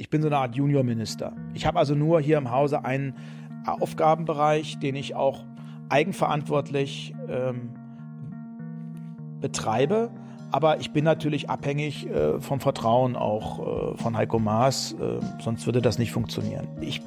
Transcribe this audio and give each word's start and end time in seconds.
Ich 0.00 0.08
bin 0.08 0.22
so 0.22 0.28
eine 0.28 0.38
Art 0.38 0.56
Juniorminister. 0.56 1.34
Ich 1.52 1.66
habe 1.66 1.78
also 1.78 1.94
nur 1.94 2.22
hier 2.22 2.38
im 2.38 2.50
Hause 2.50 2.86
einen 2.86 3.12
Aufgabenbereich, 3.66 4.78
den 4.78 4.96
ich 4.96 5.14
auch 5.14 5.44
eigenverantwortlich 5.90 7.14
ähm, 7.28 7.68
betreibe. 9.42 10.10
Aber 10.52 10.80
ich 10.80 10.92
bin 10.92 11.04
natürlich 11.04 11.50
abhängig 11.50 12.08
äh, 12.08 12.40
vom 12.40 12.60
Vertrauen 12.60 13.14
auch 13.14 13.92
äh, 13.92 13.96
von 13.98 14.16
Heiko 14.16 14.38
Maas, 14.38 14.92
äh, 14.92 15.20
sonst 15.38 15.66
würde 15.66 15.82
das 15.82 15.98
nicht 15.98 16.12
funktionieren. 16.12 16.66
Ich 16.80 17.02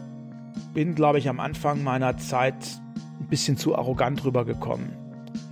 bin, 0.75 0.94
glaube 0.94 1.18
ich, 1.18 1.28
am 1.28 1.39
Anfang 1.39 1.84
meiner 1.84 2.18
Zeit 2.18 2.80
ein 3.20 3.25
bisschen 3.28 3.57
zu 3.57 3.75
arrogant 3.75 4.23
rübergekommen. 4.23 4.91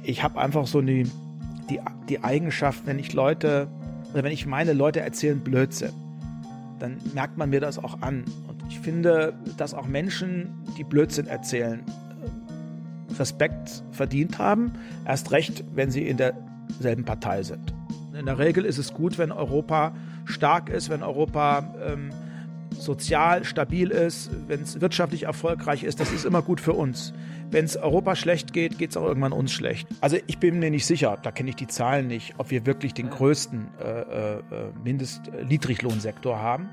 Ich 0.04 0.21
habe 0.21 0.39
einfach 0.39 0.68
so 0.68 0.80
die, 0.80 1.10
die, 1.71 1.80
die 2.08 2.23
Eigenschaft, 2.23 2.86
wenn 2.86 3.00
ich 3.00 3.14
Leute, 3.14 3.68
oder 4.14 4.23
wenn 4.23 4.32
ich 4.32 4.46
meine, 4.46 4.73
Leute 4.73 5.00
erzählen 5.00 5.39
Blödsinn, 5.39 5.92
dann 6.82 6.98
merkt 7.13 7.38
man 7.38 7.50
mir 7.50 7.59
das 7.59 7.77
auch 7.77 8.02
an. 8.02 8.25
Und 8.48 8.63
ich 8.70 8.79
finde, 8.79 9.34
dass 9.58 9.73
auch 9.73 9.88
Menschen, 9.88 10.49
die 10.77 10.84
Blödsinn 10.84 11.27
erzählen, 11.27 11.84
Respekt 13.20 13.84
verdient 13.91 14.40
haben. 14.40 14.73
Erst 15.05 15.31
recht, 15.31 15.63
wenn 15.73 15.91
sie 15.91 16.07
in 16.07 16.17
derselben 16.17 17.05
Partei 17.05 17.44
sind. 17.44 17.73
In 18.17 18.26
der 18.26 18.40
Regel 18.40 18.66
ist 18.66 18.77
es 18.77 18.94
gut, 18.94 19.17
wenn 19.17 19.31
Europa 19.31 19.94
stark 20.26 20.70
ist, 20.70 20.90
wenn 20.90 21.04
Europa 21.04 21.73
ähm, 21.85 22.12
sozial 22.81 23.44
stabil 23.44 23.91
ist, 23.91 24.31
wenn 24.48 24.62
es 24.62 24.81
wirtschaftlich 24.81 25.23
erfolgreich 25.23 25.84
ist. 25.84 25.99
Das 25.99 26.12
ist 26.12 26.26
immer 26.26 26.41
gut 26.41 26.59
für 26.59 26.73
uns. 26.73 27.13
Wenn 27.49 27.66
es 27.66 27.77
Europa 27.77 28.16
schlecht 28.16 28.54
geht, 28.54 28.77
geht 28.77 28.91
es 28.91 28.98
auch 28.98 29.05
irgendwann 29.05 29.34
uns 29.34 29.52
schlecht. 29.52 29.88
Also 30.02 30.17
ich 30.27 30.40
bin 30.40 30.59
mir 30.59 30.71
nicht 30.71 30.85
sicher, 30.85 31.17
da 31.21 31.31
kenne 31.31 31.49
ich 31.49 31.55
die 31.55 31.67
Zahlen 31.67 32.07
nicht, 32.07 32.34
ob 32.38 32.49
wir 32.49 32.66
wirklich 32.66 32.94
den 32.94 33.09
größten 33.09 33.67
äh, 33.80 34.02
äh, 34.02 34.41
Mindest-Niedriglohnsektor 34.84 36.40
haben. 36.40 36.70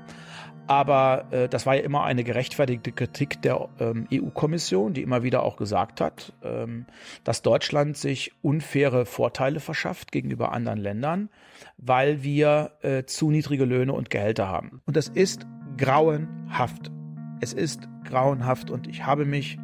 Aber 0.69 1.25
äh, 1.31 1.49
das 1.49 1.65
war 1.65 1.75
ja 1.75 1.81
immer 1.81 2.03
eine 2.03 2.23
gerechtfertigte 2.23 2.91
Kritik 2.91 3.41
der 3.41 3.69
ähm, 3.79 4.07
EU-Kommission, 4.13 4.93
die 4.93 5.01
immer 5.01 5.23
wieder 5.23 5.41
auch 5.41 5.57
gesagt 5.57 5.99
hat, 5.99 6.31
ähm, 6.43 6.85
dass 7.23 7.41
Deutschland 7.41 7.97
sich 7.97 8.33
unfaire 8.43 9.07
Vorteile 9.07 9.61
verschafft 9.61 10.11
gegenüber 10.11 10.51
anderen 10.51 10.77
Ländern, 10.77 11.29
weil 11.77 12.21
wir 12.21 12.73
äh, 12.83 13.03
zu 13.05 13.31
niedrige 13.31 13.65
Löhne 13.65 13.93
und 13.93 14.11
Gehälter 14.11 14.47
haben. 14.47 14.81
Und 14.85 14.95
das 14.95 15.07
ist 15.07 15.47
grauenhaft. 15.79 16.91
Es 17.39 17.53
ist 17.53 17.87
grauenhaft 18.03 18.69
und 18.69 18.87
ich 18.87 19.05
habe 19.05 19.25
mich 19.25 19.57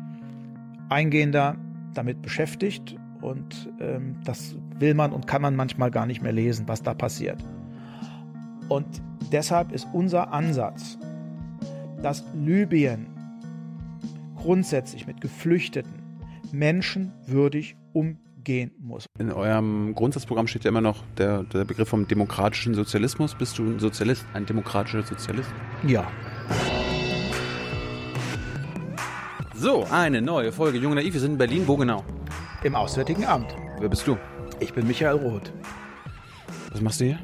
eingehender 0.89 1.57
damit 1.94 2.22
beschäftigt 2.22 2.95
und 3.22 3.69
ähm, 3.80 4.16
das 4.23 4.55
will 4.80 4.94
man 4.94 5.11
und 5.11 5.27
kann 5.27 5.41
man 5.41 5.55
manchmal 5.55 5.91
gar 5.91 6.05
nicht 6.05 6.22
mehr 6.22 6.31
lesen, 6.31 6.67
was 6.67 6.83
da 6.83 6.94
passiert. 6.94 7.44
Und 8.69 8.85
deshalb 9.31 9.72
ist 9.72 9.88
unser 9.94 10.31
Ansatz, 10.31 10.97
dass 12.02 12.23
Libyen 12.33 13.07
grundsätzlich 14.35 15.07
mit 15.07 15.22
Geflüchteten 15.22 16.03
menschenwürdig 16.52 17.75
umgehen 18.45 18.71
muss. 18.79 19.05
In 19.17 19.31
eurem 19.31 19.95
Grundsatzprogramm 19.95 20.47
steht 20.47 20.63
ja 20.63 20.69
immer 20.69 20.81
noch 20.81 21.03
der, 21.17 21.43
der 21.43 21.65
Begriff 21.65 21.89
vom 21.89 22.07
demokratischen 22.07 22.75
Sozialismus. 22.75 23.33
Bist 23.33 23.57
du 23.57 23.63
ein 23.63 23.79
Sozialist, 23.79 24.25
ein 24.33 24.45
demokratischer 24.45 25.01
Sozialist? 25.01 25.49
Ja. 25.85 26.07
So, 29.55 29.88
eine 29.89 30.21
neue 30.21 30.51
Folge 30.51 30.77
Jung 30.77 30.93
Naiv. 30.93 31.13
Wir 31.13 31.21
sind 31.21 31.33
in 31.33 31.38
Berlin. 31.38 31.63
Wo 31.66 31.75
genau? 31.75 32.03
Im 32.63 32.75
Auswärtigen 32.75 33.25
Amt. 33.25 33.55
Wer 33.79 33.89
bist 33.89 34.05
du? 34.05 34.17
Ich 34.59 34.73
bin 34.73 34.85
Michael 34.85 35.17
Roth. 35.17 35.51
Was 36.71 36.81
machst 36.81 36.99
du 36.99 37.05
hier? 37.05 37.19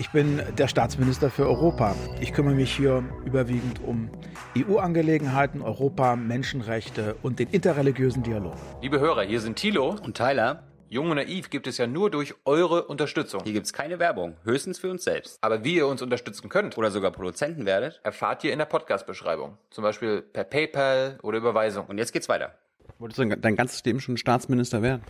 Ich 0.00 0.08
bin 0.12 0.40
der 0.56 0.66
Staatsminister 0.66 1.28
für 1.28 1.46
Europa. 1.46 1.94
Ich 2.22 2.32
kümmere 2.32 2.54
mich 2.54 2.74
hier 2.74 3.04
überwiegend 3.26 3.84
um 3.84 4.08
EU-Angelegenheiten, 4.56 5.60
Europa, 5.60 6.16
Menschenrechte 6.16 7.16
und 7.22 7.38
den 7.38 7.50
interreligiösen 7.50 8.22
Dialog. 8.22 8.54
Liebe 8.80 8.98
Hörer, 8.98 9.24
hier 9.24 9.42
sind 9.42 9.56
Thilo 9.56 9.94
und 10.02 10.16
Tyler. 10.16 10.62
Jung 10.88 11.10
und 11.10 11.16
Naiv 11.16 11.50
gibt 11.50 11.66
es 11.66 11.76
ja 11.76 11.86
nur 11.86 12.10
durch 12.10 12.34
eure 12.46 12.84
Unterstützung. 12.84 13.42
Hier 13.44 13.52
gibt 13.52 13.66
es 13.66 13.74
keine 13.74 13.98
Werbung, 13.98 14.38
höchstens 14.42 14.78
für 14.78 14.90
uns 14.90 15.04
selbst. 15.04 15.36
Aber 15.42 15.64
wie 15.64 15.74
ihr 15.74 15.86
uns 15.86 16.00
unterstützen 16.00 16.48
könnt 16.48 16.78
oder 16.78 16.90
sogar 16.90 17.10
Produzenten 17.10 17.66
werdet, 17.66 18.00
erfahrt 18.02 18.42
ihr 18.42 18.54
in 18.54 18.58
der 18.58 18.64
Podcast-Beschreibung. 18.64 19.58
Zum 19.68 19.84
Beispiel 19.84 20.22
per 20.22 20.44
PayPal 20.44 21.18
oder 21.22 21.36
Überweisung. 21.36 21.84
Und 21.88 21.98
jetzt 21.98 22.14
geht's 22.14 22.30
weiter. 22.30 22.54
Wolltest 22.98 23.18
du 23.18 23.36
dein 23.36 23.54
ganzes 23.54 23.84
Leben 23.84 24.00
schon 24.00 24.16
Staatsminister 24.16 24.80
werden? 24.80 25.02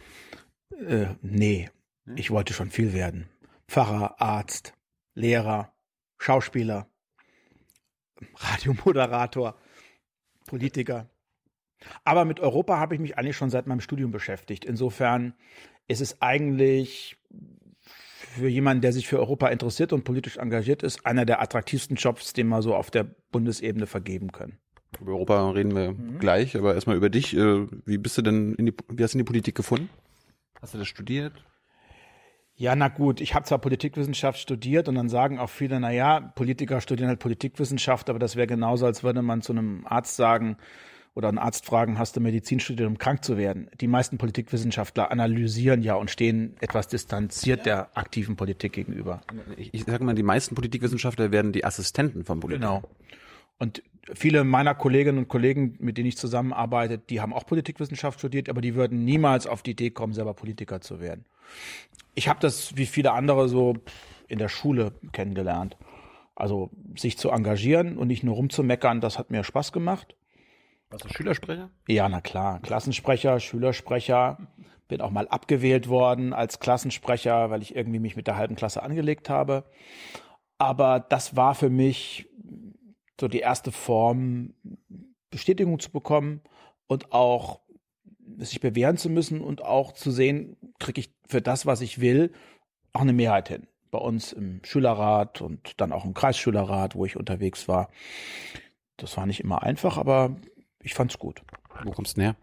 Äh, 0.85 1.07
nee. 1.23 1.71
Ich 2.17 2.33
wollte 2.33 2.55
schon 2.55 2.71
viel 2.71 2.93
werden. 2.93 3.29
Pfarrer, 3.69 4.21
Arzt, 4.21 4.75
Lehrer, 5.15 5.73
Schauspieler, 6.19 6.89
Radiomoderator, 8.37 9.57
Politiker. 10.47 11.09
Aber 12.05 12.25
mit 12.25 12.41
Europa 12.41 12.79
habe 12.79 12.95
ich 12.95 13.01
mich 13.01 13.17
eigentlich 13.17 13.37
schon 13.37 13.51
seit 13.51 13.67
meinem 13.67 13.81
Studium 13.81 14.11
beschäftigt. 14.11 14.65
Insofern 14.65 15.35
ist 15.89 16.01
es 16.01 16.21
eigentlich 16.21 17.17
für 18.31 18.49
jemanden, 18.49 18.83
der 18.83 18.93
sich 18.93 19.09
für 19.09 19.19
Europa 19.19 19.49
interessiert 19.49 19.93
und 19.93 20.05
politisch 20.05 20.37
engagiert 20.37 20.83
ist, 20.83 21.05
einer 21.07 21.25
der 21.25 21.41
attraktivsten 21.43 21.97
Jobs, 21.97 22.33
den 22.33 22.49
wir 22.49 22.63
so 22.63 22.75
auf 22.75 22.91
der 22.91 23.05
Bundesebene 23.33 23.87
vergeben 23.87 24.31
können. 24.31 24.59
Über 25.01 25.13
Europa 25.13 25.51
reden 25.51 25.75
wir 25.75 25.93
mhm. 25.93 26.19
gleich, 26.19 26.57
aber 26.57 26.75
erstmal 26.75 26.97
über 26.97 27.11
dich. 27.11 27.37
Äh, 27.37 27.67
wie 27.87 27.99
bist 27.99 28.19
du 28.19 28.23
denn 28.23 28.55
in 28.55 28.67
die, 28.67 28.75
wie 28.89 29.03
hast 29.03 29.15
du 29.15 29.19
in 29.19 29.25
die 29.25 29.29
Politik 29.29 29.55
gefunden? 29.55 29.89
Hast 30.61 30.75
du 30.75 30.79
das 30.79 30.89
studiert? 30.89 31.33
Ja, 32.61 32.77
na 32.77 32.89
gut, 32.89 33.23
ich 33.23 33.35
habe 33.35 33.47
zwar 33.47 33.57
Politikwissenschaft 33.57 34.39
studiert 34.39 34.87
und 34.87 34.95
dann 34.97 35.09
sagen 35.09 35.39
auch 35.39 35.49
viele, 35.49 35.81
na 35.81 35.91
ja, 35.93 36.21
Politiker 36.21 36.83
studieren 36.83 37.09
halt 37.09 37.19
Politikwissenschaft, 37.19 38.11
aber 38.11 38.19
das 38.19 38.37
wäre 38.37 38.47
genauso, 38.47 38.85
als 38.85 39.03
würde 39.03 39.23
man 39.23 39.41
zu 39.41 39.53
einem 39.53 39.87
Arzt 39.87 40.17
sagen 40.17 40.59
oder 41.15 41.29
einen 41.29 41.39
Arzt 41.39 41.65
fragen, 41.65 41.99
hast 41.99 42.17
du 42.17 42.21
Medizin 42.21 42.61
studiert, 42.61 42.87
um 42.87 42.99
krank 42.99 43.25
zu 43.25 43.39
werden? 43.39 43.71
Die 43.81 43.87
meisten 43.87 44.19
Politikwissenschaftler 44.19 45.11
analysieren 45.11 45.81
ja 45.81 45.95
und 45.95 46.11
stehen 46.11 46.55
etwas 46.61 46.87
distanziert 46.87 47.65
der 47.65 47.97
aktiven 47.97 48.37
Politik 48.37 48.75
gegenüber. 48.75 49.23
Ich, 49.57 49.73
ich 49.73 49.85
sage 49.85 50.05
mal, 50.05 50.15
die 50.15 50.23
meisten 50.23 50.55
Politikwissenschaftler 50.55 51.33
werden 51.33 51.53
die 51.53 51.65
Assistenten 51.65 52.27
von 52.27 52.41
Politikern. 52.41 52.83
Genau. 52.83 52.91
Und 53.59 53.83
viele 54.15 54.45
meiner 54.45 54.75
Kolleginnen 54.75 55.19
und 55.19 55.29
Kollegen, 55.29 55.77
mit 55.79 55.99
denen 55.99 56.09
ich 56.09 56.17
zusammenarbeite, 56.17 56.99
die 56.99 57.21
haben 57.21 57.33
auch 57.33 57.47
Politikwissenschaft 57.47 58.19
studiert, 58.19 58.49
aber 58.49 58.61
die 58.61 58.75
würden 58.75 59.05
niemals 59.05 59.47
auf 59.47 59.63
die 59.63 59.73
Idee 59.73 59.91
kommen, 59.91 60.13
selber 60.13 60.35
Politiker 60.35 60.81
zu 60.81 61.01
werden. 61.01 61.25
Ich 62.15 62.29
habe 62.29 62.41
das 62.41 62.77
wie 62.77 62.87
viele 62.87 63.13
andere 63.13 63.49
so 63.49 63.75
in 64.29 64.39
der 64.39 64.49
Schule 64.49 64.93
kennengelernt. 65.13 65.77
Also 66.35 66.71
sich 66.97 67.19
zu 67.19 67.31
engagieren 67.31 67.99
und 67.99 68.09
nicht 68.09 68.25
nur 68.25 68.35
rumzumeckern, 68.35 69.01
das 69.01 69.19
hat 69.19 69.31
mir 69.31 69.45
Spaß 69.45 69.73
gemacht. 69.73 70.15
Warst 70.89 71.05
du 71.05 71.09
Schülersprecher? 71.09 71.71
Ja, 71.87 72.09
na 72.09 72.21
klar. 72.21 72.61
Klassensprecher, 72.63 73.39
Schülersprecher. 73.39 74.39
Bin 74.89 75.01
auch 75.01 75.11
mal 75.11 75.29
abgewählt 75.29 75.89
worden 75.89 76.33
als 76.33 76.59
Klassensprecher, 76.59 77.51
weil 77.51 77.63
ich 77.63 77.77
irgendwie 77.77 78.01
mich 78.01 78.17
mit 78.17 78.27
der 78.27 78.37
halben 78.37 78.57
Klasse 78.57 78.83
angelegt 78.83 79.29
habe. 79.29 79.65
Aber 80.59 80.99
das 80.99 81.37
war 81.37 81.55
für 81.55 81.71
mich 81.71 82.30
so 83.21 83.29
die 83.29 83.41
erste 83.41 83.73
Form, 83.73 84.55
Bestätigung 85.31 85.79
zu 85.79 85.91
bekommen 85.91 86.41
und 86.87 87.13
auch 87.13 87.61
sich 88.39 88.61
bewähren 88.61 88.97
zu 88.97 89.11
müssen 89.11 89.41
und 89.41 89.63
auch 89.63 89.93
zu 89.93 90.11
sehen, 90.11 90.57
kriege 90.79 91.01
ich 91.01 91.13
für 91.27 91.43
das, 91.43 91.67
was 91.67 91.81
ich 91.81 92.01
will, 92.01 92.33
auch 92.93 93.03
eine 93.03 93.13
Mehrheit 93.13 93.49
hin. 93.49 93.67
Bei 93.91 93.99
uns 93.99 94.33
im 94.33 94.61
Schülerrat 94.65 95.41
und 95.41 95.81
dann 95.81 95.93
auch 95.93 96.05
im 96.05 96.15
Kreisschülerrat, 96.15 96.95
wo 96.95 97.05
ich 97.05 97.17
unterwegs 97.17 97.69
war. 97.69 97.91
Das 98.97 99.17
war 99.17 99.27
nicht 99.27 99.41
immer 99.41 99.63
einfach, 99.63 99.99
aber 99.99 100.37
ich 100.83 100.95
fand's 100.95 101.19
gut. 101.19 101.43
Wo 101.85 101.91
kommst 101.91 102.17
du 102.17 102.23
her? 102.23 102.37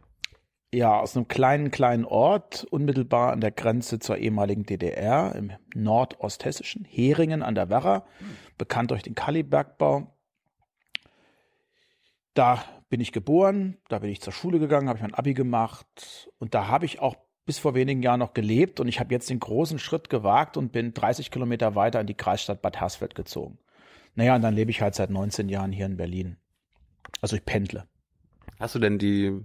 Ja, 0.74 1.00
aus 1.00 1.16
einem 1.16 1.30
kleinen, 1.30 1.72
kleinen 1.72 2.04
Ort, 2.04 2.66
unmittelbar 2.70 3.32
an 3.32 3.40
der 3.40 3.52
Grenze 3.52 4.00
zur 4.00 4.18
ehemaligen 4.18 4.66
DDR, 4.66 5.34
im 5.34 5.54
nordosthessischen, 5.74 6.84
Heringen 6.84 7.42
an 7.42 7.56
der 7.56 7.70
Werra, 7.70 8.06
bekannt 8.58 8.92
durch 8.92 9.04
den 9.04 9.16
Kalibergbau. 9.16 10.17
Da 12.38 12.64
bin 12.90 13.02
ich 13.02 13.14
geboren, 13.14 13.78
da 13.90 13.98
bin 13.98 14.12
ich 14.12 14.22
zur 14.22 14.32
Schule 14.32 14.60
gegangen, 14.60 14.90
habe 14.90 15.00
ich 15.00 15.02
mein 15.02 15.16
Abi 15.16 15.34
gemacht 15.34 16.30
und 16.38 16.54
da 16.54 16.68
habe 16.68 16.86
ich 16.86 17.00
auch 17.00 17.16
bis 17.48 17.58
vor 17.58 17.74
wenigen 17.74 18.04
Jahren 18.04 18.20
noch 18.20 18.36
gelebt 18.36 18.80
und 18.80 18.88
ich 18.88 19.00
habe 19.00 19.12
jetzt 19.12 19.32
den 19.32 19.40
großen 19.40 19.80
Schritt 19.80 20.12
gewagt 20.12 20.56
und 20.56 20.72
bin 20.72 20.94
30 20.94 21.32
Kilometer 21.32 21.74
weiter 21.74 22.00
in 22.00 22.06
die 22.06 22.14
Kreisstadt 22.14 22.62
Bad 22.62 22.80
Hersfeld 22.80 23.16
gezogen. 23.16 23.58
Naja, 24.14 24.36
und 24.36 24.44
dann 24.44 24.54
lebe 24.54 24.70
ich 24.70 24.84
halt 24.84 24.94
seit 24.94 25.10
19 25.10 25.50
Jahren 25.50 25.72
hier 25.72 25.88
in 25.88 25.98
Berlin. 25.98 26.38
Also 27.20 27.36
ich 27.36 27.44
pendle. 27.44 27.88
Hast 28.60 28.76
du 28.76 28.80
denn 28.80 29.00
die 29.00 29.44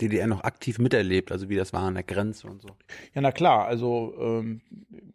DDR 0.00 0.28
noch 0.28 0.44
aktiv 0.44 0.78
miterlebt, 0.78 1.32
also 1.32 1.48
wie 1.48 1.56
das 1.56 1.72
war 1.72 1.82
an 1.82 1.94
der 1.94 2.04
Grenze 2.04 2.46
und 2.46 2.62
so? 2.62 2.68
Ja, 3.14 3.22
na 3.22 3.32
klar. 3.32 3.66
Also 3.66 4.14
ähm, 4.20 4.60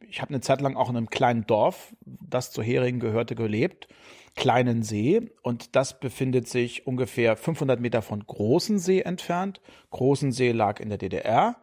ich 0.01 0.21
habe 0.21 0.31
eine 0.31 0.41
Zeit 0.41 0.59
lang 0.59 0.75
auch 0.75 0.89
in 0.89 0.97
einem 0.97 1.09
kleinen 1.09 1.47
Dorf, 1.47 1.95
das 2.01 2.51
zu 2.51 2.61
Heringen 2.61 2.99
gehörte, 2.99 3.35
gelebt 3.35 3.87
kleinen 4.39 4.83
See 4.83 5.29
und 5.41 5.75
das 5.75 5.99
befindet 5.99 6.47
sich 6.47 6.87
ungefähr 6.87 7.35
500 7.35 7.77
Meter 7.81 8.01
von 8.01 8.25
Großen 8.25 8.79
See 8.79 9.01
entfernt. 9.01 9.59
Großen 9.91 10.31
See 10.31 10.53
lag 10.53 10.79
in 10.79 10.87
der 10.87 10.97
DDR 10.97 11.57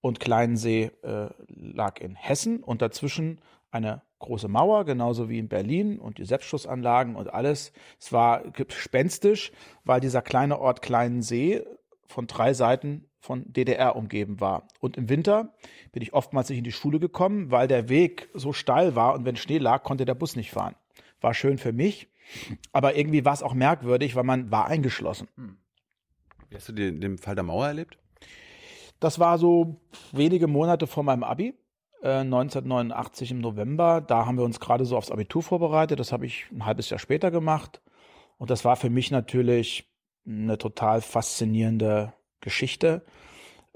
und 0.00 0.18
Kleinen 0.18 0.56
See 0.56 0.90
äh, 1.02 1.28
lag 1.46 2.00
in 2.00 2.14
Hessen 2.14 2.62
und 2.62 2.80
dazwischen 2.80 3.38
eine 3.70 4.00
große 4.18 4.48
Mauer, 4.48 4.86
genauso 4.86 5.28
wie 5.28 5.38
in 5.38 5.48
Berlin 5.48 5.98
und 5.98 6.16
die 6.16 6.24
Selbstschussanlagen 6.24 7.16
und 7.16 7.30
alles. 7.34 7.70
Es 8.00 8.14
war 8.14 8.40
gespenstisch, 8.52 9.52
weil 9.84 10.00
dieser 10.00 10.22
kleine 10.22 10.58
Ort 10.58 10.80
Kleinensee 10.80 11.62
von 12.06 12.26
drei 12.26 12.54
Seiten 12.54 13.10
von 13.18 13.44
DDR 13.52 13.94
umgeben 13.94 14.40
war. 14.40 14.68
Und 14.80 14.96
im 14.96 15.10
Winter 15.10 15.52
bin 15.92 16.02
ich 16.02 16.14
oftmals 16.14 16.48
nicht 16.48 16.58
in 16.58 16.64
die 16.64 16.72
Schule 16.72 16.98
gekommen, 16.98 17.50
weil 17.50 17.68
der 17.68 17.90
Weg 17.90 18.30
so 18.32 18.54
steil 18.54 18.96
war 18.96 19.12
und 19.12 19.26
wenn 19.26 19.36
Schnee 19.36 19.58
lag, 19.58 19.82
konnte 19.82 20.06
der 20.06 20.14
Bus 20.14 20.34
nicht 20.34 20.50
fahren. 20.50 20.76
War 21.20 21.34
schön 21.34 21.58
für 21.58 21.74
mich, 21.74 22.08
aber 22.72 22.96
irgendwie 22.96 23.24
war 23.24 23.34
es 23.34 23.42
auch 23.42 23.54
merkwürdig, 23.54 24.14
weil 24.16 24.24
man 24.24 24.50
war 24.50 24.66
eingeschlossen. 24.66 25.28
Wie 26.48 26.56
hast 26.56 26.68
du 26.68 26.72
den, 26.72 27.00
den 27.00 27.18
Fall 27.18 27.34
der 27.34 27.44
Mauer 27.44 27.66
erlebt? 27.66 27.98
Das 29.00 29.18
war 29.18 29.38
so 29.38 29.80
wenige 30.12 30.46
Monate 30.46 30.86
vor 30.86 31.02
meinem 31.02 31.24
Abi. 31.24 31.54
1989 32.02 33.30
äh, 33.30 33.34
im 33.34 33.40
November. 33.40 34.00
Da 34.00 34.26
haben 34.26 34.36
wir 34.36 34.44
uns 34.44 34.60
gerade 34.60 34.84
so 34.84 34.96
aufs 34.96 35.10
Abitur 35.10 35.42
vorbereitet. 35.42 36.00
Das 36.00 36.12
habe 36.12 36.26
ich 36.26 36.46
ein 36.50 36.66
halbes 36.66 36.90
Jahr 36.90 36.98
später 36.98 37.30
gemacht. 37.30 37.80
Und 38.38 38.50
das 38.50 38.64
war 38.64 38.76
für 38.76 38.90
mich 38.90 39.10
natürlich 39.10 39.88
eine 40.26 40.58
total 40.58 41.00
faszinierende 41.00 42.12
Geschichte. 42.40 43.04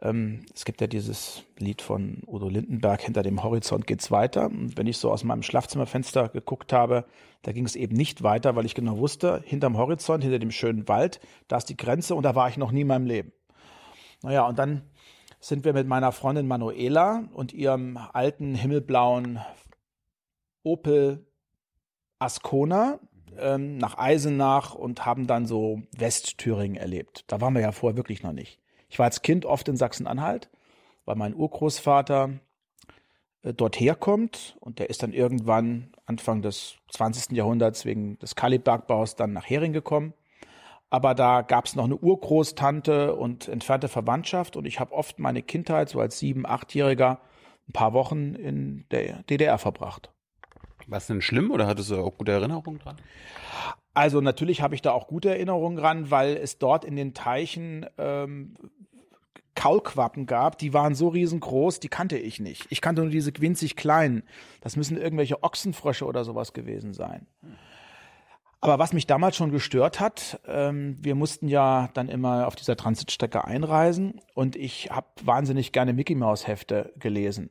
Ähm, 0.03 0.45
es 0.55 0.65
gibt 0.65 0.81
ja 0.81 0.87
dieses 0.87 1.45
Lied 1.59 1.81
von 1.81 2.23
Udo 2.27 2.49
Lindenberg, 2.49 3.01
Hinter 3.01 3.23
dem 3.23 3.43
Horizont 3.43 3.87
geht's 3.87 4.11
weiter. 4.11 4.47
Und 4.47 4.77
wenn 4.77 4.87
ich 4.87 4.99
so 4.99 5.11
aus 5.11 5.25
meinem 5.25 5.43
Schlafzimmerfenster 5.43 6.29
geguckt 6.29 6.73
habe, 6.73 7.05
da 7.43 7.53
ging 7.53 7.65
es 7.65 7.77
eben 7.77 7.97
nicht 7.97 8.23
weiter, 8.23 8.57
weil 8.57 8.67
ich 8.67 8.75
genau 8.75 8.99
wusste, 8.99 9.43
hinterm 9.45 9.77
Horizont, 9.77 10.23
hinter 10.23 10.39
dem 10.39 10.51
schönen 10.51 10.89
Wald, 10.89 11.21
da 11.49 11.57
ist 11.57 11.69
die 11.69 11.77
Grenze 11.77 12.15
und 12.15 12.25
da 12.25 12.35
war 12.35 12.49
ich 12.49 12.57
noch 12.57 12.73
nie 12.73 12.83
in 12.83 12.89
meinem 12.89 13.07
Leben. 13.07 13.33
Naja, 14.23 14.47
und 14.47 14.59
dann 14.59 14.83
sind 15.41 15.65
wir 15.65 15.73
mit 15.73 15.87
meiner 15.87 16.13
Freundin 16.13 16.47
Manuela 16.47 17.25
und 17.33 17.53
ihrem 17.53 17.97
alten 17.97 18.55
himmelblauen 18.55 19.41
Opel 20.63 21.27
Ascona 22.19 22.99
ähm, 23.39 23.79
nach 23.79 23.99
Eisenach 23.99 24.75
und 24.75 25.07
haben 25.07 25.27
dann 25.27 25.47
so 25.47 25.83
Westthüringen 25.97 26.77
erlebt. 26.77 27.25
Da 27.29 27.41
waren 27.41 27.55
wir 27.55 27.61
ja 27.61 27.73
vorher 27.73 27.97
wirklich 27.97 28.23
noch 28.23 28.33
nicht. 28.33 28.59
Ich 28.89 28.99
war 28.99 29.07
als 29.07 29.23
Kind 29.23 29.45
oft 29.45 29.69
in 29.69 29.77
Sachsen-Anhalt, 29.77 30.51
weil 31.05 31.17
mein 31.17 31.35
Urgroßvater 31.35 32.31
äh, 33.43 33.55
dort 33.55 33.79
herkommt 33.81 34.57
und 34.61 34.79
der 34.79 34.91
ist 34.91 35.03
dann 35.03 35.13
irgendwann 35.13 35.93
Anfang 36.05 36.43
des 36.43 36.77
20. 36.91 37.33
Jahrhunderts 37.37 37.85
wegen 37.85 38.19
des 38.19 38.35
Kalibergbaus 38.35 39.17
dann 39.17 39.33
nach 39.33 39.49
Hering 39.49 39.73
gekommen 39.73 40.15
aber 40.91 41.15
da 41.15 41.43
gab 41.43 41.67
es 41.67 41.75
noch 41.75 41.85
eine 41.85 41.97
Urgroßtante 41.97 43.17
und 43.17 43.49
entfernte 43.49 43.89
Verwandtschaft 43.89 44.57
und 44.57 44.67
ich 44.67 44.79
habe 44.79 44.93
oft 44.93 45.19
meine 45.19 45.43
Kindheit 45.43 45.89
so 45.89 46.01
als 46.01 46.19
sieben, 46.19 46.47
achtjähriger 46.47 47.21
ein 47.69 47.73
paar 47.73 47.93
Wochen 47.93 48.35
in 48.35 48.87
der 48.91 49.23
DDR 49.25 49.59
verbracht. 49.59 50.13
War 50.87 50.99
es 50.99 51.07
denn 51.07 51.21
schlimm 51.21 51.51
oder 51.51 51.67
hattest 51.67 51.91
du 51.91 51.97
auch 51.97 52.17
gute 52.17 52.33
Erinnerungen 52.33 52.79
dran? 52.79 52.97
Also 53.95 54.21
natürlich 54.21 54.61
habe 54.61 54.75
ich 54.75 54.83
da 54.83 54.93
auch 54.93 55.09
gute 55.09 55.31
Erinnerungen 55.31 55.77
dran, 55.79 56.11
weil 56.11 56.37
es 56.37 56.59
dort 56.59 56.85
in 56.85 56.97
den 56.97 57.15
Teichen 57.15 57.87
ähm, 57.99 58.55
Kaulquappen 59.55 60.27
gab, 60.27 60.59
die 60.59 60.75
waren 60.75 60.95
so 60.95 61.09
riesengroß, 61.09 61.81
die 61.81 61.89
kannte 61.89 62.19
ich 62.19 62.39
nicht. 62.39 62.67
Ich 62.69 62.81
kannte 62.81 63.03
nur 63.03 63.11
diese 63.11 63.33
winzig 63.41 63.75
kleinen. 63.75 64.23
Das 64.61 64.77
müssen 64.77 64.97
irgendwelche 64.97 65.43
Ochsenfrösche 65.43 66.05
oder 66.05 66.25
sowas 66.25 66.53
gewesen 66.53 66.93
sein. 66.93 67.27
Aber 68.61 68.79
was 68.79 68.93
mich 68.93 69.07
damals 69.07 69.37
schon 69.37 69.51
gestört 69.51 70.01
hat, 70.01 70.41
ähm, 70.47 70.97
wir 71.01 71.15
mussten 71.15 71.49
ja 71.49 71.89
dann 71.95 72.09
immer 72.09 72.47
auf 72.47 72.57
dieser 72.57 72.77
Transitstrecke 72.77 73.45
einreisen 73.45 74.21
und 74.35 74.57
ich 74.57 74.91
habe 74.91 75.07
wahnsinnig 75.23 75.73
gerne 75.73 75.93
Mickey 75.93 76.15
Mouse 76.15 76.47
Hefte 76.47 76.93
gelesen. 76.99 77.51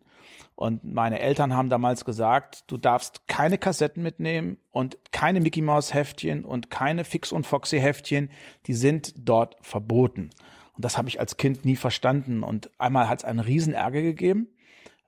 Und 0.56 0.86
meine 0.86 1.20
Eltern 1.20 1.54
haben 1.54 1.70
damals 1.70 2.06
gesagt, 2.06 2.64
du 2.68 2.78
darfst 2.78 3.28
keine 3.28 3.58
Kassetten 3.58 4.02
mitnehmen 4.02 4.58
und 4.72 4.98
keine 5.12 5.42
Mickey 5.42 5.62
Mouse 5.62 5.94
Heftchen 5.94 6.46
und 6.46 6.70
keine 6.70 7.04
Fix 7.04 7.34
und 7.34 7.46
Foxy 7.46 7.80
Heftchen, 7.80 8.30
die 8.66 8.74
sind 8.74 9.14
dort 9.18 9.58
verboten. 9.62 10.30
Und 10.74 10.86
das 10.86 10.98
habe 10.98 11.10
ich 11.10 11.20
als 11.20 11.38
Kind 11.38 11.66
nie 11.66 11.76
verstanden. 11.76 12.42
Und 12.44 12.70
einmal 12.78 13.10
hat 13.10 13.20
es 13.20 13.26
einen 13.26 13.40
riesen 13.40 13.74
Ärger 13.74 14.02
gegeben, 14.02 14.48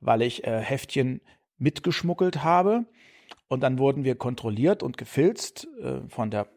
weil 0.02 0.22
ich 0.22 0.46
äh, 0.46 0.60
Heftchen 0.62 1.22
mitgeschmuggelt 1.58 2.44
habe 2.44 2.86
und 3.48 3.62
dann 3.62 3.80
wurden 3.80 4.04
wir 4.04 4.16
kontrolliert 4.16 4.84
und 4.84 4.98
gefilzt 4.98 5.68
äh, 5.82 6.02
von 6.10 6.30
der 6.30 6.48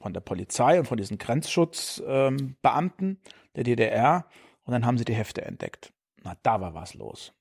von 0.00 0.12
der 0.12 0.20
Polizei 0.20 0.80
und 0.80 0.86
von 0.86 0.96
diesen 0.96 1.16
Grenzschutzbeamten 1.16 3.08
ähm, 3.08 3.18
der 3.54 3.62
DDR. 3.62 4.26
Und 4.64 4.72
dann 4.72 4.84
haben 4.84 4.98
sie 4.98 5.04
die 5.04 5.14
Hefte 5.14 5.42
entdeckt. 5.42 5.92
Na, 6.24 6.36
da 6.42 6.60
war 6.60 6.74
was 6.74 6.94
los. 6.94 7.32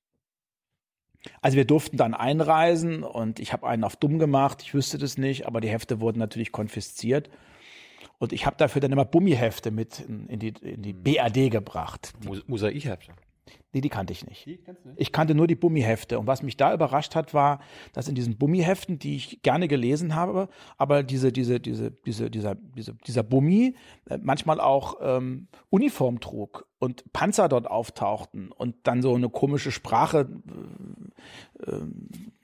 Also 1.42 1.58
wir 1.58 1.66
durften 1.66 1.98
dann 1.98 2.14
einreisen 2.14 3.04
und 3.04 3.40
ich 3.40 3.54
habe 3.54 3.68
einen 3.68 3.84
auf 3.84 3.96
dumm 3.96 4.20
gemacht. 4.20 4.62
Ich 4.64 4.74
wüsste 4.74 4.98
das 4.98 5.18
nicht, 5.18 5.46
aber 5.46 5.62
die 5.62 5.70
Hefte 5.70 6.00
wurden 6.00 6.20
natürlich 6.20 6.52
konfisziert. 6.52 7.30
Und 8.18 8.34
ich 8.34 8.46
habe 8.46 8.56
dafür 8.58 8.82
dann 8.82 8.92
immer 8.92 9.06
Bummihefte 9.06 9.72
mit 9.72 10.00
in, 10.00 10.28
in, 10.28 10.40
die, 10.40 10.54
in 10.62 10.82
die 10.82 10.94
BAD 10.94 11.50
gebracht. 11.50 12.14
Mosaikhefte. 12.48 13.14
Nee, 13.74 13.82
die 13.82 13.90
kannte 13.90 14.12
ich 14.12 14.26
nicht. 14.26 14.48
Ich 14.98 15.12
kannte 15.14 15.34
nur 15.34 15.48
die 15.48 15.56
Bummihefte. 15.56 16.20
Und 16.20 16.28
was 16.28 16.44
mich 16.44 16.58
da 16.58 16.74
überrascht 16.74 17.16
hat, 17.16 17.34
war, 17.34 17.62
dass 17.94 18.10
in 18.10 18.16
diesen 18.16 18.38
Bummiheften, 18.38 19.00
die 19.00 19.16
ich 19.16 19.42
gerne 19.44 19.70
gelesen 19.70 20.14
habe, 20.16 20.50
aber 20.78 21.04
diese, 21.04 21.32
diese, 21.32 21.60
diese, 21.60 21.92
diese, 21.92 22.30
dieser, 22.30 22.56
diese, 22.56 22.94
dieser 23.08 23.24
Bummi 23.24 23.76
äh, 24.10 24.18
manchmal 24.22 24.60
auch 24.60 24.98
ähm, 25.02 25.48
Uniform 25.70 26.20
trug 26.20 26.68
und 26.80 27.14
Panzer 27.14 27.48
dort 27.48 27.68
auftauchten 27.68 28.52
und 28.52 28.76
dann 28.84 29.02
so 29.02 29.16
eine 29.16 29.30
komische 29.30 29.72
Sprache 29.72 30.28
äh, 31.66 31.72
äh, 31.72 31.82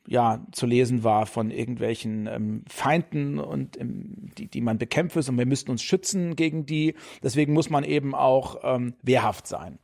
ja 0.08 0.46
zu 0.54 0.66
lesen 0.66 1.04
war 1.04 1.26
von 1.26 1.52
irgendwelchen 1.52 2.28
ähm, 2.28 2.64
Feinden 2.70 3.40
und 3.40 3.80
ähm, 3.80 4.30
die, 4.38 4.48
die 4.48 4.62
man 4.62 4.78
bekämpft 4.78 5.18
ist 5.18 5.28
und 5.28 5.38
wir 5.38 5.46
müssten 5.46 5.72
uns 5.72 5.84
schützen 5.84 6.38
gegen 6.38 6.66
die. 6.66 6.96
Deswegen 7.22 7.52
muss 7.52 7.70
man 7.70 7.84
eben 7.84 8.16
auch 8.16 8.58
ähm, 8.64 8.94
wehrhaft 9.02 9.48
sein. 9.48 9.80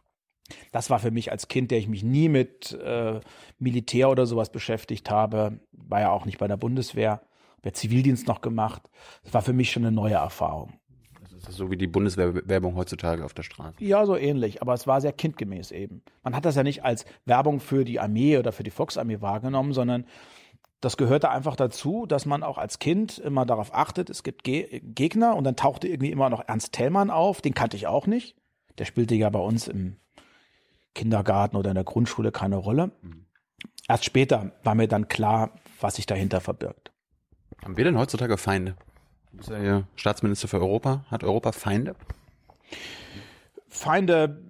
Das 0.72 0.90
war 0.90 1.00
für 1.00 1.12
mich 1.12 1.32
als 1.32 1.48
Kind, 1.48 1.72
der 1.72 1.78
ich 1.78 1.88
mich 1.88 2.04
nie 2.04 2.30
mit 2.30 2.74
äh, 2.74 3.20
Militär 3.60 4.10
oder 4.10 4.26
sowas 4.26 4.52
beschäftigt 4.52 5.10
habe, 5.10 5.60
war 5.72 6.02
ja 6.02 6.12
auch 6.12 6.26
nicht 6.26 6.38
bei 6.38 6.48
der 6.48 6.58
Bundeswehr, 6.58 7.22
habe 7.58 7.74
Zivildienst 7.74 8.28
noch 8.28 8.42
gemacht. 8.42 8.90
Das 9.24 9.34
war 9.34 9.42
für 9.42 9.54
mich 9.54 9.72
schon 9.72 9.86
eine 9.86 9.96
neue 9.96 10.16
Erfahrung. 10.16 10.74
Das 11.44 11.50
ist 11.50 11.58
so 11.58 11.72
wie 11.72 11.78
die 11.78 11.88
Bundeswehrwerbung 11.88 12.76
heutzutage 12.76 13.26
auf 13.26 13.34
der 13.34 13.44
Straße. 13.44 13.76
Ja, 13.80 14.06
so 14.06 14.16
ähnlich, 14.16 14.62
aber 14.62 14.74
es 14.74 14.88
war 14.88 15.02
sehr 15.02 15.12
kindgemäß 15.12 15.72
eben. 15.72 16.02
Man 16.24 16.36
hat 16.36 16.46
das 16.46 16.56
ja 16.56 16.64
nicht 16.64 16.84
als 16.86 17.06
Werbung 17.26 17.60
für 17.60 17.84
die 17.84 18.00
Armee 18.00 18.38
oder 18.38 18.52
für 18.52 18.64
die 18.64 18.72
Volksarmee 18.72 19.22
wahrgenommen, 19.22 19.74
sondern 19.74 20.06
das 20.80 20.98
gehörte 20.98 21.30
einfach 21.30 21.56
dazu, 21.56 22.06
dass 22.06 22.26
man 22.26 22.44
auch 22.44 22.58
als 22.58 22.80
Kind 22.80 23.18
immer 23.18 23.46
darauf 23.46 23.74
achtet, 23.74 24.10
es 24.10 24.24
gibt 24.24 24.44
Ge 24.44 24.82
Gegner 24.84 25.36
und 25.36 25.44
dann 25.46 25.56
tauchte 25.56 25.88
irgendwie 25.88 26.12
immer 26.12 26.30
noch 26.30 26.44
Ernst 26.48 26.74
Thälmann 26.74 27.10
auf, 27.10 27.42
den 27.42 27.54
kannte 27.54 27.78
ich 27.78 27.88
auch 27.88 28.08
nicht. 28.08 28.36
Der 28.78 28.86
spielte 28.86 29.16
ja 29.16 29.30
bei 29.30 29.40
uns 29.40 29.68
im 29.68 29.98
Kindergarten 30.94 31.56
oder 31.56 31.72
in 31.72 31.76
der 31.76 31.84
Grundschule 31.84 32.32
keine 32.32 32.58
Rolle. 32.58 32.92
Mhm. 33.02 33.26
Erst 33.88 34.06
später 34.06 34.52
war 34.64 34.76
mir 34.76 34.88
dann 34.88 35.08
klar, 35.08 35.52
was 35.80 35.96
sich 35.96 36.06
dahinter 36.06 36.42
verbirgt. 36.42 36.92
Haben 37.64 37.78
wir 37.78 37.84
denn 37.84 37.98
heutzutage 37.98 38.38
Feinde? 38.38 38.76
Du 39.32 39.38
bist 39.38 39.50
ja 39.50 39.58
hier 39.58 39.88
Staatsminister 39.96 40.48
für 40.48 40.60
Europa. 40.60 41.06
Hat 41.10 41.24
Europa 41.24 41.52
Feinde? 41.52 41.96
Feinde 43.68 44.42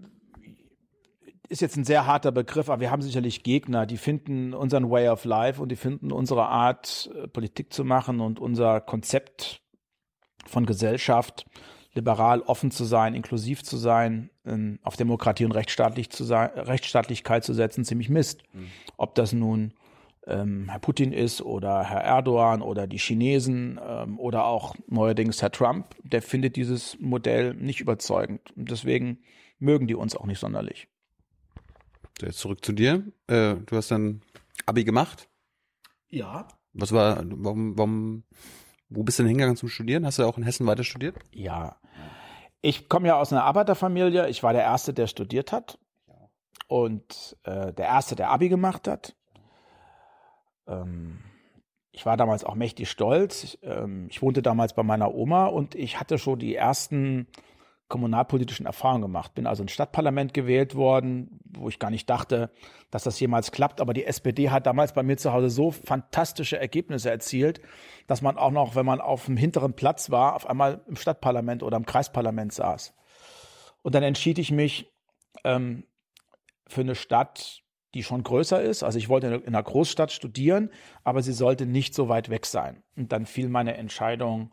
ist 1.50 1.62
jetzt 1.62 1.78
ein 1.78 1.84
sehr 1.84 2.08
harter 2.08 2.32
Begriff, 2.32 2.70
aber 2.70 2.82
wir 2.82 2.92
haben 2.92 3.02
sicherlich 3.02 3.44
Gegner, 3.44 3.86
die 3.86 3.98
finden 3.98 4.54
unseren 4.54 4.90
Way 4.90 5.10
of 5.10 5.26
Life 5.26 5.62
und 5.62 5.70
die 5.70 5.76
finden 5.76 6.12
unsere 6.12 6.48
Art, 6.48 7.10
äh, 7.16 7.28
Politik 7.28 7.72
zu 7.72 7.84
machen 7.84 8.20
und 8.20 8.40
unser 8.40 8.82
Konzept 8.82 9.62
von 10.46 10.66
Gesellschaft 10.66 11.46
liberal 11.94 12.42
offen 12.42 12.72
zu 12.72 12.86
sein, 12.86 13.14
inklusiv 13.14 13.64
zu 13.64 13.78
sein, 13.78 14.30
ähm, 14.46 14.80
auf 14.84 14.96
Demokratie 14.98 15.46
und 15.46 15.52
Rechtsstaatlich 15.52 16.10
zu 16.10 16.24
sein, 16.24 16.50
Rechtsstaatlichkeit 16.56 17.44
zu 17.44 17.54
setzen, 17.54 17.86
ziemlich 17.86 18.10
Mist. 18.10 18.44
Mhm. 18.54 18.68
Ob 18.98 19.16
das 19.16 19.34
nun 19.34 19.74
ähm, 20.26 20.68
Herr 20.70 20.80
Putin 20.80 21.12
ist 21.12 21.42
oder 21.42 21.84
Herr 21.84 22.02
Erdogan 22.02 22.62
oder 22.62 22.88
die 22.88 22.98
Chinesen 22.98 23.80
ähm, 23.86 24.20
oder 24.20 24.46
auch 24.46 24.76
neuerdings 24.88 25.42
Herr 25.42 25.52
Trump, 25.52 25.96
der 26.04 26.22
findet 26.22 26.56
dieses 26.56 26.98
Modell 27.00 27.54
nicht 27.54 27.82
überzeugend. 27.82 28.52
Und 28.56 28.72
deswegen 28.72 29.20
mögen 29.60 29.88
die 29.88 29.96
uns 29.96 30.16
auch 30.16 30.26
nicht 30.26 30.40
sonderlich. 30.40 30.88
Jetzt 32.22 32.40
zurück 32.40 32.64
zu 32.64 32.74
dir. 32.74 33.04
Äh, 33.28 33.56
du 33.66 33.76
hast 33.76 33.92
dann 33.92 34.22
Abi 34.66 34.84
gemacht. 34.84 35.30
Ja. 36.10 36.48
Was 36.74 36.92
war, 36.92 37.24
warum, 37.26 37.78
warum 37.78 38.24
wo 38.90 39.04
bist 39.04 39.18
du 39.18 39.24
denn 39.24 39.30
hingegangen 39.30 39.58
zum 39.58 39.70
Studieren? 39.70 40.06
Hast 40.06 40.20
du 40.20 40.24
auch 40.24 40.38
in 40.38 40.44
Hessen 40.44 40.68
weiter 40.68 40.84
studiert? 40.84 41.16
Ja. 41.32 41.78
Ich 42.66 42.88
komme 42.88 43.10
ja 43.10 43.20
aus 43.20 43.34
einer 43.34 43.44
Arbeiterfamilie. 43.44 44.30
Ich 44.30 44.42
war 44.42 44.54
der 44.54 44.62
Erste, 44.62 44.94
der 44.94 45.08
studiert 45.08 45.52
hat. 45.52 45.78
Und 46.68 47.38
äh, 47.44 47.74
der 47.74 47.88
Erste, 47.88 48.16
der 48.16 48.32
Abi 48.32 48.48
gemacht 48.48 48.88
hat. 48.88 49.18
Ähm, 50.66 51.20
ich 51.92 52.06
war 52.06 52.16
damals 52.16 52.46
auch 52.46 52.56
mächtig 52.56 52.90
stolz. 52.90 53.44
Ich, 53.44 53.60
ähm, 53.64 54.08
ich 54.10 54.22
wohnte 54.22 54.42
damals 54.42 54.74
bei 54.74 54.82
meiner 54.82 55.14
Oma 55.14 55.48
und 55.48 55.76
ich 55.76 56.00
hatte 56.00 56.18
schon 56.18 56.40
die 56.40 56.56
ersten 56.56 57.28
kommunalpolitischen 57.94 58.66
Erfahrungen 58.66 59.04
gemacht. 59.04 59.36
Bin 59.36 59.46
also 59.46 59.62
ins 59.62 59.72
Stadtparlament 59.72 60.34
gewählt 60.34 60.74
worden, 60.74 61.40
wo 61.46 61.70
ich 61.70 61.78
gar 61.78 61.92
nicht 61.92 62.10
dachte, 62.10 62.50
dass 62.90 63.04
das 63.04 63.20
jemals 63.20 63.52
klappt. 63.52 63.80
Aber 63.80 63.94
die 63.94 64.06
SPD 64.06 64.50
hat 64.50 64.66
damals 64.66 64.94
bei 64.94 65.04
mir 65.04 65.16
zu 65.16 65.32
Hause 65.32 65.52
so 65.52 65.70
fantastische 65.70 66.60
Ergebnisse 66.60 67.12
erzielt, 67.12 67.62
dass 68.08 68.24
man 68.24 68.36
auch 68.36 68.50
noch, 68.50 68.76
wenn 68.76 68.88
man 68.88 69.00
auf 69.00 69.26
dem 69.26 69.38
hinteren 69.38 69.76
Platz 69.76 70.10
war, 70.10 70.36
auf 70.36 70.50
einmal 70.50 70.82
im 70.88 70.96
Stadtparlament 70.96 71.62
oder 71.62 71.78
im 71.78 71.86
Kreisparlament 71.86 72.52
saß. 72.52 72.96
Und 73.84 73.94
dann 73.94 74.02
entschied 74.02 74.40
ich 74.40 74.50
mich 74.50 74.92
ähm, 75.44 75.84
für 76.66 76.82
eine 76.82 76.96
Stadt, 76.96 77.62
die 77.94 78.02
schon 78.02 78.24
größer 78.24 78.60
ist. 78.60 78.82
Also 78.82 78.98
ich 78.98 79.08
wollte 79.08 79.28
in 79.28 79.46
einer 79.50 79.62
Großstadt 79.62 80.12
studieren, 80.12 80.72
aber 81.04 81.22
sie 81.22 81.34
sollte 81.34 81.68
nicht 81.68 81.94
so 81.94 82.10
weit 82.10 82.32
weg 82.32 82.48
sein. 82.48 82.82
Und 82.98 83.12
dann 83.12 83.28
fiel 83.28 83.50
meine 83.50 83.78
Entscheidung 83.78 84.52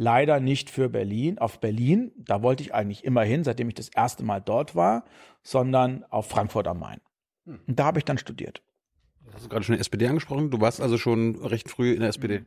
leider 0.00 0.40
nicht 0.40 0.70
für 0.70 0.88
Berlin, 0.88 1.38
auf 1.38 1.60
Berlin, 1.60 2.10
da 2.16 2.42
wollte 2.42 2.62
ich 2.62 2.72
eigentlich 2.72 3.04
immer 3.04 3.22
hin, 3.22 3.44
seitdem 3.44 3.68
ich 3.68 3.74
das 3.74 3.90
erste 3.90 4.24
Mal 4.24 4.40
dort 4.40 4.74
war, 4.74 5.04
sondern 5.42 6.04
auf 6.08 6.26
Frankfurt 6.26 6.66
am 6.68 6.78
Main. 6.80 7.00
Hm. 7.44 7.60
Und 7.66 7.78
da 7.78 7.84
habe 7.84 7.98
ich 7.98 8.06
dann 8.06 8.16
studiert. 8.16 8.62
Du 9.26 9.34
hast 9.34 9.50
gerade 9.50 9.62
schon 9.62 9.74
die 9.74 9.80
SPD 9.80 10.08
angesprochen. 10.08 10.50
Du 10.50 10.58
warst 10.58 10.80
also 10.80 10.96
schon 10.96 11.36
recht 11.44 11.68
früh 11.68 11.92
in 11.92 12.00
der 12.00 12.08
SPD. 12.08 12.44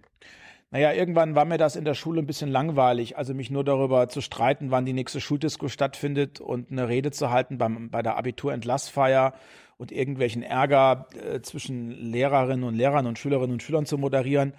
Naja, 0.72 0.94
irgendwann 0.94 1.36
war 1.36 1.46
mir 1.46 1.60
das 1.60 1.76
in 1.76 1.86
der 1.86 1.94
Schule 1.94 2.24
ein 2.24 2.26
bisschen 2.26 2.50
langweilig, 2.50 3.18
also 3.18 3.36
mich 3.36 3.52
nur 3.52 3.64
darüber 3.64 4.10
zu 4.10 4.22
streiten, 4.22 4.72
wann 4.72 4.88
die 4.88 4.94
nächste 4.94 5.22
Schuldisco 5.22 5.68
stattfindet 5.68 6.42
und 6.42 6.72
eine 6.72 6.90
Rede 6.90 7.12
zu 7.12 7.30
halten 7.30 7.60
beim, 7.60 7.92
bei 7.92 8.02
der 8.02 8.18
Abiturentlassfeier 8.18 9.36
und 9.78 9.92
irgendwelchen 9.92 10.42
Ärger 10.42 11.06
äh, 11.24 11.42
zwischen 11.42 11.92
Lehrerinnen 11.92 12.64
und 12.64 12.74
Lehrern 12.74 13.06
und 13.06 13.20
Schülerinnen 13.20 13.54
und 13.54 13.62
Schülern 13.62 13.86
zu 13.86 14.00
moderieren. 14.00 14.54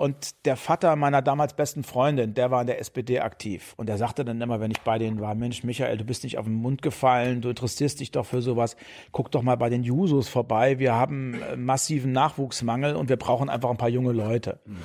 Und 0.00 0.46
der 0.46 0.56
Vater 0.56 0.96
meiner 0.96 1.20
damals 1.20 1.52
besten 1.52 1.82
Freundin, 1.82 2.32
der 2.32 2.50
war 2.50 2.62
in 2.62 2.66
der 2.66 2.80
SPD 2.80 3.20
aktiv. 3.20 3.74
Und 3.76 3.86
der 3.86 3.98
sagte 3.98 4.24
dann 4.24 4.40
immer, 4.40 4.58
wenn 4.58 4.70
ich 4.70 4.80
bei 4.80 4.96
denen 4.96 5.20
war, 5.20 5.34
Mensch, 5.34 5.62
Michael, 5.62 5.98
du 5.98 6.04
bist 6.04 6.24
nicht 6.24 6.38
auf 6.38 6.46
den 6.46 6.54
Mund 6.54 6.80
gefallen, 6.80 7.42
du 7.42 7.50
interessierst 7.50 8.00
dich 8.00 8.10
doch 8.10 8.24
für 8.24 8.40
sowas. 8.40 8.76
Guck 9.12 9.30
doch 9.30 9.42
mal 9.42 9.56
bei 9.56 9.68
den 9.68 9.82
Jusos 9.82 10.30
vorbei. 10.30 10.78
Wir 10.78 10.94
haben 10.94 11.42
äh, 11.42 11.54
massiven 11.54 12.12
Nachwuchsmangel 12.12 12.96
und 12.96 13.10
wir 13.10 13.18
brauchen 13.18 13.50
einfach 13.50 13.68
ein 13.68 13.76
paar 13.76 13.90
junge 13.90 14.12
Leute. 14.12 14.62
Mhm. 14.64 14.78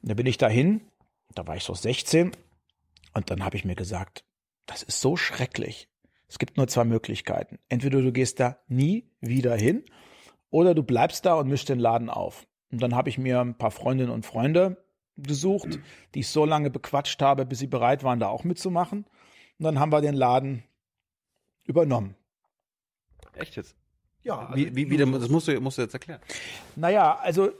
Da 0.00 0.14
bin 0.14 0.24
ich 0.24 0.38
dahin, 0.38 0.80
da 1.34 1.46
war 1.46 1.56
ich 1.56 1.64
so 1.64 1.74
16. 1.74 2.32
Und 3.12 3.30
dann 3.30 3.44
habe 3.44 3.56
ich 3.56 3.66
mir 3.66 3.76
gesagt, 3.76 4.24
das 4.64 4.82
ist 4.82 5.02
so 5.02 5.18
schrecklich. 5.18 5.90
Es 6.28 6.38
gibt 6.38 6.56
nur 6.56 6.66
zwei 6.66 6.84
Möglichkeiten. 6.84 7.58
Entweder 7.68 8.00
du 8.00 8.10
gehst 8.10 8.40
da 8.40 8.56
nie 8.68 9.10
wieder 9.20 9.54
hin 9.54 9.84
oder 10.48 10.74
du 10.74 10.82
bleibst 10.82 11.26
da 11.26 11.34
und 11.34 11.46
mischst 11.46 11.68
den 11.68 11.78
Laden 11.78 12.08
auf. 12.08 12.46
Und 12.70 12.82
dann 12.82 12.94
habe 12.94 13.08
ich 13.08 13.18
mir 13.18 13.40
ein 13.40 13.54
paar 13.54 13.70
Freundinnen 13.70 14.10
und 14.10 14.26
Freunde 14.26 14.76
gesucht, 15.16 15.78
die 16.14 16.20
ich 16.20 16.28
so 16.28 16.44
lange 16.44 16.70
bequatscht 16.70 17.22
habe, 17.22 17.46
bis 17.46 17.58
sie 17.58 17.66
bereit 17.66 18.04
waren, 18.04 18.20
da 18.20 18.28
auch 18.28 18.44
mitzumachen. 18.44 19.06
Und 19.58 19.64
dann 19.64 19.78
haben 19.78 19.92
wir 19.92 20.00
den 20.00 20.14
Laden 20.14 20.64
übernommen. 21.64 22.16
Echt 23.34 23.56
jetzt? 23.56 23.76
Ja. 24.22 24.40
Also 24.40 24.56
wie, 24.56 24.74
wie, 24.74 24.90
wie, 24.90 24.96
das 24.96 25.28
musst 25.28 25.48
du, 25.48 25.60
musst 25.60 25.78
du 25.78 25.82
jetzt 25.82 25.94
erklären. 25.94 26.20
Naja, 26.74 27.16
also 27.16 27.50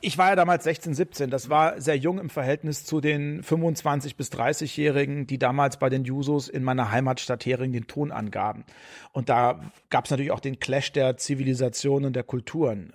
ich 0.00 0.18
war 0.18 0.30
ja 0.30 0.36
damals 0.36 0.64
16, 0.64 0.94
17. 0.94 1.30
Das 1.30 1.48
war 1.48 1.80
sehr 1.80 1.96
jung 1.96 2.18
im 2.18 2.28
Verhältnis 2.28 2.84
zu 2.84 3.00
den 3.00 3.42
25 3.42 4.16
bis 4.16 4.32
30-Jährigen, 4.32 5.26
die 5.26 5.38
damals 5.38 5.78
bei 5.78 5.88
den 5.88 6.04
Jusos 6.04 6.48
in 6.48 6.64
meiner 6.64 6.90
Heimatstadt 6.90 7.46
Hering 7.46 7.72
den 7.72 7.86
Ton 7.86 8.10
angaben. 8.10 8.64
Und 9.12 9.28
da 9.28 9.60
gab 9.90 10.06
es 10.06 10.10
natürlich 10.10 10.32
auch 10.32 10.40
den 10.40 10.58
Clash 10.58 10.92
der 10.92 11.16
Zivilisationen 11.16 12.06
und 12.06 12.16
der 12.16 12.24
Kulturen. 12.24 12.92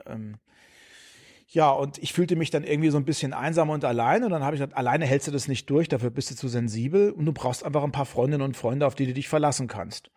Ja, 1.49 1.71
und 1.71 1.97
ich 1.99 2.11
fühlte 2.11 2.35
mich 2.35 2.49
dann 2.49 2.65
irgendwie 2.65 2.89
so 2.89 2.97
ein 2.97 3.05
bisschen 3.05 3.33
einsam 3.33 3.69
und 3.69 3.85
allein. 3.85 4.23
Und 4.23 4.31
dann 4.31 4.43
habe 4.43 4.55
ich 4.55 4.59
gesagt, 4.59 4.77
alleine 4.77 5.05
hältst 5.05 5.27
du 5.27 5.31
das 5.31 5.47
nicht 5.47 5.69
durch, 5.69 5.87
dafür 5.87 6.09
bist 6.09 6.29
du 6.29 6.35
zu 6.35 6.49
sensibel 6.49 7.11
und 7.11 7.25
du 7.25 7.31
brauchst 7.31 7.63
einfach 7.63 7.83
ein 7.83 7.93
paar 7.93 8.05
Freundinnen 8.05 8.43
und 8.43 8.57
Freunde, 8.57 8.85
auf 8.85 8.95
die 8.95 9.05
du 9.05 9.13
dich 9.13 9.29
verlassen 9.29 9.67
kannst. 9.67 10.11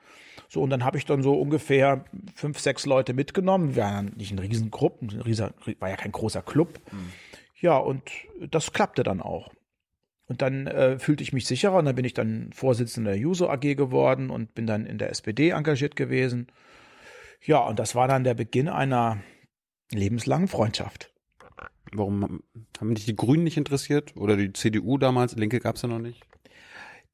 So, 0.48 0.60
und 0.60 0.70
dann 0.70 0.84
habe 0.84 0.98
ich 0.98 1.06
dann 1.06 1.22
so 1.22 1.34
ungefähr 1.34 2.04
fünf, 2.34 2.58
sechs 2.58 2.84
Leute 2.84 3.14
mitgenommen. 3.14 3.76
Wir 3.76 3.84
waren 3.84 4.12
nicht 4.16 4.32
ein 4.32 4.40
Riesengruppe, 4.40 5.06
ein 5.06 5.20
Rieser, 5.20 5.54
war 5.78 5.88
ja 5.88 5.96
kein 5.96 6.10
großer 6.10 6.42
Club. 6.42 6.80
Mhm. 6.90 7.12
Ja, 7.60 7.76
und 7.76 8.02
das 8.50 8.72
klappte 8.72 9.04
dann 9.04 9.20
auch. 9.20 9.50
Und 10.26 10.42
dann 10.42 10.66
äh, 10.66 10.98
fühlte 10.98 11.22
ich 11.22 11.32
mich 11.32 11.46
sicherer 11.46 11.76
und 11.76 11.84
dann 11.84 11.94
bin 11.94 12.04
ich 12.04 12.14
dann 12.14 12.50
Vorsitzender 12.52 13.12
der 13.12 13.20
Juso 13.20 13.48
AG 13.48 13.76
geworden 13.76 14.30
und 14.30 14.54
bin 14.54 14.66
dann 14.66 14.86
in 14.86 14.98
der 14.98 15.10
SPD 15.10 15.50
engagiert 15.50 15.94
gewesen. 15.94 16.48
Ja, 17.44 17.58
und 17.58 17.78
das 17.78 17.94
war 17.94 18.08
dann 18.08 18.24
der 18.24 18.34
Beginn 18.34 18.68
einer 18.68 19.18
lebenslangen 19.90 20.48
Freundschaft. 20.48 21.12
Warum 21.92 22.42
haben 22.78 22.94
dich 22.94 23.06
die 23.06 23.16
Grünen 23.16 23.44
nicht 23.44 23.56
interessiert? 23.56 24.16
Oder 24.16 24.36
die 24.36 24.52
CDU 24.52 24.98
damals? 24.98 25.36
Linke 25.36 25.60
gab 25.60 25.76
es 25.76 25.82
ja 25.82 25.88
noch 25.88 25.98
nicht. 25.98 26.22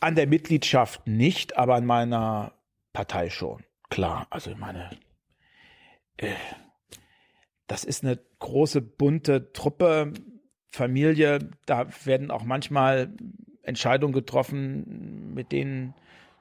An 0.00 0.14
der 0.14 0.26
Mitgliedschaft 0.26 1.06
nicht, 1.06 1.56
aber 1.56 1.74
an 1.74 1.86
meiner 1.86 2.52
Partei 2.92 3.30
schon. 3.30 3.64
Klar, 3.90 4.26
also 4.30 4.50
ich 4.50 4.56
meine, 4.56 4.90
äh, 6.16 6.34
das 7.66 7.84
ist 7.84 8.04
eine 8.04 8.18
große, 8.38 8.80
bunte 8.80 9.52
Truppe, 9.52 10.12
Familie. 10.70 11.38
Da 11.66 11.86
werden 12.04 12.30
auch 12.30 12.44
manchmal 12.44 13.14
Entscheidungen 13.62 14.12
getroffen, 14.12 15.32
mit 15.32 15.52
denen 15.52 15.94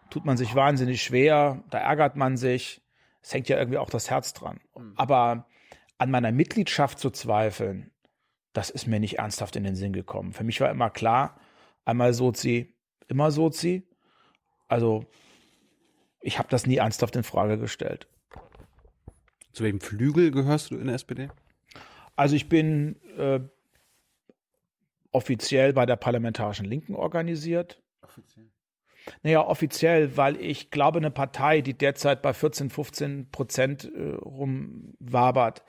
tut 0.09 0.25
man 0.25 0.37
sich 0.37 0.55
wahnsinnig 0.55 1.01
schwer. 1.01 1.63
Da 1.69 1.79
ärgert 1.79 2.15
man 2.15 2.37
sich. 2.37 2.81
Es 3.21 3.33
hängt 3.33 3.47
ja 3.47 3.57
irgendwie 3.57 3.77
auch 3.77 3.89
das 3.89 4.09
Herz 4.09 4.33
dran. 4.33 4.59
Mhm. 4.75 4.93
Aber 4.97 5.47
an 5.97 6.11
meiner 6.11 6.31
Mitgliedschaft 6.31 6.99
zu 6.99 7.09
zweifeln, 7.09 7.92
das 8.53 8.69
ist 8.69 8.87
mir 8.87 8.99
nicht 8.99 9.17
ernsthaft 9.19 9.55
in 9.55 9.63
den 9.63 9.75
Sinn 9.75 9.93
gekommen. 9.93 10.33
Für 10.33 10.43
mich 10.43 10.61
war 10.61 10.69
immer 10.69 10.89
klar, 10.89 11.39
einmal 11.85 12.13
Sozi, 12.13 12.73
immer 13.07 13.31
Sozi. 13.31 13.83
Also 14.67 15.05
ich 16.21 16.39
habe 16.39 16.49
das 16.49 16.65
nie 16.65 16.77
ernsthaft 16.77 17.15
in 17.15 17.23
Frage 17.23 17.57
gestellt. 17.57 18.07
Zu 19.51 19.63
welchem 19.63 19.81
Flügel 19.81 20.31
gehörst 20.31 20.71
du 20.71 20.77
in 20.77 20.85
der 20.87 20.95
SPD? 20.95 21.29
Also 22.15 22.35
ich 22.35 22.47
bin 22.47 22.95
äh, 23.17 23.39
offiziell 25.11 25.73
bei 25.73 25.85
der 25.85 25.95
Parlamentarischen 25.95 26.65
Linken 26.65 26.95
organisiert. 26.95 27.81
Offiziell? 28.01 28.49
Naja, 29.21 29.45
offiziell, 29.45 30.15
weil 30.15 30.37
ich 30.37 30.71
glaube, 30.71 30.99
eine 30.99 31.11
Partei, 31.11 31.61
die 31.61 31.73
derzeit 31.73 32.21
bei 32.21 32.33
14, 32.33 32.69
15 32.69 33.31
Prozent 33.31 33.91
äh, 33.93 34.15
rumwabert, 34.15 35.63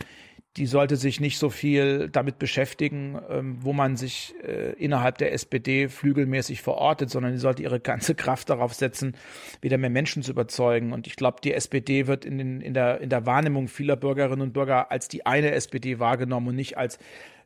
die 0.56 0.66
sollte 0.66 0.94
sich 0.96 1.20
nicht 1.20 1.38
so 1.38 1.50
viel 1.50 2.08
damit 2.08 2.38
beschäftigen, 2.38 3.20
ähm, 3.28 3.56
wo 3.60 3.72
man 3.72 3.96
sich 3.96 4.34
äh, 4.44 4.72
innerhalb 4.74 5.18
der 5.18 5.32
SPD 5.32 5.88
flügelmäßig 5.88 6.62
verortet, 6.62 7.10
sondern 7.10 7.32
die 7.32 7.38
sollte 7.38 7.62
ihre 7.62 7.80
ganze 7.80 8.14
Kraft 8.14 8.50
darauf 8.50 8.72
setzen, 8.72 9.16
wieder 9.60 9.78
mehr 9.78 9.90
Menschen 9.90 10.22
zu 10.22 10.30
überzeugen. 10.30 10.92
Und 10.92 11.08
ich 11.08 11.16
glaube, 11.16 11.38
die 11.42 11.52
SPD 11.52 12.06
wird 12.06 12.24
in, 12.24 12.38
den, 12.38 12.60
in, 12.60 12.72
der, 12.72 13.00
in 13.00 13.10
der 13.10 13.26
Wahrnehmung 13.26 13.66
vieler 13.66 13.96
Bürgerinnen 13.96 14.42
und 14.42 14.52
Bürger 14.52 14.92
als 14.92 15.08
die 15.08 15.26
eine 15.26 15.50
SPD 15.50 15.98
wahrgenommen 15.98 16.48
und 16.48 16.56
nicht 16.56 16.78
als 16.78 16.98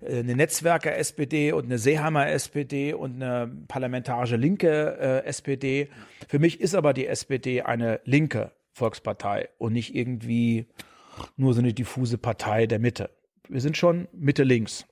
äh, 0.03 0.19
eine 0.19 0.37
Netzwerker-SPD 0.37 1.53
und 1.53 1.65
eine 1.65 1.79
Seeheimer-SPD 1.79 2.93
und 2.93 3.23
eine 3.23 3.51
parlamentarische 3.69 4.37
linke 4.37 4.99
äh, 5.01 5.27
SPD. 5.27 5.89
Für 6.29 6.39
mich 6.39 6.61
ist 6.61 6.75
aber 6.75 6.93
die 6.93 7.07
SPD 7.07 7.63
eine 7.63 8.01
linke 8.05 8.53
Volkspartei 8.75 9.49
und 9.57 9.73
nicht 9.73 9.95
irgendwie 9.95 10.67
nur 11.37 11.55
so 11.55 11.61
eine 11.61 11.73
diffuse 11.73 12.19
Partei 12.19 12.67
der 12.67 12.79
Mitte. 12.79 13.11
Wir 13.49 13.61
sind 13.61 13.77
schon 13.77 14.09
Mitte-links. 14.13 14.87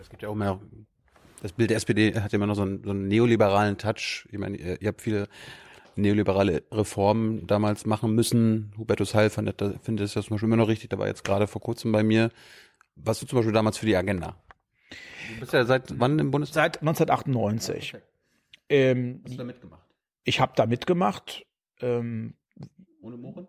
Es 0.00 0.08
gibt 0.08 0.22
ja 0.22 0.28
auch 0.28 0.34
mehr, 0.34 0.60
das 1.42 1.52
Bild 1.52 1.70
der 1.70 1.76
SPD 1.76 2.14
hat 2.14 2.32
ja 2.32 2.36
immer 2.36 2.46
noch 2.46 2.54
so 2.54 2.62
einen, 2.62 2.82
so 2.82 2.90
einen 2.90 3.08
neoliberalen 3.08 3.78
Touch. 3.78 4.28
Ich 4.30 4.38
meine, 4.38 4.56
ihr, 4.56 4.80
ihr 4.80 4.88
habt 4.88 5.02
viele 5.02 5.28
neoliberale 5.96 6.62
Reformen 6.72 7.46
damals 7.46 7.86
machen 7.86 8.14
müssen. 8.14 8.72
Hubertus 8.78 9.14
Heil 9.14 9.30
findet, 9.30 9.60
findet 9.82 10.04
das 10.04 10.14
ja 10.14 10.22
zum 10.22 10.30
Beispiel 10.34 10.46
immer 10.48 10.56
noch 10.56 10.68
richtig. 10.68 10.90
Da 10.90 10.98
war 10.98 11.06
jetzt 11.06 11.24
gerade 11.24 11.46
vor 11.46 11.60
kurzem 11.60 11.92
bei 11.92 12.02
mir. 12.02 12.30
Was 12.96 13.20
du 13.20 13.26
zum 13.26 13.38
Beispiel 13.38 13.52
damals 13.52 13.78
für 13.78 13.86
die 13.86 13.96
Agenda? 13.96 14.36
Du 15.34 15.40
bist 15.40 15.52
ja 15.52 15.64
seit 15.64 15.98
wann 16.00 16.18
im 16.18 16.30
Bundestag? 16.30 16.74
Seit 16.74 16.82
1998. 16.82 17.94
Okay. 17.94 18.02
Ähm, 18.68 19.20
Hast 19.24 19.34
du 19.34 19.38
da 19.38 19.44
mitgemacht? 19.44 19.82
Ich 20.24 20.40
habe 20.40 20.52
da 20.56 20.66
mitgemacht. 20.66 21.46
Ähm, 21.80 22.34
Ohne 23.00 23.16
Mohren? 23.16 23.48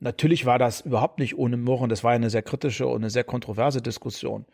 Natürlich 0.00 0.46
war 0.46 0.58
das 0.58 0.80
überhaupt 0.80 1.18
nicht 1.18 1.38
ohne 1.38 1.56
Murren. 1.56 1.88
Das 1.88 2.02
war 2.04 2.12
eine 2.12 2.30
sehr 2.30 2.42
kritische 2.42 2.86
und 2.86 2.96
eine 2.96 3.10
sehr 3.10 3.24
kontroverse 3.24 3.80
Diskussion. 3.80 4.46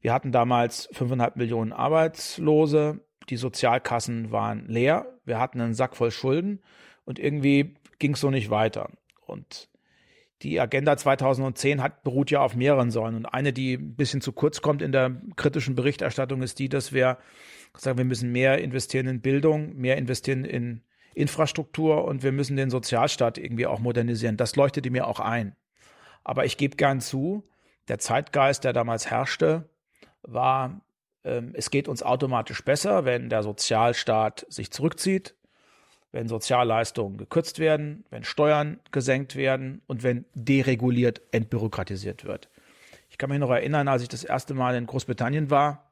Wir 0.00 0.12
hatten 0.12 0.30
damals 0.30 0.88
fünfeinhalb 0.92 1.36
Millionen 1.36 1.72
Arbeitslose. 1.72 3.00
Die 3.28 3.36
Sozialkassen 3.36 4.30
waren 4.30 4.66
leer. 4.68 5.06
Wir 5.24 5.38
hatten 5.38 5.60
einen 5.60 5.74
Sack 5.74 5.96
voll 5.96 6.10
Schulden 6.10 6.60
und 7.04 7.18
irgendwie 7.18 7.74
ging 7.98 8.14
es 8.14 8.20
so 8.20 8.30
nicht 8.30 8.50
weiter. 8.50 8.90
Und 9.26 9.68
die 10.42 10.60
Agenda 10.60 10.96
2010 10.96 11.82
hat, 11.82 12.04
beruht 12.04 12.30
ja 12.30 12.40
auf 12.40 12.54
mehreren 12.54 12.90
Säulen. 12.90 13.16
Und 13.16 13.26
eine, 13.26 13.52
die 13.52 13.74
ein 13.74 13.96
bisschen 13.96 14.20
zu 14.20 14.32
kurz 14.32 14.62
kommt 14.62 14.82
in 14.82 14.92
der 14.92 15.20
kritischen 15.34 15.74
Berichterstattung, 15.74 16.42
ist 16.42 16.60
die, 16.60 16.68
dass 16.68 16.92
wir 16.92 17.18
sagen, 17.76 17.98
wir 17.98 18.04
müssen 18.04 18.30
mehr 18.30 18.58
investieren 18.58 19.08
in 19.08 19.20
Bildung, 19.20 19.76
mehr 19.76 19.96
investieren 19.96 20.44
in 20.44 20.82
Infrastruktur 21.18 22.04
und 22.04 22.22
wir 22.22 22.32
müssen 22.32 22.56
den 22.56 22.70
Sozialstaat 22.70 23.38
irgendwie 23.38 23.66
auch 23.66 23.80
modernisieren. 23.80 24.36
Das 24.36 24.56
leuchtete 24.56 24.90
mir 24.90 25.06
auch 25.06 25.20
ein. 25.20 25.56
Aber 26.24 26.44
ich 26.44 26.56
gebe 26.56 26.76
gern 26.76 27.00
zu, 27.00 27.48
der 27.88 27.98
Zeitgeist, 27.98 28.64
der 28.64 28.72
damals 28.72 29.10
herrschte, 29.10 29.68
war, 30.22 30.80
ähm, 31.24 31.52
es 31.54 31.70
geht 31.70 31.88
uns 31.88 32.02
automatisch 32.02 32.64
besser, 32.64 33.04
wenn 33.04 33.30
der 33.30 33.42
Sozialstaat 33.42 34.46
sich 34.48 34.70
zurückzieht, 34.70 35.34
wenn 36.12 36.28
Sozialleistungen 36.28 37.18
gekürzt 37.18 37.58
werden, 37.58 38.04
wenn 38.10 38.24
Steuern 38.24 38.80
gesenkt 38.90 39.36
werden 39.36 39.82
und 39.86 40.02
wenn 40.02 40.24
dereguliert, 40.34 41.20
entbürokratisiert 41.32 42.24
wird. 42.24 42.48
Ich 43.10 43.18
kann 43.18 43.30
mich 43.30 43.38
noch 43.38 43.50
erinnern, 43.50 43.88
als 43.88 44.02
ich 44.02 44.08
das 44.08 44.24
erste 44.24 44.54
Mal 44.54 44.74
in 44.76 44.86
Großbritannien 44.86 45.50
war, 45.50 45.90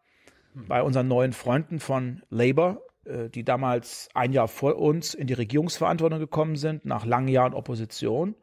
bei 0.55 0.83
unseren 0.83 1.09
neuen 1.09 1.33
Freunden 1.33 1.81
von 1.81 2.23
Labour, 2.31 2.86
die 3.33 3.45
damals 3.45 4.09
ein 4.15 4.33
Jahr 4.33 4.49
vor 4.49 4.77
uns 4.77 5.15
in 5.15 5.27
die 5.27 5.35
Regierungsverantwortung 5.35 6.19
gekommen 6.19 6.57
sind, 6.57 6.85
nach 6.85 7.05
langen 7.05 7.29
Jahren 7.29 7.55
Opposition. 7.55 8.35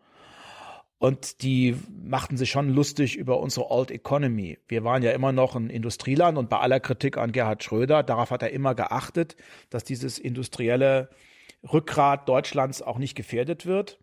Und 1.04 1.42
die 1.42 1.76
machten 2.02 2.38
sich 2.38 2.50
schon 2.50 2.70
lustig 2.70 3.18
über 3.18 3.42
unsere 3.42 3.70
Old 3.70 3.92
Economy. 3.92 4.58
Wir 4.70 4.86
waren 4.86 5.04
ja 5.04 5.12
immer 5.12 5.34
noch 5.34 5.54
ein 5.58 5.70
Industrieland 5.70 6.38
und 6.38 6.50
bei 6.50 6.60
aller 6.60 6.80
Kritik 6.80 7.18
an 7.18 7.34
Gerhard 7.34 7.62
Schröder, 7.62 8.04
darauf 8.04 8.32
hat 8.32 8.42
er 8.42 8.52
immer 8.52 8.74
geachtet, 8.74 9.36
dass 9.70 9.84
dieses 9.84 10.18
industrielle 10.18 11.10
Rückgrat 11.74 12.30
Deutschlands 12.30 12.82
auch 12.82 13.00
nicht 13.00 13.16
gefährdet 13.16 13.66
wird. 13.66 14.00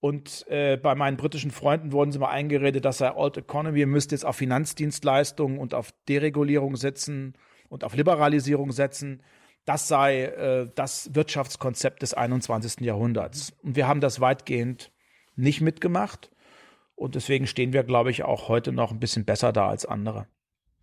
Und 0.00 0.46
äh, 0.48 0.76
bei 0.76 0.94
meinen 0.94 1.16
britischen 1.16 1.50
Freunden 1.50 1.92
wurden 1.92 2.12
sie 2.12 2.18
mal 2.18 2.28
eingeredet, 2.28 2.84
dass 2.84 3.00
er 3.00 3.16
Old 3.16 3.38
Economy 3.38 3.86
müsste 3.86 4.14
jetzt 4.14 4.26
auf 4.26 4.36
Finanzdienstleistungen 4.36 5.58
und 5.58 5.72
auf 5.72 5.94
Deregulierung 6.10 6.76
setzen 6.76 7.38
und 7.70 7.84
auf 7.84 7.96
Liberalisierung 7.96 8.70
setzen 8.70 9.22
das 9.64 9.88
sei 9.88 10.24
äh, 10.24 10.70
das 10.74 11.14
Wirtschaftskonzept 11.14 12.02
des 12.02 12.14
21. 12.14 12.80
Jahrhunderts. 12.80 13.52
Und 13.62 13.76
wir 13.76 13.88
haben 13.88 14.00
das 14.00 14.20
weitgehend 14.20 14.90
nicht 15.36 15.60
mitgemacht. 15.60 16.30
Und 16.96 17.14
deswegen 17.14 17.46
stehen 17.46 17.72
wir, 17.72 17.82
glaube 17.82 18.10
ich, 18.10 18.22
auch 18.22 18.48
heute 18.48 18.72
noch 18.72 18.92
ein 18.92 19.00
bisschen 19.00 19.24
besser 19.24 19.52
da 19.52 19.68
als 19.68 19.84
andere. 19.84 20.26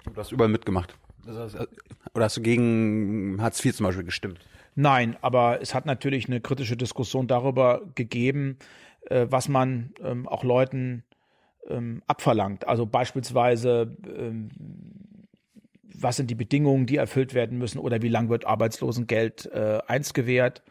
Du 0.03 0.15
hast 0.19 0.31
überall 0.31 0.49
mitgemacht. 0.49 0.95
Oder 1.25 2.25
hast 2.25 2.37
du 2.37 2.41
gegen 2.41 3.37
Hartz 3.39 3.63
IV 3.63 3.75
zum 3.75 3.85
Beispiel 3.85 4.03
gestimmt? 4.03 4.39
Nein, 4.75 5.17
aber 5.21 5.61
es 5.61 5.73
hat 5.73 5.85
natürlich 5.85 6.27
eine 6.27 6.41
kritische 6.41 6.77
Diskussion 6.77 7.27
darüber 7.27 7.81
gegeben, 7.95 8.57
äh, 9.07 9.27
was 9.29 9.47
man 9.47 9.93
ähm, 10.01 10.27
auch 10.27 10.43
Leuten 10.43 11.03
ähm, 11.67 12.01
abverlangt. 12.07 12.67
Also 12.67 12.85
beispielsweise 12.85 13.95
ähm, 14.07 14.49
was 15.93 16.17
sind 16.17 16.29
die 16.29 16.35
Bedingungen, 16.35 16.85
die 16.85 16.97
erfüllt 16.97 17.33
werden 17.33 17.57
müssen 17.57 17.79
oder 17.79 18.01
wie 18.01 18.09
lang 18.09 18.29
wird 18.29 18.45
Arbeitslosengeld 18.45 19.47
äh, 19.53 19.79
eins 19.87 20.13
gewährt. 20.13 20.63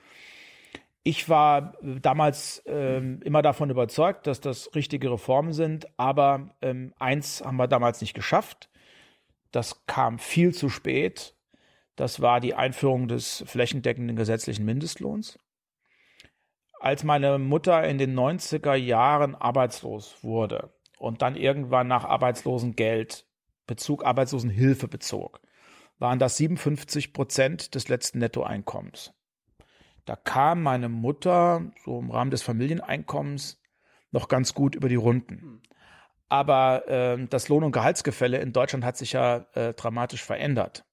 Ich 1.02 1.28
war 1.28 1.74
damals 1.82 2.62
ähm, 2.66 3.20
immer 3.24 3.42
davon 3.42 3.70
überzeugt, 3.70 4.26
dass 4.26 4.40
das 4.40 4.74
richtige 4.74 5.10
Reformen 5.10 5.52
sind, 5.52 5.86
aber 5.96 6.50
ähm, 6.60 6.92
eins 6.98 7.42
haben 7.42 7.56
wir 7.56 7.68
damals 7.68 8.00
nicht 8.00 8.14
geschafft. 8.14 8.68
Das 9.50 9.86
kam 9.86 10.18
viel 10.18 10.54
zu 10.54 10.68
spät. 10.68 11.34
Das 11.96 12.20
war 12.20 12.40
die 12.40 12.54
Einführung 12.54 13.08
des 13.08 13.44
flächendeckenden 13.46 14.16
gesetzlichen 14.16 14.64
Mindestlohns. 14.64 15.38
Als 16.78 17.04
meine 17.04 17.38
Mutter 17.38 17.84
in 17.84 17.98
den 17.98 18.18
90er 18.18 18.74
Jahren 18.74 19.34
arbeitslos 19.34 20.22
wurde 20.22 20.72
und 20.98 21.22
dann 21.22 21.36
irgendwann 21.36 21.88
nach 21.88 22.04
Arbeitslosengeld 22.04 23.26
Bezug 23.70 24.04
Arbeitslosenhilfe 24.04 24.88
bezog, 24.88 25.40
waren 26.00 26.18
das 26.18 26.36
57 26.38 27.12
Prozent 27.12 27.76
des 27.76 27.88
letzten 27.88 28.18
Nettoeinkommens. 28.18 29.12
Da 30.06 30.16
kam 30.16 30.64
meine 30.64 30.88
Mutter 30.88 31.70
so 31.84 32.00
im 32.00 32.10
Rahmen 32.10 32.32
des 32.32 32.42
Familieneinkommens 32.42 33.62
noch 34.10 34.26
ganz 34.26 34.54
gut 34.54 34.74
über 34.74 34.88
die 34.88 34.96
Runden. 34.96 35.62
Aber 36.28 36.88
äh, 36.88 37.24
das 37.28 37.48
Lohn- 37.48 37.62
und 37.62 37.70
Gehaltsgefälle 37.70 38.38
in 38.38 38.52
Deutschland 38.52 38.84
hat 38.84 38.96
sich 38.96 39.12
ja 39.12 39.46
äh, 39.54 39.72
dramatisch 39.72 40.24
verändert. 40.24 40.84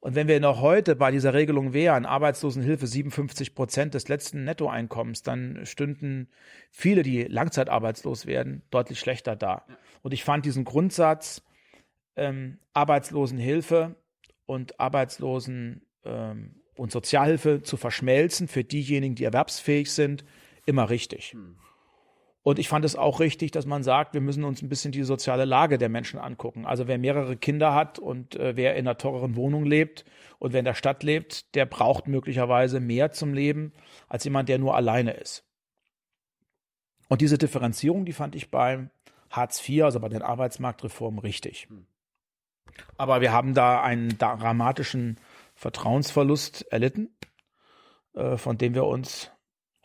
Und 0.00 0.16
wenn 0.16 0.26
wir 0.26 0.40
noch 0.40 0.60
heute 0.60 0.96
bei 0.96 1.12
dieser 1.12 1.32
Regelung 1.32 1.74
wären, 1.74 2.06
Arbeitslosenhilfe 2.06 2.88
57 2.88 3.54
Prozent 3.54 3.94
des 3.94 4.08
letzten 4.08 4.42
Nettoeinkommens, 4.42 5.22
dann 5.22 5.64
stünden 5.64 6.28
viele, 6.72 7.04
die 7.04 7.22
langzeitarbeitslos 7.22 8.26
werden, 8.26 8.62
deutlich 8.72 8.98
schlechter 8.98 9.36
da. 9.36 9.64
Und 10.02 10.12
ich 10.12 10.24
fand 10.24 10.44
diesen 10.44 10.64
Grundsatz, 10.64 11.40
ähm, 12.16 12.58
Arbeitslosenhilfe 12.72 13.96
und 14.46 14.78
Arbeitslosen 14.80 15.82
ähm, 16.04 16.62
und 16.76 16.92
Sozialhilfe 16.92 17.62
zu 17.62 17.76
verschmelzen 17.76 18.48
für 18.48 18.64
diejenigen, 18.64 19.14
die 19.14 19.24
erwerbsfähig 19.24 19.92
sind, 19.92 20.24
immer 20.66 20.90
richtig. 20.90 21.32
Hm. 21.32 21.56
Und 22.44 22.58
ich 22.58 22.68
fand 22.68 22.84
es 22.84 22.94
auch 22.94 23.20
richtig, 23.20 23.52
dass 23.52 23.64
man 23.64 23.82
sagt, 23.82 24.12
wir 24.12 24.20
müssen 24.20 24.44
uns 24.44 24.60
ein 24.60 24.68
bisschen 24.68 24.92
die 24.92 25.02
soziale 25.02 25.46
Lage 25.46 25.78
der 25.78 25.88
Menschen 25.88 26.20
angucken. 26.20 26.66
Also 26.66 26.86
wer 26.86 26.98
mehrere 26.98 27.38
Kinder 27.38 27.74
hat 27.74 27.98
und 27.98 28.36
äh, 28.36 28.54
wer 28.54 28.74
in 28.74 28.86
einer 28.86 28.98
teureren 28.98 29.34
Wohnung 29.34 29.64
lebt 29.64 30.04
und 30.38 30.52
wer 30.52 30.58
in 30.58 30.66
der 30.66 30.74
Stadt 30.74 31.02
lebt, 31.02 31.54
der 31.54 31.64
braucht 31.64 32.06
möglicherweise 32.06 32.80
mehr 32.80 33.12
zum 33.12 33.32
Leben 33.32 33.72
als 34.08 34.24
jemand, 34.24 34.50
der 34.50 34.58
nur 34.58 34.76
alleine 34.76 35.12
ist. 35.12 35.42
Und 37.08 37.22
diese 37.22 37.38
Differenzierung, 37.38 38.04
die 38.04 38.12
fand 38.12 38.34
ich 38.34 38.50
beim 38.50 38.90
Hartz 39.30 39.66
IV, 39.66 39.84
also 39.84 40.00
bei 40.00 40.10
den 40.10 40.22
Arbeitsmarktreformen, 40.22 41.20
richtig. 41.20 41.68
Hm. 41.70 41.86
Aber 42.96 43.20
wir 43.20 43.32
haben 43.32 43.54
da 43.54 43.82
einen 43.82 44.18
dramatischen 44.18 45.18
Vertrauensverlust 45.54 46.70
erlitten, 46.72 47.16
äh, 48.14 48.36
von 48.36 48.58
dem 48.58 48.74
wir 48.74 48.84
uns 48.84 49.30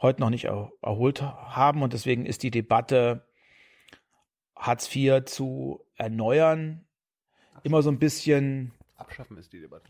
heute 0.01 0.21
noch 0.21 0.29
nicht 0.29 0.45
erholt 0.45 1.21
haben. 1.21 1.83
Und 1.83 1.93
deswegen 1.93 2.25
ist 2.25 2.43
die 2.43 2.51
Debatte, 2.51 3.27
Hartz 4.55 4.93
IV 4.93 5.25
zu 5.25 5.85
erneuern, 5.95 6.85
immer 7.63 7.81
so 7.81 7.89
ein 7.89 7.99
bisschen. 7.99 8.73
Abschaffen 8.97 9.37
ist 9.37 9.53
die 9.53 9.61
Debatte. 9.61 9.89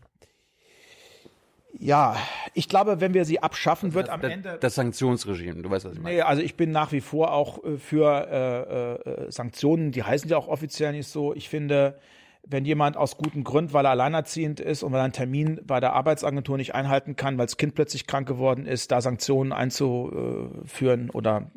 Ja, 1.72 2.16
ich 2.54 2.68
glaube, 2.68 3.00
wenn 3.00 3.14
wir 3.14 3.24
sie 3.24 3.42
abschaffen, 3.42 3.94
wird 3.94 4.08
das, 4.08 4.14
am 4.14 4.20
das, 4.20 4.32
Ende. 4.32 4.58
Das 4.60 4.74
Sanktionsregime, 4.74 5.62
du 5.62 5.70
weißt, 5.70 5.84
was 5.84 5.92
ich 5.94 6.00
meine. 6.00 6.16
Nee, 6.16 6.22
also 6.22 6.42
ich 6.42 6.56
bin 6.56 6.72
nach 6.72 6.92
wie 6.92 7.00
vor 7.00 7.32
auch 7.32 7.62
äh, 7.64 7.78
für 7.78 8.26
äh, 8.28 9.10
äh, 9.26 9.30
Sanktionen, 9.30 9.92
die 9.92 10.02
heißen 10.02 10.28
ja 10.28 10.36
auch 10.36 10.48
offiziell 10.48 10.92
nicht 10.92 11.08
so. 11.08 11.34
Ich 11.34 11.48
finde, 11.48 11.98
wenn 12.46 12.64
jemand 12.64 12.96
aus 12.96 13.16
gutem 13.16 13.44
Grund, 13.44 13.72
weil 13.72 13.84
er 13.84 13.92
alleinerziehend 13.92 14.60
ist 14.60 14.82
und 14.82 14.92
weil 14.92 15.00
er 15.00 15.04
einen 15.04 15.12
Termin 15.12 15.60
bei 15.64 15.80
der 15.80 15.92
Arbeitsagentur 15.92 16.56
nicht 16.56 16.74
einhalten 16.74 17.16
kann, 17.16 17.38
weil 17.38 17.46
das 17.46 17.56
Kind 17.56 17.74
plötzlich 17.74 18.06
krank 18.06 18.26
geworden 18.26 18.66
ist, 18.66 18.90
da 18.90 19.00
Sanktionen 19.00 19.52
einzuführen 19.52 21.10
oder 21.10 21.50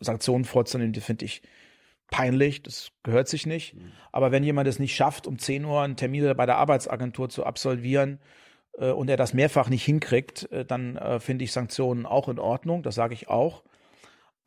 Sanktionen 0.00 0.44
vorzunehmen, 0.44 0.92
die 0.92 1.00
finde 1.00 1.24
ich 1.24 1.42
peinlich, 2.10 2.62
das 2.62 2.90
gehört 3.02 3.28
sich 3.28 3.46
nicht. 3.46 3.76
Aber 4.12 4.32
wenn 4.32 4.44
jemand 4.44 4.68
es 4.68 4.78
nicht 4.78 4.94
schafft, 4.94 5.26
um 5.26 5.38
10 5.38 5.64
Uhr 5.64 5.82
einen 5.82 5.96
Termin 5.96 6.34
bei 6.36 6.46
der 6.46 6.56
Arbeitsagentur 6.56 7.28
zu 7.28 7.44
absolvieren 7.44 8.18
äh, 8.78 8.90
und 8.90 9.08
er 9.10 9.16
das 9.16 9.34
mehrfach 9.34 9.68
nicht 9.68 9.84
hinkriegt, 9.84 10.50
äh, 10.50 10.64
dann 10.64 10.96
äh, 10.96 11.20
finde 11.20 11.44
ich 11.44 11.52
Sanktionen 11.52 12.06
auch 12.06 12.28
in 12.28 12.38
Ordnung, 12.38 12.82
das 12.82 12.94
sage 12.94 13.14
ich 13.14 13.28
auch. 13.28 13.62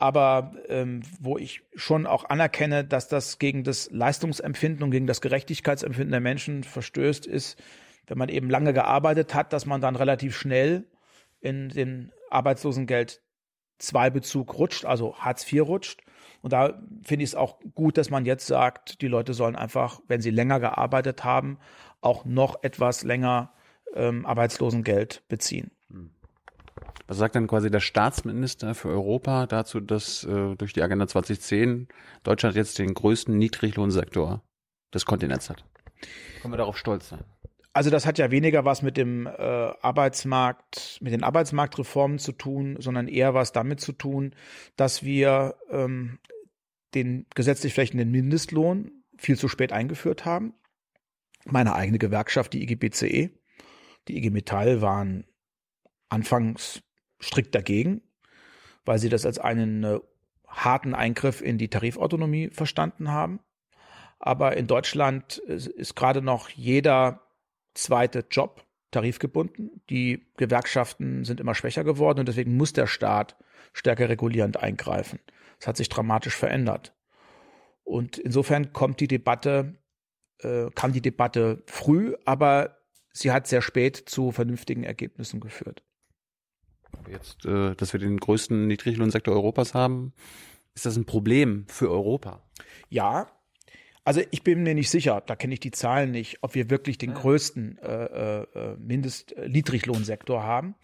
Aber 0.01 0.53
ähm, 0.67 1.03
wo 1.19 1.37
ich 1.37 1.61
schon 1.75 2.07
auch 2.07 2.25
anerkenne, 2.25 2.83
dass 2.83 3.07
das 3.07 3.37
gegen 3.37 3.63
das 3.63 3.87
Leistungsempfinden 3.91 4.83
und 4.83 4.89
gegen 4.89 5.05
das 5.05 5.21
Gerechtigkeitsempfinden 5.21 6.09
der 6.09 6.21
Menschen 6.21 6.63
verstößt, 6.63 7.27
ist, 7.27 7.61
wenn 8.07 8.17
man 8.17 8.27
eben 8.27 8.49
lange 8.49 8.73
gearbeitet 8.73 9.35
hat, 9.35 9.53
dass 9.53 9.67
man 9.67 9.79
dann 9.79 9.95
relativ 9.95 10.35
schnell 10.35 10.87
in 11.39 11.69
den 11.69 12.11
Arbeitslosengeld 12.31 13.21
2 13.77 14.09
Bezug 14.09 14.57
rutscht, 14.57 14.85
also 14.85 15.15
Hartz 15.17 15.45
IV 15.53 15.67
rutscht. 15.67 16.01
Und 16.41 16.51
da 16.51 16.81
finde 17.03 17.23
ich 17.23 17.29
es 17.29 17.35
auch 17.35 17.59
gut, 17.75 17.99
dass 17.99 18.09
man 18.09 18.25
jetzt 18.25 18.47
sagt, 18.47 19.03
die 19.03 19.07
Leute 19.07 19.35
sollen 19.35 19.55
einfach, 19.55 20.01
wenn 20.07 20.19
sie 20.19 20.31
länger 20.31 20.59
gearbeitet 20.59 21.23
haben, 21.23 21.59
auch 22.01 22.25
noch 22.25 22.63
etwas 22.63 23.03
länger 23.03 23.53
ähm, 23.93 24.25
Arbeitslosengeld 24.25 25.21
beziehen. 25.27 25.69
Was 27.07 27.17
sagt 27.17 27.35
dann 27.35 27.47
quasi 27.47 27.69
der 27.69 27.79
Staatsminister 27.79 28.75
für 28.75 28.89
Europa 28.89 29.47
dazu, 29.47 29.79
dass 29.79 30.23
äh, 30.23 30.55
durch 30.55 30.73
die 30.73 30.81
Agenda 30.81 31.07
2010 31.07 31.87
Deutschland 32.23 32.55
jetzt 32.55 32.79
den 32.79 32.93
größten 32.93 33.37
Niedriglohnsektor 33.37 34.43
des 34.93 35.05
Kontinents 35.05 35.49
hat? 35.49 35.63
Können 36.41 36.53
wir 36.53 36.57
darauf 36.57 36.77
stolz 36.77 37.09
sein? 37.09 37.23
Also 37.73 37.89
das 37.89 38.05
hat 38.05 38.17
ja 38.17 38.31
weniger 38.31 38.65
was 38.65 38.81
mit 38.81 38.97
dem 38.97 39.27
äh, 39.27 39.31
Arbeitsmarkt, 39.31 40.97
mit 41.01 41.13
den 41.13 41.23
Arbeitsmarktreformen 41.23 42.19
zu 42.19 42.33
tun, 42.33 42.75
sondern 42.79 43.07
eher 43.07 43.33
was 43.33 43.53
damit 43.53 43.79
zu 43.79 43.93
tun, 43.93 44.35
dass 44.75 45.03
wir 45.03 45.55
ähm, 45.69 46.19
den 46.93 47.25
gesetzlich 47.33 47.73
flächenden 47.73 48.11
Mindestlohn 48.11 48.91
viel 49.17 49.37
zu 49.37 49.47
spät 49.47 49.71
eingeführt 49.71 50.25
haben. 50.25 50.53
Meine 51.45 51.73
eigene 51.73 51.97
Gewerkschaft, 51.97 52.53
die 52.53 52.63
IGBCE, 52.63 53.31
die 54.07 54.17
IG 54.17 54.31
Metall 54.31 54.81
waren 54.81 55.25
anfangs 56.09 56.81
strikt 57.21 57.55
dagegen, 57.55 58.01
weil 58.85 58.99
sie 58.99 59.09
das 59.09 59.25
als 59.25 59.39
einen 59.39 59.83
äh, 59.83 59.99
harten 60.47 60.93
Eingriff 60.93 61.41
in 61.41 61.57
die 61.57 61.69
Tarifautonomie 61.69 62.49
verstanden 62.49 63.11
haben. 63.11 63.39
Aber 64.19 64.57
in 64.57 64.67
Deutschland 64.67 65.37
ist, 65.37 65.67
ist 65.67 65.95
gerade 65.95 66.21
noch 66.21 66.49
jeder 66.49 67.21
zweite 67.73 68.25
Job 68.29 68.65
tarifgebunden. 68.91 69.81
Die 69.89 70.27
Gewerkschaften 70.37 71.23
sind 71.23 71.39
immer 71.39 71.55
schwächer 71.55 71.83
geworden 71.83 72.19
und 72.19 72.27
deswegen 72.27 72.55
muss 72.55 72.73
der 72.73 72.87
Staat 72.87 73.35
stärker 73.73 74.09
regulierend 74.09 74.57
eingreifen. 74.57 75.19
Das 75.59 75.67
hat 75.67 75.77
sich 75.77 75.89
dramatisch 75.89 76.35
verändert. 76.35 76.93
Und 77.83 78.17
insofern 78.17 78.73
kommt 78.73 78.99
die 78.99 79.07
Debatte, 79.07 79.75
äh, 80.39 80.69
kam 80.75 80.91
die 80.91 81.01
Debatte 81.01 81.63
früh, 81.65 82.15
aber 82.25 82.77
sie 83.11 83.31
hat 83.31 83.47
sehr 83.47 83.61
spät 83.61 83.97
zu 83.97 84.31
vernünftigen 84.31 84.83
Ergebnissen 84.83 85.39
geführt. 85.39 85.83
Jetzt, 87.09 87.45
äh, 87.45 87.75
dass 87.75 87.93
wir 87.93 87.99
den 87.99 88.17
größten 88.17 88.67
Niedriglohnsektor 88.67 89.33
Europas 89.33 89.73
haben, 89.73 90.13
ist 90.73 90.85
das 90.85 90.95
ein 90.95 91.05
Problem 91.05 91.65
für 91.67 91.89
Europa? 91.89 92.41
Ja, 92.89 93.27
also 94.03 94.21
ich 94.31 94.43
bin 94.43 94.63
mir 94.63 94.73
nicht 94.73 94.89
sicher, 94.89 95.21
da 95.25 95.35
kenne 95.35 95.53
ich 95.53 95.59
die 95.59 95.71
Zahlen 95.71 96.11
nicht, 96.11 96.39
ob 96.41 96.55
wir 96.55 96.69
wirklich 96.69 96.97
den 96.97 97.13
größten 97.13 97.77
äh, 97.77 98.05
äh, 98.05 98.45
äh, 98.55 99.47
Niedriglohnsektor 99.47 100.43
haben. 100.43 100.75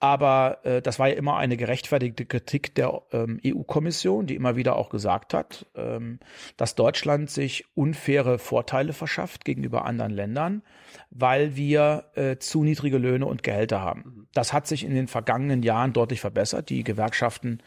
Aber 0.00 0.64
äh, 0.64 0.80
das 0.80 0.98
war 0.98 1.08
ja 1.08 1.14
immer 1.14 1.36
eine 1.36 1.56
gerechtfertigte 1.56 2.24
Kritik 2.24 2.74
der 2.76 3.02
ähm, 3.12 3.40
EU-Kommission, 3.44 4.26
die 4.26 4.36
immer 4.36 4.54
wieder 4.54 4.76
auch 4.76 4.90
gesagt 4.90 5.34
hat, 5.34 5.66
ähm, 5.74 6.20
dass 6.56 6.76
Deutschland 6.76 7.30
sich 7.30 7.64
unfaire 7.74 8.38
Vorteile 8.38 8.92
verschafft 8.92 9.44
gegenüber 9.44 9.84
anderen 9.84 10.12
Ländern, 10.12 10.62
weil 11.10 11.56
wir 11.56 12.04
äh, 12.14 12.36
zu 12.36 12.62
niedrige 12.62 12.98
Löhne 12.98 13.26
und 13.26 13.42
Gehälter 13.42 13.80
haben. 13.80 14.28
Das 14.34 14.52
hat 14.52 14.68
sich 14.68 14.84
in 14.84 14.94
den 14.94 15.08
vergangenen 15.08 15.64
Jahren 15.64 15.92
deutlich 15.92 16.20
verbessert. 16.20 16.70
Die 16.70 16.84
Gewerkschaften 16.84 17.58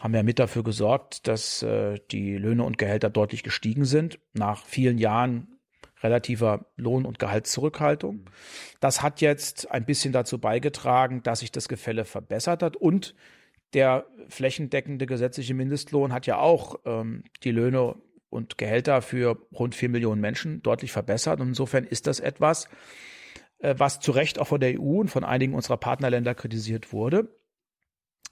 haben 0.00 0.14
ja 0.14 0.22
mit 0.22 0.38
dafür 0.38 0.62
gesorgt, 0.62 1.28
dass 1.28 1.62
äh, 1.62 1.98
die 2.10 2.38
Löhne 2.38 2.64
und 2.64 2.78
Gehälter 2.78 3.10
deutlich 3.10 3.42
gestiegen 3.42 3.84
sind 3.84 4.18
nach 4.32 4.64
vielen 4.64 4.96
Jahren 4.96 5.57
relativer 6.02 6.66
Lohn- 6.76 7.06
und 7.06 7.18
Gehaltszurückhaltung. 7.18 8.30
Das 8.80 9.02
hat 9.02 9.20
jetzt 9.20 9.70
ein 9.70 9.84
bisschen 9.84 10.12
dazu 10.12 10.38
beigetragen, 10.38 11.22
dass 11.22 11.40
sich 11.40 11.52
das 11.52 11.68
Gefälle 11.68 12.04
verbessert 12.04 12.62
hat 12.62 12.76
und 12.76 13.14
der 13.74 14.06
flächendeckende 14.28 15.06
gesetzliche 15.06 15.54
Mindestlohn 15.54 16.12
hat 16.12 16.26
ja 16.26 16.38
auch 16.38 16.76
ähm, 16.86 17.24
die 17.44 17.50
Löhne 17.50 17.96
und 18.30 18.58
Gehälter 18.58 19.02
für 19.02 19.46
rund 19.52 19.74
vier 19.74 19.88
Millionen 19.88 20.20
Menschen 20.20 20.62
deutlich 20.62 20.92
verbessert. 20.92 21.40
Und 21.40 21.48
insofern 21.48 21.84
ist 21.84 22.06
das 22.06 22.20
etwas, 22.20 22.68
äh, 23.58 23.74
was 23.76 24.00
zu 24.00 24.12
Recht 24.12 24.38
auch 24.38 24.46
von 24.48 24.60
der 24.60 24.80
EU 24.80 25.00
und 25.00 25.08
von 25.08 25.24
einigen 25.24 25.54
unserer 25.54 25.76
Partnerländer 25.76 26.34
kritisiert 26.34 26.92
wurde. 26.92 27.28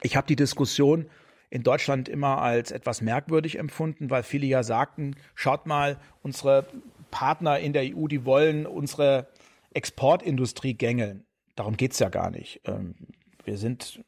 Ich 0.02 0.16
habe 0.16 0.26
die 0.26 0.36
Diskussion 0.36 1.08
in 1.48 1.62
Deutschland 1.62 2.08
immer 2.08 2.38
als 2.42 2.72
etwas 2.72 3.00
merkwürdig 3.00 3.58
empfunden, 3.58 4.10
weil 4.10 4.22
viele 4.22 4.46
ja 4.46 4.62
sagten, 4.62 5.16
schaut 5.34 5.66
mal, 5.66 5.98
unsere 6.22 6.66
Partner 7.10 7.58
in 7.58 7.72
der 7.72 7.82
EU, 7.82 8.06
die 8.06 8.24
wollen 8.24 8.66
unsere 8.66 9.28
Exportindustrie 9.72 10.74
gängeln. 10.74 11.26
Darum 11.54 11.76
geht's 11.76 11.98
ja 11.98 12.08
gar 12.08 12.30
nicht. 12.30 12.60
Ähm, 12.64 12.94
wir 13.44 13.58
sind 13.58 14.02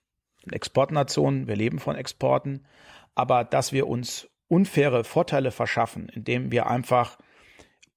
eine 0.45 0.55
Exportnation, 0.55 1.47
wir 1.47 1.57
leben 1.57 1.79
von 1.79 1.97
Exporten, 1.97 2.67
aber 3.15 3.45
dass 3.45 3.73
wir 3.73 3.87
uns 3.87 4.29
unfaire 4.49 5.05
Vorteile 5.05 5.51
verschaffen, 5.51 6.09
indem 6.09 6.51
wir 6.51 6.67
einfach 6.67 7.19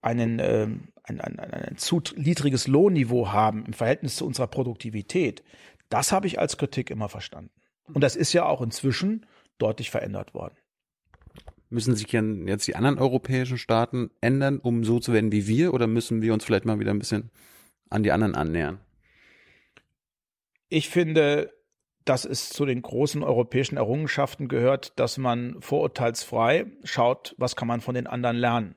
einen, 0.02 0.40
ein, 0.40 0.92
ein, 1.04 1.40
ein, 1.40 1.40
ein 1.40 1.78
zu 1.78 2.02
niedriges 2.16 2.68
Lohnniveau 2.68 3.32
haben 3.32 3.66
im 3.66 3.74
Verhältnis 3.74 4.18
zu 4.18 4.26
unserer 4.26 4.48
Produktivität, 4.48 5.44
das 5.90 6.12
habe 6.12 6.28
ich 6.28 6.40
als 6.40 6.58
Kritik 6.58 6.90
immer 6.90 7.10
verstanden. 7.10 7.52
Und 7.94 8.02
das 8.02 8.16
ist 8.16 8.34
ja 8.34 8.46
auch 8.46 8.62
inzwischen 8.62 9.26
deutlich 9.58 9.92
verändert 9.92 10.34
worden. 10.34 10.56
Müssen 11.72 11.96
sich 11.96 12.12
jetzt 12.12 12.68
die 12.68 12.76
anderen 12.76 13.00
europäischen 13.00 13.58
Staaten 13.58 14.12
ändern, 14.20 14.60
um 14.60 14.84
so 14.84 15.00
zu 15.00 15.14
werden 15.14 15.32
wie 15.32 15.48
wir, 15.48 15.74
oder 15.74 15.88
müssen 15.88 16.22
wir 16.22 16.34
uns 16.34 16.44
vielleicht 16.44 16.66
mal 16.66 16.80
wieder 16.80 16.92
ein 16.92 17.00
bisschen 17.00 17.32
an 17.90 18.04
die 18.04 18.12
anderen 18.12 18.36
annähern? 18.36 18.80
Ich 20.68 20.90
finde, 20.90 21.54
dass 22.04 22.26
es 22.26 22.50
zu 22.50 22.66
den 22.66 22.82
großen 22.82 23.24
europäischen 23.24 23.78
Errungenschaften 23.78 24.50
gehört, 24.50 25.00
dass 25.00 25.18
man 25.18 25.62
vorurteilsfrei 25.62 26.66
schaut, 26.84 27.36
was 27.38 27.56
kann 27.56 27.70
man 27.70 27.80
von 27.80 27.96
den 27.96 28.08
anderen 28.08 28.38
lernen. 28.38 28.76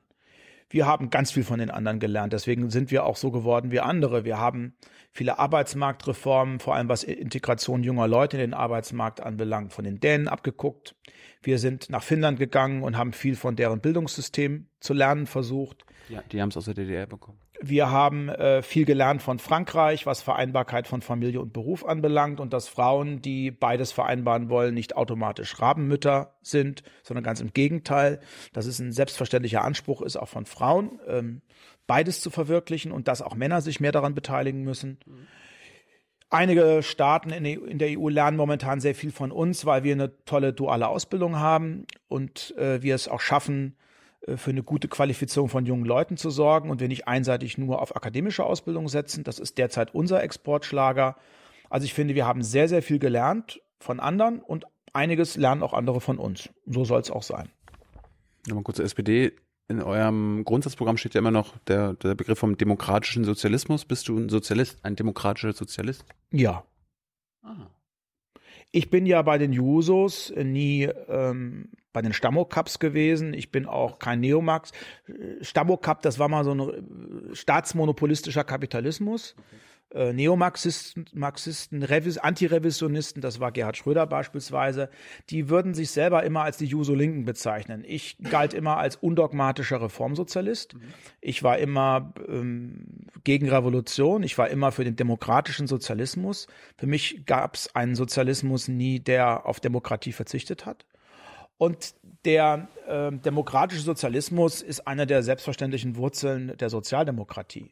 Wir 0.75 0.87
haben 0.87 1.09
ganz 1.09 1.31
viel 1.31 1.45
von 1.45 1.59
den 1.59 1.71
anderen 1.71 2.01
gelernt, 2.01 2.33
deswegen 2.33 2.69
sind 2.69 2.91
wir 2.91 3.05
auch 3.05 3.15
so 3.15 3.31
geworden 3.31 3.71
wie 3.71 3.79
andere. 3.79 4.25
Wir 4.25 4.39
haben 4.39 4.75
viele 5.13 5.39
Arbeitsmarktreformen, 5.39 6.59
vor 6.59 6.75
allem 6.75 6.89
was 6.89 7.05
Integration 7.05 7.81
junger 7.81 8.09
Leute 8.09 8.35
in 8.35 8.41
den 8.41 8.53
Arbeitsmarkt 8.53 9.21
anbelangt, 9.21 9.71
von 9.71 9.85
den 9.85 10.01
Dänen 10.01 10.27
abgeguckt. 10.27 10.97
Wir 11.41 11.59
sind 11.59 11.89
nach 11.89 12.03
Finnland 12.03 12.39
gegangen 12.39 12.83
und 12.83 12.97
haben 12.97 13.13
viel 13.13 13.37
von 13.37 13.55
deren 13.55 13.79
Bildungssystem 13.79 14.67
zu 14.81 14.93
lernen 14.93 15.27
versucht. 15.27 15.85
Ja, 16.09 16.23
die 16.31 16.41
haben 16.41 16.49
es 16.49 16.57
aus 16.57 16.65
der 16.65 16.73
DDR 16.73 17.07
bekommen. 17.07 17.39
Wir 17.61 17.89
haben 17.89 18.29
äh, 18.29 18.61
viel 18.61 18.85
gelernt 18.85 19.21
von 19.21 19.39
Frankreich, 19.39 20.05
was 20.05 20.21
Vereinbarkeit 20.21 20.87
von 20.87 21.01
Familie 21.01 21.41
und 21.41 21.53
Beruf 21.53 21.85
anbelangt 21.85 22.39
und 22.39 22.53
dass 22.53 22.67
Frauen, 22.67 23.21
die 23.21 23.49
beides 23.49 23.91
vereinbaren 23.91 24.49
wollen, 24.49 24.73
nicht 24.73 24.97
automatisch 24.97 25.59
Rabenmütter 25.59 26.35
sind, 26.41 26.83
sondern 27.01 27.23
ganz 27.23 27.41
im 27.41 27.53
Gegenteil, 27.53 28.19
dass 28.53 28.65
es 28.65 28.79
ein 28.79 28.91
selbstverständlicher 28.91 29.63
Anspruch 29.63 30.01
ist, 30.01 30.17
auch 30.17 30.27
von 30.27 30.45
Frauen, 30.45 30.99
ähm, 31.07 31.41
beides 31.87 32.21
zu 32.21 32.29
verwirklichen 32.29 32.91
und 32.91 33.07
dass 33.07 33.21
auch 33.21 33.35
Männer 33.35 33.61
sich 33.61 33.79
mehr 33.79 33.91
daran 33.91 34.15
beteiligen 34.15 34.63
müssen. 34.63 34.99
Mhm. 35.05 35.27
Einige 36.29 36.81
Staaten 36.83 37.29
in 37.29 37.77
der 37.77 37.97
EU 37.97 38.09
lernen 38.09 38.35
momentan 38.35 38.81
sehr 38.81 38.95
viel 38.95 39.11
von 39.11 39.31
uns, 39.31 39.65
weil 39.65 39.83
wir 39.83 39.93
eine 39.93 40.11
tolle 40.25 40.53
duale 40.53 40.87
Ausbildung 40.87 41.39
haben 41.39 41.85
und 42.07 42.53
äh, 42.57 42.81
wir 42.81 42.95
es 42.95 43.07
auch 43.07 43.21
schaffen, 43.21 43.77
für 44.35 44.49
eine 44.49 44.63
gute 44.63 44.87
Qualifizierung 44.87 45.49
von 45.49 45.65
jungen 45.65 45.85
Leuten 45.85 46.17
zu 46.17 46.29
sorgen 46.29 46.69
und 46.69 46.79
wir 46.79 46.87
nicht 46.87 47.07
einseitig 47.07 47.57
nur 47.57 47.81
auf 47.81 47.95
akademische 47.95 48.43
Ausbildung 48.43 48.87
setzen. 48.87 49.23
Das 49.23 49.39
ist 49.39 49.57
derzeit 49.57 49.93
unser 49.93 50.23
Exportschlager. 50.23 51.15
Also 51.69 51.85
ich 51.85 51.93
finde, 51.93 52.15
wir 52.15 52.25
haben 52.25 52.41
sehr, 52.41 52.67
sehr 52.67 52.81
viel 52.81 52.99
gelernt 52.99 53.61
von 53.79 53.99
anderen 53.99 54.41
und 54.41 54.65
einiges 54.93 55.35
lernen 55.35 55.61
auch 55.61 55.73
andere 55.73 56.01
von 56.01 56.17
uns. 56.17 56.49
So 56.65 56.85
soll 56.85 57.01
es 57.01 57.11
auch 57.11 57.23
sein. 57.23 57.49
Nochmal 58.47 58.63
kurz 58.63 58.77
zur 58.77 58.85
SPD 58.85 59.33
in 59.67 59.81
eurem 59.81 60.43
Grundsatzprogramm 60.45 60.97
steht 60.97 61.15
ja 61.15 61.19
immer 61.19 61.31
noch 61.31 61.57
der, 61.67 61.93
der 61.93 62.15
Begriff 62.15 62.37
vom 62.37 62.57
demokratischen 62.57 63.23
Sozialismus. 63.23 63.85
Bist 63.85 64.07
du 64.07 64.17
ein 64.17 64.29
Sozialist, 64.29 64.77
ein 64.83 64.95
demokratischer 64.95 65.53
Sozialist? 65.53 66.05
Ja. 66.31 66.63
Ah. 67.41 67.67
Ich 68.71 68.89
bin 68.89 69.05
ja 69.05 69.21
bei 69.21 69.37
den 69.37 69.53
Jusos 69.53 70.33
nie 70.35 70.83
ähm, 71.07 71.69
bei 71.95 72.01
den 72.01 72.11
Stammocups 72.11 72.79
gewesen. 72.79 73.33
Ich 73.33 73.51
bin 73.51 73.65
auch 73.65 73.99
kein 73.99 74.19
Neomax. 74.19 74.73
Stammocup, 75.39 76.01
das 76.01 76.19
war 76.19 76.27
mal 76.27 76.43
so 76.43 76.51
ein 76.51 76.59
äh, 76.59 77.33
staatsmonopolistischer 77.33 78.43
Kapitalismus. 78.43 79.33
Okay. 79.37 80.09
äh, 80.09 80.11
Neomarxisten, 80.11 81.05
Marxisten, 81.13 81.83
Revis, 81.83 82.17
Antirevisionisten, 82.17 83.21
das 83.21 83.39
war 83.39 83.53
Gerhard 83.53 83.77
Schröder 83.77 84.05
beispielsweise, 84.07 84.89
die 85.29 85.47
würden 85.47 85.73
sich 85.73 85.89
selber 85.89 86.23
immer 86.23 86.41
als 86.41 86.57
die 86.57 86.65
Juso 86.65 86.93
Linken 86.93 87.23
bezeichnen. 87.23 87.85
Ich 87.87 88.17
galt 88.29 88.53
immer 88.53 88.75
als 88.75 88.97
undogmatischer 88.97 89.81
Reformsozialist. 89.81 90.75
Ich 91.21 91.43
war 91.43 91.59
immer 91.59 92.13
ähm, 92.27 93.07
gegen 93.23 93.47
Revolution. 93.47 94.23
Ich 94.23 94.37
war 94.37 94.49
immer 94.49 94.73
für 94.73 94.83
den 94.83 94.97
demokratischen 94.97 95.67
Sozialismus. 95.67 96.47
Für 96.77 96.87
mich 96.87 97.25
gab 97.25 97.55
es 97.55 97.73
einen 97.73 97.95
Sozialismus 97.95 98.67
nie, 98.67 98.99
der 98.99 99.45
auf 99.45 99.61
Demokratie 99.61 100.11
verzichtet 100.11 100.65
hat. 100.65 100.85
Und 101.57 101.95
der 102.25 102.67
äh, 102.87 103.11
demokratische 103.11 103.81
Sozialismus 103.81 104.61
ist 104.61 104.87
eine 104.87 105.07
der 105.07 105.23
selbstverständlichen 105.23 105.95
Wurzeln 105.95 106.55
der 106.57 106.69
Sozialdemokratie. 106.69 107.71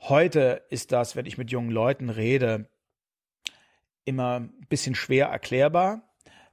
Heute 0.00 0.62
ist 0.68 0.92
das, 0.92 1.16
wenn 1.16 1.26
ich 1.26 1.38
mit 1.38 1.50
jungen 1.50 1.70
Leuten 1.70 2.10
rede, 2.10 2.68
immer 4.04 4.40
ein 4.40 4.66
bisschen 4.68 4.94
schwer 4.94 5.26
erklärbar, 5.26 6.02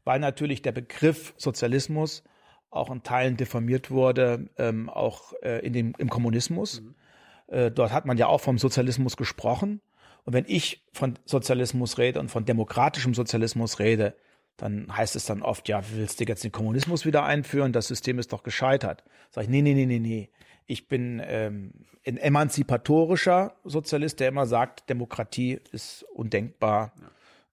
weil 0.05 0.19
natürlich 0.19 0.61
der 0.61 0.71
Begriff 0.71 1.33
Sozialismus 1.37 2.23
auch 2.69 2.89
in 2.89 3.03
Teilen 3.03 3.37
deformiert 3.37 3.91
wurde, 3.91 4.49
ähm, 4.57 4.89
auch 4.89 5.33
äh, 5.43 5.59
in 5.65 5.73
dem, 5.73 5.93
im 5.97 6.09
Kommunismus. 6.09 6.81
Mhm. 6.81 6.95
Äh, 7.47 7.71
dort 7.71 7.91
hat 7.91 8.05
man 8.05 8.17
ja 8.17 8.27
auch 8.27 8.41
vom 8.41 8.57
Sozialismus 8.57 9.17
gesprochen. 9.17 9.81
Und 10.25 10.33
wenn 10.33 10.45
ich 10.47 10.83
von 10.93 11.19
Sozialismus 11.25 11.97
rede 11.97 12.19
und 12.19 12.29
von 12.29 12.45
demokratischem 12.45 13.13
Sozialismus 13.13 13.79
rede, 13.79 14.15
dann 14.57 14.95
heißt 14.95 15.15
es 15.15 15.25
dann 15.25 15.41
oft, 15.41 15.67
ja, 15.67 15.81
willst 15.93 16.19
du 16.19 16.25
jetzt 16.25 16.43
den 16.43 16.51
Kommunismus 16.51 17.05
wieder 17.05 17.23
einführen? 17.23 17.73
Das 17.73 17.87
System 17.87 18.19
ist 18.19 18.33
doch 18.33 18.43
gescheitert. 18.43 19.03
Sag 19.31 19.43
ich, 19.43 19.49
nee, 19.49 19.61
nee, 19.61 19.73
nee, 19.73 19.85
nee, 19.85 19.99
nee. 19.99 20.29
Ich 20.65 20.87
bin 20.87 21.21
ähm, 21.25 21.73
ein 22.05 22.17
emanzipatorischer 22.17 23.55
Sozialist, 23.63 24.19
der 24.19 24.29
immer 24.29 24.45
sagt, 24.45 24.89
Demokratie 24.89 25.59
ist 25.71 26.05
undenkbar 26.13 26.93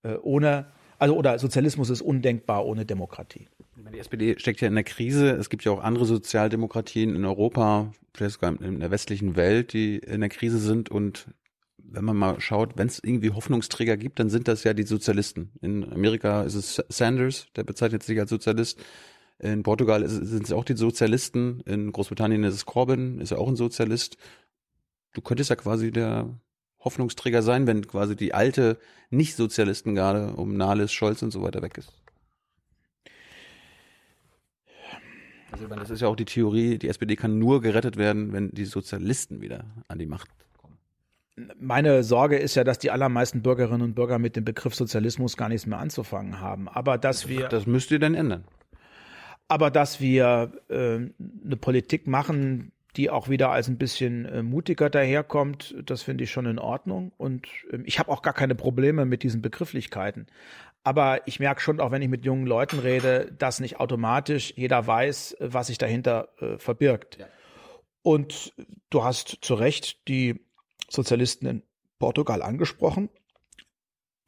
äh, 0.02 0.14
ohne, 0.22 0.66
also 0.98 1.16
oder 1.16 1.38
Sozialismus 1.38 1.90
ist 1.90 2.02
undenkbar 2.02 2.66
ohne 2.66 2.84
Demokratie. 2.84 3.48
Die 3.92 3.98
SPD 3.98 4.38
steckt 4.38 4.60
ja 4.60 4.68
in 4.68 4.74
der 4.74 4.84
Krise. 4.84 5.30
Es 5.30 5.48
gibt 5.48 5.64
ja 5.64 5.72
auch 5.72 5.82
andere 5.82 6.04
Sozialdemokratien 6.04 7.14
in 7.14 7.24
Europa, 7.24 7.92
vielleicht 8.14 8.34
sogar 8.34 8.60
in 8.60 8.80
der 8.80 8.90
westlichen 8.90 9.36
Welt, 9.36 9.72
die 9.72 9.98
in 9.98 10.20
der 10.20 10.28
Krise 10.28 10.58
sind 10.58 10.90
und 10.90 11.26
wenn 11.92 12.04
man 12.04 12.16
mal 12.16 12.40
schaut, 12.40 12.76
wenn 12.76 12.86
es 12.86 13.02
irgendwie 13.02 13.30
Hoffnungsträger 13.30 13.96
gibt, 13.96 14.18
dann 14.18 14.30
sind 14.30 14.48
das 14.48 14.64
ja 14.64 14.74
die 14.74 14.84
Sozialisten. 14.84 15.52
In 15.60 15.92
Amerika 15.92 16.42
ist 16.42 16.54
es 16.54 16.82
Sanders, 16.88 17.48
der 17.56 17.64
bezeichnet 17.64 18.02
sich 18.02 18.18
als 18.18 18.30
Sozialist. 18.30 18.78
In 19.38 19.62
Portugal 19.62 20.06
sind 20.08 20.44
es 20.44 20.52
auch 20.52 20.64
die 20.64 20.76
Sozialisten. 20.76 21.60
In 21.62 21.92
Großbritannien 21.92 22.44
ist 22.44 22.54
es 22.54 22.66
Corbyn, 22.66 23.20
ist 23.20 23.30
ja 23.30 23.38
auch 23.38 23.48
ein 23.48 23.56
Sozialist. 23.56 24.16
Du 25.12 25.20
könntest 25.20 25.50
ja 25.50 25.56
quasi 25.56 25.90
der 25.90 26.38
Hoffnungsträger 26.78 27.42
sein, 27.42 27.66
wenn 27.66 27.86
quasi 27.86 28.16
die 28.16 28.34
alte 28.34 28.78
Nicht-Sozialistengarde 29.10 30.34
um 30.34 30.56
Nahles, 30.56 30.92
Scholz 30.92 31.22
und 31.22 31.30
so 31.30 31.42
weiter 31.42 31.62
weg 31.62 31.76
ist. 31.78 31.92
Also 35.50 35.66
das 35.66 35.90
ist 35.90 36.00
ja 36.00 36.08
auch 36.08 36.16
die 36.16 36.24
Theorie, 36.24 36.78
die 36.78 36.88
SPD 36.88 37.16
kann 37.16 37.38
nur 37.38 37.60
gerettet 37.60 37.96
werden, 37.96 38.32
wenn 38.32 38.50
die 38.52 38.64
Sozialisten 38.64 39.40
wieder 39.40 39.64
an 39.88 39.98
die 39.98 40.06
Macht 40.06 40.30
meine 41.58 42.02
Sorge 42.02 42.36
ist 42.36 42.54
ja, 42.54 42.64
dass 42.64 42.78
die 42.78 42.90
allermeisten 42.90 43.42
Bürgerinnen 43.42 43.82
und 43.82 43.94
Bürger 43.94 44.18
mit 44.18 44.36
dem 44.36 44.44
Begriff 44.44 44.74
Sozialismus 44.74 45.36
gar 45.36 45.48
nichts 45.48 45.66
mehr 45.66 45.78
anzufangen 45.78 46.40
haben. 46.40 46.68
Aber 46.68 46.98
dass 46.98 47.28
wir. 47.28 47.48
Das 47.48 47.66
müsst 47.66 47.90
ihr 47.90 47.98
dann 47.98 48.14
ändern. 48.14 48.44
Aber 49.48 49.70
dass 49.70 50.00
wir 50.00 50.52
äh, 50.68 50.74
eine 50.74 51.56
Politik 51.60 52.06
machen, 52.06 52.72
die 52.96 53.10
auch 53.10 53.28
wieder 53.28 53.50
als 53.50 53.68
ein 53.68 53.78
bisschen 53.78 54.24
äh, 54.26 54.42
mutiger 54.42 54.90
daherkommt, 54.90 55.74
das 55.84 56.02
finde 56.02 56.24
ich 56.24 56.30
schon 56.30 56.46
in 56.46 56.58
Ordnung. 56.58 57.12
Und 57.16 57.46
äh, 57.72 57.78
ich 57.84 57.98
habe 57.98 58.10
auch 58.10 58.22
gar 58.22 58.34
keine 58.34 58.54
Probleme 58.54 59.04
mit 59.04 59.22
diesen 59.22 59.42
Begrifflichkeiten. 59.42 60.26
Aber 60.82 61.26
ich 61.26 61.40
merke 61.40 61.60
schon, 61.60 61.80
auch 61.80 61.90
wenn 61.90 62.02
ich 62.02 62.08
mit 62.08 62.24
jungen 62.24 62.46
Leuten 62.46 62.78
rede, 62.78 63.32
dass 63.38 63.60
nicht 63.60 63.80
automatisch 63.80 64.54
jeder 64.56 64.86
weiß, 64.86 65.36
was 65.40 65.66
sich 65.66 65.78
dahinter 65.78 66.28
äh, 66.40 66.58
verbirgt. 66.58 67.18
Ja. 67.18 67.26
Und 68.02 68.54
du 68.88 69.04
hast 69.04 69.38
zu 69.42 69.54
Recht 69.54 70.08
die 70.08 70.40
Sozialisten 70.90 71.46
in 71.46 71.62
Portugal 71.98 72.42
angesprochen. 72.42 73.08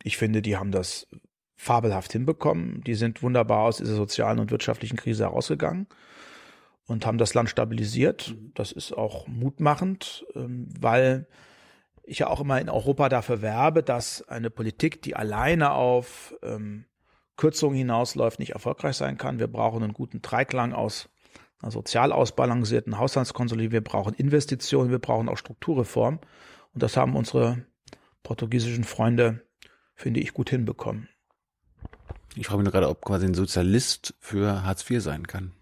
Ich 0.03 0.17
finde, 0.17 0.43
die 0.43 0.57
haben 0.57 0.73
das 0.73 1.07
fabelhaft 1.57 2.13
hinbekommen. 2.13 2.83
Die 2.85 2.95
sind 2.95 3.23
wunderbar 3.23 3.61
aus 3.61 3.77
dieser 3.79 3.95
sozialen 3.95 4.41
und 4.41 4.51
wirtschaftlichen 4.51 4.97
Krise 4.97 5.25
herausgegangen 5.25 5.87
und 6.87 7.07
haben 7.07 7.19
das 7.19 7.35
Land 7.35 7.51
stabilisiert. 7.51 8.35
Das 8.55 8.73
ist 8.73 8.93
auch 8.93 9.27
mutmachend, 9.29 10.25
ähm, 10.35 10.69
weil 10.79 11.27
ich 12.05 12.19
ja 12.19 12.27
auch 12.27 12.41
immer 12.41 12.61
in 12.61 12.69
Europa 12.69 13.09
dafür 13.09 13.43
werbe, 13.43 13.83
dass 13.83 14.27
eine 14.29 14.51
Politik, 14.51 15.03
die 15.03 15.15
alleine 15.15 15.73
auf 15.73 16.35
ähm, 16.43 16.87
Kürzungen 17.37 17.77
hinausläuft, 17.77 18.39
nicht 18.39 18.53
erfolgreich 18.53 18.97
sein 18.97 19.17
kann. 19.17 19.39
Wir 19.39 19.47
brauchen 19.47 19.83
einen 19.83 19.93
guten 19.93 20.21
Dreiklang 20.21 20.73
aus 20.73 21.09
einer 21.61 21.71
sozial 21.71 22.13
ausbalancierten 22.13 22.99
Haushaltskonsolidierung. 22.99 23.73
Wir 23.73 23.85
brauchen 23.85 24.15
Investitionen, 24.15 24.91
wir 24.91 24.99
brauchen 24.99 25.29
auch 25.29 25.39
Strukturreform. 25.39 26.19
Und 26.75 26.83
das 26.83 26.97
haben 26.97 27.17
unsere 27.17 27.65
portugiesischen 28.23 28.85
Freunde, 28.85 29.47
finde 29.95 30.21
ich, 30.21 30.33
gut 30.33 30.51
hinbekommen. 30.51 31.09
Ich 32.35 32.47
frage 32.47 32.59
mich 32.59 32.65
nur 32.65 32.73
gerade, 32.73 32.89
ob 32.89 33.05
quasi 33.05 33.27
ein 33.27 33.35
Sozialist 33.35 34.15
für 34.21 34.65
Hartz 34.65 34.89
IV 34.89 35.03
sein 35.03 35.27
kann. 35.27 35.53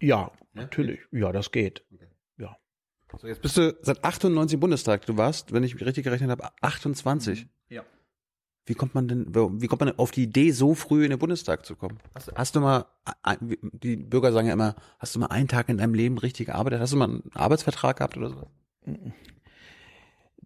Ja, 0.00 0.32
natürlich. 0.52 1.00
Ja, 1.12 1.30
das 1.30 1.52
geht. 1.52 1.84
Ja. 2.38 2.56
So, 3.16 3.28
jetzt 3.28 3.40
bist 3.40 3.56
du 3.56 3.76
seit 3.82 4.02
98 4.02 4.54
im 4.54 4.60
Bundestag. 4.60 5.06
Du 5.06 5.16
warst, 5.16 5.52
wenn 5.52 5.62
ich 5.62 5.74
mich 5.74 5.84
richtig 5.84 6.04
gerechnet 6.04 6.30
habe, 6.30 6.50
28. 6.60 7.44
Mhm. 7.44 7.48
Ja. 7.68 7.84
Wie 8.64 8.74
kommt 8.74 8.94
man 8.94 9.06
denn, 9.06 9.34
wie 9.34 9.66
kommt 9.66 9.80
man 9.80 9.98
auf 9.98 10.10
die 10.10 10.24
Idee, 10.24 10.50
so 10.52 10.74
früh 10.74 11.04
in 11.04 11.10
den 11.10 11.18
Bundestag 11.18 11.66
zu 11.66 11.76
kommen? 11.76 11.98
Hast, 12.14 12.32
hast, 12.34 12.56
du 12.56 12.60
mal, 12.60 12.86
die 13.60 13.96
Bürger 13.96 14.32
sagen 14.32 14.46
ja 14.46 14.52
immer, 14.52 14.76
hast 14.98 15.14
du 15.14 15.18
mal 15.18 15.26
einen 15.26 15.48
Tag 15.48 15.68
in 15.68 15.78
deinem 15.78 15.94
Leben 15.94 16.18
richtig 16.18 16.46
gearbeitet? 16.46 16.80
Hast 16.80 16.92
du 16.92 16.96
mal 16.96 17.08
einen 17.08 17.30
Arbeitsvertrag 17.34 17.96
gehabt 17.98 18.16
oder 18.16 18.30
so? 18.30 18.50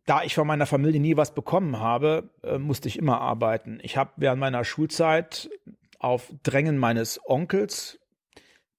Da 0.07 0.23
ich 0.23 0.35
von 0.35 0.47
meiner 0.47 0.66
Familie 0.66 1.01
nie 1.01 1.16
was 1.16 1.35
bekommen 1.35 1.81
habe, 1.81 2.31
äh, 2.42 2.59
musste 2.59 2.88
ich 2.88 2.99
immer 2.99 3.21
arbeiten. 3.21 3.81
Ich 3.83 3.97
habe 3.97 4.12
während 4.16 4.40
meiner 4.40 4.64
Schulzeit 4.64 5.51
auf 5.99 6.33
Drängen 6.42 6.79
meines 6.79 7.21
Onkels, 7.25 7.99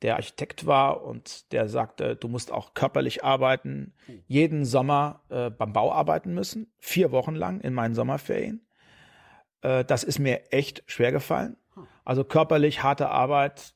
der 0.01 0.15
Architekt 0.15 0.65
war 0.65 1.03
und 1.03 1.51
der 1.51 1.67
sagte, 1.67 2.15
du 2.15 2.27
musst 2.27 2.51
auch 2.51 2.73
körperlich 2.73 3.23
arbeiten, 3.23 3.93
jeden 4.27 4.63
Sommer 4.63 5.21
äh, 5.29 5.49
beim 5.49 5.73
Bau 5.73 5.91
arbeiten 5.91 6.33
müssen, 6.33 6.71
vier 6.77 7.11
Wochen 7.11 7.35
lang 7.35 7.61
in 7.61 7.73
meinen 7.73 7.95
Sommerferien. 7.95 8.65
Äh, 9.61 9.83
das 9.83 10.03
ist 10.03 10.19
mir 10.19 10.53
echt 10.53 10.83
schwer 10.85 11.11
gefallen. 11.11 11.57
Also 12.05 12.23
körperlich 12.23 12.83
harte 12.83 13.09
Arbeit, 13.09 13.73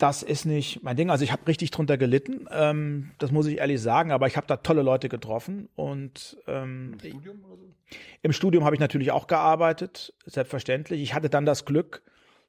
das 0.00 0.22
ist 0.22 0.46
nicht 0.46 0.82
mein 0.82 0.96
Ding. 0.96 1.10
Also 1.10 1.24
ich 1.24 1.32
habe 1.32 1.46
richtig 1.46 1.70
drunter 1.70 1.98
gelitten, 1.98 2.46
ähm, 2.50 3.10
das 3.18 3.30
muss 3.30 3.46
ich 3.46 3.58
ehrlich 3.58 3.80
sagen, 3.80 4.12
aber 4.12 4.26
ich 4.26 4.36
habe 4.36 4.46
da 4.46 4.56
tolle 4.56 4.82
Leute 4.82 5.08
getroffen 5.08 5.68
und 5.74 6.38
ähm, 6.46 6.94
im 6.94 7.10
Studium 7.10 7.44
oder 7.44 7.56
so? 7.56 7.74
Im 8.22 8.32
Studium 8.32 8.64
habe 8.64 8.74
ich 8.74 8.80
natürlich 8.80 9.10
auch 9.10 9.26
gearbeitet, 9.26 10.14
selbstverständlich. 10.24 11.02
Ich 11.02 11.14
hatte 11.14 11.28
dann 11.28 11.44
das 11.44 11.64
Glück, 11.64 12.02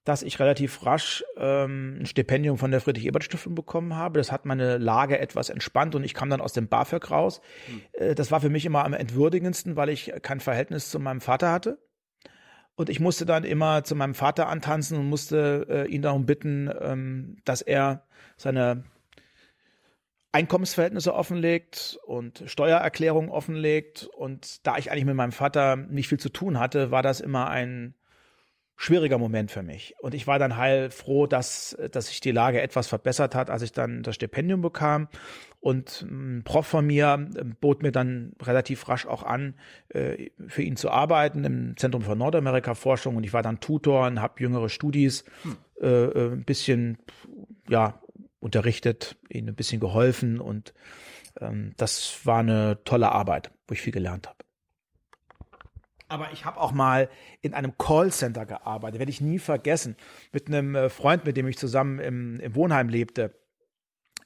dass 0.03 0.23
ich 0.23 0.39
relativ 0.39 0.85
rasch 0.85 1.23
ähm, 1.37 1.97
ein 1.99 2.05
Stipendium 2.05 2.57
von 2.57 2.71
der 2.71 2.81
Friedrich-Ebert-Stiftung 2.81 3.53
bekommen 3.53 3.95
habe. 3.95 4.19
Das 4.19 4.31
hat 4.31 4.45
meine 4.45 4.77
Lage 4.77 5.19
etwas 5.19 5.49
entspannt 5.49 5.93
und 5.93 6.03
ich 6.03 6.13
kam 6.13 6.29
dann 6.29 6.41
aus 6.41 6.53
dem 6.53 6.67
BAföG 6.67 7.11
raus. 7.11 7.41
Hm. 7.67 7.81
Äh, 7.93 8.15
das 8.15 8.31
war 8.31 8.39
für 8.41 8.49
mich 8.49 8.65
immer 8.65 8.85
am 8.85 8.93
entwürdigendsten, 8.93 9.75
weil 9.75 9.89
ich 9.89 10.11
kein 10.21 10.39
Verhältnis 10.39 10.89
zu 10.89 10.99
meinem 10.99 11.21
Vater 11.21 11.51
hatte. 11.51 11.77
Und 12.75 12.89
ich 12.89 12.99
musste 12.99 13.25
dann 13.25 13.43
immer 13.43 13.83
zu 13.83 13.95
meinem 13.95 14.15
Vater 14.15 14.47
antanzen 14.47 14.97
und 14.97 15.09
musste 15.09 15.67
äh, 15.69 15.87
ihn 15.87 16.01
darum 16.01 16.25
bitten, 16.25 16.69
ähm, 16.79 17.37
dass 17.45 17.61
er 17.61 18.05
seine 18.37 18.83
Einkommensverhältnisse 20.31 21.13
offenlegt 21.13 21.99
und 22.05 22.43
Steuererklärungen 22.45 23.29
offenlegt. 23.29 24.05
Und 24.05 24.65
da 24.65 24.77
ich 24.77 24.91
eigentlich 24.91 25.05
mit 25.05 25.15
meinem 25.15 25.33
Vater 25.33 25.75
nicht 25.75 26.07
viel 26.07 26.19
zu 26.19 26.29
tun 26.29 26.59
hatte, 26.59 26.91
war 26.91 27.03
das 27.03 27.19
immer 27.19 27.49
ein 27.49 27.95
schwieriger 28.75 29.17
Moment 29.17 29.51
für 29.51 29.61
mich. 29.61 29.95
Und 29.99 30.13
ich 30.15 30.25
war 30.25 30.39
dann 30.39 30.57
heilfroh, 30.57 31.27
dass, 31.27 31.77
dass 31.91 32.07
sich 32.07 32.19
die 32.19 32.31
Lage 32.31 32.61
etwas 32.61 32.87
verbessert 32.87 33.35
hat, 33.35 33.49
als 33.49 33.61
ich 33.61 33.71
dann 33.71 34.01
das 34.03 34.15
Stipendium 34.15 34.61
bekam. 34.61 35.07
Und 35.59 36.01
ein 36.01 36.41
Prof 36.43 36.65
von 36.65 36.87
mir 36.87 37.27
ähm, 37.37 37.55
bot 37.61 37.83
mir 37.83 37.91
dann 37.91 38.33
relativ 38.41 38.89
rasch 38.89 39.05
auch 39.05 39.21
an, 39.21 39.53
äh, 39.89 40.31
für 40.47 40.63
ihn 40.63 40.75
zu 40.75 40.89
arbeiten 40.89 41.43
im 41.43 41.77
Zentrum 41.77 42.01
für 42.01 42.15
Nordamerika-Forschung. 42.15 43.15
Und 43.15 43.23
ich 43.23 43.33
war 43.33 43.43
dann 43.43 43.59
Tutor 43.59 44.07
und 44.07 44.19
habe 44.19 44.41
jüngere 44.41 44.69
Studis 44.69 45.23
hm. 45.43 45.57
äh, 45.79 45.87
äh, 45.87 46.31
ein 46.31 46.43
bisschen 46.43 46.97
ja, 47.69 48.01
unterrichtet, 48.39 49.17
ihnen 49.29 49.49
ein 49.49 49.55
bisschen 49.55 49.79
geholfen. 49.79 50.39
Und 50.39 50.73
ähm, 51.39 51.73
das 51.77 52.25
war 52.25 52.39
eine 52.39 52.79
tolle 52.83 53.11
Arbeit, 53.11 53.51
wo 53.67 53.73
ich 53.73 53.81
viel 53.81 53.93
gelernt 53.93 54.27
habe. 54.27 54.39
Aber 56.11 56.31
ich 56.33 56.43
habe 56.43 56.59
auch 56.59 56.73
mal 56.73 57.09
in 57.41 57.53
einem 57.53 57.77
Callcenter 57.77 58.45
gearbeitet, 58.45 58.99
werde 58.99 59.11
ich 59.11 59.21
nie 59.21 59.39
vergessen, 59.39 59.95
mit 60.33 60.47
einem 60.47 60.75
äh, 60.75 60.89
Freund, 60.89 61.25
mit 61.25 61.37
dem 61.37 61.47
ich 61.47 61.57
zusammen 61.57 61.99
im, 61.99 62.39
im 62.41 62.53
Wohnheim 62.53 62.89
lebte, 62.89 63.33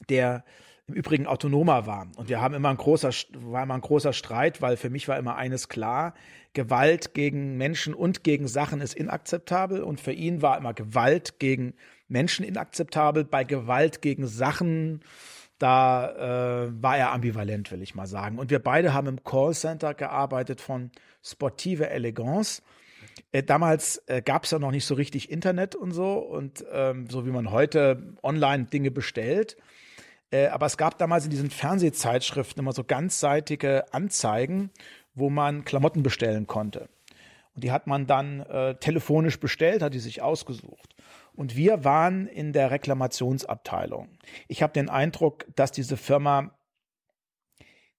der 0.09 0.43
im 0.87 0.95
Übrigen 0.95 1.27
autonomer 1.27 1.85
war. 1.85 2.07
Und 2.15 2.27
wir 2.27 2.41
haben 2.41 2.55
immer 2.55 2.69
ein 2.69 2.77
großer, 2.77 3.11
war 3.33 3.63
immer 3.63 3.75
ein 3.75 3.81
großer 3.81 4.13
Streit, 4.13 4.61
weil 4.61 4.77
für 4.77 4.89
mich 4.89 5.07
war 5.07 5.17
immer 5.17 5.35
eines 5.35 5.69
klar, 5.69 6.15
Gewalt 6.53 7.13
gegen 7.13 7.57
Menschen 7.57 7.93
und 7.93 8.23
gegen 8.23 8.47
Sachen 8.47 8.81
ist 8.81 8.95
inakzeptabel. 8.95 9.83
Und 9.83 10.01
für 10.01 10.11
ihn 10.11 10.41
war 10.41 10.57
immer 10.57 10.73
Gewalt 10.73 11.39
gegen 11.39 11.75
Menschen 12.07 12.45
inakzeptabel. 12.45 13.25
Bei 13.25 13.43
Gewalt 13.43 14.01
gegen 14.01 14.25
Sachen, 14.25 15.01
da 15.59 16.65
äh, 16.65 16.81
war 16.81 16.97
er 16.97 17.11
ambivalent, 17.11 17.71
will 17.71 17.81
ich 17.81 17.93
mal 17.93 18.07
sagen. 18.07 18.39
Und 18.39 18.49
wir 18.49 18.59
beide 18.59 18.93
haben 18.93 19.07
im 19.07 19.23
Callcenter 19.23 19.93
gearbeitet 19.93 20.61
von 20.61 20.91
Sportive 21.25 21.89
Elegance. 21.89 22.61
Äh, 23.31 23.43
damals 23.43 24.01
äh, 24.07 24.21
gab 24.21 24.43
es 24.45 24.51
ja 24.51 24.59
noch 24.59 24.71
nicht 24.71 24.85
so 24.85 24.95
richtig 24.95 25.31
Internet 25.31 25.75
und 25.75 25.91
so 25.91 26.19
und 26.19 26.63
ähm, 26.71 27.09
so 27.09 27.25
wie 27.25 27.31
man 27.31 27.51
heute 27.51 28.15
online 28.23 28.65
Dinge 28.65 28.91
bestellt. 28.91 29.57
Äh, 30.31 30.47
aber 30.47 30.65
es 30.65 30.77
gab 30.77 30.97
damals 30.97 31.25
in 31.25 31.31
diesen 31.31 31.49
Fernsehzeitschriften 31.49 32.61
immer 32.61 32.73
so 32.73 32.83
ganzseitige 32.83 33.93
Anzeigen, 33.93 34.71
wo 35.13 35.29
man 35.29 35.65
Klamotten 35.65 36.03
bestellen 36.03 36.47
konnte. 36.47 36.89
Und 37.55 37.63
die 37.63 37.71
hat 37.71 37.87
man 37.87 38.05
dann 38.05 38.41
äh, 38.41 38.75
telefonisch 38.75 39.39
bestellt, 39.39 39.81
hat 39.81 39.93
die 39.93 39.99
sich 39.99 40.21
ausgesucht. 40.21 40.95
Und 41.33 41.55
wir 41.55 41.83
waren 41.83 42.27
in 42.27 42.53
der 42.53 42.71
Reklamationsabteilung. 42.71 44.09
Ich 44.47 44.61
habe 44.61 44.73
den 44.73 44.89
Eindruck, 44.89 45.45
dass 45.55 45.71
diese 45.71 45.97
Firma, 45.97 46.51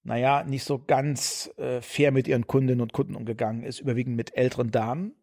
naja, 0.07 0.45
nicht 0.45 0.63
so 0.63 0.79
ganz 0.79 1.51
äh, 1.57 1.81
fair 1.81 2.13
mit 2.13 2.29
ihren 2.29 2.47
Kundinnen 2.47 2.81
und 2.81 2.93
Kunden 2.93 3.17
umgegangen 3.17 3.65
ist, 3.65 3.81
überwiegend 3.81 4.17
mit 4.17 4.37
älteren 4.37 4.71
Damen. 4.71 5.15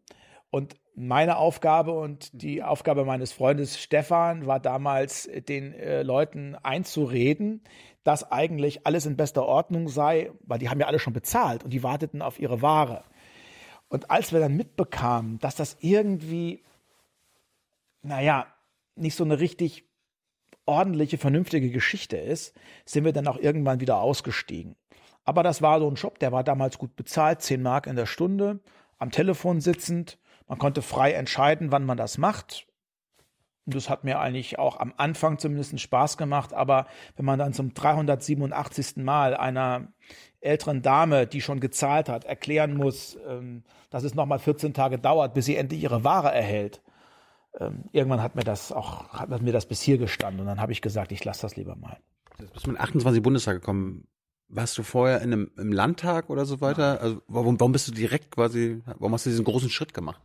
Und 0.50 0.76
meine 0.94 1.38
Aufgabe 1.38 1.94
und 1.94 2.30
die 2.34 2.62
Aufgabe 2.62 3.06
meines 3.06 3.32
Freundes 3.32 3.82
Stefan 3.82 4.46
war 4.46 4.60
damals, 4.60 5.30
den 5.48 5.74
äh, 5.74 6.04
Leuten 6.04 6.56
einzureden, 6.56 7.64
dass 8.04 8.30
eigentlich 8.30 8.86
alles 8.86 9.06
in 9.06 9.16
bester 9.16 9.46
Ordnung 9.46 9.88
sei, 9.88 10.32
weil 10.42 10.60
die 10.60 10.70
haben 10.70 10.82
ja 10.82 10.88
alle 10.88 11.00
schon 11.00 11.14
bezahlt 11.14 11.64
und 11.64 11.72
die 11.72 11.82
warteten 11.82 12.22
auf 12.22 12.38
ihre 12.38 12.62
Ware. 12.62 13.06
Und 13.88 14.12
als 14.12 14.34
wir 14.34 14.42
dann 14.42 14.58
mitbekamen, 14.58 15.40
dass 15.40 15.56
das 15.56 15.78
irgendwie, 15.80 16.62
naja, 18.02 18.48
nicht 18.96 19.16
so 19.16 19.24
eine 19.24 19.40
richtig 19.40 19.86
ordentliche, 20.66 21.18
vernünftige 21.18 21.70
Geschichte 21.70 22.18
ist, 22.18 22.56
sind 22.86 23.06
wir 23.06 23.14
dann 23.14 23.28
auch 23.28 23.38
irgendwann 23.38 23.80
wieder 23.80 24.00
ausgestiegen. 24.00 24.76
Aber 25.26 25.44
das 25.44 25.62
war 25.62 25.80
so 25.80 25.90
ein 25.90 25.96
Job, 25.96 26.20
der 26.20 26.32
war 26.32 26.44
damals 26.44 26.78
gut 26.78 26.96
bezahlt, 26.96 27.42
10 27.42 27.62
Mark 27.62 27.88
in 27.88 27.96
der 27.96 28.06
Stunde, 28.06 28.60
am 28.98 29.12
Telefon 29.12 29.62
sitzend 29.62 30.18
man 30.48 30.58
konnte 30.58 30.82
frei 30.82 31.14
entscheiden, 31.14 31.72
wann 31.72 31.86
man 31.86 31.98
das 31.98 32.18
macht. 32.18 32.68
Und 33.66 33.76
das 33.76 33.90
hat 33.90 34.04
mir 34.04 34.20
eigentlich 34.20 34.60
auch 34.60 34.78
am 34.80 34.94
Anfang 34.98 35.40
zumindest 35.40 35.80
Spaß 35.80 36.18
gemacht. 36.18 36.54
Aber 36.54 36.86
wenn 37.16 37.26
man 37.26 37.40
dann 37.40 37.54
zum 37.54 37.74
387. 37.74 38.98
Mal 38.98 39.36
einer 39.36 39.88
älteren 40.42 40.82
Dame, 40.82 41.28
die 41.28 41.40
schon 41.40 41.62
gezahlt 41.62 42.10
hat, 42.10 42.26
erklären 42.26 42.76
muss, 42.76 43.18
ähm, 43.28 43.64
dass 43.90 44.04
es 44.04 44.16
nochmal 44.16 44.40
14 44.40 44.74
Tage 44.74 45.00
dauert, 45.00 45.34
bis 45.34 45.46
sie 45.46 45.56
endlich 45.56 45.82
ihre 45.82 46.04
Ware 46.04 46.34
erhält, 46.34 46.82
ähm, 47.60 47.86
irgendwann 47.92 48.22
hat 48.22 48.36
mir 48.36 48.44
das 48.44 48.72
auch, 48.72 49.10
hat 49.10 49.42
mir 49.42 49.52
das 49.52 49.66
bis 49.66 49.82
hier 49.82 49.98
gestanden. 49.98 50.42
Und 50.42 50.48
dann 50.48 50.60
habe 50.60 50.72
ich 50.72 50.82
gesagt, 50.82 51.12
ich 51.12 51.24
lasse 51.24 51.44
das 51.44 51.56
lieber 51.56 51.76
mal. 51.76 51.98
Jetzt 52.40 52.54
bist 52.54 52.66
du 52.66 52.72
mit 52.72 52.80
28 52.80 53.22
Bundestag 53.22 53.56
gekommen. 53.56 54.08
Warst 54.50 54.78
du 54.78 54.84
vorher 54.84 55.22
in 55.22 55.34
einem, 55.34 55.52
im 55.58 55.72
Landtag 55.72 56.30
oder 56.30 56.46
so 56.46 56.62
weiter? 56.62 57.02
Also 57.02 57.22
warum, 57.28 57.60
warum 57.60 57.72
bist 57.72 57.88
du 57.88 57.92
direkt 57.92 58.32
quasi, 58.32 58.82
warum 58.86 59.14
hast 59.14 59.26
du 59.26 59.30
diesen 59.30 59.46
großen 59.46 59.70
Schritt 59.70 59.94
gemacht? 59.94 60.22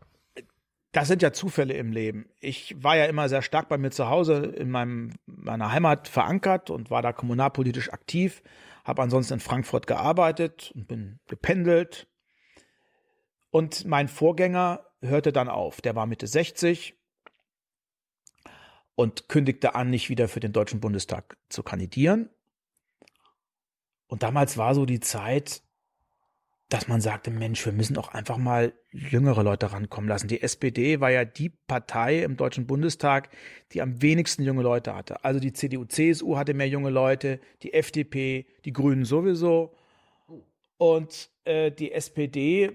das 0.93 1.09
sind 1.09 1.23
ja 1.23 1.33
Zufälle 1.33 1.75
im 1.75 1.93
Leben. 1.93 2.29
Ich 2.41 2.75
war 2.83 2.97
ja 2.97 3.05
immer 3.05 3.29
sehr 3.29 3.43
stark 3.43 3.69
bei 3.69 3.79
mir 3.79 3.91
zu 3.91 4.09
Hause 4.09 4.37
in 4.57 4.71
meinem, 4.71 5.13
meiner 5.27 5.71
Heimat 5.71 6.09
verankert 6.09 6.71
und 6.71 6.91
war 6.91 7.03
da 7.03 7.13
kommunalpolitisch 7.13 7.93
aktiv, 7.93 8.43
habe 8.85 9.03
ansonsten 9.03 9.35
in 9.35 9.41
Frankfurt 9.41 9.87
gearbeitet 9.87 10.73
und 10.75 10.89
bin 10.89 11.21
gependelt. 11.29 12.09
Und 13.51 13.85
mein 13.87 14.09
Vorgänger 14.09 14.87
hörte 15.01 15.33
dann 15.33 15.49
auf. 15.49 15.81
Der 15.81 15.95
war 15.95 16.07
Mitte 16.07 16.27
60 16.27 16.98
und 18.99 19.29
kündigte 19.29 19.77
an, 19.77 19.91
nicht 19.91 20.09
wieder 20.09 20.27
für 20.27 20.41
den 20.41 20.53
Deutschen 20.53 20.81
Bundestag 20.81 21.37
zu 21.51 21.63
kandidieren. 21.63 22.31
Und 24.09 24.25
damals 24.25 24.59
war 24.59 24.75
so 24.75 24.87
die 24.87 24.99
Zeit, 24.99 25.63
dass 26.69 26.89
man 26.89 27.01
sagte, 27.01 27.31
Mensch, 27.31 27.65
wir 27.65 27.73
müssen 27.73 27.97
auch 27.97 28.09
einfach 28.09 28.39
mal 28.39 28.73
jüngere 28.91 29.45
Leute 29.45 29.71
rankommen 29.71 30.09
lassen. 30.09 30.27
Die 30.27 30.43
SPD 30.43 30.99
war 30.99 31.13
ja 31.13 31.25
die 31.25 31.49
Partei 31.49 32.25
im 32.25 32.37
Deutschen 32.37 32.67
Bundestag, 32.67 33.29
die 33.71 33.83
am 33.83 34.03
wenigsten 34.03 34.43
junge 34.43 34.63
Leute 34.63 34.97
hatte. 34.97 35.25
Also 35.25 35.39
die 35.39 35.53
CDU, 35.53 35.85
CSU 35.85 36.37
hatte 36.37 36.53
mehr 36.53 36.69
junge 36.69 36.91
Leute, 36.91 37.39
die 37.63 37.75
FDP, 37.75 38.47
die 38.65 38.73
Grünen 38.73 39.05
sowieso. 39.05 39.77
Und 40.77 41.31
äh, 41.45 41.71
die 41.71 41.93
SPD 41.93 42.73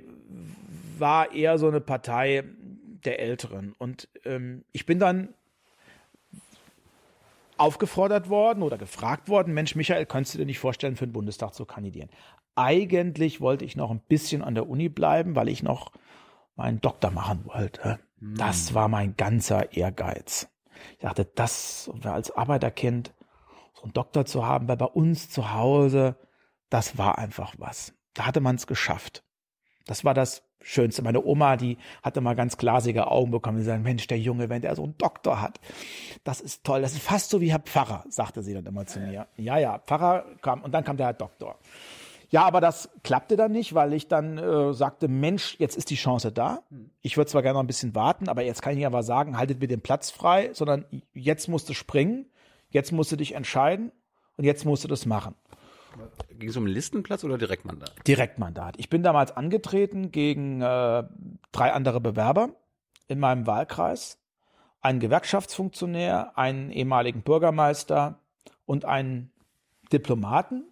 war 0.97 1.33
eher 1.33 1.57
so 1.57 1.67
eine 1.67 1.81
Partei 1.81 2.45
der 3.03 3.19
Älteren. 3.19 3.75
Und 3.77 4.07
ähm, 4.23 4.63
ich 4.71 4.85
bin 4.85 4.99
dann 4.99 5.33
aufgefordert 7.57 8.29
worden 8.29 8.63
oder 8.63 8.77
gefragt 8.77 9.29
worden, 9.29 9.53
Mensch, 9.53 9.75
Michael, 9.75 10.05
könntest 10.05 10.35
du 10.35 10.39
dir 10.39 10.45
nicht 10.45 10.59
vorstellen, 10.59 10.95
für 10.95 11.07
den 11.07 11.13
Bundestag 11.13 11.53
zu 11.53 11.65
kandidieren? 11.65 12.09
Eigentlich 12.55 13.41
wollte 13.41 13.65
ich 13.65 13.75
noch 13.75 13.91
ein 13.91 14.01
bisschen 14.01 14.43
an 14.43 14.55
der 14.55 14.67
Uni 14.67 14.89
bleiben, 14.89 15.35
weil 15.35 15.49
ich 15.49 15.63
noch 15.63 15.91
meinen 16.55 16.81
Doktor 16.81 17.11
machen 17.11 17.45
wollte. 17.45 17.99
Hm. 18.19 18.35
Das 18.35 18.73
war 18.73 18.87
mein 18.87 19.15
ganzer 19.15 19.73
Ehrgeiz. 19.73 20.49
Ich 20.93 20.99
dachte, 20.99 21.25
das 21.25 21.91
als 22.03 22.31
Arbeiterkind 22.31 23.13
so 23.73 23.83
einen 23.83 23.93
Doktor 23.93 24.25
zu 24.25 24.45
haben, 24.45 24.67
weil 24.67 24.77
bei 24.77 24.85
uns 24.85 25.29
zu 25.29 25.53
Hause, 25.53 26.15
das 26.69 26.97
war 26.97 27.17
einfach 27.17 27.55
was. 27.57 27.93
Da 28.13 28.25
hatte 28.25 28.41
man 28.41 28.55
es 28.55 28.67
geschafft. 28.67 29.23
Das 29.85 30.05
war 30.05 30.13
das 30.13 30.43
Schönste. 30.63 31.03
Meine 31.03 31.23
Oma, 31.23 31.57
die 31.57 31.77
hatte 32.01 32.21
mal 32.21 32.35
ganz 32.35 32.57
glasige 32.57 33.07
Augen 33.07 33.31
bekommen. 33.31 33.59
Sie 33.59 33.65
sagen, 33.65 33.83
Mensch, 33.83 34.07
der 34.07 34.17
Junge, 34.17 34.49
wenn 34.49 34.61
der 34.61 34.75
so 34.75 34.83
einen 34.83 34.97
Doktor 34.97 35.41
hat, 35.41 35.59
das 36.23 36.41
ist 36.41 36.63
toll. 36.63 36.81
Das 36.81 36.93
ist 36.93 37.03
fast 37.03 37.29
so 37.29 37.41
wie 37.41 37.51
Herr 37.51 37.59
Pfarrer, 37.59 38.05
sagte 38.09 38.41
sie 38.41 38.53
dann 38.53 38.65
immer 38.65 38.85
zu 38.85 38.99
mir. 38.99 39.27
Ja, 39.37 39.57
ja, 39.57 39.79
Pfarrer 39.79 40.25
kam 40.41 40.63
und 40.63 40.71
dann 40.71 40.83
kam 40.83 40.97
der 40.97 41.07
Herr 41.07 41.13
Doktor. 41.13 41.59
Ja, 42.29 42.45
aber 42.45 42.61
das 42.61 42.89
klappte 43.03 43.35
dann 43.35 43.51
nicht, 43.51 43.75
weil 43.75 43.93
ich 43.93 44.07
dann 44.07 44.39
äh, 44.39 44.73
sagte, 44.73 45.07
Mensch, 45.07 45.55
jetzt 45.59 45.77
ist 45.77 45.91
die 45.91 45.95
Chance 45.95 46.31
da. 46.31 46.63
Ich 47.03 47.15
würde 47.15 47.29
zwar 47.29 47.43
gerne 47.43 47.57
noch 47.57 47.63
ein 47.63 47.67
bisschen 47.67 47.93
warten, 47.93 48.27
aber 48.27 48.41
jetzt 48.41 48.63
kann 48.63 48.75
ich 48.75 48.83
aber 48.87 49.03
sagen, 49.03 49.37
haltet 49.37 49.59
mir 49.59 49.67
den 49.67 49.81
Platz 49.81 50.09
frei, 50.09 50.49
sondern 50.53 50.85
jetzt 51.13 51.47
musst 51.47 51.69
du 51.69 51.75
springen, 51.75 52.25
jetzt 52.71 52.91
musst 52.91 53.11
du 53.11 53.17
dich 53.17 53.35
entscheiden 53.35 53.91
und 54.35 54.45
jetzt 54.45 54.65
musst 54.65 54.83
du 54.83 54.87
das 54.87 55.05
machen. 55.05 55.35
Ging 56.39 56.49
es 56.49 56.57
um 56.57 56.65
Listenplatz 56.65 57.23
oder 57.23 57.37
Direktmandat? 57.37 58.07
Direktmandat. 58.07 58.75
Ich 58.77 58.89
bin 58.89 59.03
damals 59.03 59.31
angetreten 59.31 60.11
gegen 60.11 60.61
äh, 60.61 61.03
drei 61.51 61.71
andere 61.71 62.01
Bewerber 62.01 62.49
in 63.07 63.19
meinem 63.19 63.47
Wahlkreis. 63.47 64.19
Einen 64.81 64.99
Gewerkschaftsfunktionär, 64.99 66.37
einen 66.37 66.71
ehemaligen 66.71 67.21
Bürgermeister 67.21 68.19
und 68.65 68.85
einen 68.85 69.31
Diplomaten 69.91 70.65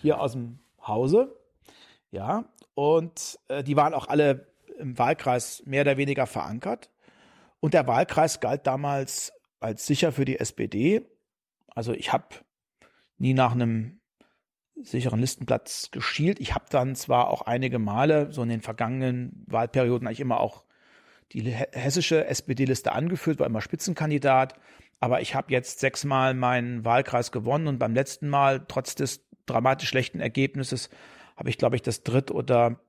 hier 0.00 0.20
aus 0.20 0.32
dem 0.32 0.58
Hause. 0.86 1.34
Ja, 2.10 2.44
und 2.74 3.38
äh, 3.48 3.62
die 3.64 3.76
waren 3.76 3.94
auch 3.94 4.08
alle 4.08 4.46
im 4.78 4.98
Wahlkreis 4.98 5.62
mehr 5.64 5.82
oder 5.82 5.96
weniger 5.96 6.26
verankert. 6.26 6.90
Und 7.60 7.74
der 7.74 7.86
Wahlkreis 7.86 8.40
galt 8.40 8.66
damals 8.66 9.32
als 9.60 9.86
sicher 9.86 10.12
für 10.12 10.24
die 10.24 10.38
SPD. 10.38 11.06
Also 11.74 11.92
ich 11.92 12.12
habe 12.12 12.26
nie 13.18 13.34
nach 13.34 13.52
einem 13.52 14.00
sicheren 14.82 15.20
Listenplatz 15.20 15.90
geschielt. 15.90 16.40
Ich 16.40 16.54
habe 16.54 16.66
dann 16.70 16.94
zwar 16.96 17.28
auch 17.28 17.42
einige 17.42 17.78
Male, 17.78 18.32
so 18.32 18.42
in 18.42 18.48
den 18.48 18.60
vergangenen 18.60 19.44
Wahlperioden, 19.46 20.06
eigentlich 20.06 20.20
immer 20.20 20.40
auch 20.40 20.64
die 21.32 21.42
hessische 21.42 22.26
SPD-Liste 22.26 22.92
angeführt, 22.92 23.40
war 23.40 23.46
immer 23.46 23.60
Spitzenkandidat. 23.60 24.54
Aber 25.00 25.20
ich 25.20 25.34
habe 25.34 25.52
jetzt 25.52 25.80
sechsmal 25.80 26.34
meinen 26.34 26.84
Wahlkreis 26.84 27.32
gewonnen 27.32 27.66
und 27.66 27.78
beim 27.78 27.94
letzten 27.94 28.28
Mal, 28.28 28.64
trotz 28.66 28.94
des 28.94 29.26
dramatisch 29.46 29.88
schlechten 29.88 30.20
Ergebnisses 30.20 30.90
habe 31.36 31.50
ich, 31.50 31.58
glaube 31.58 31.76
ich, 31.76 31.82
das 31.82 32.02
dritt- 32.02 32.30
oder 32.30 32.80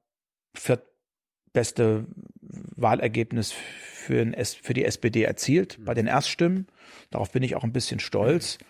viertbeste 0.54 2.06
Wahlergebnis 2.42 3.52
für, 3.52 4.26
für 4.44 4.74
die 4.74 4.86
SPD 4.86 5.24
erzielt 5.24 5.84
bei 5.84 5.94
den 5.94 6.08
Erststimmen. 6.08 6.68
Darauf 7.12 7.32
bin 7.32 7.44
ich 7.44 7.56
auch 7.56 7.64
ein 7.64 7.74
bisschen 7.74 8.00
stolz, 8.00 8.58
ähm, 8.58 8.68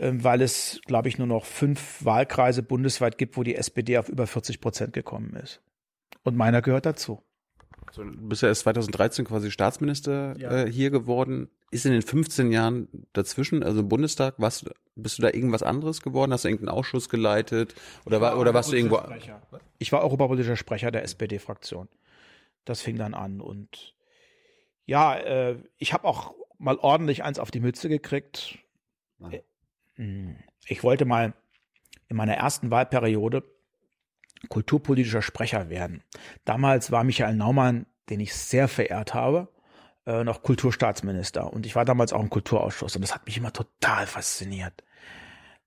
weil 0.00 0.42
es, 0.42 0.80
glaube 0.86 1.08
ich, 1.08 1.18
nur 1.18 1.26
noch 1.26 1.44
fünf 1.44 2.04
Wahlkreise 2.04 2.62
bundesweit 2.62 3.18
gibt, 3.18 3.36
wo 3.36 3.42
die 3.42 3.54
SPD 3.56 3.98
auf 3.98 4.08
über 4.08 4.26
40 4.26 4.60
Prozent 4.60 4.92
gekommen 4.92 5.34
ist. 5.36 5.60
Und 6.22 6.36
meiner 6.36 6.62
gehört 6.62 6.86
dazu. 6.86 7.22
So, 7.92 8.02
du 8.04 8.28
bist 8.28 8.42
ja 8.42 8.48
erst 8.48 8.62
2013 8.62 9.24
quasi 9.24 9.50
Staatsminister 9.50 10.34
Ja. 10.38 10.64
äh, 10.64 10.70
hier 10.70 10.90
geworden. 10.90 11.48
Ist 11.70 11.86
in 11.86 11.92
den 11.92 12.02
15 12.02 12.52
Jahren 12.52 12.88
dazwischen, 13.12 13.62
also 13.62 13.80
im 13.80 13.88
Bundestag, 13.88 14.34
was, 14.38 14.64
bist 14.94 15.18
du 15.18 15.22
da 15.22 15.28
irgendwas 15.28 15.62
anderes 15.62 16.02
geworden? 16.02 16.32
Hast 16.32 16.44
du 16.44 16.48
irgendeinen 16.48 16.76
Ausschuss 16.76 17.08
geleitet? 17.08 17.74
Oder, 18.04 18.20
war, 18.20 18.38
oder 18.38 18.54
warst 18.54 18.72
du 18.72 18.76
irgendwo? 18.76 19.00
Ich 19.78 19.92
war 19.92 20.02
europapolitischer 20.02 20.56
Sprecher 20.56 20.90
der 20.90 21.02
SPD-Fraktion. 21.04 21.88
Das 22.64 22.82
fing 22.82 22.96
dann 22.96 23.14
an. 23.14 23.40
Und 23.40 23.94
ja, 24.84 25.16
äh, 25.16 25.56
ich 25.78 25.92
habe 25.92 26.04
auch 26.04 26.34
mal 26.58 26.76
ordentlich 26.76 27.24
eins 27.24 27.38
auf 27.38 27.50
die 27.50 27.60
Mütze 27.60 27.88
gekriegt. 27.88 28.58
Ah. 29.20 29.30
Mh. 29.96 30.36
Ich 30.66 30.82
wollte 30.82 31.04
mal 31.04 31.34
in 32.08 32.16
meiner 32.16 32.34
ersten 32.34 32.70
Wahlperiode 32.70 33.42
kulturpolitischer 34.48 35.22
Sprecher 35.22 35.70
werden. 35.70 36.02
Damals 36.44 36.90
war 36.92 37.04
Michael 37.04 37.36
Naumann, 37.36 37.86
den 38.10 38.20
ich 38.20 38.34
sehr 38.34 38.68
verehrt 38.68 39.14
habe, 39.14 39.48
äh, 40.06 40.24
noch 40.24 40.42
Kulturstaatsminister. 40.42 41.52
Und 41.52 41.66
ich 41.66 41.74
war 41.74 41.84
damals 41.84 42.12
auch 42.12 42.22
im 42.22 42.30
Kulturausschuss 42.30 42.96
und 42.96 43.02
das 43.02 43.14
hat 43.14 43.26
mich 43.26 43.36
immer 43.36 43.52
total 43.52 44.06
fasziniert. 44.06 44.84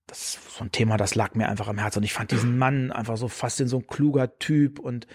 Das 0.08 0.36
ist 0.36 0.58
so 0.58 0.64
ein 0.64 0.72
Thema, 0.72 0.98
das 0.98 1.14
lag 1.14 1.36
mir 1.36 1.50
einfach 1.50 1.68
am 1.68 1.78
Herzen. 1.78 2.00
Und 2.00 2.04
ich 2.04 2.14
fand 2.14 2.32
diesen 2.32 2.58
Mann 2.58 2.92
einfach 2.92 3.18
so 3.18 3.30
in 3.60 3.68
so 3.68 3.78
ein 3.78 3.88
kluger 3.88 4.40
Typ 4.40 4.80
und 4.80 5.06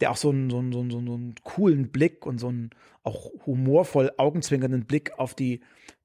der 0.00 0.10
auch 0.10 0.16
so 0.16 0.30
einen, 0.30 0.48
so 0.48 0.58
einen, 0.58 0.72
so 0.72 0.80
einen, 0.80 0.90
so 0.90 0.96
einen 0.98 1.34
coolen 1.42 1.90
Blick 1.90 2.24
und 2.24 2.38
so 2.38 2.48
einen 2.48 2.70
auch 3.02 3.30
humorvoll 3.46 4.12
augenzwinkernden 4.16 4.86
Blick 4.86 5.18
auf 5.18 5.34
die 5.34 5.60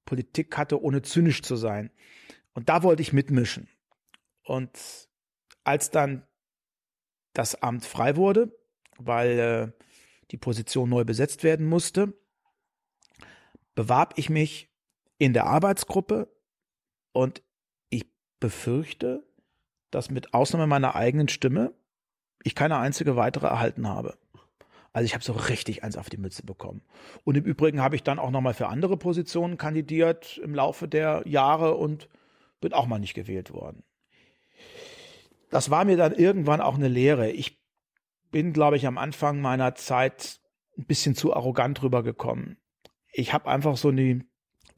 Politik 0.06 0.58
hatte, 0.58 0.82
ohne 0.82 1.04
zynisch 1.04 1.42
zu 1.42 1.56
sein. 1.56 1.90
Und 2.54 2.70
da 2.70 2.84
wollte 2.84 3.02
ich 3.02 3.14
mitmischen. 3.14 3.68
Und 4.44 5.10
als 5.64 5.90
dann 5.90 6.28
das 7.34 7.62
Amt 7.62 7.86
frei 7.86 8.16
wurde, 8.16 8.56
weil 8.98 9.40
äh, 9.40 9.84
die 10.32 10.38
Position 10.38 10.90
neu 10.90 11.04
besetzt 11.04 11.44
werden 11.44 11.66
musste, 11.66 12.14
bewarb 13.76 14.14
ich 14.18 14.30
mich 14.30 14.70
in 15.18 15.34
der 15.34 15.46
Arbeitsgruppe 15.46 16.30
und 17.12 17.42
ich 17.90 18.06
befürchte, 18.40 19.26
dass 19.90 20.10
mit 20.10 20.34
Ausnahme 20.34 20.68
meiner 20.68 20.96
eigenen 20.96 21.28
Stimme 21.28 21.74
ich 22.44 22.56
keine 22.56 22.78
einzige 22.78 23.16
weitere 23.16 23.48
erhalten 23.48 23.88
habe. 23.88 24.18
Also 24.92 25.06
ich 25.06 25.16
habe 25.16 25.24
so 25.24 25.34
richtig 25.34 25.84
eins 25.84 25.98
auf 25.98 26.10
die 26.10 26.18
Mütze 26.18 26.44
bekommen. 26.44 26.82
Und 27.24 27.36
im 27.36 27.46
Übrigen 27.46 27.82
habe 27.82 27.96
ich 27.96 28.04
dann 28.04 28.20
auch 28.20 28.30
nochmal 28.30 28.54
für 28.54 28.68
andere 28.68 28.96
Positionen 28.96 29.58
kandidiert 29.58 30.38
im 30.38 30.54
Laufe 30.54 30.88
der 30.88 31.24
Jahre 31.26 31.76
und 31.76 32.10
bin 32.64 32.74
auch 32.74 32.88
mal 32.88 33.00
nicht 33.00 33.14
gewählt 33.14 33.54
worden. 33.54 33.84
Das 35.50 35.70
war 35.70 35.86
mir 35.86 35.98
dann 35.98 36.16
irgendwann 36.16 36.62
auch 36.62 36.76
eine 36.76 36.88
Lehre. 36.88 37.30
Ich 37.30 37.62
bin, 38.32 38.54
glaube 38.54 38.78
ich, 38.78 38.88
am 38.88 38.98
Anfang 38.98 39.40
meiner 39.40 39.76
Zeit 39.76 40.40
ein 40.78 40.86
bisschen 40.86 41.16
zu 41.16 41.36
arrogant 41.36 41.84
rübergekommen 41.84 42.58
ich 43.14 43.32
habe 43.32 43.50
einfach 43.50 43.78
so 43.78 43.92
die, 43.92 44.28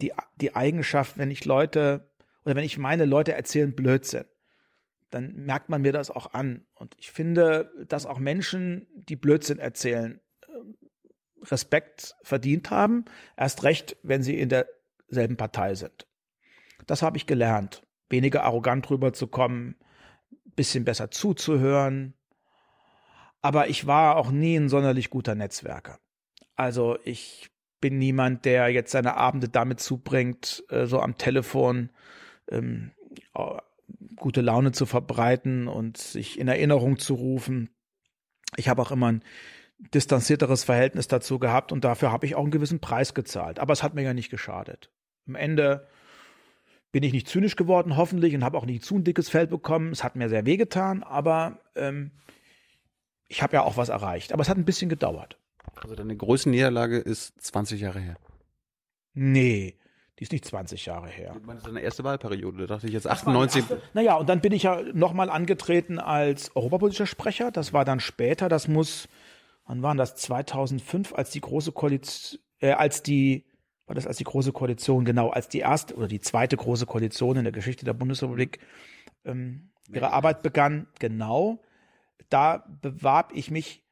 die, 0.01 0.13
die 0.35 0.55
Eigenschaft, 0.55 1.17
wenn 1.17 1.31
ich 1.31 1.45
Leute 1.45 2.11
oder 2.43 2.55
wenn 2.55 2.65
ich 2.65 2.77
meine, 2.77 3.05
Leute 3.05 3.33
erzählen 3.33 3.73
Blödsinn, 3.73 4.25
dann 5.09 5.33
merkt 5.33 5.69
man 5.69 5.81
mir 5.81 5.93
das 5.93 6.11
auch 6.11 6.33
an. 6.33 6.67
Und 6.75 6.95
ich 6.99 7.11
finde, 7.11 7.71
dass 7.87 8.05
auch 8.05 8.19
Menschen, 8.19 8.87
die 8.93 9.15
Blödsinn 9.15 9.57
erzählen, 9.57 10.19
äh, 10.41 11.45
Respekt 11.45 12.15
verdient 12.21 12.69
haben, 12.69 13.05
erst 13.35 13.63
recht, 13.63 13.97
wenn 14.03 14.21
sie 14.21 14.37
in 14.37 14.49
derselben 14.49 15.37
Partei 15.37 15.73
sind. 15.73 16.05
Das 16.87 17.01
habe 17.01 17.17
ich 17.17 17.25
gelernt, 17.25 17.83
weniger 18.09 18.43
arrogant 18.43 18.89
rüberzukommen, 18.89 19.75
bisschen 20.55 20.85
besser 20.85 21.11
zuzuhören. 21.11 22.13
Aber 23.41 23.67
ich 23.69 23.85
war 23.85 24.15
auch 24.17 24.31
nie 24.31 24.55
ein 24.55 24.69
sonderlich 24.69 25.09
guter 25.09 25.35
Netzwerker. 25.35 25.99
Also 26.55 26.97
ich 27.03 27.51
bin 27.81 27.99
niemand, 27.99 28.45
der 28.45 28.69
jetzt 28.69 28.91
seine 28.91 29.17
Abende 29.17 29.49
damit 29.49 29.79
zubringt, 29.79 30.63
äh, 30.69 30.85
so 30.85 30.99
am 30.99 31.17
Telefon 31.17 31.91
ähm, 32.49 32.91
gute 34.15 34.41
Laune 34.41 34.71
zu 34.71 34.85
verbreiten 34.85 35.67
und 35.67 35.97
sich 35.97 36.39
in 36.39 36.47
Erinnerung 36.47 36.97
zu 36.97 37.13
rufen. 37.13 37.69
Ich 38.55 38.69
habe 38.69 38.81
auch 38.81 38.91
immer 38.91 39.11
ein 39.11 39.23
distanzierteres 39.93 40.63
Verhältnis 40.63 41.07
dazu 41.07 41.37
gehabt 41.37 41.71
und 41.71 41.83
dafür 41.83 42.11
habe 42.11 42.25
ich 42.25 42.35
auch 42.35 42.43
einen 42.43 42.51
gewissen 42.51 42.79
Preis 42.79 43.13
gezahlt. 43.13 43.59
Aber 43.59 43.73
es 43.73 43.83
hat 43.83 43.93
mir 43.93 44.03
ja 44.03 44.13
nicht 44.13 44.29
geschadet. 44.29 44.91
Am 45.27 45.35
Ende 45.35 45.87
bin 46.95 47.03
ich 47.03 47.11
nicht 47.11 47.27
zynisch 47.27 47.57
geworden, 47.57 47.97
hoffentlich, 47.97 48.33
und 48.35 48.45
habe 48.45 48.57
auch 48.57 48.65
nicht 48.65 48.81
zu 48.81 48.95
ein 48.95 49.03
dickes 49.03 49.27
Feld 49.27 49.49
bekommen. 49.49 49.91
Es 49.91 50.01
hat 50.01 50.15
mir 50.15 50.29
sehr 50.29 50.45
wehgetan, 50.45 51.03
aber 51.03 51.59
ähm, 51.75 52.11
ich 53.27 53.43
habe 53.43 53.57
ja 53.57 53.63
auch 53.63 53.75
was 53.75 53.89
erreicht. 53.89 54.31
Aber 54.31 54.41
es 54.43 54.47
hat 54.47 54.55
ein 54.55 54.63
bisschen 54.63 54.87
gedauert. 54.87 55.37
Also 55.75 55.93
deine 55.93 56.15
größte 56.15 56.49
Niederlage 56.49 56.97
ist 56.97 57.33
20 57.41 57.81
Jahre 57.81 57.99
her. 57.99 58.15
Nee, 59.13 59.77
die 60.17 60.23
ist 60.23 60.31
nicht 60.31 60.45
20 60.45 60.85
Jahre 60.85 61.09
her. 61.09 61.33
Du 61.33 61.45
meinst 61.45 61.67
deine 61.67 61.81
erste 61.81 62.05
Wahlperiode, 62.05 62.59
da 62.59 62.75
dachte 62.75 62.87
ich 62.87 62.93
jetzt 62.93 63.07
98. 63.07 63.65
Naja, 63.93 64.15
und 64.15 64.29
dann 64.29 64.39
bin 64.39 64.53
ich 64.53 64.63
ja 64.63 64.81
nochmal 64.93 65.29
angetreten 65.29 65.99
als 65.99 66.55
europapolitischer 66.55 67.07
Sprecher. 67.07 67.51
Das 67.51 67.73
war 67.73 67.83
dann 67.83 67.99
später, 67.99 68.47
das 68.47 68.69
muss, 68.69 69.09
wann 69.65 69.83
waren 69.83 69.97
das? 69.97 70.15
2005, 70.15 71.13
als 71.13 71.31
die 71.31 71.41
große 71.41 71.73
Koalition, 71.73 72.39
äh, 72.61 72.71
als 72.71 73.03
die, 73.03 73.43
war 73.85 73.95
das 73.95 74.07
als 74.07 74.17
die 74.17 74.23
große 74.23 74.51
Koalition, 74.51 75.05
genau, 75.05 75.29
als 75.29 75.47
die 75.47 75.59
erste 75.59 75.95
oder 75.95 76.07
die 76.07 76.21
zweite 76.21 76.57
große 76.57 76.85
Koalition 76.85 77.37
in 77.37 77.43
der 77.43 77.53
Geschichte 77.53 77.85
der 77.85 77.93
Bundesrepublik 77.93 78.59
ähm, 79.23 79.71
ihre 79.91 80.11
Arbeit 80.11 80.41
begann, 80.41 80.87
genau. 80.99 81.61
Da 82.29 82.65
bewarb 82.81 83.31
ich 83.35 83.51
mich 83.51 83.83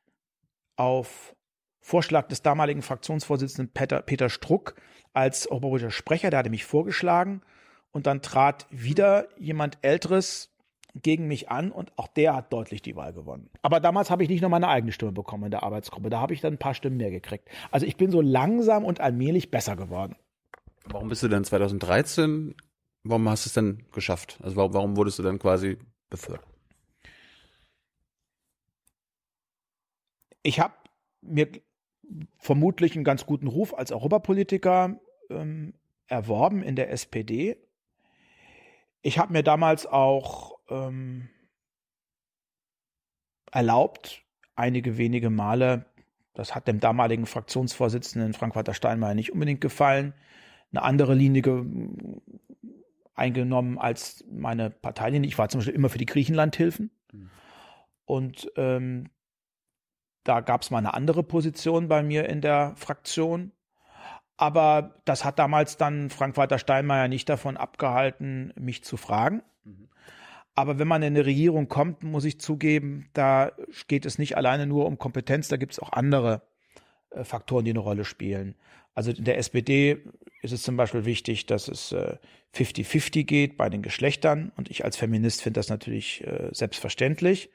auf 0.76 1.36
Vorschlag 1.80 2.28
des 2.28 2.42
damaligen 2.42 2.82
Fraktionsvorsitzenden 2.82 3.74
Peter, 3.74 4.02
Peter 4.02 4.30
Struck 4.30 4.76
als 5.14 5.48
europapolitischer 5.48 5.92
Sprecher, 5.92 6.30
der 6.30 6.40
hatte 6.40 6.50
mich 6.50 6.66
vorgeschlagen 6.66 7.42
und 7.92 8.08
dann 8.08 8.22
trat 8.22 8.66
wieder 8.72 9.28
jemand 9.38 9.78
Älteres 9.82 10.53
gegen 10.96 11.28
mich 11.28 11.50
an 11.50 11.72
und 11.72 11.92
auch 11.98 12.08
der 12.08 12.36
hat 12.36 12.54
deutlich 12.54 12.82
die 12.82 12.96
Wahl 12.96 13.14
gewonnen. 13.14 13.50
Aber 13.62 13.80
damals 13.80 14.12
habe 14.12 14.24
ich 14.24 14.30
nicht 14.30 14.42
nur 14.42 14.50
meine 14.50 14.68
eigene 14.68 14.92
Stimme 14.92 15.12
bekommen 15.12 15.46
in 15.46 15.52
der 15.52 15.64
Arbeitsgruppe, 15.64 16.10
da 16.10 16.20
habe 16.20 16.34
ich 16.34 16.42
dann 16.42 16.54
ein 16.54 16.60
paar 16.60 16.76
Stimmen 16.76 16.98
mehr 16.98 17.12
gekriegt. 17.12 17.50
Also 17.72 17.86
ich 17.86 17.98
bin 17.98 18.12
so 18.12 18.22
langsam 18.22 18.86
und 18.86 19.00
allmählich 19.00 19.50
besser 19.50 19.76
geworden. 19.76 20.16
Warum 20.86 21.10
bist 21.10 21.24
du 21.24 21.28
denn 21.30 21.44
2013, 21.44 22.56
warum 23.04 23.28
hast 23.30 23.46
du 23.46 23.50
es 23.50 23.54
denn 23.54 23.86
geschafft? 23.92 24.38
Also 24.44 24.56
warum, 24.56 24.74
warum 24.74 24.98
wurdest 24.98 25.18
du 25.18 25.24
dann 25.24 25.40
quasi 25.40 25.78
befördert? 26.10 26.46
Ich 30.44 30.60
habe 30.60 30.74
mir 31.22 31.48
vermutlich 32.38 32.96
einen 32.96 33.06
ganz 33.06 33.26
guten 33.26 33.48
Ruf 33.48 33.74
als 33.74 33.92
Europapolitiker 33.92 35.00
ähm, 35.30 35.74
erworben 36.08 36.62
in 36.62 36.76
der 36.76 36.92
SPD. 36.92 37.58
Ich 39.02 39.18
habe 39.18 39.34
mir 39.34 39.44
damals 39.44 39.86
auch 39.86 40.53
ähm, 40.70 41.30
erlaubt, 43.52 44.24
einige 44.56 44.98
wenige 44.98 45.30
Male, 45.30 45.86
das 46.34 46.56
hat 46.56 46.68
dem 46.68 46.80
damaligen 46.80 47.26
Fraktionsvorsitzenden 47.26 48.34
Frank-Walter 48.34 48.74
Steinmeier 48.74 49.14
nicht 49.14 49.32
unbedingt 49.32 49.62
gefallen, 49.62 50.14
eine 50.72 50.82
andere 50.82 51.14
Linie 51.14 51.66
eingenommen 53.14 53.78
als 53.78 54.26
meine 54.30 54.70
Parteilinie. 54.72 55.28
Ich 55.28 55.38
war 55.38 55.50
zum 55.50 55.60
Beispiel 55.60 55.76
immer 55.76 55.90
für 55.90 56.00
die 56.00 56.08
Griechenlandhilfen. 56.08 56.90
Mhm. 57.12 57.30
Und 58.06 58.52
ähm, 58.56 59.10
da 60.24 60.42
gab 60.42 60.62
es 60.62 60.72
mal 60.72 60.80
eine 60.80 60.94
andere 60.94 61.24
Position 61.24 61.88
bei 61.88 62.02
mir 62.02 62.28
in 62.28 62.42
der 62.42 62.74
Fraktion. 62.76 63.52
Aber 64.36 65.02
das 65.06 65.24
hat 65.26 65.38
damals 65.38 65.78
dann 65.78 66.10
Frank-Walter 66.10 66.58
Steinmeier 66.58 67.08
nicht 67.08 67.30
davon 67.30 67.56
abgehalten, 67.56 68.52
mich 68.58 68.84
zu 68.84 68.98
fragen. 68.98 69.44
Mhm. 69.64 69.90
Aber 70.56 70.78
wenn 70.78 70.88
man 70.88 71.02
in 71.02 71.16
eine 71.16 71.26
Regierung 71.26 71.68
kommt, 71.68 72.04
muss 72.04 72.26
ich 72.26 72.40
zugeben, 72.40 73.10
da 73.14 73.52
geht 73.88 74.06
es 74.06 74.20
nicht 74.20 74.38
alleine 74.38 74.68
nur 74.68 74.86
um 74.86 74.98
Kompetenz, 74.98 75.48
da 75.48 75.58
gibt 75.58 75.74
es 75.74 75.80
auch 75.80 75.92
andere 75.92 76.44
äh, 77.10 77.24
Faktoren, 77.24 77.66
die 77.66 77.72
eine 77.72 77.80
Rolle 77.80 78.06
spielen. 78.06 78.56
Also 78.94 79.12
in 79.12 79.24
der 79.24 79.40
SPD 79.40 80.04
ist 80.42 80.52
es 80.52 80.62
zum 80.62 80.78
Beispiel 80.78 81.06
wichtig, 81.06 81.48
dass 81.48 81.68
es 81.68 81.96
50-50 82.56 83.18
äh, 83.20 83.24
geht 83.24 83.58
bei 83.58 83.70
den 83.70 83.82
Geschlechtern. 83.82 84.52
Und 84.56 84.70
ich 84.70 84.86
als 84.86 84.98
Feminist 84.98 85.42
finde 85.42 85.60
das 85.60 85.70
natürlich 85.70 86.24
äh, 86.28 86.50
selbstverständlich. 86.52 87.50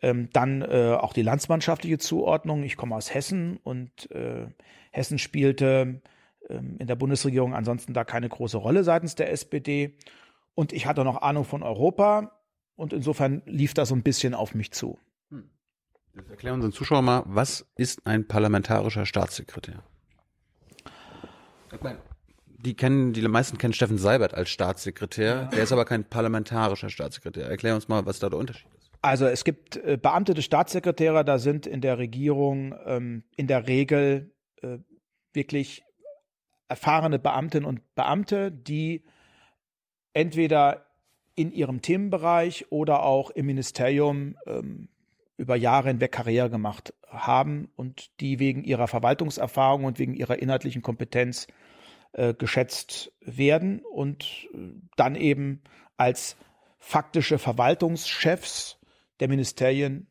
Ähm, 0.00 0.28
dann 0.32 0.62
äh, 0.62 0.96
auch 0.98 1.12
die 1.12 1.22
landsmannschaftliche 1.22 1.98
Zuordnung. 1.98 2.64
Ich 2.64 2.76
komme 2.76 2.96
aus 2.96 3.14
Hessen 3.14 3.58
und 3.62 4.08
Hessen 4.90 5.18
spielte 5.18 6.00
ähm, 6.48 6.76
in 6.78 6.86
der 6.86 6.96
Bundesregierung 6.96 7.54
ansonsten 7.54 7.94
da 7.94 8.04
keine 8.04 8.28
große 8.28 8.56
Rolle 8.56 8.84
seitens 8.84 9.14
der 9.14 9.30
SPD. 9.30 9.94
Und 10.58 10.72
ich 10.72 10.86
hatte 10.86 11.04
noch 11.04 11.22
Ahnung 11.22 11.44
von 11.44 11.62
Europa 11.62 12.32
und 12.74 12.92
insofern 12.92 13.42
lief 13.46 13.74
das 13.74 13.90
so 13.90 13.94
ein 13.94 14.02
bisschen 14.02 14.34
auf 14.34 14.56
mich 14.56 14.72
zu. 14.72 14.98
Hm. 15.30 15.48
Jetzt 16.16 16.30
erklären 16.30 16.56
unseren 16.56 16.72
Zuschauern 16.72 17.04
mal, 17.04 17.22
was 17.26 17.64
ist 17.76 18.04
ein 18.08 18.26
parlamentarischer 18.26 19.06
Staatssekretär? 19.06 19.84
Die 22.46 22.74
kennen, 22.74 23.12
die 23.12 23.22
meisten 23.28 23.56
kennen 23.56 23.72
Steffen 23.72 23.98
Seibert 23.98 24.34
als 24.34 24.50
Staatssekretär. 24.50 25.42
Ja. 25.42 25.44
Der 25.44 25.62
ist 25.62 25.70
aber 25.70 25.84
kein 25.84 26.02
parlamentarischer 26.02 26.90
Staatssekretär. 26.90 27.48
Erklär 27.48 27.76
uns 27.76 27.86
mal, 27.86 28.04
was 28.04 28.18
da 28.18 28.28
der 28.28 28.40
Unterschied 28.40 28.66
ist. 28.74 28.90
Also 29.00 29.26
es 29.26 29.44
gibt 29.44 29.76
äh, 29.76 29.96
beamtete 29.96 30.42
Staatssekretäre, 30.42 31.24
da 31.24 31.38
sind 31.38 31.68
in 31.68 31.82
der 31.82 31.98
Regierung 31.98 32.74
ähm, 32.84 33.22
in 33.36 33.46
der 33.46 33.68
Regel 33.68 34.34
äh, 34.62 34.78
wirklich 35.32 35.84
erfahrene 36.66 37.20
Beamtinnen 37.20 37.64
und 37.64 37.94
Beamte, 37.94 38.50
die 38.50 39.04
entweder 40.12 40.86
in 41.34 41.52
ihrem 41.52 41.82
Themenbereich 41.82 42.66
oder 42.70 43.02
auch 43.02 43.30
im 43.30 43.46
Ministerium 43.46 44.36
ähm, 44.46 44.88
über 45.36 45.54
Jahre 45.54 45.88
hinweg 45.88 46.12
Karriere 46.12 46.50
gemacht 46.50 46.92
haben 47.06 47.70
und 47.76 48.20
die 48.20 48.38
wegen 48.38 48.64
ihrer 48.64 48.88
Verwaltungserfahrung 48.88 49.84
und 49.84 49.98
wegen 49.98 50.14
ihrer 50.14 50.40
inhaltlichen 50.40 50.82
Kompetenz 50.82 51.46
äh, 52.12 52.34
geschätzt 52.34 53.12
werden 53.20 53.80
und 53.80 54.48
äh, 54.52 54.58
dann 54.96 55.14
eben 55.14 55.62
als 55.96 56.36
faktische 56.78 57.38
Verwaltungschefs 57.38 58.78
der 59.20 59.28
Ministerien 59.28 60.08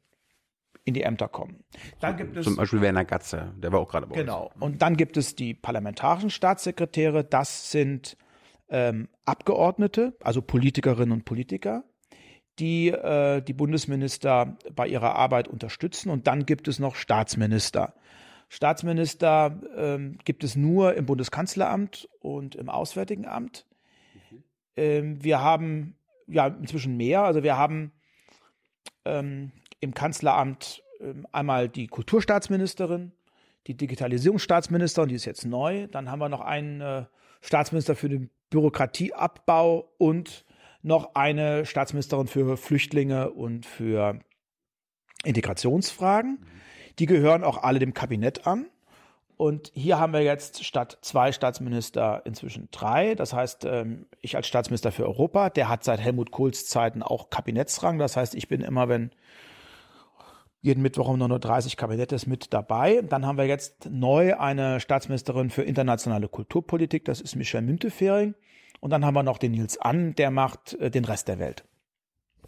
in 0.86 0.94
die 0.94 1.04
Ämter 1.04 1.28
kommen. 1.28 1.66
Dann 2.00 2.16
gibt 2.16 2.38
es 2.38 2.46
Zum 2.46 2.56
Beispiel 2.56 2.80
Werner 2.80 3.04
Gatze, 3.04 3.54
der 3.58 3.74
war 3.74 3.82
auch 3.82 3.90
gerade 3.90 4.08
bei 4.08 4.14
uns. 4.14 4.22
Genau. 4.22 4.52
Und 4.60 4.82
dann 4.82 4.96
gibt 4.96 5.18
es 5.18 5.36
die 5.36 5.54
parlamentarischen 5.54 6.30
Staatssekretäre. 6.30 7.26
Das 7.26 7.72
sind 7.72 8.16
ähm, 8.70 9.08
Abgeordnete, 9.26 10.16
also 10.22 10.42
Politikerinnen 10.42 11.12
und 11.12 11.26
Politiker, 11.26 11.84
die 12.60 12.90
äh, 12.90 13.42
die 13.42 13.54
Bundesminister 13.54 14.58
bei 14.74 14.88
ihrer 14.88 15.16
Arbeit 15.16 15.48
unterstützen. 15.48 16.10
Und 16.10 16.28
dann 16.28 16.46
gibt 16.46 16.68
es 16.68 16.80
noch 16.80 16.96
Staatsminister. 16.96 17.94
Staatsminister 18.50 19.60
ähm, 19.76 20.18
gibt 20.24 20.44
es 20.44 20.56
nur 20.56 20.96
im 20.96 21.06
Bundeskanzleramt 21.06 22.08
und 22.20 22.56
im 22.56 22.70
Auswärtigen 22.70 23.26
Amt. 23.26 23.66
Ähm, 24.76 25.24
wir 25.24 25.42
haben 25.42 25.96
ja 26.28 26.48
inzwischen 26.48 26.96
mehr. 26.96 27.24
Also 27.24 27.44
wir 27.44 27.58
haben 27.58 27.92
ähm, 29.06 29.52
im 29.80 29.94
Kanzleramt 29.94 30.84
ähm, 31.02 31.28
einmal 31.32 31.68
die 31.68 31.88
Kulturstaatsministerin, 31.88 33.12
die 33.68 33.76
Digitalisierungsstaatsministerin, 33.76 35.10
die 35.10 35.16
ist 35.16 35.26
jetzt 35.26 35.46
neu. 35.46 35.88
Dann 35.88 36.10
haben 36.10 36.20
wir 36.20 36.30
noch 36.30 36.42
einen 36.42 36.82
äh, 36.82 37.06
Staatsminister 37.42 37.96
für 37.96 38.10
den 38.10 38.30
Bürokratieabbau 38.50 39.94
und 39.98 40.46
noch 40.82 41.16
eine 41.16 41.66
Staatsministerin 41.66 42.28
für 42.28 42.58
Flüchtlinge 42.58 43.32
und 43.32 43.66
für 43.66 44.20
Integrationsfragen. 45.24 46.46
Die 47.00 47.06
gehören 47.06 47.44
auch 47.44 47.64
alle 47.64 47.80
dem 47.80 47.94
Kabinett 47.94 48.48
an. 48.48 48.68
Und 49.36 49.72
hier 49.76 50.00
haben 50.00 50.14
wir 50.14 50.24
jetzt 50.24 50.66
statt 50.66 50.98
zwei 51.02 51.32
Staatsminister 51.32 52.24
inzwischen 52.26 52.70
drei. 52.72 53.14
Das 53.14 53.34
heißt, 53.34 53.66
ähm, 53.66 54.08
ich 54.20 54.36
als 54.36 54.48
Staatsminister 54.48 54.92
für 54.92 55.06
Europa, 55.06 55.52
der 55.52 55.70
hat 55.70 55.84
seit 55.84 56.00
Helmut 56.00 56.32
Kohls 56.32 56.66
Zeiten 56.68 57.04
auch 57.04 57.30
Kabinettsrang. 57.30 58.00
Das 58.00 58.18
heißt, 58.18 58.34
ich 58.34 58.48
bin 58.48 58.62
immer, 58.62 58.90
wenn 58.90 59.12
jeden 60.62 60.82
Mittwoch 60.82 61.08
um 61.08 61.22
9.30 61.22 61.66
Uhr 61.66 61.76
Kabinett 61.76 62.12
ist 62.12 62.28
mit 62.28 62.54
dabei. 62.54 63.02
Dann 63.02 63.26
haben 63.26 63.38
wir 63.38 63.46
jetzt 63.46 63.90
neu 63.90 64.38
eine 64.38 64.80
Staatsministerin 64.80 65.50
für 65.50 65.64
internationale 65.64 66.28
Kulturpolitik. 66.28 67.06
Das 67.06 67.22
ist 67.22 67.36
Michelle 67.36 67.66
Müntefering. 67.66 68.36
Und 68.80 68.92
dann 68.92 69.06
haben 69.06 69.14
wir 69.14 69.24
noch 69.24 69.38
den 69.38 69.52
Nils 69.54 69.78
Ann, 69.78 70.16
der 70.16 70.32
macht 70.32 70.74
äh, 70.76 70.92
den 70.92 71.06
Rest 71.06 71.28
der 71.28 71.40
Welt. 71.40 71.66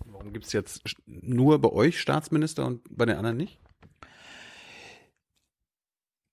Warum 0.05 0.34
gibt 0.34 0.45
es 0.45 0.53
jetzt 0.53 0.84
nur 1.05 1.60
bei 1.60 1.70
euch 1.70 1.99
Staatsminister 1.99 2.66
und 2.66 2.82
bei 2.89 3.05
den 3.05 3.18
anderen 3.18 3.38
nicht? 3.38 3.60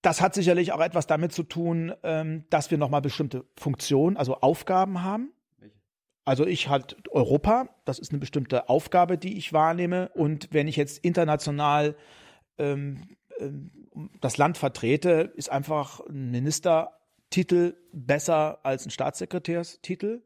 Das 0.03 0.20
hat 0.20 0.35
sicherlich 0.35 0.72
auch 0.72 0.81
etwas 0.81 1.07
damit 1.07 1.33
zu 1.33 1.43
tun, 1.43 1.93
ähm, 2.03 2.45
dass 2.51 2.70
wir 2.70 2.79
nochmal 2.79 3.01
bestimmte 3.01 3.45
Funktionen, 3.57 4.16
also 4.16 4.37
Aufgaben 4.37 5.03
haben. 5.03 5.33
Also 6.27 6.45
ich 6.45 6.68
halt 6.68 6.97
Europa, 7.09 7.68
das 7.85 8.01
ist 8.01 8.11
eine 8.11 8.18
bestimmte 8.18 8.68
Aufgabe, 8.68 9.16
die 9.16 9.39
ich 9.39 9.53
wahrnehme. 9.53 10.11
Und 10.12 10.49
wenn 10.51 10.66
ich 10.66 10.74
jetzt 10.74 10.99
international 11.05 11.95
ähm, 12.59 13.16
ähm, 13.39 13.70
das 14.20 14.37
Land 14.37 14.59
vertrete, 14.59 15.33
ist 15.37 15.51
einfach 15.51 16.01
ein 16.01 16.33
Ministertitel 16.33 17.77
besser 17.93 18.59
als 18.64 18.85
ein 18.85 18.91
Staatssekretärstitel. 18.91 20.22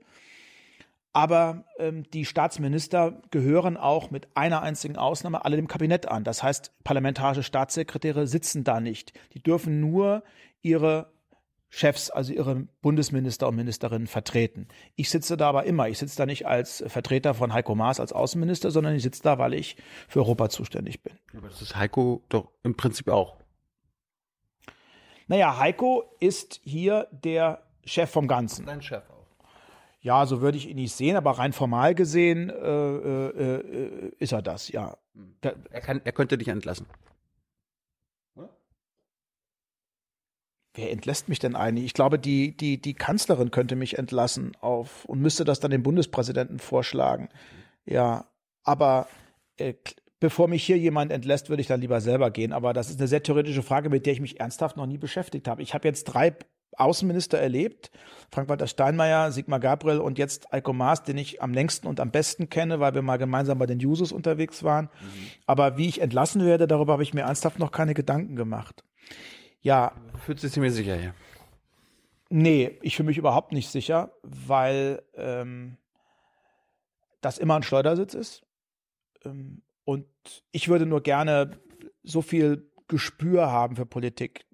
Aber 1.13 1.67
ähm, 1.79 2.05
die 2.11 2.25
Staatsminister 2.25 3.21
gehören 3.31 3.77
auch 3.77 4.11
mit 4.11 4.29
einer 4.35 4.63
einzigen 4.63 4.97
Ausnahme 4.97 5.45
alle 5.45 5.57
dem 5.57 5.69
Kabinett 5.69 6.09
an. 6.09 6.25
Das 6.25 6.43
heißt, 6.43 6.73
parlamentarische 6.83 7.43
Staatssekretäre 7.43 8.27
sitzen 8.27 8.65
da 8.65 8.81
nicht. 8.81 9.13
Die 9.35 9.43
dürfen 9.43 9.81
nur 9.81 10.23
ihre 10.63 11.13
Chefs, 11.73 12.11
also 12.11 12.33
ihre 12.33 12.66
Bundesminister 12.83 13.47
und 13.49 13.55
Ministerinnen 13.55 14.09
vertreten. 14.09 14.66
Ich 14.97 15.09
sitze 15.09 15.37
da 15.37 15.49
aber 15.49 15.64
immer. 15.64 15.89
Ich 15.89 15.99
sitze 15.99 16.16
da 16.16 16.27
nicht 16.27 16.47
als 16.47 16.83
Vertreter 16.89 17.33
von 17.33 17.53
Heiko 17.53 17.77
Maas 17.77 18.01
als 18.01 18.12
Außenminister, 18.12 18.73
sondern 18.73 18.97
ich 18.97 19.05
sitze 19.05 19.23
da, 19.23 19.39
weil 19.39 19.55
ich 19.55 19.77
für 20.09 20.18
Europa 20.18 20.49
zuständig 20.49 21.03
bin. 21.03 21.14
Aber 21.37 21.49
das 21.49 21.62
ist 21.62 21.77
Heiko 21.77 22.25
doch 22.29 22.51
im 22.64 22.77
Prinzip 22.77 23.09
auch. 23.09 23.37
Naja, 25.29 25.59
Heiko 25.59 26.03
ist 26.18 26.61
hier 26.64 27.07
der 27.12 27.62
Chef 27.85 28.11
vom 28.11 28.27
Ganzen. 28.27 28.66
Dein 28.66 28.83
Chef 28.83 29.09
auch. 29.09 29.27
Ja, 30.01 30.27
so 30.27 30.41
würde 30.41 30.59
ich 30.59 30.68
ihn 30.68 30.77
nicht 30.77 30.95
sehen, 30.95 31.16
aber 31.16 31.33
rein 31.33 31.53
formal 31.53 31.95
gesehen 31.95 32.51
äh, 32.51 32.55
äh, 32.55 33.61
äh, 33.61 34.12
ist 34.18 34.33
er 34.33 34.43
das, 34.43 34.68
ja. 34.71 34.97
Da, 35.41 35.53
Er, 35.71 35.81
kann, 35.81 36.01
er 36.03 36.12
könnte 36.12 36.37
dich 36.37 36.49
entlassen. 36.49 36.87
Wer 40.81 40.91
entlässt 40.91 41.28
mich 41.28 41.39
denn 41.39 41.57
eigentlich? 41.57 41.85
Ich 41.85 41.95
glaube, 41.95 42.18
die, 42.18 42.57
die, 42.57 42.81
die 42.81 42.95
Kanzlerin 42.95 43.51
könnte 43.51 43.76
mich 43.76 43.99
entlassen 43.99 44.53
auf 44.61 45.05
und 45.05 45.20
müsste 45.20 45.45
das 45.45 45.61
dann 45.61 45.70
dem 45.70 45.83
Bundespräsidenten 45.83 46.59
vorschlagen. 46.59 47.28
Ja, 47.85 48.26
aber 48.62 49.09
äh, 49.57 49.74
bevor 50.20 50.49
mich 50.49 50.64
hier 50.64 50.78
jemand 50.78 51.12
entlässt, 51.12 51.49
würde 51.49 51.61
ich 51.61 51.66
dann 51.66 51.81
lieber 51.81 52.01
selber 52.01 52.31
gehen. 52.31 52.53
Aber 52.53 52.72
das 52.72 52.91
ist 52.91 52.99
eine 52.99 53.09
sehr 53.09 53.22
theoretische 53.22 53.62
Frage, 53.62 53.91
mit 53.91 54.07
der 54.07 54.12
ich 54.14 54.20
mich 54.20 54.41
ernsthaft 54.41 54.76
noch 54.76 54.87
nie 54.87 54.99
beschäftigt 54.99 55.49
habe. 55.49 55.62
Ich 55.62 55.74
habe 55.74 55.87
jetzt 55.87 56.05
drei 56.05 56.35
Außenminister 56.76 57.39
erlebt. 57.39 57.91
Frank-Walter 58.31 58.66
Steinmeier, 58.66 59.33
Sigmar 59.33 59.61
Gabriel 59.61 59.99
und 59.99 60.18
jetzt 60.18 60.53
Eiko 60.55 60.72
Maas, 60.72 61.03
den 61.03 61.18
ich 61.18 61.43
am 61.43 61.53
längsten 61.53 61.89
und 61.89 62.01
am 62.01 62.11
besten 62.11 62.49
kenne, 62.49 62.81
weil 62.81 62.95
wir 62.95 63.03
mal 63.03 63.18
gemeinsam 63.18 63.59
bei 63.59 63.66
den 63.66 63.81
Jusos 63.81 64.12
unterwegs 64.12 64.62
waren. 64.62 64.89
Aber 65.47 65.76
wie 65.76 65.89
ich 65.89 66.01
entlassen 66.01 66.45
werde, 66.45 66.66
darüber 66.66 66.95
habe 66.95 67.03
ich 67.03 67.12
mir 67.12 67.22
ernsthaft 67.22 67.59
noch 67.59 67.72
keine 67.72 67.93
Gedanken 67.93 68.37
gemacht. 68.37 68.85
Ja, 69.63 69.93
Fühlt 70.21 70.41
sich 70.41 70.53
ziemlich 70.53 70.75
sicher 70.75 70.97
hier. 70.97 71.15
Nee, 72.29 72.79
ich 72.83 72.97
fühle 72.97 73.09
mich 73.09 73.19
überhaupt 73.19 73.53
nicht 73.53 73.69
sicher, 73.71 74.13
weil 74.23 75.03
ähm, 75.15 75.77
das 77.21 77.39
immer 77.39 77.57
ein 77.57 77.63
Schleudersitz 77.63 78.15
ist. 78.15 78.43
Ähm, 79.25 79.63
und 79.85 80.07
ich 80.53 80.69
würde 80.69 80.87
nur 80.87 81.03
gerne 81.03 81.59
so 82.03 82.23
viel 82.23 82.71
Gespür 82.87 83.51
haben 83.51 83.77
für 83.77 83.87
Politik, 83.87 84.47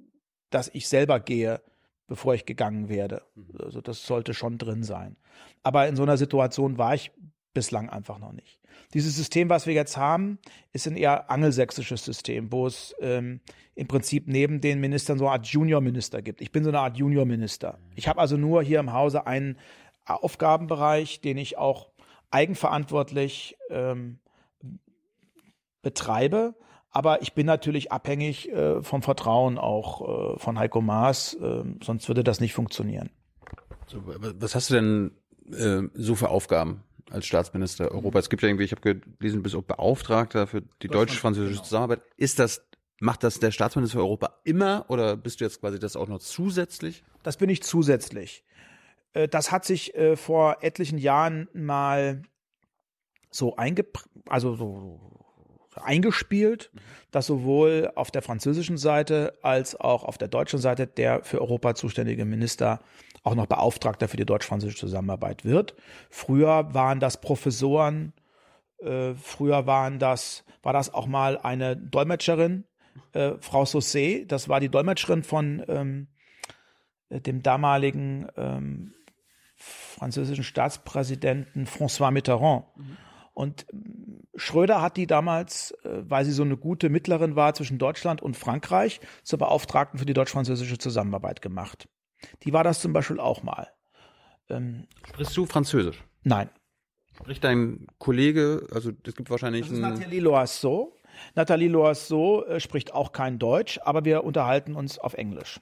dass 0.51 0.71
ich 0.73 0.89
selber 0.89 1.21
gehe, 1.21 1.61
bevor 2.07 2.35
ich 2.35 2.47
gegangen 2.47 2.89
werde. 2.89 3.23
Also 3.59 3.81
das 3.81 4.07
sollte 4.07 4.33
schon 4.33 4.59
drin 4.59 4.85
sein. 4.85 5.17
Aber 5.63 5.89
in 5.89 5.97
so 5.97 6.05
einer 6.05 6.17
Situation 6.17 6.79
war 6.79 6.95
ich 6.95 7.13
bislang 7.57 7.89
einfach 7.89 8.19
noch 8.19 8.33
nicht. 8.33 8.61
Dieses 8.93 9.17
System, 9.17 9.49
was 9.49 9.67
wir 9.67 9.73
jetzt 9.73 9.97
haben, 9.97 10.39
ist 10.75 10.87
ein 10.87 10.95
eher 10.95 11.31
angelsächsisches 11.31 12.05
System, 12.05 12.53
wo 12.53 12.67
es 12.67 12.95
ähm, 13.01 13.41
im 13.75 13.89
Prinzip 13.89 14.29
neben 14.29 14.61
den 14.61 14.79
Ministern 14.79 15.17
so 15.17 15.25
eine 15.25 15.33
Art 15.33 15.47
Juniorminister 15.47 16.21
gibt. 16.21 16.43
Ich 16.43 16.53
bin 16.53 16.65
so 16.65 16.69
eine 16.69 16.81
Art 16.81 16.99
Juniorminister. 16.99 17.79
Ich 17.95 18.09
habe 18.09 18.21
also 18.21 18.37
nur 18.37 18.63
hier 18.63 18.79
im 18.79 18.93
Hause 18.93 19.27
einen 19.27 19.57
Aufgabenbereich, 20.05 21.23
den 21.23 21.39
ich 21.39 21.57
auch 21.57 21.89
eigenverantwortlich 22.31 23.57
ähm, 23.71 24.19
betreibe. 25.81 26.55
Aber 26.91 27.23
ich 27.23 27.33
bin 27.33 27.47
natürlich 27.47 27.91
abhängig 27.91 28.53
äh, 28.53 28.83
vom 28.83 29.01
Vertrauen 29.01 29.57
auch 29.57 30.35
äh, 30.35 30.39
von 30.39 30.59
Heiko 30.59 30.83
Maas, 30.83 31.33
äh, 31.35 31.65
sonst 31.83 32.07
würde 32.09 32.23
das 32.23 32.41
nicht 32.41 32.53
funktionieren. 32.53 33.09
So, 33.87 34.03
was 34.05 34.55
hast 34.55 34.69
du 34.69 34.75
denn 34.75 35.11
äh, 35.53 35.89
so 35.95 36.17
für 36.17 36.29
Aufgaben 36.29 36.83
als 37.11 37.27
Staatsminister 37.27 37.91
Europa? 37.91 38.19
Es 38.19 38.31
gibt 38.31 38.43
ja 38.43 38.49
irgendwie, 38.49 38.65
ich 38.65 38.73
habe 38.73 38.81
gelesen, 38.81 39.39
du 39.39 39.43
bist 39.43 39.55
auch 39.55 39.63
Beauftragter 39.63 40.47
für 40.47 40.63
die 40.83 40.89
deutsch-französische 40.89 41.63
Zusammenarbeit. 41.63 42.03
Ist 42.17 42.39
das, 42.39 42.67
macht 43.01 43.23
das 43.23 43.41
der 43.41 43.51
Staatsminister 43.51 43.99
für 43.99 44.05
Europa 44.05 44.41
immer 44.45 44.87
oder 44.89 45.17
bist 45.17 45.41
du 45.41 45.45
jetzt 45.45 45.61
quasi 45.61 45.79
das 45.79 45.97
auch 45.97 46.09
noch 46.09 46.19
zusätzlich? 46.19 47.05
Das 47.23 47.37
bin 47.37 47.51
ich 47.51 47.63
zusätzlich. 47.63 48.45
Äh, 49.13 49.29
Das 49.29 49.51
hat 49.51 49.65
sich 49.65 49.95
äh, 49.95 50.17
vor 50.17 50.59
etlichen 50.63 50.99
Jahren 50.99 51.49
mal 51.53 52.23
so 53.31 53.57
also 53.57 54.57
so 54.57 55.01
eingespielt, 55.83 56.71
dass 57.11 57.27
sowohl 57.27 57.91
auf 57.95 58.11
der 58.11 58.23
französischen 58.23 58.79
Seite 58.79 59.35
als 59.43 59.79
auch 59.79 60.05
auf 60.05 60.19
der 60.19 60.29
deutschen 60.29 60.59
Seite 60.59 60.87
der 60.87 61.23
für 61.23 61.41
Europa 61.41 61.75
zuständige 61.75 62.25
Minister 62.25 62.81
auch 63.27 63.35
noch 63.35 63.47
Beauftragter 63.47 64.07
für 64.09 64.17
die 64.17 64.25
deutsch-französische 64.25 64.79
Zusammenarbeit 64.79 65.45
wird. 65.45 65.75
Früher 66.11 66.73
waren 66.75 67.01
das 67.01 67.21
Professoren, 67.21 68.13
äh, 68.79 69.15
früher 69.15 69.67
waren 69.67 69.99
das, 69.99 70.45
war 70.63 70.73
das 70.73 70.95
auch 70.95 71.07
mal 71.07 71.37
eine 71.37 71.77
Dolmetscherin, 71.77 72.65
äh, 73.13 73.33
Frau 73.41 73.65
Saussé, 73.65 74.27
das 74.27 74.49
war 74.49 74.61
die 74.61 74.69
Dolmetscherin 74.69 75.25
von 75.25 75.65
ähm, 75.67 76.07
dem 77.11 77.43
damaligen 77.43 78.29
ähm, 78.37 78.95
französischen 79.57 80.45
Staatspräsidenten 80.45 81.67
François 81.67 82.13
Mitterrand. 82.13 82.65
Und 83.35 83.67
ähm, 83.73 84.23
Schröder 84.37 84.81
hat 84.81 84.97
die 84.97 85.09
damals, 85.09 85.73
äh, 85.83 86.03
weil 86.09 86.25
sie 86.25 86.33
so 86.33 86.45
eine 86.45 86.57
gute 86.57 86.91
Mittlerin 86.91 87.35
war 87.35 87.55
zwischen 87.55 87.79
Deutschland 87.79 88.23
und 88.23 88.37
Frankreich, 88.37 89.01
zur 89.25 89.41
Beauftragten 89.41 89.99
für 89.99 90.07
die 90.07 90.15
deutsch-französische 90.15 90.79
Zusammenarbeit 90.79 91.43
gemacht. 91.43 91.89
Die 92.43 92.53
war 92.53 92.65
das 92.65 92.81
zum 92.81 92.93
Beispiel 92.93 93.21
auch 93.21 93.43
mal. 93.43 93.69
Ähm, 94.49 94.87
Sprichst 95.07 95.37
du 95.37 95.47
Französisch? 95.47 96.03
nein. 96.23 96.49
Spricht 97.17 97.45
dein 97.45 97.87
Kollege, 97.99 98.67
also 98.73 98.93
es 99.07 99.15
gibt 99.15 99.31
wahrscheinlich 99.31 99.63
Das 99.63 99.73
ist 99.73 99.79
Nathalie 99.79 100.21
Loiseau. 100.21 100.93
Nathalie 101.35 101.69
Loiseau 101.69 102.45
äh, 102.45 102.61
spricht 102.61 102.93
auch 102.93 103.13
kein 103.13 103.39
Deutsch, 103.39 103.81
aber 103.83 104.05
wir 104.05 104.23
unterhalten 104.23 104.75
uns 104.75 104.99
auf 104.99 105.15
Englisch. 105.15 105.61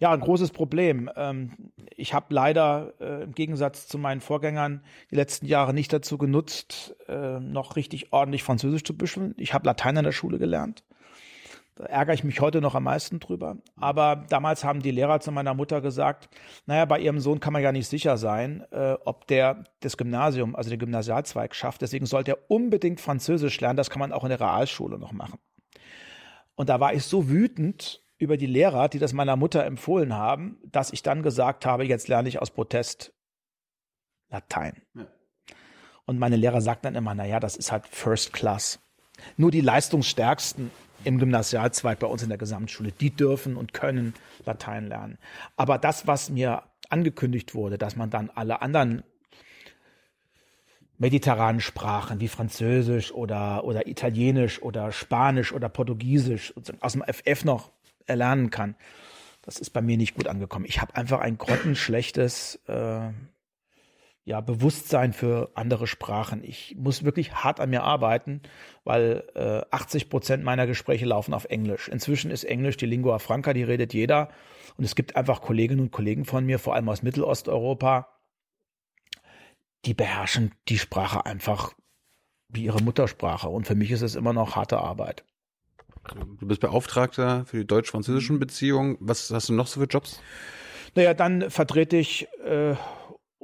Ja, 0.00 0.10
ein 0.12 0.20
großes 0.20 0.50
Problem. 0.50 1.08
Ähm, 1.14 1.52
ich 1.94 2.12
habe 2.12 2.34
leider 2.34 2.94
äh, 3.00 3.22
im 3.22 3.32
Gegensatz 3.32 3.86
zu 3.86 3.98
meinen 3.98 4.20
Vorgängern 4.20 4.82
die 5.10 5.14
letzten 5.14 5.46
Jahre 5.46 5.72
nicht 5.72 5.92
dazu 5.92 6.18
genutzt, 6.18 6.96
äh, 7.06 7.38
noch 7.38 7.76
richtig 7.76 8.12
ordentlich 8.12 8.42
Französisch 8.42 8.82
zu 8.82 8.96
büscheln. 8.96 9.34
Ich 9.38 9.54
habe 9.54 9.66
Latein 9.66 9.96
in 9.96 10.04
der 10.04 10.12
Schule 10.12 10.38
gelernt. 10.38 10.82
Da 11.76 11.86
ärgere 11.86 12.14
ich 12.14 12.22
mich 12.22 12.40
heute 12.40 12.60
noch 12.60 12.76
am 12.76 12.84
meisten 12.84 13.18
drüber. 13.18 13.56
Aber 13.76 14.24
damals 14.28 14.62
haben 14.62 14.80
die 14.80 14.92
Lehrer 14.92 15.18
zu 15.20 15.32
meiner 15.32 15.54
Mutter 15.54 15.80
gesagt, 15.80 16.28
naja, 16.66 16.84
bei 16.84 17.00
ihrem 17.00 17.18
Sohn 17.18 17.40
kann 17.40 17.52
man 17.52 17.62
ja 17.62 17.72
nicht 17.72 17.88
sicher 17.88 18.16
sein, 18.16 18.64
äh, 18.70 18.96
ob 19.04 19.26
der 19.26 19.64
das 19.80 19.96
Gymnasium, 19.96 20.54
also 20.54 20.70
den 20.70 20.78
Gymnasialzweig 20.78 21.54
schafft. 21.54 21.82
Deswegen 21.82 22.06
sollte 22.06 22.32
er 22.32 22.50
unbedingt 22.50 23.00
Französisch 23.00 23.60
lernen. 23.60 23.76
Das 23.76 23.90
kann 23.90 23.98
man 23.98 24.12
auch 24.12 24.22
in 24.22 24.30
der 24.30 24.40
Realschule 24.40 24.98
noch 24.98 25.12
machen. 25.12 25.40
Und 26.54 26.68
da 26.68 26.78
war 26.78 26.94
ich 26.94 27.04
so 27.04 27.28
wütend 27.28 28.02
über 28.18 28.36
die 28.36 28.46
Lehrer, 28.46 28.88
die 28.88 29.00
das 29.00 29.12
meiner 29.12 29.34
Mutter 29.34 29.64
empfohlen 29.64 30.14
haben, 30.14 30.58
dass 30.64 30.92
ich 30.92 31.02
dann 31.02 31.24
gesagt 31.24 31.66
habe, 31.66 31.84
jetzt 31.84 32.06
lerne 32.06 32.28
ich 32.28 32.40
aus 32.40 32.52
Protest 32.52 33.12
Latein. 34.30 34.82
Ja. 34.94 35.06
Und 36.06 36.18
meine 36.18 36.36
Lehrer 36.36 36.60
sagten 36.60 36.84
dann 36.84 36.94
immer, 36.94 37.14
naja, 37.14 37.40
das 37.40 37.56
ist 37.56 37.72
halt 37.72 37.88
First 37.88 38.32
Class. 38.32 38.78
Nur 39.36 39.50
die 39.50 39.60
Leistungsstärksten 39.60 40.70
im 41.04 41.18
Gymnasialzweig 41.18 41.98
bei 41.98 42.06
uns 42.06 42.22
in 42.22 42.28
der 42.28 42.38
Gesamtschule, 42.38 42.92
die 42.92 43.10
dürfen 43.10 43.56
und 43.56 43.72
können 43.72 44.14
Latein 44.44 44.88
lernen. 44.88 45.18
Aber 45.56 45.78
das, 45.78 46.06
was 46.06 46.30
mir 46.30 46.62
angekündigt 46.90 47.54
wurde, 47.54 47.78
dass 47.78 47.96
man 47.96 48.10
dann 48.10 48.30
alle 48.30 48.62
anderen 48.62 49.02
mediterranen 50.98 51.60
Sprachen 51.60 52.20
wie 52.20 52.28
Französisch 52.28 53.12
oder, 53.12 53.64
oder 53.64 53.86
Italienisch 53.86 54.62
oder 54.62 54.92
Spanisch 54.92 55.52
oder 55.52 55.68
Portugiesisch 55.68 56.54
aus 56.80 56.92
dem 56.92 57.02
FF 57.02 57.44
noch 57.44 57.70
erlernen 58.06 58.50
kann. 58.50 58.76
Das 59.42 59.58
ist 59.58 59.70
bei 59.70 59.82
mir 59.82 59.96
nicht 59.96 60.14
gut 60.14 60.28
angekommen. 60.28 60.64
Ich 60.66 60.80
habe 60.80 60.96
einfach 60.96 61.20
ein 61.20 61.36
grottenschlechtes 61.36 62.60
äh, 62.66 63.10
ja, 64.24 64.40
Bewusstsein 64.40 65.12
für 65.12 65.50
andere 65.54 65.86
Sprachen. 65.86 66.42
Ich 66.42 66.74
muss 66.78 67.04
wirklich 67.04 67.34
hart 67.34 67.60
an 67.60 67.70
mir 67.70 67.82
arbeiten, 67.82 68.40
weil 68.82 69.24
äh, 69.34 69.62
80 69.70 70.08
Prozent 70.08 70.44
meiner 70.44 70.66
Gespräche 70.66 71.04
laufen 71.04 71.34
auf 71.34 71.44
Englisch. 71.44 71.88
Inzwischen 71.88 72.30
ist 72.30 72.44
Englisch 72.44 72.78
die 72.78 72.86
Lingua 72.86 73.18
Franca, 73.18 73.52
die 73.52 73.62
redet 73.62 73.92
jeder. 73.92 74.30
Und 74.78 74.84
es 74.84 74.94
gibt 74.94 75.14
einfach 75.16 75.42
Kolleginnen 75.42 75.80
und 75.80 75.92
Kollegen 75.92 76.24
von 76.24 76.46
mir, 76.46 76.58
vor 76.58 76.74
allem 76.74 76.88
aus 76.88 77.02
Mittelosteuropa, 77.02 78.08
die 79.84 79.94
beherrschen 79.94 80.52
die 80.68 80.78
Sprache 80.78 81.26
einfach 81.26 81.74
wie 82.48 82.64
ihre 82.64 82.82
Muttersprache. 82.82 83.48
Und 83.48 83.66
für 83.66 83.74
mich 83.74 83.90
ist 83.90 84.02
es 84.02 84.14
immer 84.14 84.32
noch 84.32 84.56
harte 84.56 84.78
Arbeit. 84.78 85.24
Du 86.40 86.46
bist 86.46 86.60
Beauftragter 86.60 87.44
für 87.44 87.58
die 87.58 87.66
deutsch-französischen 87.66 88.38
Beziehungen. 88.38 88.96
Was 89.00 89.30
hast 89.30 89.50
du 89.50 89.52
noch 89.52 89.66
so 89.66 89.80
für 89.80 89.86
Jobs? 89.86 90.20
Naja, 90.94 91.12
dann 91.12 91.50
vertrete 91.50 91.96
ich 91.96 92.28
äh, 92.44 92.74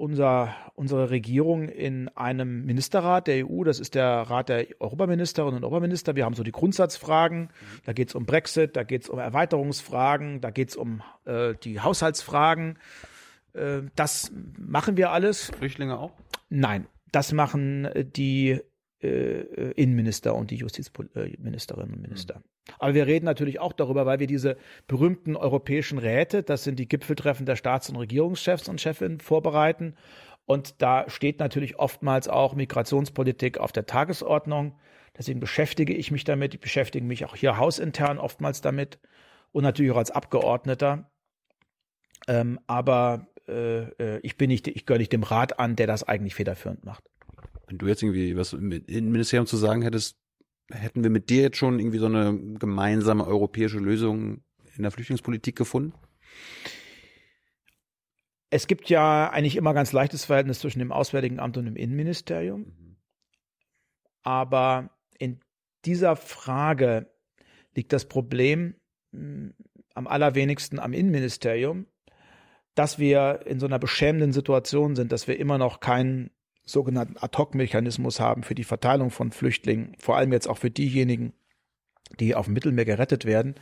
unser, 0.01 0.57
unsere 0.77 1.11
Regierung 1.11 1.69
in 1.69 2.09
einem 2.17 2.65
Ministerrat 2.65 3.27
der 3.27 3.47
EU. 3.47 3.65
Das 3.65 3.79
ist 3.79 3.95
der 3.95 4.09
Rat 4.09 4.49
der 4.49 4.67
Europaministerinnen 4.81 5.57
und 5.57 5.65
Europaminister. 5.65 6.17
Wir 6.17 6.25
haben 6.25 6.35
so 6.35 6.43
die 6.43 6.53
Grundsatzfragen. 6.53 7.51
Da 7.85 7.93
geht 7.93 8.09
es 8.09 8.15
um 8.15 8.25
Brexit, 8.25 8.77
da 8.77 8.83
geht 8.83 9.03
es 9.03 9.09
um 9.11 9.19
Erweiterungsfragen, 9.19 10.41
da 10.41 10.51
geht 10.51 10.71
es 10.71 10.77
um 10.77 11.03
äh, 11.27 11.55
die 11.63 11.81
Haushaltsfragen. 11.81 12.79
Äh, 13.53 13.83
das 13.95 14.33
machen 14.59 14.97
wir 14.97 15.11
alles. 15.11 15.53
Flüchtlinge 15.59 15.99
auch? 15.99 16.13
Nein, 16.49 16.87
das 17.13 17.33
machen 17.33 17.89
die 17.95 18.59
äh, 19.03 19.73
Innenminister 19.73 20.35
und 20.35 20.51
die 20.51 20.57
Justizministerinnen 20.57 21.95
und 21.95 22.01
Minister. 22.01 22.39
Mhm. 22.39 22.45
Aber 22.79 22.95
wir 22.95 23.07
reden 23.07 23.27
natürlich 23.27 23.61
auch 23.61 23.73
darüber, 23.73 24.07
weil 24.07 24.21
wir 24.21 24.27
diese 24.27 24.57
berühmten 24.87 25.37
europäischen 25.37 25.99
Räte, 25.99 26.43
das 26.43 26.65
sind 26.65 26.79
die 26.79 26.89
Gipfeltreffen 26.89 27.47
der 27.47 27.57
Staats- 27.57 27.89
und 27.91 27.97
Regierungschefs 27.97 28.69
und 28.69 28.81
Chefinnen, 28.81 29.21
vorbereiten. 29.21 29.95
Und 30.47 30.83
da 30.83 31.09
steht 31.09 31.39
natürlich 31.39 31.79
oftmals 31.79 32.29
auch 32.29 32.55
Migrationspolitik 32.55 33.59
auf 33.59 33.73
der 33.73 33.87
Tagesordnung. 33.87 34.77
Deswegen 35.17 35.41
beschäftige 35.41 35.95
ich 35.95 36.11
mich 36.11 36.25
damit. 36.25 36.55
Ich 36.55 36.61
beschäftige 36.61 37.05
mich 37.05 37.25
auch 37.25 37.37
hier 37.37 37.57
hausintern 37.57 38.19
oftmals 38.19 38.61
damit 38.61 38.99
und 39.53 39.63
natürlich 39.63 39.93
auch 39.93 39.97
als 39.97 40.11
Abgeordneter. 40.11 41.11
Ähm, 42.27 42.59
aber 42.67 43.29
äh, 43.49 43.83
äh 43.83 44.21
ich 44.23 44.37
bin 44.37 44.49
nicht, 44.49 44.67
ich 44.69 44.87
gehöre 44.87 44.99
nicht 44.99 45.13
dem 45.13 45.23
Rat 45.23 45.59
an, 45.59 45.77
der 45.77 45.87
das 45.87 46.03
eigentlich 46.05 46.35
federführend 46.35 46.85
macht. 46.85 47.05
Wenn 47.67 47.79
du 47.79 47.87
jetzt 47.87 48.03
irgendwie 48.03 48.37
was 48.37 48.53
im 48.53 48.73
Innenministerium 48.73 49.47
zu 49.47 49.57
sagen 49.57 49.83
hättest, 49.83 50.17
hätten 50.71 51.03
wir 51.03 51.11
mit 51.11 51.31
dir 51.31 51.43
jetzt 51.43 51.57
schon 51.57 51.79
irgendwie 51.79 51.99
so 51.99 52.07
eine 52.07 52.39
gemeinsame 52.59 53.27
europäische 53.27 53.79
Lösung 53.79 54.43
in 54.77 54.83
der 54.83 54.91
Flüchtlingspolitik 54.91 55.57
gefunden? 55.57 55.93
Es 58.51 58.67
gibt 58.67 58.89
ja 58.91 59.31
eigentlich 59.31 59.57
immer 59.57 59.75
ganz 59.75 59.93
leichtes 59.93 60.25
Verhältnis 60.25 60.59
zwischen 60.59 60.81
dem 60.81 60.93
Auswärtigen 60.93 61.39
Amt 61.39 61.57
und 61.57 61.67
dem 61.67 61.77
Innenministerium. 61.77 62.61
Mhm. 62.61 62.97
Aber 64.23 64.91
in 65.19 65.41
dieser 65.85 66.17
Frage 66.17 67.11
liegt 67.75 67.93
das 67.93 68.07
Problem 68.07 68.75
mh, 69.13 69.21
hm, 69.21 69.55
am 69.95 70.07
allerwenigsten 70.07 70.79
am 70.79 70.93
Innenministerium, 70.93 71.87
dass 72.75 72.99
wir 72.99 73.41
in 73.45 73.61
so 73.61 73.67
einer 73.67 73.79
beschämenden 73.79 74.33
Situation 74.33 74.95
sind, 74.95 75.13
dass 75.13 75.27
wir 75.27 75.39
immer 75.39 75.59
noch 75.59 75.81
keinen 75.81 76.31
sogenannten 76.73 77.17
Ad-Hoc-Mechanismus 77.19 78.21
haben 78.21 78.43
für 78.43 78.55
die 78.55 78.65
Verteilung 78.65 79.11
von 79.11 79.33
Flüchtlingen, 79.33 79.95
vor 79.99 80.17
allem 80.17 80.33
jetzt 80.33 80.49
auch 80.49 80.59
für 80.59 80.71
diejenigen, 80.71 81.33
die 82.19 82.35
auf 82.35 82.47
dem 82.47 82.55
Mittelmeer 82.55 82.85
gerettet 82.85 83.25
werden. 83.25 83.55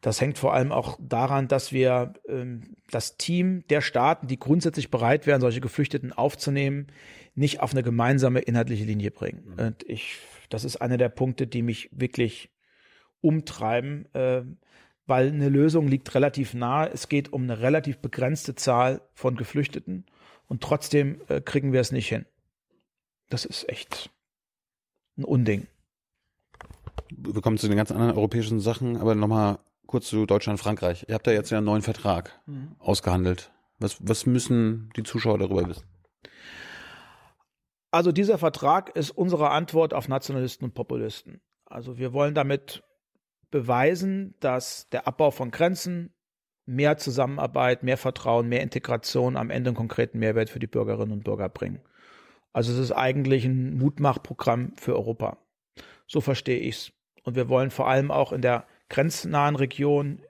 Das 0.00 0.20
hängt 0.20 0.38
vor 0.38 0.52
allem 0.54 0.72
auch 0.72 0.98
daran, 1.00 1.48
dass 1.48 1.72
wir 1.72 2.14
ähm, 2.28 2.76
das 2.90 3.16
Team 3.16 3.64
der 3.68 3.80
Staaten, 3.80 4.26
die 4.26 4.38
grundsätzlich 4.38 4.90
bereit 4.90 5.26
wären, 5.26 5.40
solche 5.40 5.60
Geflüchteten 5.60 6.12
aufzunehmen, 6.12 6.88
nicht 7.34 7.60
auf 7.60 7.72
eine 7.72 7.82
gemeinsame 7.82 8.40
inhaltliche 8.40 8.84
Linie 8.84 9.10
bringen. 9.10 9.54
Mhm. 9.56 9.66
Und 9.66 9.82
ich, 9.88 10.18
das 10.48 10.64
ist 10.64 10.76
einer 10.76 10.96
der 10.96 11.08
Punkte, 11.08 11.46
die 11.46 11.62
mich 11.62 11.88
wirklich 11.92 12.50
umtreiben, 13.20 14.06
äh, 14.14 14.42
weil 15.06 15.28
eine 15.28 15.48
Lösung 15.48 15.88
liegt 15.88 16.14
relativ 16.14 16.54
nahe. 16.54 16.90
Es 16.92 17.08
geht 17.08 17.32
um 17.32 17.44
eine 17.44 17.60
relativ 17.60 17.98
begrenzte 17.98 18.54
Zahl 18.54 19.02
von 19.14 19.36
Geflüchteten 19.36 20.06
und 20.48 20.62
trotzdem 20.62 21.20
äh, 21.28 21.40
kriegen 21.40 21.72
wir 21.72 21.80
es 21.80 21.92
nicht 21.92 22.08
hin. 22.08 22.26
Das 23.28 23.44
ist 23.44 23.68
echt 23.68 24.10
ein 25.16 25.24
Unding. 25.24 25.66
Wir 27.10 27.40
kommen 27.40 27.58
zu 27.58 27.68
den 27.68 27.76
ganz 27.76 27.90
anderen 27.90 28.14
europäischen 28.14 28.60
Sachen, 28.60 28.96
aber 28.96 29.14
nochmal 29.14 29.58
kurz 29.86 30.08
zu 30.08 30.26
Deutschland, 30.26 30.60
Frankreich. 30.60 31.06
Ihr 31.08 31.14
habt 31.14 31.26
da 31.26 31.30
jetzt 31.30 31.50
ja 31.50 31.58
einen 31.58 31.66
neuen 31.66 31.82
Vertrag 31.82 32.40
mhm. 32.46 32.76
ausgehandelt. 32.78 33.52
Was, 33.78 33.98
was 34.00 34.26
müssen 34.26 34.90
die 34.96 35.02
Zuschauer 35.02 35.38
darüber 35.38 35.68
wissen? 35.68 35.84
Also 37.90 38.12
dieser 38.12 38.38
Vertrag 38.38 38.94
ist 38.96 39.10
unsere 39.10 39.50
Antwort 39.50 39.94
auf 39.94 40.08
Nationalisten 40.08 40.64
und 40.66 40.74
Populisten. 40.74 41.40
Also 41.64 41.98
wir 41.98 42.12
wollen 42.12 42.34
damit 42.34 42.82
beweisen, 43.50 44.34
dass 44.40 44.88
der 44.90 45.06
Abbau 45.06 45.30
von 45.30 45.50
Grenzen, 45.50 46.12
mehr 46.66 46.96
Zusammenarbeit, 46.96 47.82
mehr 47.82 47.96
Vertrauen, 47.96 48.48
mehr 48.48 48.62
Integration 48.62 49.36
am 49.36 49.50
Ende 49.50 49.70
einen 49.70 49.76
konkreten 49.76 50.18
Mehrwert 50.18 50.50
für 50.50 50.58
die 50.58 50.66
Bürgerinnen 50.66 51.12
und 51.12 51.24
Bürger 51.24 51.48
bringen. 51.48 51.80
Also 52.56 52.72
es 52.72 52.78
ist 52.78 52.92
eigentlich 52.92 53.44
ein 53.44 53.76
Mutmachprogramm 53.76 54.72
für 54.76 54.96
Europa. 54.96 55.36
So 56.06 56.22
verstehe 56.22 56.58
ich 56.58 56.76
es. 56.76 56.92
Und 57.22 57.36
wir 57.36 57.50
wollen 57.50 57.70
vor 57.70 57.86
allem 57.86 58.10
auch 58.10 58.32
in 58.32 58.40
der 58.40 58.64
grenznahen 58.88 59.56
Region 59.56 60.22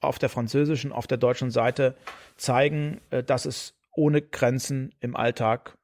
auf 0.00 0.18
der 0.18 0.30
französischen, 0.30 0.90
auf 0.90 1.06
der 1.06 1.18
deutschen 1.18 1.52
Seite 1.52 1.94
zeigen, 2.36 3.00
äh, 3.10 3.22
dass 3.22 3.44
es 3.44 3.78
ohne 3.94 4.20
Grenzen 4.20 4.92
im 4.98 5.14
Alltag 5.14 5.78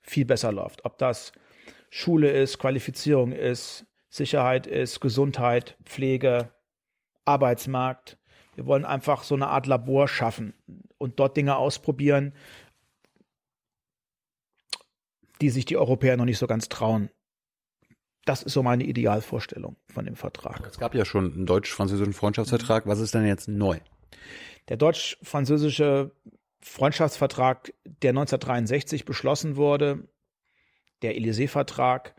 viel 0.00 0.26
besser 0.26 0.52
läuft. 0.52 0.84
Ob 0.84 0.96
das 0.98 1.32
Schule 1.90 2.30
ist, 2.30 2.58
Qualifizierung 2.60 3.32
ist, 3.32 3.84
Sicherheit 4.08 4.68
ist, 4.68 5.00
Gesundheit, 5.00 5.76
Pflege, 5.82 6.52
Arbeitsmarkt. 7.24 8.16
Wir 8.54 8.64
wollen 8.66 8.84
einfach 8.84 9.24
so 9.24 9.34
eine 9.34 9.48
Art 9.48 9.66
Labor 9.66 10.06
schaffen 10.06 10.54
und 10.98 11.18
dort 11.18 11.36
Dinge 11.36 11.56
ausprobieren, 11.56 12.32
die 15.40 15.50
sich 15.50 15.64
die 15.64 15.76
Europäer 15.76 16.16
noch 16.16 16.24
nicht 16.24 16.38
so 16.38 16.46
ganz 16.46 16.68
trauen. 16.68 17.10
Das 18.24 18.42
ist 18.42 18.52
so 18.52 18.62
meine 18.62 18.84
Idealvorstellung 18.84 19.76
von 19.86 20.04
dem 20.04 20.16
Vertrag. 20.16 20.66
Es 20.66 20.78
gab 20.78 20.94
ja 20.94 21.04
schon 21.04 21.32
einen 21.32 21.46
deutsch-französischen 21.46 22.12
Freundschaftsvertrag. 22.12 22.86
Was 22.86 22.98
ist 22.98 23.14
denn 23.14 23.24
jetzt 23.24 23.48
neu? 23.48 23.78
Der 24.68 24.76
deutsch-französische 24.76 26.10
Freundschaftsvertrag, 26.60 27.72
der 27.84 28.10
1963 28.10 29.04
beschlossen 29.04 29.56
wurde, 29.56 30.08
der 31.02 31.16
Élysée-Vertrag, 31.16 32.16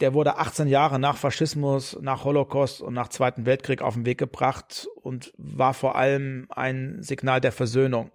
der 0.00 0.14
wurde 0.14 0.38
18 0.38 0.66
Jahre 0.66 0.98
nach 0.98 1.16
Faschismus, 1.16 1.98
nach 2.00 2.24
Holocaust 2.24 2.80
und 2.80 2.94
nach 2.94 3.08
Zweiten 3.08 3.46
Weltkrieg 3.46 3.82
auf 3.82 3.94
den 3.94 4.06
Weg 4.06 4.18
gebracht 4.18 4.88
und 4.96 5.32
war 5.36 5.74
vor 5.74 5.96
allem 5.96 6.46
ein 6.48 7.02
Signal 7.02 7.40
der 7.40 7.52
Versöhnung. 7.52 8.10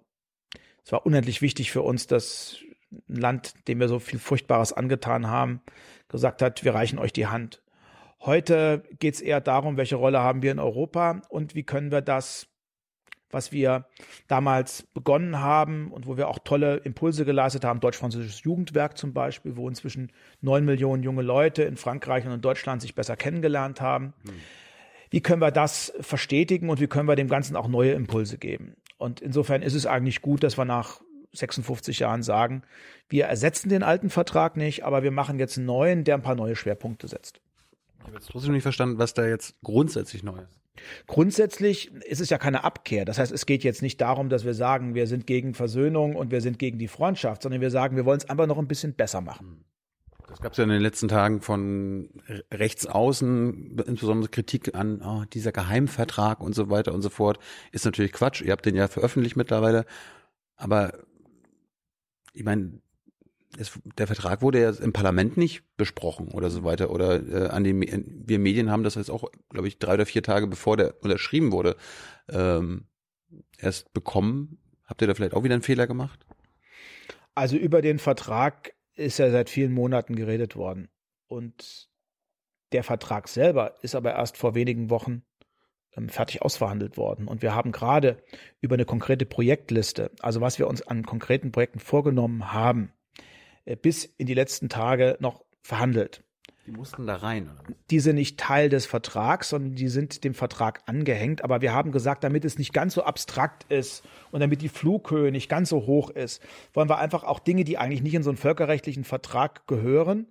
Es 0.84 0.92
war 0.92 1.06
unendlich 1.06 1.40
wichtig 1.42 1.70
für 1.70 1.82
uns, 1.82 2.06
dass 2.06 2.58
ein 2.90 3.16
Land, 3.16 3.68
dem 3.68 3.80
wir 3.80 3.88
so 3.88 3.98
viel 3.98 4.18
Furchtbares 4.18 4.72
angetan 4.72 5.28
haben, 5.28 5.60
gesagt 6.08 6.42
hat, 6.42 6.64
wir 6.64 6.74
reichen 6.74 6.98
euch 6.98 7.12
die 7.12 7.26
Hand. 7.26 7.62
Heute 8.20 8.82
geht 8.98 9.14
es 9.14 9.20
eher 9.20 9.40
darum, 9.40 9.76
welche 9.76 9.96
Rolle 9.96 10.20
haben 10.20 10.42
wir 10.42 10.52
in 10.52 10.58
Europa 10.58 11.22
und 11.28 11.54
wie 11.54 11.62
können 11.62 11.90
wir 11.90 12.02
das 12.02 12.50
was 13.30 13.52
wir 13.52 13.86
damals 14.26 14.82
begonnen 14.94 15.38
haben 15.38 15.90
und 15.92 16.06
wo 16.06 16.16
wir 16.16 16.28
auch 16.28 16.38
tolle 16.40 16.78
Impulse 16.78 17.24
geleistet 17.24 17.64
haben. 17.64 17.80
Deutsch-Französisches 17.80 18.42
Jugendwerk 18.42 18.98
zum 18.98 19.12
Beispiel, 19.12 19.56
wo 19.56 19.68
inzwischen 19.68 20.12
neun 20.40 20.64
Millionen 20.64 21.02
junge 21.02 21.22
Leute 21.22 21.62
in 21.62 21.76
Frankreich 21.76 22.26
und 22.26 22.32
in 22.32 22.40
Deutschland 22.40 22.82
sich 22.82 22.94
besser 22.94 23.16
kennengelernt 23.16 23.80
haben. 23.80 24.14
Hm. 24.24 24.34
Wie 25.10 25.20
können 25.20 25.42
wir 25.42 25.50
das 25.50 25.92
verstetigen 26.00 26.70
und 26.70 26.80
wie 26.80 26.86
können 26.86 27.08
wir 27.08 27.16
dem 27.16 27.28
Ganzen 27.28 27.56
auch 27.56 27.68
neue 27.68 27.92
Impulse 27.92 28.38
geben? 28.38 28.76
Und 28.96 29.20
insofern 29.20 29.62
ist 29.62 29.74
es 29.74 29.86
eigentlich 29.86 30.22
gut, 30.22 30.42
dass 30.42 30.58
wir 30.58 30.64
nach 30.64 31.00
56 31.32 32.00
Jahren 32.00 32.22
sagen, 32.22 32.62
wir 33.08 33.26
ersetzen 33.26 33.68
den 33.68 33.82
alten 33.82 34.10
Vertrag 34.10 34.56
nicht, 34.56 34.84
aber 34.84 35.02
wir 35.02 35.10
machen 35.10 35.38
jetzt 35.38 35.56
einen 35.56 35.66
neuen, 35.66 36.04
der 36.04 36.16
ein 36.16 36.22
paar 36.22 36.34
neue 36.34 36.56
Schwerpunkte 36.56 37.08
setzt. 37.08 37.40
Ich 37.98 38.06
habe 38.06 38.14
jetzt 38.14 38.30
trotzdem 38.30 38.52
nicht 38.52 38.62
verstanden, 38.62 38.98
was 38.98 39.14
da 39.14 39.26
jetzt 39.26 39.54
grundsätzlich 39.62 40.22
neu 40.22 40.38
ist. 40.38 40.60
Grundsätzlich 41.06 41.92
ist 41.94 42.20
es 42.20 42.30
ja 42.30 42.38
keine 42.38 42.64
Abkehr. 42.64 43.04
Das 43.04 43.18
heißt, 43.18 43.32
es 43.32 43.46
geht 43.46 43.64
jetzt 43.64 43.82
nicht 43.82 44.00
darum, 44.00 44.28
dass 44.28 44.44
wir 44.44 44.54
sagen, 44.54 44.94
wir 44.94 45.06
sind 45.06 45.26
gegen 45.26 45.54
Versöhnung 45.54 46.16
und 46.16 46.30
wir 46.30 46.40
sind 46.40 46.58
gegen 46.58 46.78
die 46.78 46.88
Freundschaft, 46.88 47.42
sondern 47.42 47.60
wir 47.60 47.70
sagen, 47.70 47.96
wir 47.96 48.06
wollen 48.06 48.18
es 48.18 48.28
einfach 48.28 48.46
noch 48.46 48.58
ein 48.58 48.68
bisschen 48.68 48.94
besser 48.94 49.20
machen. 49.20 49.64
Das 50.28 50.40
gab 50.40 50.52
es 50.52 50.58
ja 50.58 50.64
in 50.64 50.70
den 50.70 50.80
letzten 50.80 51.08
Tagen 51.08 51.40
von 51.40 52.08
rechts 52.52 52.86
außen, 52.86 53.78
insbesondere 53.86 54.30
Kritik 54.30 54.76
an 54.76 55.02
oh, 55.02 55.24
dieser 55.32 55.50
Geheimvertrag 55.50 56.40
und 56.40 56.54
so 56.54 56.70
weiter 56.70 56.94
und 56.94 57.02
so 57.02 57.10
fort. 57.10 57.40
Ist 57.72 57.84
natürlich 57.84 58.12
Quatsch. 58.12 58.40
Ihr 58.40 58.52
habt 58.52 58.64
den 58.64 58.76
ja 58.76 58.86
veröffentlicht 58.86 59.36
mittlerweile. 59.36 59.84
Aber 60.56 60.92
ich 62.32 62.44
meine, 62.44 62.80
es, 63.58 63.78
der 63.98 64.06
Vertrag 64.06 64.42
wurde 64.42 64.60
ja 64.60 64.70
im 64.70 64.92
Parlament 64.92 65.36
nicht 65.36 65.62
besprochen 65.76 66.28
oder 66.28 66.50
so 66.50 66.64
weiter. 66.64 66.90
Oder 66.90 67.20
äh, 67.28 67.48
an 67.48 67.64
den 67.64 67.80
wir 68.26 68.38
Medien 68.38 68.70
haben 68.70 68.84
das 68.84 68.94
jetzt 68.94 69.10
auch, 69.10 69.30
glaube 69.48 69.68
ich, 69.68 69.78
drei 69.78 69.94
oder 69.94 70.06
vier 70.06 70.22
Tage 70.22 70.46
bevor 70.46 70.76
der 70.76 71.02
unterschrieben 71.02 71.52
wurde, 71.52 71.76
ähm, 72.28 72.86
erst 73.58 73.92
bekommen. 73.92 74.58
Habt 74.84 75.02
ihr 75.02 75.08
da 75.08 75.14
vielleicht 75.14 75.34
auch 75.34 75.44
wieder 75.44 75.54
einen 75.54 75.62
Fehler 75.62 75.86
gemacht? 75.86 76.26
Also 77.34 77.56
über 77.56 77.82
den 77.82 77.98
Vertrag 77.98 78.72
ist 78.94 79.18
ja 79.18 79.30
seit 79.30 79.50
vielen 79.50 79.72
Monaten 79.72 80.14
geredet 80.14 80.56
worden. 80.56 80.88
Und 81.26 81.88
der 82.72 82.84
Vertrag 82.84 83.28
selber 83.28 83.74
ist 83.82 83.94
aber 83.94 84.12
erst 84.12 84.36
vor 84.36 84.54
wenigen 84.54 84.90
Wochen 84.90 85.22
fertig 86.08 86.42
ausverhandelt 86.42 86.96
worden. 86.96 87.28
Und 87.28 87.42
wir 87.42 87.54
haben 87.54 87.72
gerade 87.72 88.22
über 88.60 88.74
eine 88.74 88.84
konkrete 88.84 89.26
Projektliste, 89.26 90.10
also 90.20 90.40
was 90.40 90.58
wir 90.58 90.68
uns 90.68 90.82
an 90.82 91.04
konkreten 91.04 91.52
Projekten 91.52 91.80
vorgenommen 91.80 92.52
haben, 92.52 92.92
äh, 93.64 93.76
bis 93.76 94.04
in 94.04 94.26
die 94.26 94.34
letzten 94.34 94.68
Tage 94.68 95.16
noch 95.20 95.44
verhandelt. 95.62 96.22
Die 96.66 96.72
mussten 96.72 97.06
da 97.06 97.16
rein. 97.16 97.50
Oder? 97.50 97.74
Die 97.90 98.00
sind 98.00 98.16
nicht 98.16 98.38
Teil 98.38 98.68
des 98.68 98.86
Vertrags, 98.86 99.48
sondern 99.48 99.74
die 99.74 99.88
sind 99.88 100.24
dem 100.24 100.34
Vertrag 100.34 100.82
angehängt. 100.86 101.42
Aber 101.42 101.62
wir 101.62 101.72
haben 101.72 101.90
gesagt, 101.90 102.22
damit 102.22 102.44
es 102.44 102.58
nicht 102.58 102.72
ganz 102.72 102.94
so 102.94 103.02
abstrakt 103.02 103.64
ist 103.72 104.04
und 104.30 104.40
damit 104.40 104.62
die 104.62 104.68
Flughöhe 104.68 105.32
nicht 105.32 105.48
ganz 105.48 105.70
so 105.70 105.86
hoch 105.86 106.10
ist, 106.10 106.42
wollen 106.72 106.88
wir 106.88 106.98
einfach 106.98 107.24
auch 107.24 107.40
Dinge, 107.40 107.64
die 107.64 107.78
eigentlich 107.78 108.02
nicht 108.02 108.14
in 108.14 108.22
so 108.22 108.30
einen 108.30 108.36
völkerrechtlichen 108.36 109.04
Vertrag 109.04 109.66
gehören, 109.66 110.28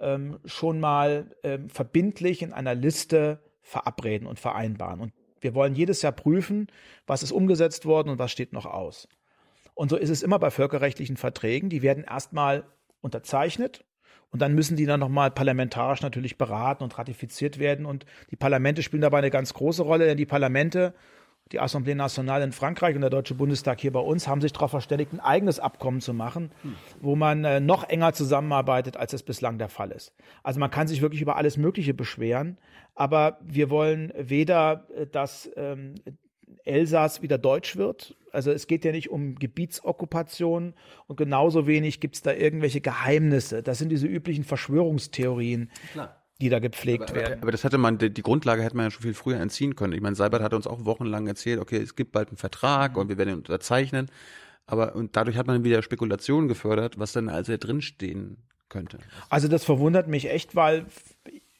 ähm, 0.00 0.38
schon 0.44 0.80
mal 0.80 1.34
ähm, 1.42 1.68
verbindlich 1.68 2.42
in 2.42 2.52
einer 2.52 2.74
Liste 2.74 3.40
verabreden 3.70 4.26
und 4.26 4.40
vereinbaren. 4.40 5.00
Und 5.00 5.12
wir 5.40 5.54
wollen 5.54 5.74
jedes 5.74 6.02
Jahr 6.02 6.12
prüfen, 6.12 6.66
was 7.06 7.22
ist 7.22 7.30
umgesetzt 7.30 7.86
worden 7.86 8.08
und 8.10 8.18
was 8.18 8.32
steht 8.32 8.52
noch 8.52 8.66
aus. 8.66 9.08
Und 9.74 9.90
so 9.90 9.96
ist 9.96 10.10
es 10.10 10.22
immer 10.22 10.38
bei 10.38 10.50
völkerrechtlichen 10.50 11.16
Verträgen. 11.16 11.70
Die 11.70 11.80
werden 11.80 12.04
erstmal 12.04 12.64
unterzeichnet 13.00 13.84
und 14.30 14.42
dann 14.42 14.54
müssen 14.54 14.76
die 14.76 14.86
dann 14.86 15.00
nochmal 15.00 15.30
parlamentarisch 15.30 16.02
natürlich 16.02 16.36
beraten 16.36 16.82
und 16.82 16.98
ratifiziert 16.98 17.58
werden. 17.58 17.86
Und 17.86 18.06
die 18.32 18.36
Parlamente 18.36 18.82
spielen 18.82 19.02
dabei 19.02 19.18
eine 19.18 19.30
ganz 19.30 19.54
große 19.54 19.82
Rolle, 19.82 20.06
denn 20.06 20.16
die 20.16 20.26
Parlamente, 20.26 20.92
die 21.52 21.60
Assemblée 21.60 21.94
Nationale 21.94 22.44
in 22.44 22.52
Frankreich 22.52 22.94
und 22.94 23.00
der 23.00 23.10
Deutsche 23.10 23.34
Bundestag 23.34 23.80
hier 23.80 23.92
bei 23.92 24.00
uns, 24.00 24.28
haben 24.28 24.40
sich 24.40 24.52
darauf 24.52 24.70
verständigt, 24.70 25.12
ein 25.12 25.20
eigenes 25.20 25.58
Abkommen 25.58 26.00
zu 26.00 26.14
machen, 26.14 26.52
hm. 26.62 26.74
wo 27.00 27.16
man 27.16 27.44
äh, 27.44 27.60
noch 27.60 27.88
enger 27.88 28.12
zusammenarbeitet, 28.12 28.96
als 28.96 29.12
es 29.12 29.22
bislang 29.22 29.58
der 29.58 29.68
Fall 29.68 29.90
ist. 29.90 30.12
Also 30.42 30.60
man 30.60 30.70
kann 30.70 30.86
sich 30.86 31.02
wirklich 31.02 31.20
über 31.20 31.36
alles 31.36 31.56
Mögliche 31.56 31.94
beschweren, 31.94 32.58
aber 32.94 33.38
wir 33.42 33.70
wollen 33.70 34.12
weder, 34.16 34.86
äh, 34.96 35.06
dass 35.06 35.50
ähm, 35.56 35.96
Elsass 36.64 37.22
wieder 37.22 37.38
deutsch 37.38 37.76
wird. 37.76 38.16
Also 38.32 38.52
es 38.52 38.66
geht 38.66 38.84
ja 38.84 38.92
nicht 38.92 39.10
um 39.10 39.34
Gebietsokkupation 39.34 40.74
und 41.08 41.16
genauso 41.16 41.66
wenig 41.66 42.00
gibt 42.00 42.16
es 42.16 42.22
da 42.22 42.32
irgendwelche 42.32 42.80
Geheimnisse. 42.80 43.62
Das 43.62 43.78
sind 43.78 43.88
diese 43.88 44.06
üblichen 44.06 44.44
Verschwörungstheorien. 44.44 45.70
Klar 45.92 46.19
die 46.40 46.48
da 46.48 46.58
gepflegt 46.58 47.10
aber, 47.10 47.14
werden. 47.14 47.42
Aber 47.42 47.52
das 47.52 47.64
hätte 47.64 47.78
man, 47.78 47.98
die 47.98 48.22
Grundlage 48.22 48.62
hätte 48.62 48.76
man 48.76 48.86
ja 48.86 48.90
schon 48.90 49.02
viel 49.02 49.14
früher 49.14 49.38
entziehen 49.38 49.76
können. 49.76 49.92
Ich 49.92 50.00
meine, 50.00 50.16
Seibert 50.16 50.42
hat 50.42 50.54
uns 50.54 50.66
auch 50.66 50.84
wochenlang 50.84 51.26
erzählt, 51.26 51.60
okay, 51.60 51.76
es 51.76 51.96
gibt 51.96 52.12
bald 52.12 52.28
einen 52.28 52.36
Vertrag 52.36 52.96
und 52.96 53.08
wir 53.08 53.18
werden 53.18 53.30
ihn 53.30 53.36
unterzeichnen. 53.36 54.10
Aber 54.66 54.94
und 54.94 55.16
dadurch 55.16 55.36
hat 55.36 55.46
man 55.46 55.64
wieder 55.64 55.82
Spekulationen 55.82 56.48
gefördert, 56.48 56.98
was 56.98 57.12
dann 57.12 57.28
also 57.28 57.56
drinstehen 57.56 58.38
könnte. 58.68 58.98
Also 59.28 59.48
das 59.48 59.64
verwundert 59.64 60.08
mich 60.08 60.30
echt, 60.30 60.54
weil 60.54 60.86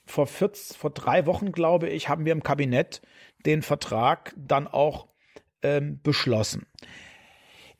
vor, 0.07 0.26
14, 0.26 0.76
vor 0.76 0.91
drei 0.91 1.26
Wochen, 1.26 1.53
glaube 1.53 1.89
ich, 1.89 2.09
haben 2.09 2.24
wir 2.24 2.33
im 2.33 2.43
Kabinett 2.43 3.03
den 3.45 3.62
Vertrag 3.62 4.35
dann 4.37 4.66
auch 4.66 5.09
ähm, 5.62 6.01
beschlossen. 6.03 6.66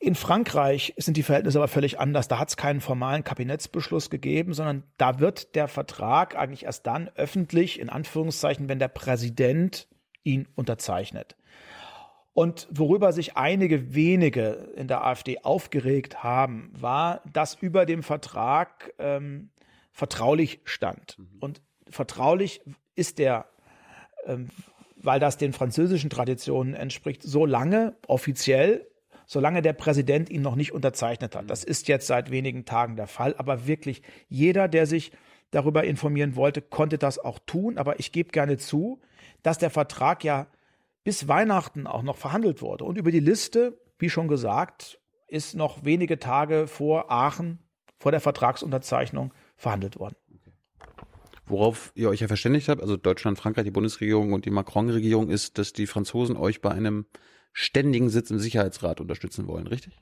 In 0.03 0.15
Frankreich 0.15 0.95
sind 0.97 1.15
die 1.15 1.21
Verhältnisse 1.21 1.59
aber 1.59 1.67
völlig 1.67 1.99
anders. 1.99 2.27
Da 2.27 2.39
hat 2.39 2.49
es 2.49 2.57
keinen 2.57 2.81
formalen 2.81 3.23
Kabinettsbeschluss 3.23 4.09
gegeben, 4.09 4.55
sondern 4.55 4.81
da 4.97 5.19
wird 5.19 5.53
der 5.53 5.67
Vertrag 5.67 6.35
eigentlich 6.35 6.65
erst 6.65 6.87
dann 6.87 7.11
öffentlich, 7.13 7.79
in 7.79 7.87
Anführungszeichen, 7.87 8.67
wenn 8.67 8.79
der 8.79 8.87
Präsident 8.87 9.87
ihn 10.23 10.47
unterzeichnet. 10.55 11.35
Und 12.33 12.67
worüber 12.71 13.13
sich 13.13 13.37
einige 13.37 13.93
wenige 13.93 14.71
in 14.75 14.87
der 14.87 15.05
AfD 15.05 15.37
aufgeregt 15.43 16.23
haben, 16.23 16.71
war, 16.73 17.21
dass 17.31 17.53
über 17.53 17.85
dem 17.85 18.01
Vertrag 18.01 18.91
ähm, 18.97 19.51
vertraulich 19.91 20.61
stand. 20.63 21.19
Mhm. 21.19 21.37
Und 21.41 21.61
vertraulich 21.87 22.61
ist 22.95 23.19
der, 23.19 23.45
ähm, 24.25 24.49
weil 24.95 25.19
das 25.19 25.37
den 25.37 25.53
französischen 25.53 26.09
Traditionen 26.09 26.73
entspricht, 26.73 27.21
so 27.21 27.45
lange 27.45 27.95
offiziell, 28.07 28.87
solange 29.25 29.61
der 29.61 29.73
Präsident 29.73 30.29
ihn 30.29 30.41
noch 30.41 30.55
nicht 30.55 30.71
unterzeichnet 30.71 31.35
hat. 31.35 31.49
Das 31.49 31.63
ist 31.63 31.87
jetzt 31.87 32.07
seit 32.07 32.31
wenigen 32.31 32.65
Tagen 32.65 32.95
der 32.95 33.07
Fall, 33.07 33.35
aber 33.37 33.67
wirklich 33.67 34.01
jeder, 34.29 34.67
der 34.67 34.85
sich 34.85 35.11
darüber 35.51 35.83
informieren 35.83 36.35
wollte, 36.35 36.61
konnte 36.61 36.97
das 36.97 37.19
auch 37.19 37.39
tun. 37.45 37.77
Aber 37.77 37.99
ich 37.99 38.11
gebe 38.11 38.31
gerne 38.31 38.57
zu, 38.57 38.99
dass 39.43 39.57
der 39.57 39.69
Vertrag 39.69 40.23
ja 40.23 40.47
bis 41.03 41.27
Weihnachten 41.27 41.87
auch 41.87 42.03
noch 42.03 42.17
verhandelt 42.17 42.61
wurde. 42.61 42.85
Und 42.85 42.97
über 42.97 43.11
die 43.11 43.19
Liste, 43.19 43.77
wie 43.99 44.09
schon 44.09 44.27
gesagt, 44.27 44.99
ist 45.27 45.55
noch 45.55 45.83
wenige 45.83 46.19
Tage 46.19 46.67
vor 46.67 47.11
Aachen, 47.11 47.59
vor 47.97 48.11
der 48.11 48.21
Vertragsunterzeichnung, 48.21 49.33
verhandelt 49.55 49.99
worden. 49.99 50.15
Worauf 51.45 51.91
ihr 51.95 52.09
euch 52.09 52.21
ja 52.21 52.27
verständigt 52.27 52.69
habt, 52.69 52.81
also 52.81 52.97
Deutschland, 52.97 53.37
Frankreich, 53.37 53.65
die 53.65 53.71
Bundesregierung 53.71 54.33
und 54.33 54.45
die 54.45 54.51
Macron-Regierung, 54.51 55.29
ist, 55.29 55.57
dass 55.57 55.73
die 55.73 55.87
Franzosen 55.87 56.37
euch 56.37 56.61
bei 56.61 56.71
einem 56.71 57.05
ständigen 57.53 58.09
Sitz 58.09 58.31
im 58.31 58.39
Sicherheitsrat 58.39 59.01
unterstützen 59.01 59.47
wollen, 59.47 59.67
richtig? 59.67 59.97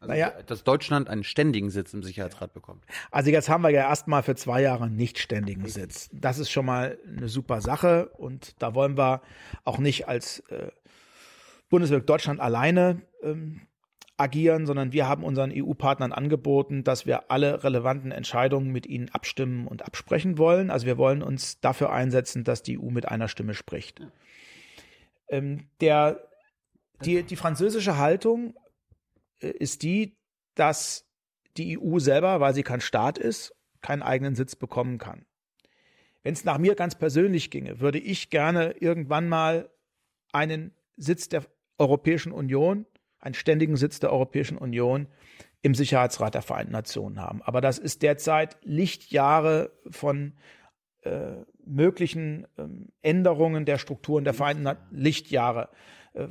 Also, 0.00 0.12
naja, 0.12 0.32
dass 0.46 0.62
Deutschland 0.64 1.08
einen 1.08 1.24
ständigen 1.24 1.70
Sitz 1.70 1.94
im 1.94 2.02
Sicherheitsrat 2.02 2.52
bekommt. 2.52 2.84
Also 3.10 3.30
jetzt 3.30 3.48
haben 3.48 3.62
wir 3.62 3.70
ja 3.70 3.88
erstmal 3.88 4.22
für 4.22 4.34
zwei 4.34 4.62
Jahre 4.62 4.84
einen 4.84 4.96
nicht 4.96 5.18
ständigen 5.18 5.66
Sitz. 5.66 6.10
Das 6.12 6.38
ist 6.38 6.50
schon 6.50 6.66
mal 6.66 6.98
eine 7.06 7.28
super 7.28 7.60
Sache 7.60 8.10
und 8.10 8.60
da 8.60 8.74
wollen 8.74 8.96
wir 8.96 9.22
auch 9.64 9.78
nicht 9.78 10.08
als 10.08 10.40
äh, 10.50 10.70
Bundesrepublik 11.70 12.06
Deutschland 12.06 12.40
alleine 12.40 13.02
ähm, 13.22 13.62
agieren, 14.18 14.66
sondern 14.66 14.92
wir 14.92 15.08
haben 15.08 15.24
unseren 15.24 15.52
EU-Partnern 15.54 16.12
angeboten, 16.12 16.84
dass 16.84 17.06
wir 17.06 17.30
alle 17.30 17.64
relevanten 17.64 18.12
Entscheidungen 18.12 18.70
mit 18.70 18.86
ihnen 18.86 19.10
abstimmen 19.10 19.66
und 19.66 19.84
absprechen 19.84 20.38
wollen. 20.38 20.70
Also 20.70 20.86
wir 20.86 20.96
wollen 20.96 21.22
uns 21.22 21.60
dafür 21.60 21.92
einsetzen, 21.92 22.44
dass 22.44 22.62
die 22.62 22.78
EU 22.78 22.90
mit 22.90 23.08
einer 23.08 23.28
Stimme 23.28 23.54
spricht. 23.54 24.00
Ja. 24.00 24.06
Ähm, 25.28 25.68
der, 25.80 26.28
die, 27.04 27.22
die 27.22 27.36
französische 27.36 27.96
Haltung 27.96 28.54
äh, 29.40 29.48
ist 29.48 29.82
die, 29.82 30.16
dass 30.54 31.08
die 31.56 31.78
EU 31.78 31.98
selber, 31.98 32.40
weil 32.40 32.54
sie 32.54 32.62
kein 32.62 32.80
Staat 32.80 33.18
ist, 33.18 33.54
keinen 33.80 34.02
eigenen 34.02 34.34
Sitz 34.34 34.56
bekommen 34.56 34.98
kann. 34.98 35.26
Wenn 36.22 36.32
es 36.32 36.44
nach 36.44 36.58
mir 36.58 36.74
ganz 36.74 36.96
persönlich 36.96 37.50
ginge, 37.50 37.80
würde 37.80 37.98
ich 37.98 38.30
gerne 38.30 38.72
irgendwann 38.72 39.28
mal 39.28 39.70
einen 40.32 40.74
Sitz 40.96 41.28
der 41.28 41.44
Europäischen 41.78 42.32
Union 42.32 42.86
einen 43.26 43.34
ständigen 43.34 43.76
Sitz 43.76 43.98
der 44.00 44.12
Europäischen 44.12 44.56
Union 44.56 45.08
im 45.62 45.74
Sicherheitsrat 45.74 46.34
der 46.34 46.42
Vereinten 46.42 46.72
Nationen 46.72 47.20
haben. 47.20 47.42
Aber 47.42 47.60
das 47.60 47.78
ist 47.78 48.02
derzeit 48.02 48.56
Lichtjahre 48.62 49.72
von 49.90 50.34
äh, 51.02 51.38
möglichen 51.66 52.46
ähm, 52.58 52.88
Änderungen 53.02 53.64
der 53.64 53.78
Strukturen 53.78 54.24
der 54.24 54.34
Vereinten 54.34 54.68
Lichtjahre 54.90 55.68
äh, 56.14 56.28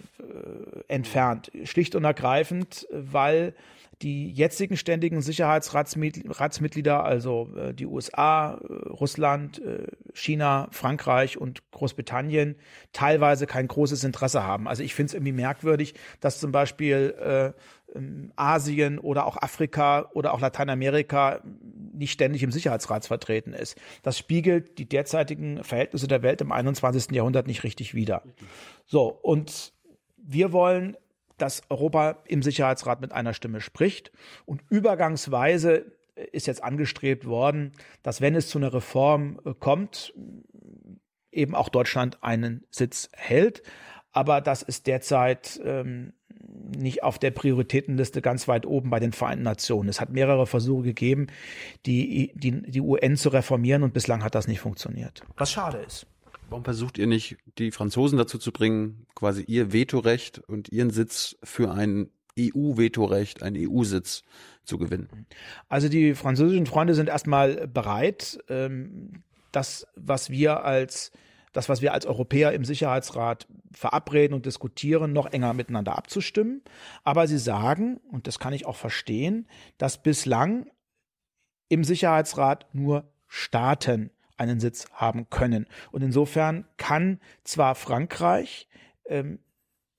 entfernt. 0.87 1.51
Schlicht 1.63 1.95
und 1.95 2.03
ergreifend, 2.03 2.87
weil 2.91 3.53
die 4.01 4.29
jetzigen 4.31 4.77
ständigen 4.77 5.21
Sicherheitsratsmitglieder, 5.21 7.03
also 7.03 7.49
äh, 7.55 7.73
die 7.73 7.85
USA, 7.85 8.55
äh, 8.55 8.73
Russland, 8.89 9.61
äh, 9.61 9.87
China, 10.13 10.67
Frankreich 10.71 11.37
und 11.37 11.69
Großbritannien, 11.71 12.55
teilweise 12.91 13.47
kein 13.47 13.67
großes 13.67 14.03
Interesse 14.03 14.43
haben. 14.43 14.67
Also 14.67 14.83
ich 14.83 14.95
finde 14.95 15.07
es 15.09 15.13
irgendwie 15.13 15.31
merkwürdig, 15.31 15.93
dass 16.19 16.39
zum 16.39 16.51
Beispiel 16.51 17.15
äh, 17.19 17.97
ähm, 17.97 18.31
Asien 18.35 18.99
oder 18.99 19.25
auch 19.25 19.37
Afrika 19.37 20.09
oder 20.13 20.33
auch 20.33 20.41
Lateinamerika 20.41 21.41
nicht 21.97 22.11
ständig 22.11 22.43
im 22.43 22.51
Sicherheitsrat 22.51 23.05
vertreten 23.05 23.53
ist. 23.53 23.75
Das 24.03 24.17
spiegelt 24.17 24.77
die 24.77 24.87
derzeitigen 24.87 25.63
Verhältnisse 25.63 26.07
der 26.07 26.21
Welt 26.21 26.41
im 26.41 26.51
21. 26.51 27.11
Jahrhundert 27.11 27.47
nicht 27.47 27.63
richtig 27.63 27.93
wider. 27.93 28.23
So, 28.85 29.07
und 29.07 29.73
wir 30.17 30.51
wollen 30.51 30.97
dass 31.37 31.63
Europa 31.69 32.17
im 32.27 32.41
Sicherheitsrat 32.41 33.01
mit 33.01 33.11
einer 33.11 33.33
Stimme 33.33 33.61
spricht. 33.61 34.11
Und 34.45 34.61
übergangsweise 34.69 35.85
ist 36.31 36.47
jetzt 36.47 36.63
angestrebt 36.63 37.25
worden, 37.25 37.73
dass 38.03 38.21
wenn 38.21 38.35
es 38.35 38.47
zu 38.47 38.57
einer 38.57 38.73
Reform 38.73 39.39
kommt, 39.59 40.13
eben 41.31 41.55
auch 41.55 41.69
Deutschland 41.69 42.23
einen 42.23 42.63
Sitz 42.69 43.09
hält. 43.13 43.63
Aber 44.15 44.39
das 44.39 44.61
ist 44.61 44.87
derzeit 44.87 45.59
ähm, 45.65 46.13
nicht 46.73 47.03
auf 47.03 47.19
der 47.19 47.31
Prioritätenliste 47.31 48.21
ganz 48.21 48.47
weit 48.47 48.65
oben 48.65 48.89
bei 48.89 49.01
den 49.01 49.11
Vereinten 49.11 49.43
Nationen. 49.43 49.89
Es 49.89 49.99
hat 49.99 50.09
mehrere 50.09 50.47
Versuche 50.47 50.83
gegeben, 50.83 51.27
die, 51.85 52.31
die, 52.33 52.61
die 52.61 52.79
UN 52.79 53.17
zu 53.17 53.27
reformieren 53.27 53.83
und 53.83 53.93
bislang 53.93 54.23
hat 54.23 54.33
das 54.33 54.47
nicht 54.47 54.61
funktioniert. 54.61 55.21
Was 55.35 55.51
schade 55.51 55.79
ist. 55.79 56.07
Warum 56.49 56.63
versucht 56.63 56.97
ihr 56.97 57.07
nicht, 57.07 57.35
die 57.57 57.71
Franzosen 57.71 58.17
dazu 58.17 58.37
zu 58.37 58.53
bringen, 58.53 59.05
quasi 59.15 59.43
ihr 59.43 59.73
Vetorecht 59.73 60.39
und 60.39 60.69
ihren 60.69 60.91
Sitz 60.91 61.35
für 61.43 61.73
ein 61.73 62.09
EU-Vetorecht, 62.39 63.43
einen 63.43 63.69
EU-Sitz 63.69 64.23
zu 64.63 64.77
gewinnen? 64.77 65.25
Also 65.67 65.89
die 65.89 66.15
französischen 66.15 66.67
Freunde 66.67 66.93
sind 66.93 67.09
erstmal 67.09 67.67
bereit, 67.67 68.39
ähm, 68.47 69.23
das, 69.51 69.87
was 69.97 70.29
wir 70.29 70.63
als 70.63 71.11
das, 71.55 71.69
was 71.69 71.81
wir 71.81 71.93
als 71.93 72.05
Europäer 72.05 72.51
im 72.51 72.65
Sicherheitsrat 72.65 73.47
verabreden 73.71 74.33
und 74.33 74.45
diskutieren, 74.45 75.13
noch 75.13 75.27
enger 75.27 75.53
miteinander 75.53 75.97
abzustimmen. 75.97 76.61
Aber 77.05 77.27
sie 77.27 77.37
sagen, 77.37 78.01
und 78.11 78.27
das 78.27 78.39
kann 78.39 78.51
ich 78.51 78.65
auch 78.65 78.75
verstehen, 78.75 79.47
dass 79.77 80.03
bislang 80.03 80.69
im 81.69 81.85
Sicherheitsrat 81.85 82.67
nur 82.73 83.09
Staaten 83.27 84.11
einen 84.35 84.59
Sitz 84.59 84.87
haben 84.91 85.29
können. 85.29 85.65
Und 85.93 86.01
insofern 86.01 86.65
kann 86.75 87.21
zwar 87.45 87.75
Frankreich 87.75 88.67
ähm, 89.05 89.39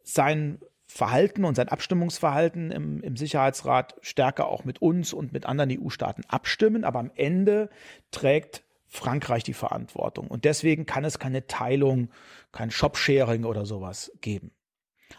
sein 0.03 0.61
Verhalten 0.85 1.47
und 1.47 1.55
sein 1.55 1.69
Abstimmungsverhalten 1.69 2.71
im, 2.71 3.03
im 3.03 3.17
Sicherheitsrat 3.17 3.97
stärker 4.03 4.49
auch 4.49 4.65
mit 4.65 4.83
uns 4.83 5.15
und 5.15 5.33
mit 5.33 5.47
anderen 5.47 5.81
EU-Staaten 5.81 6.23
abstimmen, 6.29 6.85
aber 6.85 6.99
am 6.99 7.11
Ende 7.15 7.71
trägt 8.11 8.63
Frankreich 8.87 9.43
die 9.43 9.55
Verantwortung. 9.55 10.29
Und 10.29 10.45
deswegen 10.45 10.87
kann 10.87 11.05
es 11.05 11.19
keine 11.19 11.47
Teilung, 11.47 12.11
kein 12.53 12.71
Shop-Sharing 12.71 13.45
oder 13.45 13.67
sowas 13.67 14.13
geben. 14.21 14.53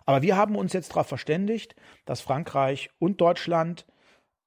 Aber 0.06 0.22
wir 0.22 0.36
haben 0.36 0.56
uns 0.56 0.74
jetzt 0.74 0.92
darauf 0.92 1.08
verständigt, 1.08 1.76
dass 2.06 2.22
Frankreich 2.22 2.90
und 3.00 3.22
Deutschland 3.22 3.86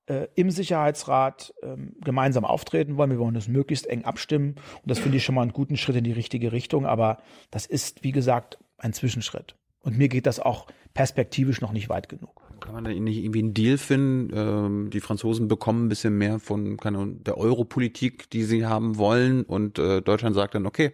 äh, 0.07 0.29
im 0.35 0.51
Sicherheitsrat 0.51 1.55
ähm, 1.63 1.97
gemeinsam 2.03 2.45
auftreten 2.45 2.97
wollen. 2.97 3.11
Wir 3.11 3.19
wollen 3.19 3.35
das 3.35 3.49
möglichst 3.49 3.87
eng 3.87 4.05
abstimmen. 4.05 4.57
Und 4.83 4.91
das 4.91 4.99
finde 4.99 5.17
ich 5.19 5.25
schon 5.25 5.35
mal 5.35 5.43
einen 5.43 5.53
guten 5.53 5.77
Schritt 5.77 5.97
in 5.97 6.05
die 6.05 6.13
richtige 6.13 6.53
Richtung. 6.53 6.87
Aber 6.87 7.19
das 7.51 7.67
ist, 7.67 8.03
wie 8.03 8.13
gesagt, 8.13 8.59
ein 8.77 8.93
Zwischenschritt. 8.93 9.57
Und 9.81 9.97
mir 9.97 10.09
geht 10.09 10.27
das 10.27 10.41
auch 10.41 10.67
perspektivisch 10.95 11.61
noch 11.61 11.73
nicht 11.73 11.89
weit 11.89 12.09
genug. 12.09 12.50
Kann 12.61 12.75
man 12.75 12.85
da 12.85 12.91
nicht 12.91 13.19
irgendwie 13.19 13.41
einen 13.41 13.55
Deal 13.55 13.79
finden? 13.79 14.31
Ähm, 14.35 14.91
die 14.91 15.01
Franzosen 15.01 15.49
bekommen 15.49 15.87
ein 15.87 15.89
bisschen 15.89 16.17
mehr 16.17 16.39
von 16.39 16.77
keine, 16.77 17.07
der 17.15 17.39
Europolitik, 17.39 18.31
die 18.31 18.45
sie 18.45 18.67
haben 18.67 18.99
wollen. 18.99 19.43
Und 19.45 19.79
äh, 19.79 20.03
Deutschland 20.03 20.37
sagt 20.37 20.55
dann, 20.55 20.67
okay, 20.67 20.93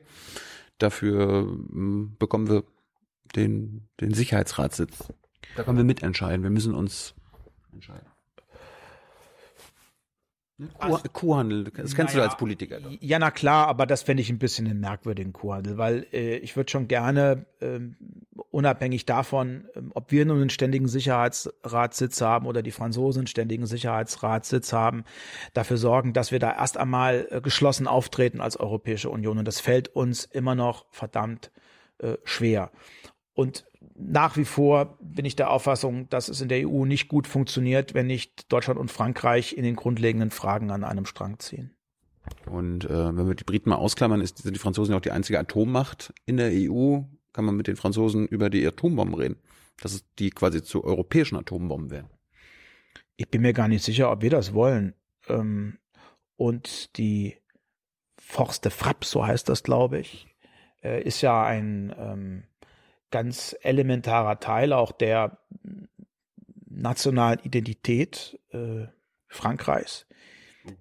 dafür 0.79 1.47
äh, 1.49 2.07
bekommen 2.19 2.49
wir 2.49 2.65
den, 3.35 3.89
den 4.01 4.15
Sicherheitsratssitz. 4.15 5.13
Da 5.57 5.63
können 5.63 5.77
wir 5.77 5.85
mitentscheiden. 5.85 6.43
Wir 6.43 6.51
müssen 6.51 6.75
uns 6.75 7.15
entscheiden. 7.73 8.07
Kuh, 10.79 10.99
Kuhhandel, 11.13 11.65
das 11.65 11.95
kennst 11.95 12.15
naja, 12.15 12.27
du 12.27 12.31
als 12.31 12.39
Politiker. 12.39 12.81
Doch. 12.81 12.91
Ja, 13.01 13.19
na 13.19 13.31
klar, 13.31 13.69
aber 13.69 13.85
das 13.85 14.03
fände 14.03 14.23
ich 14.23 14.31
ein 14.31 14.39
bisschen 14.39 14.67
einen 14.67 14.81
merkwürdigen 14.81 15.35
Kuhhandel, 15.35 15.77
weil 15.77 16.07
äh, 16.13 16.39
ich 16.39 16.57
würde 16.57 16.71
schon 16.71 16.89
gerne, 16.89 17.45
äh, 17.61 17.81
unabhängig 18.51 19.05
davon, 19.05 19.67
äh, 19.75 19.83
ob 19.93 20.13
wir 20.13 20.25
nun 20.25 20.41
einen 20.41 20.51
ständigen 20.51 20.89
Sicherheitsratssitz 20.89 22.23
haben 22.23 22.47
oder 22.47 22.63
die 22.63 22.71
Franzosen 22.71 23.21
einen 23.21 23.27
ständigen 23.27 23.67
Sicherheitsratssitz 23.67 24.73
haben, 24.73 25.05
dafür 25.53 25.77
sorgen, 25.77 26.15
dass 26.15 26.33
wir 26.33 26.39
da 26.39 26.57
erst 26.57 26.79
einmal 26.79 27.29
äh, 27.31 27.41
geschlossen 27.43 27.87
auftreten 27.87 28.41
als 28.41 28.57
Europäische 28.57 29.11
Union. 29.11 29.37
Und 29.39 29.47
das 29.47 29.61
fällt 29.61 29.89
uns 29.89 30.25
immer 30.25 30.55
noch 30.55 30.87
verdammt 30.91 31.51
äh, 31.99 32.15
schwer. 32.25 32.71
Und 33.35 33.67
nach 33.95 34.37
wie 34.37 34.45
vor 34.45 34.99
bin 35.01 35.25
ich 35.25 35.37
der 35.37 35.51
Auffassung, 35.51 36.09
dass 36.11 36.29
es 36.29 36.41
in 36.41 36.49
der 36.49 36.69
EU 36.69 36.85
nicht 36.85 37.09
gut 37.09 37.27
funktioniert, 37.27 37.95
wenn 37.95 38.07
nicht 38.07 38.53
Deutschland 38.53 38.79
und 38.79 38.91
Frankreich 38.91 39.57
in 39.57 39.65
den 39.65 39.77
grundlegenden 39.77 40.31
Fragen 40.31 40.71
an 40.71 40.85
einem 40.85 41.07
Strang 41.07 41.39
ziehen. 41.39 41.77
Und 42.47 42.85
äh, 42.85 43.17
wenn 43.17 43.29
wir 43.29 43.35
die 43.35 43.45
Briten 43.45 43.71
mal 43.71 43.77
ausklammern, 43.77 44.21
ist, 44.21 44.39
sind 44.39 44.55
die 44.55 44.61
Franzosen 44.61 44.93
ja 44.93 44.99
auch 44.99 45.03
die 45.03 45.13
einzige 45.13 45.39
Atommacht 45.39 46.13
in 46.25 46.37
der 46.37 46.51
EU. 46.53 47.01
Kann 47.33 47.45
man 47.45 47.57
mit 47.57 47.67
den 47.67 47.77
Franzosen 47.77 48.27
über 48.27 48.51
die 48.51 48.67
Atombomben 48.67 49.15
reden, 49.15 49.37
dass 49.81 49.93
es 49.93 50.05
die 50.19 50.31
quasi 50.31 50.63
zu 50.63 50.85
europäischen 50.85 51.37
Atombomben 51.37 51.91
werden. 51.91 52.11
Ich 53.17 53.29
bin 53.31 53.43
mir 53.43 53.53
gar 53.53 53.69
nicht 53.69 53.85
sicher, 53.85 54.11
ob 54.11 54.23
wir 54.23 54.31
das 54.31 54.55
wollen. 54.55 54.95
Ähm, 55.29 55.79
und 56.37 56.97
die 56.97 57.37
Force 58.19 58.61
de 58.61 58.73
Frappe, 58.73 59.07
so 59.07 59.27
heißt 59.27 59.49
das, 59.49 59.63
glaube 59.63 59.99
ich, 59.99 60.27
äh, 60.83 61.03
ist 61.03 61.21
ja 61.21 61.45
ein 61.45 61.95
ähm, 61.99 62.45
ganz 63.11 63.57
elementarer 63.63 64.41
Teil 64.41 64.73
auch 64.73 64.93
der 64.93 65.39
nationalen 66.69 67.41
Identität 67.41 68.39
äh, 68.51 68.87
Frankreichs. 69.29 70.07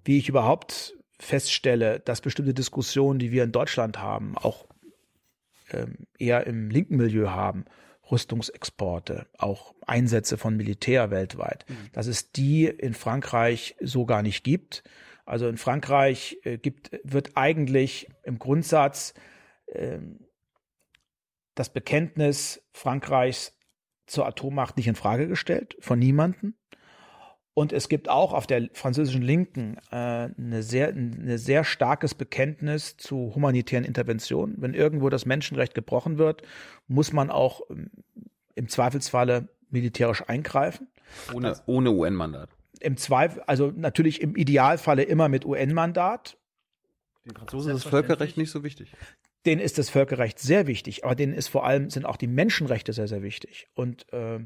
Wie 0.04 0.18
ich 0.18 0.28
überhaupt 0.28 0.94
feststelle, 1.18 2.00
dass 2.00 2.20
bestimmte 2.20 2.54
Diskussionen, 2.54 3.18
die 3.18 3.32
wir 3.32 3.44
in 3.44 3.52
Deutschland 3.52 3.98
haben, 3.98 4.36
auch 4.36 4.66
ähm, 5.70 6.06
eher 6.18 6.46
im 6.46 6.70
linken 6.70 6.96
Milieu 6.96 7.30
haben, 7.30 7.64
Rüstungsexporte, 8.10 9.26
auch 9.38 9.74
Einsätze 9.86 10.38
von 10.38 10.56
Militär 10.56 11.10
weltweit, 11.10 11.64
mhm. 11.68 11.90
dass 11.92 12.06
es 12.06 12.30
die 12.30 12.66
in 12.66 12.94
Frankreich 12.94 13.76
so 13.80 14.06
gar 14.06 14.22
nicht 14.22 14.44
gibt. 14.44 14.84
Also 15.24 15.48
in 15.48 15.56
Frankreich 15.56 16.38
äh, 16.44 16.58
gibt, 16.58 16.90
wird 17.02 17.36
eigentlich 17.36 18.08
im 18.22 18.38
Grundsatz 18.38 19.14
ähm, 19.72 20.20
das 21.56 21.70
Bekenntnis 21.70 22.62
Frankreichs 22.72 23.58
zur 24.06 24.26
Atommacht 24.26 24.76
nicht 24.76 24.86
in 24.86 24.94
Frage 24.94 25.26
gestellt, 25.26 25.76
von 25.80 25.98
niemanden. 25.98 26.54
Und 27.54 27.72
es 27.72 27.88
gibt 27.88 28.10
auch 28.10 28.34
auf 28.34 28.46
der 28.46 28.68
französischen 28.74 29.22
Linken 29.22 29.78
äh, 29.90 30.28
eine 30.36 30.62
sehr, 30.62 30.88
eine 30.88 31.38
sehr 31.38 31.64
starkes 31.64 32.14
Bekenntnis 32.14 32.98
zu 32.98 33.34
humanitären 33.34 33.84
Interventionen. 33.84 34.56
Wenn 34.58 34.74
irgendwo 34.74 35.08
das 35.08 35.24
Menschenrecht 35.24 35.74
gebrochen 35.74 36.18
wird, 36.18 36.42
muss 36.86 37.14
man 37.14 37.30
auch 37.30 37.62
ähm, 37.70 37.90
im 38.54 38.68
Zweifelsfalle 38.68 39.48
militärisch 39.70 40.22
eingreifen. 40.28 40.88
Ohne, 41.32 41.58
ohne 41.64 41.90
UN-Mandat. 41.90 42.50
Im 42.80 42.98
Zweifel, 42.98 43.42
also 43.46 43.72
natürlich 43.74 44.20
im 44.20 44.36
Idealfalle 44.36 45.04
immer 45.04 45.30
mit 45.30 45.46
UN-Mandat. 45.46 46.36
Den 47.24 47.34
Franzosen 47.34 47.72
ist 47.74 47.84
das 47.84 47.90
Völkerrecht 47.90 48.36
nicht 48.36 48.50
so 48.50 48.62
wichtig 48.62 48.92
denen 49.46 49.60
ist 49.60 49.78
das 49.78 49.88
Völkerrecht 49.88 50.38
sehr 50.38 50.66
wichtig, 50.66 51.04
aber 51.04 51.14
denen 51.14 51.32
ist 51.32 51.48
vor 51.48 51.64
allem 51.64 51.88
sind 51.88 52.04
auch 52.04 52.16
die 52.16 52.26
Menschenrechte 52.26 52.92
sehr, 52.92 53.06
sehr 53.06 53.22
wichtig. 53.22 53.68
Und 53.74 54.12
äh, 54.12 54.40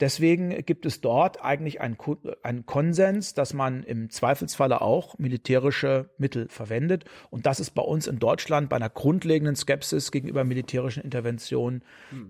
deswegen 0.00 0.64
gibt 0.64 0.86
es 0.86 1.00
dort 1.00 1.44
eigentlich 1.44 1.80
einen, 1.80 1.96
einen 2.42 2.64
Konsens, 2.66 3.34
dass 3.34 3.52
man 3.52 3.82
im 3.84 4.10
Zweifelsfalle 4.10 4.80
auch 4.80 5.18
militärische 5.18 6.08
Mittel 6.16 6.48
verwendet. 6.48 7.04
Und 7.30 7.46
das 7.46 7.60
ist 7.60 7.70
bei 7.70 7.82
uns 7.82 8.06
in 8.06 8.18
Deutschland 8.18 8.70
bei 8.70 8.76
einer 8.76 8.88
grundlegenden 8.88 9.54
Skepsis 9.54 10.10
gegenüber 10.10 10.44
militärischen 10.44 11.02
Interventionen 11.02 11.82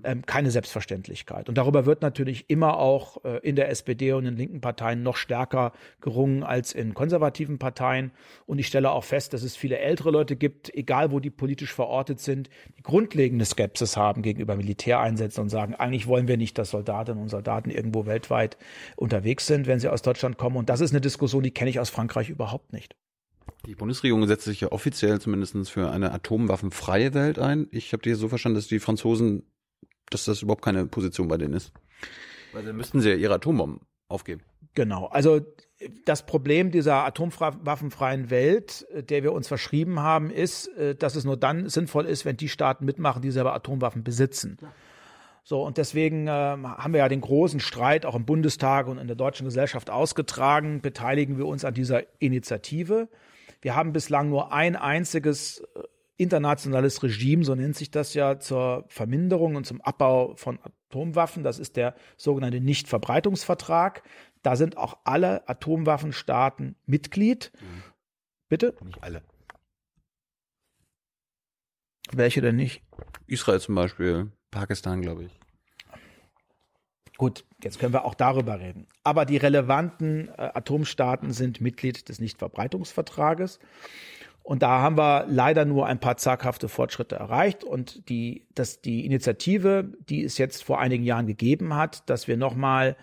ähm, 0.02 0.26
keine 0.26 0.50
Selbstverständlichkeit. 0.50 1.48
Und 1.48 1.56
darüber 1.56 1.86
wird 1.86 2.02
natürlich 2.02 2.50
immer 2.50 2.78
auch 2.78 3.24
äh, 3.24 3.38
in 3.38 3.54
der 3.54 3.70
SPD 3.70 4.12
und 4.12 4.26
in 4.26 4.36
linken 4.36 4.60
Parteien 4.60 5.02
noch 5.02 5.16
stärker 5.16 5.72
gerungen 6.00 6.42
als 6.42 6.72
in 6.72 6.94
konservativen 6.94 7.58
Parteien. 7.58 8.10
Und 8.46 8.58
ich 8.58 8.66
stelle 8.66 8.90
auch 8.90 9.04
fest, 9.04 9.32
dass 9.32 9.42
es 9.42 9.56
viele 9.56 9.78
ältere 9.78 10.10
Leute 10.10 10.34
gibt, 10.36 10.74
egal 10.74 11.12
wo 11.12 11.20
die 11.20 11.30
politisch 11.30 11.72
verortet 11.72 12.07
verortet 12.08 12.20
sind, 12.20 12.50
die 12.76 12.82
grundlegende 12.82 13.44
Skepsis 13.44 13.96
haben 13.96 14.22
gegenüber 14.22 14.56
Militäreinsätzen 14.56 15.42
und 15.42 15.48
sagen, 15.48 15.74
eigentlich 15.74 16.06
wollen 16.06 16.28
wir 16.28 16.36
nicht, 16.36 16.58
dass 16.58 16.70
Soldatinnen 16.70 17.22
und 17.22 17.28
Soldaten 17.28 17.70
irgendwo 17.70 18.06
weltweit 18.06 18.56
unterwegs 18.96 19.46
sind, 19.46 19.66
wenn 19.66 19.80
sie 19.80 19.88
aus 19.88 20.02
Deutschland 20.02 20.38
kommen. 20.38 20.56
Und 20.56 20.68
das 20.68 20.80
ist 20.80 20.90
eine 20.90 21.00
Diskussion, 21.00 21.42
die 21.42 21.50
kenne 21.50 21.70
ich 21.70 21.80
aus 21.80 21.90
Frankreich 21.90 22.30
überhaupt 22.30 22.72
nicht. 22.72 22.96
Die 23.66 23.74
Bundesregierung 23.74 24.26
setzt 24.26 24.44
sich 24.44 24.60
ja 24.60 24.72
offiziell 24.72 25.20
zumindest 25.20 25.70
für 25.70 25.90
eine 25.90 26.12
atomwaffenfreie 26.12 27.12
Welt 27.14 27.38
ein. 27.38 27.66
Ich 27.70 27.92
habe 27.92 28.02
dir 28.02 28.16
so 28.16 28.28
verstanden, 28.28 28.56
dass 28.56 28.68
die 28.68 28.78
Franzosen, 28.78 29.42
dass 30.10 30.24
das 30.24 30.42
überhaupt 30.42 30.64
keine 30.64 30.86
Position 30.86 31.28
bei 31.28 31.36
denen 31.36 31.54
ist. 31.54 31.72
Weil 32.52 32.64
dann 32.64 32.76
müssten 32.76 33.00
sie 33.00 33.10
ja 33.10 33.16
ihre 33.16 33.34
Atombomben 33.34 33.80
aufgeben. 34.08 34.42
Genau. 34.74 35.06
Also 35.06 35.40
das 36.04 36.26
Problem 36.26 36.70
dieser 36.70 37.04
atomwaffenfreien 37.04 38.30
Welt, 38.30 38.86
äh, 38.92 39.02
der 39.02 39.22
wir 39.22 39.32
uns 39.32 39.48
verschrieben 39.48 40.00
haben, 40.00 40.30
ist, 40.30 40.68
äh, 40.76 40.94
dass 40.94 41.14
es 41.14 41.24
nur 41.24 41.36
dann 41.36 41.68
sinnvoll 41.68 42.06
ist, 42.06 42.24
wenn 42.24 42.36
die 42.36 42.48
Staaten 42.48 42.84
mitmachen, 42.84 43.22
die 43.22 43.30
selber 43.30 43.54
Atomwaffen 43.54 44.02
besitzen. 44.02 44.58
So, 45.44 45.62
und 45.62 45.78
deswegen 45.78 46.26
äh, 46.26 46.30
haben 46.30 46.92
wir 46.92 46.98
ja 46.98 47.08
den 47.08 47.22
großen 47.22 47.60
Streit 47.60 48.04
auch 48.04 48.14
im 48.14 48.26
Bundestag 48.26 48.86
und 48.86 48.98
in 48.98 49.06
der 49.06 49.16
deutschen 49.16 49.46
Gesellschaft 49.46 49.88
ausgetragen, 49.88 50.82
beteiligen 50.82 51.38
wir 51.38 51.46
uns 51.46 51.64
an 51.64 51.74
dieser 51.74 52.02
Initiative. 52.20 53.08
Wir 53.62 53.74
haben 53.74 53.92
bislang 53.92 54.28
nur 54.28 54.52
ein 54.52 54.76
einziges 54.76 55.60
äh, 55.74 55.82
internationales 56.18 57.02
Regime, 57.02 57.44
so 57.44 57.54
nennt 57.54 57.76
sich 57.76 57.90
das 57.90 58.12
ja, 58.12 58.38
zur 58.40 58.84
Verminderung 58.88 59.54
und 59.54 59.64
zum 59.64 59.80
Abbau 59.80 60.34
von 60.34 60.58
Atomwaffen. 60.90 61.44
Das 61.44 61.58
ist 61.58 61.76
der 61.76 61.94
sogenannte 62.16 62.60
Nichtverbreitungsvertrag. 62.60 64.02
Da 64.48 64.56
sind 64.56 64.78
auch 64.78 64.96
alle 65.04 65.46
Atomwaffenstaaten 65.46 66.74
Mitglied. 66.86 67.52
Mhm. 67.60 67.82
Bitte? 68.48 68.74
Nicht 68.82 69.02
alle. 69.02 69.20
Welche 72.12 72.40
denn 72.40 72.56
nicht? 72.56 72.82
Israel 73.26 73.60
zum 73.60 73.74
Beispiel, 73.74 74.32
Pakistan, 74.50 75.02
glaube 75.02 75.24
ich. 75.24 75.38
Gut, 77.18 77.44
jetzt 77.62 77.78
können 77.78 77.92
wir 77.92 78.06
auch 78.06 78.14
darüber 78.14 78.58
reden. 78.58 78.86
Aber 79.04 79.26
die 79.26 79.36
relevanten 79.36 80.28
äh, 80.28 80.50
Atomstaaten 80.54 81.34
sind 81.34 81.60
Mitglied 81.60 82.08
des 82.08 82.18
Nichtverbreitungsvertrages. 82.18 83.58
Und 84.42 84.62
da 84.62 84.80
haben 84.80 84.96
wir 84.96 85.26
leider 85.28 85.66
nur 85.66 85.86
ein 85.86 86.00
paar 86.00 86.16
zaghafte 86.16 86.70
Fortschritte 86.70 87.16
erreicht. 87.16 87.64
Und 87.64 88.08
die, 88.08 88.46
dass 88.54 88.80
die 88.80 89.04
Initiative, 89.04 89.92
die 90.08 90.24
es 90.24 90.38
jetzt 90.38 90.64
vor 90.64 90.80
einigen 90.80 91.04
Jahren 91.04 91.26
gegeben 91.26 91.74
hat, 91.74 92.08
dass 92.08 92.28
wir 92.28 92.38
nochmal 92.38 92.96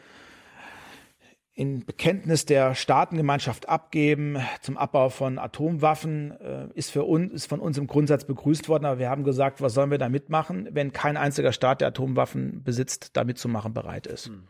in 1.56 1.86
Bekenntnis 1.86 2.46
der 2.46 2.76
Staatengemeinschaft 2.76 3.68
abgeben 3.68 4.38
zum 4.62 4.78
Abbau 4.78 5.10
von 5.10 5.40
Atomwaffen, 5.40 6.32
äh, 6.40 6.68
ist 6.74 6.92
für 6.92 7.04
uns, 7.06 7.34
ist 7.34 7.48
von 7.48 7.60
uns 7.60 7.78
im 7.78 7.88
Grundsatz 7.88 8.26
begrüßt 8.26 8.68
worden. 8.70 8.86
Aber 8.86 9.00
wir 9.00 9.10
haben 9.10 9.24
gesagt, 9.24 9.62
was 9.62 9.74
sollen 9.74 9.90
wir 9.90 9.98
da 9.98 10.10
mitmachen, 10.10 10.68
wenn 10.72 10.92
kein 10.94 11.18
einziger 11.18 11.54
Staat, 11.54 11.82
der 11.82 11.88
Atomwaffen 11.88 12.64
besitzt, 12.64 13.12
da 13.18 13.24
mitzumachen 13.24 13.74
bereit 13.74 14.06
ist. 14.06 14.28
Hm. 14.28 14.48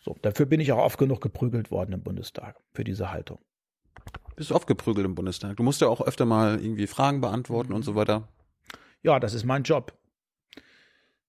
So, 0.00 0.16
dafür 0.22 0.46
bin 0.46 0.60
ich 0.60 0.72
auch 0.72 0.82
oft 0.82 0.98
genug 0.98 1.20
geprügelt 1.20 1.70
worden 1.70 1.92
im 1.92 2.02
Bundestag 2.02 2.56
für 2.72 2.84
diese 2.84 3.12
Haltung 3.12 3.38
bist 4.36 4.50
du 4.50 4.54
oft 4.54 4.66
geprügelt 4.66 5.06
im 5.06 5.14
Bundestag. 5.14 5.56
Du 5.56 5.62
musst 5.62 5.80
ja 5.80 5.88
auch 5.88 6.00
öfter 6.00 6.26
mal 6.26 6.60
irgendwie 6.60 6.86
Fragen 6.86 7.20
beantworten 7.20 7.72
und 7.72 7.84
so 7.84 7.94
weiter. 7.94 8.28
Ja, 9.02 9.18
das 9.18 9.34
ist 9.34 9.44
mein 9.44 9.62
Job. 9.62 9.92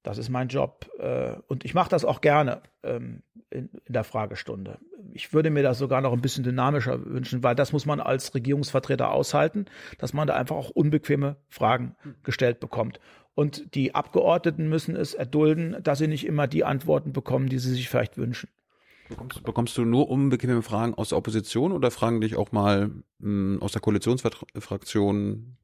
Das 0.04 0.18
ist 0.18 0.30
mein 0.30 0.48
Job. 0.48 0.89
Äh, 1.00 1.36
und 1.48 1.66
ich 1.66 1.74
mache 1.74 1.89
das 1.89 2.06
auch 2.06 2.22
gerne 2.22 2.62
ähm, 2.84 3.24
in, 3.50 3.70
der 3.88 4.04
Fragestunde. 4.04 4.80
Ich 5.14 5.34
würde 5.34 5.50
mir 5.50 5.64
das 5.64 5.78
sogar 5.78 6.02
noch 6.02 6.14
ein 6.14 6.22
bisschen 6.22 6.43
dynamischer 6.43 7.06
wünschen, 7.06 7.43
weil 7.43 7.56
das 7.56 7.74
muss 7.74 7.86
man 7.86 8.00
als 8.00 8.34
Regierungsvertreter 8.34 9.12
aushalten, 9.12 9.66
dass 9.98 10.14
man 10.14 10.28
da 10.28 10.36
einfach 10.36 10.56
auch 10.56 10.70
unbequeme 10.70 11.38
Fragen 11.50 11.95
gestellt 12.24 12.60
bekommt. 12.60 13.00
Und 13.36 13.76
die 13.76 13.93
Abgeordneten 13.93 14.68
müssen 14.68 14.95
es 14.95 15.14
erdulden, 15.14 15.78
dass 15.84 16.00
sie 16.00 16.08
nicht 16.08 16.26
immer 16.26 16.48
die 16.48 16.64
Antworten 16.64 17.14
bekommen, 17.14 17.50
die 17.50 17.60
sie 17.60 17.72
sich 17.72 17.89
vielleicht 17.89 18.18
wünschen. 18.18 18.50
Bekommst, 19.10 19.43
bekommst 19.43 19.78
du 19.78 19.86
nur 19.86 20.10
unbequeme 20.10 20.62
Fragen 20.62 20.93
aus 20.93 21.10
der 21.10 21.18
Opposition 21.18 21.72
oder 21.72 21.91
fragen 21.91 22.20
dich 22.20 22.36
auch 22.36 22.52
mal 22.52 22.88
mh, 22.88 23.04
hm, 23.20 23.62
aus 23.62 23.72
der 23.72 23.82
Koalitionsfraktion 23.82 25.58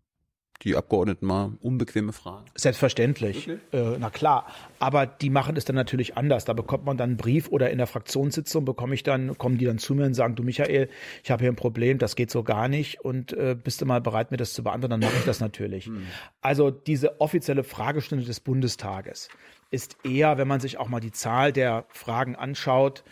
die 0.64 0.76
Abgeordneten 0.76 1.26
mal 1.26 1.52
unbequeme 1.62 2.14
Fragen? 2.14 2.46
Selbstverständlich. 2.56 3.48
Äh, 3.48 3.58
na 4.00 4.10
klar. 4.10 4.48
Aber 4.80 5.06
die 5.06 5.30
machen 5.30 5.56
es 5.58 5.66
dann 5.66 5.76
natürlich 5.76 6.18
anders. 6.18 6.46
Da 6.46 6.54
bekommt 6.54 6.86
man 6.86 6.98
dann 6.98 7.12
einen 7.12 7.18
Brief 7.18 7.50
oder 7.50 7.70
in 7.70 7.78
der 7.78 7.88
Fraktionssitzung 7.88 8.66
bekomme 8.66 8.96
ich 8.96 9.04
dann, 9.04 9.38
kommen 9.38 9.58
die 9.58 9.66
dann 9.66 9.78
zu 9.78 9.96
mir 9.96 10.06
und 10.06 10.14
sagen, 10.14 10.36
du 10.36 10.44
Michael, 10.44 10.90
ich 11.24 11.32
habe 11.32 11.42
hier 11.42 11.52
ein 11.52 11.56
Problem, 11.56 11.98
das 11.98 12.16
geht 12.16 12.32
so 12.32 12.44
gar 12.44 12.68
nicht 12.68 13.02
und 13.02 13.34
äh, 13.34 13.56
bist 13.62 13.82
du 13.82 13.86
mal 13.86 14.02
bereit, 14.02 14.32
mir 14.32 14.38
das 14.38 14.54
zu 14.54 14.64
beantworten, 14.64 15.00
dann 15.00 15.10
mache 15.10 15.18
ich 15.18 15.26
das 15.26 15.40
natürlich. 15.40 15.86
Hm. 15.86 16.08
Also 16.42 16.72
diese 16.72 17.20
offizielle 17.22 17.64
Fragestunde 17.64 18.26
des 18.26 18.40
Bundestages 18.40 19.30
ist 19.72 19.98
eher, 20.04 20.38
wenn 20.38 20.48
man 20.48 20.60
sich 20.60 20.78
auch 20.78 20.88
mal 20.88 21.00
die 21.00 21.12
Zahl 21.12 21.52
der 21.52 21.86
Fragen 21.90 22.36
anschaut, 22.36 23.04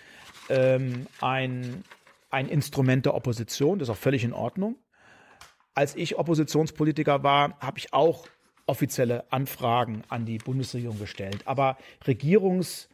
ähm, 0.50 1.08
ein, 1.20 1.84
ein 2.30 2.48
Instrument 2.48 3.06
der 3.06 3.16
Opposition, 3.16 3.80
das 3.80 3.90
ist 3.90 3.94
auch 3.94 3.98
völlig 3.98 4.24
in 4.24 4.34
Ordnung. 4.34 4.76
Als 5.74 5.96
ich 5.96 6.18
Oppositionspolitiker 6.18 7.24
war, 7.24 7.58
habe 7.60 7.80
ich 7.80 7.94
auch 7.94 8.28
offizielle 8.66 9.32
Anfragen 9.32 10.04
an 10.10 10.26
die 10.26 10.38
Bundesregierung 10.38 11.00
gestellt. 11.00 11.42
Aber 11.46 11.78
Regierungs- 12.06 12.88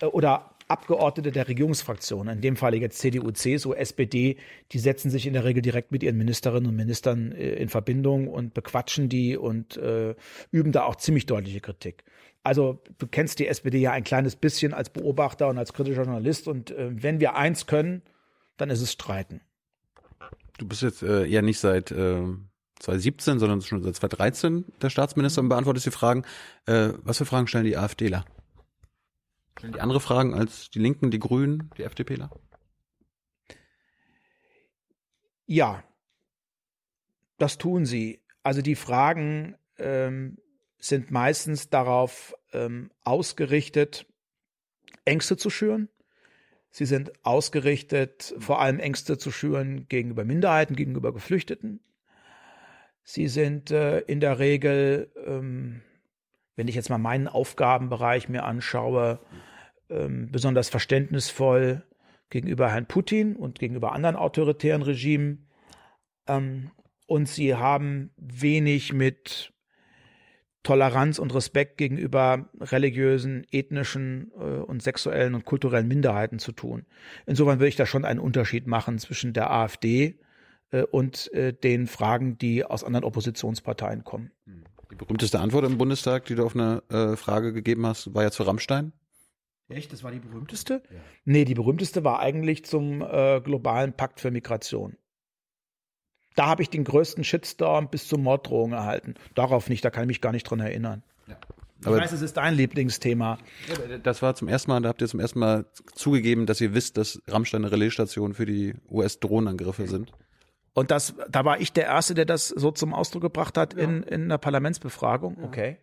äh, 0.00 0.06
oder 0.06 0.50
Abgeordnete 0.68 1.32
der 1.32 1.48
Regierungsfraktionen, 1.48 2.36
in 2.36 2.40
dem 2.42 2.56
Fall 2.56 2.74
jetzt 2.74 2.98
CDU, 2.98 3.30
CSU, 3.30 3.72
SPD, 3.72 4.36
die 4.70 4.78
setzen 4.78 5.10
sich 5.10 5.26
in 5.26 5.32
der 5.32 5.44
Regel 5.44 5.62
direkt 5.62 5.92
mit 5.92 6.02
ihren 6.02 6.18
Ministerinnen 6.18 6.68
und 6.68 6.76
Ministern 6.76 7.32
äh, 7.32 7.54
in 7.54 7.70
Verbindung 7.70 8.28
und 8.28 8.52
bequatschen 8.52 9.08
die 9.08 9.36
und 9.36 9.78
äh, 9.78 10.14
üben 10.50 10.72
da 10.72 10.84
auch 10.84 10.96
ziemlich 10.96 11.24
deutliche 11.24 11.60
Kritik. 11.60 12.04
Also 12.42 12.82
du 12.98 13.06
kennst 13.06 13.38
die 13.38 13.46
SPD 13.46 13.78
ja 13.78 13.92
ein 13.92 14.04
kleines 14.04 14.36
bisschen 14.36 14.74
als 14.74 14.90
Beobachter 14.90 15.48
und 15.48 15.58
als 15.58 15.72
kritischer 15.72 16.02
Journalist. 16.02 16.48
Und 16.48 16.70
äh, 16.70 16.90
wenn 17.02 17.18
wir 17.18 17.34
eins 17.34 17.66
können, 17.66 18.02
dann 18.58 18.68
ist 18.70 18.82
es 18.82 18.92
streiten. 18.92 19.40
Du 20.58 20.66
bist 20.66 20.82
jetzt 20.82 21.02
äh, 21.02 21.26
eher 21.28 21.42
nicht 21.42 21.60
seit 21.60 21.90
äh, 21.92 22.26
2017, 22.80 23.38
sondern 23.38 23.62
schon 23.62 23.82
seit 23.82 23.96
2013 23.96 24.64
der 24.82 24.90
Staatsminister 24.90 25.40
und 25.40 25.48
beantwortest 25.48 25.86
die 25.86 25.90
Fragen. 25.90 26.24
Äh, 26.66 26.90
was 27.02 27.18
für 27.18 27.24
Fragen 27.24 27.46
stellen 27.46 27.64
die 27.64 27.76
AfDler? 27.76 28.24
Stellen 29.58 29.72
die 29.72 29.80
andere 29.80 30.00
Fragen 30.00 30.34
als 30.34 30.70
die 30.70 30.80
Linken, 30.80 31.10
die 31.10 31.18
Grünen, 31.18 31.70
die 31.78 31.84
FDPler? 31.84 32.30
Ja, 35.46 35.82
das 37.38 37.56
tun 37.56 37.86
sie. 37.86 38.20
Also 38.42 38.60
die 38.60 38.74
Fragen 38.74 39.56
ähm, 39.78 40.38
sind 40.78 41.10
meistens 41.10 41.70
darauf 41.70 42.34
ähm, 42.52 42.90
ausgerichtet, 43.02 44.06
Ängste 45.04 45.36
zu 45.36 45.50
schüren. 45.50 45.88
Sie 46.70 46.84
sind 46.84 47.12
ausgerichtet, 47.24 48.34
vor 48.38 48.60
allem 48.60 48.78
Ängste 48.78 49.18
zu 49.18 49.30
schüren 49.30 49.88
gegenüber 49.88 50.24
Minderheiten, 50.24 50.76
gegenüber 50.76 51.12
Geflüchteten. 51.12 51.80
Sie 53.02 53.28
sind 53.28 53.70
äh, 53.70 54.00
in 54.00 54.20
der 54.20 54.38
Regel, 54.38 55.10
ähm, 55.26 55.82
wenn 56.56 56.68
ich 56.68 56.74
jetzt 56.74 56.90
mal 56.90 56.98
meinen 56.98 57.26
Aufgabenbereich 57.26 58.28
mir 58.28 58.44
anschaue, 58.44 59.18
ähm, 59.88 60.30
besonders 60.30 60.68
verständnisvoll 60.68 61.84
gegenüber 62.28 62.70
Herrn 62.70 62.86
Putin 62.86 63.34
und 63.36 63.58
gegenüber 63.58 63.92
anderen 63.92 64.16
autoritären 64.16 64.82
Regimen. 64.82 65.48
Ähm, 66.26 66.70
und 67.06 67.28
sie 67.28 67.54
haben 67.54 68.10
wenig 68.18 68.92
mit 68.92 69.54
Toleranz 70.62 71.18
und 71.18 71.34
Respekt 71.34 71.78
gegenüber 71.78 72.48
religiösen, 72.60 73.46
ethnischen 73.50 74.32
äh, 74.36 74.42
und 74.42 74.82
sexuellen 74.82 75.34
und 75.34 75.44
kulturellen 75.44 75.88
Minderheiten 75.88 76.38
zu 76.38 76.52
tun. 76.52 76.84
Insofern 77.26 77.58
würde 77.58 77.68
ich 77.68 77.76
da 77.76 77.86
schon 77.86 78.04
einen 78.04 78.20
Unterschied 78.20 78.66
machen 78.66 78.98
zwischen 78.98 79.32
der 79.32 79.50
AfD 79.50 80.18
äh, 80.70 80.82
und 80.82 81.32
äh, 81.32 81.52
den 81.52 81.86
Fragen, 81.86 82.38
die 82.38 82.64
aus 82.64 82.84
anderen 82.84 83.04
Oppositionsparteien 83.04 84.04
kommen. 84.04 84.32
Die 84.90 84.96
berühmteste 84.96 85.40
Antwort 85.40 85.64
im 85.64 85.78
Bundestag, 85.78 86.24
die 86.26 86.34
du 86.34 86.44
auf 86.44 86.54
eine 86.54 86.82
äh, 86.90 87.16
Frage 87.16 87.52
gegeben 87.52 87.86
hast, 87.86 88.14
war 88.14 88.22
ja 88.22 88.30
zu 88.30 88.42
Rammstein. 88.42 88.92
Echt? 89.68 89.92
Das 89.92 90.02
war 90.02 90.10
die 90.10 90.18
berühmteste? 90.18 90.82
Ja. 90.90 91.00
Nee, 91.24 91.44
die 91.44 91.54
berühmteste 91.54 92.04
war 92.04 92.20
eigentlich 92.20 92.64
zum 92.64 93.02
äh, 93.02 93.40
globalen 93.42 93.92
Pakt 93.92 94.20
für 94.20 94.30
Migration. 94.30 94.96
Da 96.38 96.46
habe 96.46 96.62
ich 96.62 96.70
den 96.70 96.84
größten 96.84 97.24
Shitstorm 97.24 97.88
bis 97.88 98.06
zur 98.06 98.20
Morddrohung 98.20 98.70
erhalten. 98.70 99.14
Darauf 99.34 99.68
nicht, 99.68 99.84
da 99.84 99.90
kann 99.90 100.04
ich 100.04 100.06
mich 100.06 100.20
gar 100.20 100.30
nicht 100.30 100.44
dran 100.44 100.60
erinnern. 100.60 101.02
Ja. 101.26 101.36
Aber 101.84 101.96
ich 101.96 102.02
weiß, 102.04 102.12
es 102.12 102.22
ist 102.22 102.36
dein 102.36 102.54
Lieblingsthema. 102.54 103.38
Das 104.04 104.22
war 104.22 104.36
zum 104.36 104.46
ersten 104.46 104.70
Mal, 104.70 104.80
da 104.80 104.88
habt 104.88 105.00
ihr 105.00 105.08
zum 105.08 105.18
ersten 105.18 105.40
Mal 105.40 105.64
zugegeben, 105.96 106.46
dass 106.46 106.60
ihr 106.60 106.74
wisst, 106.74 106.96
dass 106.96 107.20
Rammstein 107.26 107.64
eine 107.64 107.72
Relaisstation 107.72 108.34
für 108.34 108.46
die 108.46 108.74
US-Drohnenangriffe 108.88 109.88
sind. 109.88 110.12
Und 110.74 110.92
das, 110.92 111.14
da 111.28 111.44
war 111.44 111.60
ich 111.60 111.72
der 111.72 111.86
Erste, 111.86 112.14
der 112.14 112.24
das 112.24 112.46
so 112.46 112.70
zum 112.70 112.94
Ausdruck 112.94 113.22
gebracht 113.22 113.58
hat 113.58 113.74
ja. 113.74 113.80
in, 113.80 114.04
in 114.04 114.22
einer 114.22 114.38
Parlamentsbefragung. 114.38 115.42
Okay. 115.42 115.78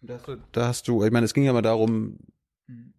Da 0.00 0.14
hast, 0.14 0.26
du, 0.26 0.36
da 0.52 0.68
hast 0.68 0.88
du, 0.88 1.04
ich 1.04 1.12
meine, 1.12 1.26
es 1.26 1.34
ging 1.34 1.44
ja 1.44 1.52
mal 1.52 1.60
darum, 1.60 2.18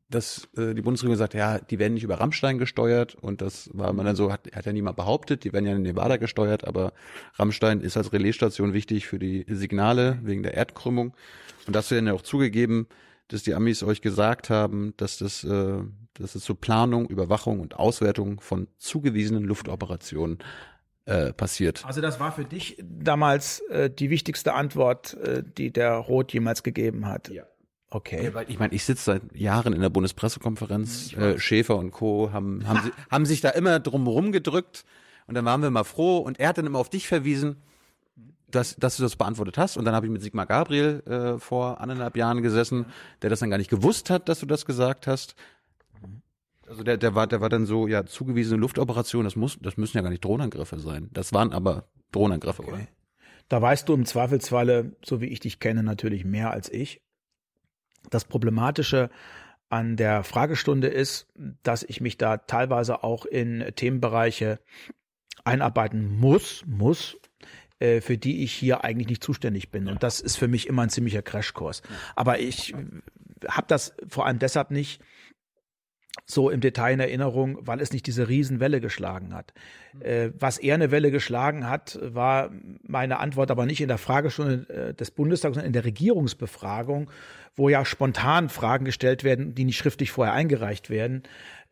dass 0.09 0.47
äh, 0.57 0.73
die 0.73 0.81
Bundesregierung 0.81 1.17
sagt, 1.17 1.33
ja, 1.33 1.59
die 1.59 1.79
werden 1.79 1.95
nicht 1.95 2.03
über 2.03 2.19
Rammstein 2.19 2.59
gesteuert 2.59 3.15
und 3.15 3.41
das 3.41 3.69
war 3.73 3.93
man 3.93 4.05
dann 4.05 4.15
so, 4.15 4.31
hat, 4.31 4.47
hat 4.53 4.65
ja 4.65 4.73
niemand 4.73 4.95
behauptet, 4.95 5.43
die 5.43 5.53
werden 5.53 5.65
ja 5.65 5.75
in 5.75 5.81
Nevada 5.81 6.17
gesteuert, 6.17 6.65
aber 6.67 6.93
Rammstein 7.35 7.81
ist 7.81 7.97
als 7.97 8.13
Relaisstation 8.13 8.73
wichtig 8.73 9.07
für 9.07 9.19
die 9.19 9.45
Signale 9.47 10.19
wegen 10.23 10.43
der 10.43 10.53
Erdkrümmung 10.53 11.15
und 11.65 11.75
das 11.75 11.89
werden 11.91 12.07
ja 12.07 12.13
auch 12.13 12.21
zugegeben, 12.21 12.87
dass 13.27 13.43
die 13.43 13.55
Amis 13.55 13.81
euch 13.83 14.01
gesagt 14.01 14.49
haben, 14.49 14.93
dass 14.97 15.17
das, 15.17 15.43
äh, 15.43 15.79
dass 16.13 16.35
es 16.35 16.43
zur 16.43 16.59
Planung, 16.59 17.07
Überwachung 17.07 17.59
und 17.59 17.75
Auswertung 17.75 18.39
von 18.39 18.67
zugewiesenen 18.77 19.43
Luftoperationen 19.43 20.39
äh, 21.05 21.33
passiert. 21.33 21.83
Also 21.85 22.01
das 22.01 22.19
war 22.19 22.31
für 22.31 22.45
dich 22.45 22.77
damals 22.81 23.59
äh, 23.69 23.89
die 23.89 24.09
wichtigste 24.09 24.53
Antwort, 24.53 25.15
äh, 25.15 25.43
die 25.43 25.71
der 25.71 25.95
Roth 25.95 26.31
jemals 26.33 26.63
gegeben 26.63 27.07
hat. 27.07 27.29
Ja. 27.29 27.43
Okay. 27.93 28.25
Ja, 28.25 28.33
weil 28.33 28.49
ich 28.49 28.57
meine, 28.57 28.73
ich 28.73 28.83
sitze 28.83 29.03
seit 29.03 29.35
Jahren 29.35 29.71
in 29.71 29.81
der 29.81 29.89
Bundespressekonferenz. 29.89 31.13
Äh, 31.13 31.37
Schäfer 31.37 31.77
und 31.77 31.91
Co. 31.91 32.31
haben, 32.33 32.67
haben, 32.67 32.81
sie, 32.83 32.91
haben 33.11 33.25
sich 33.27 33.39
da 33.41 33.49
immer 33.49 33.79
drum 33.79 34.07
rumgedrückt 34.07 34.83
und 35.27 35.35
dann 35.35 35.45
waren 35.45 35.61
wir 35.61 35.69
mal 35.69 35.83
froh 35.83 36.17
und 36.17 36.39
er 36.39 36.49
hat 36.49 36.57
dann 36.57 36.65
immer 36.65 36.79
auf 36.79 36.89
dich 36.89 37.07
verwiesen, 37.07 37.57
dass, 38.49 38.75
dass 38.77 38.97
du 38.97 39.03
das 39.03 39.15
beantwortet 39.15 39.59
hast. 39.59 39.77
Und 39.77 39.85
dann 39.85 39.93
habe 39.93 40.07
ich 40.07 40.11
mit 40.11 40.23
Sigmar 40.23 40.47
Gabriel 40.47 41.03
äh, 41.05 41.39
vor 41.39 41.81
anderthalb 41.81 42.17
Jahren 42.17 42.41
gesessen, 42.41 42.87
der 43.21 43.29
das 43.29 43.39
dann 43.39 43.51
gar 43.51 43.59
nicht 43.59 43.69
gewusst 43.69 44.09
hat, 44.09 44.27
dass 44.27 44.39
du 44.39 44.47
das 44.47 44.65
gesagt 44.65 45.05
hast. 45.05 45.35
Also 46.67 46.81
der, 46.81 46.97
der 46.97 47.13
war, 47.13 47.27
der 47.27 47.41
war 47.41 47.49
dann 47.49 47.67
so, 47.67 47.87
ja, 47.87 48.07
zugewiesene 48.07 48.59
Luftoperation, 48.59 49.23
das 49.23 49.35
muss, 49.35 49.59
das 49.61 49.77
müssen 49.77 49.97
ja 49.97 50.01
gar 50.01 50.09
nicht 50.09 50.25
Drohnenangriffe 50.25 50.79
sein. 50.79 51.09
Das 51.11 51.31
waren 51.31 51.53
aber 51.53 51.85
Drohnenangriffe, 52.11 52.63
oder? 52.63 52.87
Da 53.49 53.61
weißt 53.61 53.87
du 53.87 53.93
im 53.93 54.05
Zweifelsfalle, 54.05 54.95
so 55.05 55.21
wie 55.21 55.27
ich 55.27 55.41
dich 55.41 55.59
kenne, 55.59 55.83
natürlich 55.83 56.25
mehr 56.25 56.49
als 56.49 56.71
ich. 56.71 57.01
Das 58.13 58.25
Problematische 58.25 59.09
an 59.69 59.95
der 59.95 60.23
Fragestunde 60.23 60.87
ist, 60.87 61.27
dass 61.63 61.83
ich 61.83 61.99
mich 61.99 62.17
da 62.17 62.37
teilweise 62.37 63.03
auch 63.03 63.25
in 63.25 63.65
Themenbereiche 63.75 64.59
einarbeiten 65.43 66.19
muss, 66.19 66.63
muss, 66.67 67.17
äh, 67.79 68.01
für 68.01 68.17
die 68.17 68.43
ich 68.43 68.53
hier 68.53 68.83
eigentlich 68.83 69.07
nicht 69.07 69.23
zuständig 69.23 69.71
bin. 69.71 69.87
Und 69.87 70.03
das 70.03 70.19
ist 70.19 70.37
für 70.37 70.47
mich 70.47 70.67
immer 70.67 70.83
ein 70.83 70.89
ziemlicher 70.89 71.21
Crashkurs. 71.21 71.81
Aber 72.15 72.39
ich 72.39 72.75
habe 73.47 73.67
das 73.67 73.95
vor 74.07 74.25
allem 74.25 74.39
deshalb 74.39 74.71
nicht 74.71 75.01
so 76.25 76.49
im 76.49 76.61
Detail 76.61 76.93
in 76.93 76.99
Erinnerung, 76.99 77.57
weil 77.61 77.81
es 77.81 77.91
nicht 77.91 78.05
diese 78.05 78.29
Riesenwelle 78.29 78.79
geschlagen 78.79 79.33
hat. 79.33 79.53
Äh, 79.99 80.29
was 80.37 80.57
eher 80.57 80.75
eine 80.75 80.91
Welle 80.91 81.11
geschlagen 81.11 81.67
hat, 81.67 81.99
war 82.01 82.51
meine 82.83 83.19
Antwort 83.19 83.51
aber 83.51 83.65
nicht 83.65 83.81
in 83.81 83.87
der 83.87 83.97
Fragestunde 83.97 84.69
äh, 84.69 84.93
des 84.93 85.11
Bundestags, 85.11 85.55
sondern 85.55 85.67
in 85.67 85.73
der 85.73 85.85
Regierungsbefragung, 85.85 87.09
wo 87.55 87.69
ja 87.69 87.85
spontan 87.85 88.49
Fragen 88.49 88.85
gestellt 88.85 89.23
werden, 89.23 89.55
die 89.55 89.65
nicht 89.65 89.77
schriftlich 89.77 90.11
vorher 90.11 90.33
eingereicht 90.33 90.89
werden, 90.89 91.23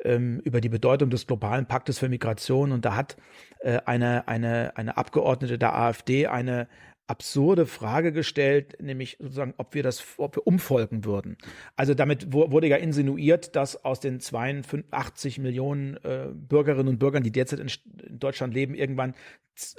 ähm, 0.03 0.39
über 0.43 0.61
die 0.61 0.69
Bedeutung 0.69 1.09
des 1.09 1.27
globalen 1.27 1.65
Paktes 1.65 1.99
für 1.99 2.09
Migration. 2.09 2.71
Und 2.71 2.85
da 2.85 2.95
hat 2.95 3.17
äh, 3.59 3.79
eine, 3.85 4.27
eine, 4.27 4.73
eine 4.75 4.97
Abgeordnete 4.97 5.57
der 5.57 5.75
AfD 5.75 6.27
eine 6.27 6.67
absurde 7.11 7.65
Frage 7.65 8.13
gestellt, 8.13 8.77
nämlich 8.81 9.17
sozusagen, 9.19 9.53
ob 9.57 9.73
wir 9.73 9.83
das, 9.83 10.01
ob 10.15 10.37
wir 10.37 10.47
umfolgen 10.47 11.03
würden. 11.03 11.37
Also 11.75 11.93
damit 11.93 12.31
wurde 12.31 12.67
ja 12.67 12.77
insinuiert, 12.77 13.57
dass 13.57 13.83
aus 13.83 13.99
den 13.99 14.21
82 14.21 15.37
Millionen 15.37 15.97
äh, 16.05 16.29
Bürgerinnen 16.33 16.87
und 16.87 16.99
Bürgern, 16.99 17.21
die 17.21 17.31
derzeit 17.31 17.59
in, 17.59 17.69
in 18.07 18.17
Deutschland 18.17 18.53
leben, 18.53 18.75
irgendwann 18.75 19.13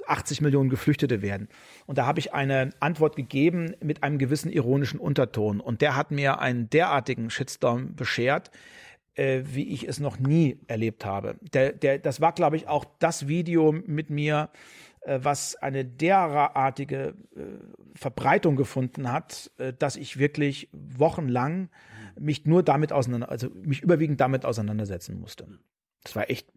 80 0.05 0.41
Millionen 0.41 0.69
Geflüchtete 0.69 1.23
werden. 1.23 1.47
Und 1.87 1.97
da 1.97 2.05
habe 2.05 2.19
ich 2.19 2.35
eine 2.35 2.69
Antwort 2.79 3.15
gegeben 3.15 3.73
mit 3.81 4.03
einem 4.03 4.19
gewissen 4.19 4.51
ironischen 4.51 4.99
Unterton. 4.99 5.59
Und 5.59 5.81
der 5.81 5.95
hat 5.95 6.11
mir 6.11 6.39
einen 6.39 6.69
derartigen 6.69 7.31
Shitstorm 7.31 7.95
beschert, 7.95 8.51
äh, 9.15 9.41
wie 9.43 9.73
ich 9.73 9.87
es 9.87 9.99
noch 9.99 10.19
nie 10.19 10.59
erlebt 10.67 11.03
habe. 11.03 11.35
Der, 11.51 11.71
der, 11.73 11.97
das 11.97 12.21
war, 12.21 12.33
glaube 12.33 12.57
ich, 12.57 12.67
auch 12.67 12.85
das 12.99 13.27
Video 13.27 13.71
mit 13.71 14.11
mir, 14.11 14.51
was 15.05 15.55
eine 15.55 15.85
derartige 15.85 17.15
äh, 17.35 17.41
Verbreitung 17.95 18.55
gefunden 18.55 19.11
hat, 19.11 19.51
äh, 19.57 19.73
dass 19.73 19.95
ich 19.95 20.17
wirklich 20.17 20.69
wochenlang 20.71 21.69
mich 22.19 22.45
nur 22.45 22.63
damit 22.63 22.91
auseinander, 22.93 23.29
also 23.29 23.49
mich 23.49 23.81
überwiegend 23.81 24.21
damit 24.21 24.45
auseinandersetzen 24.45 25.19
musste. 25.19 25.47
Das 26.03 26.15
war 26.15 26.29
echt 26.29 26.51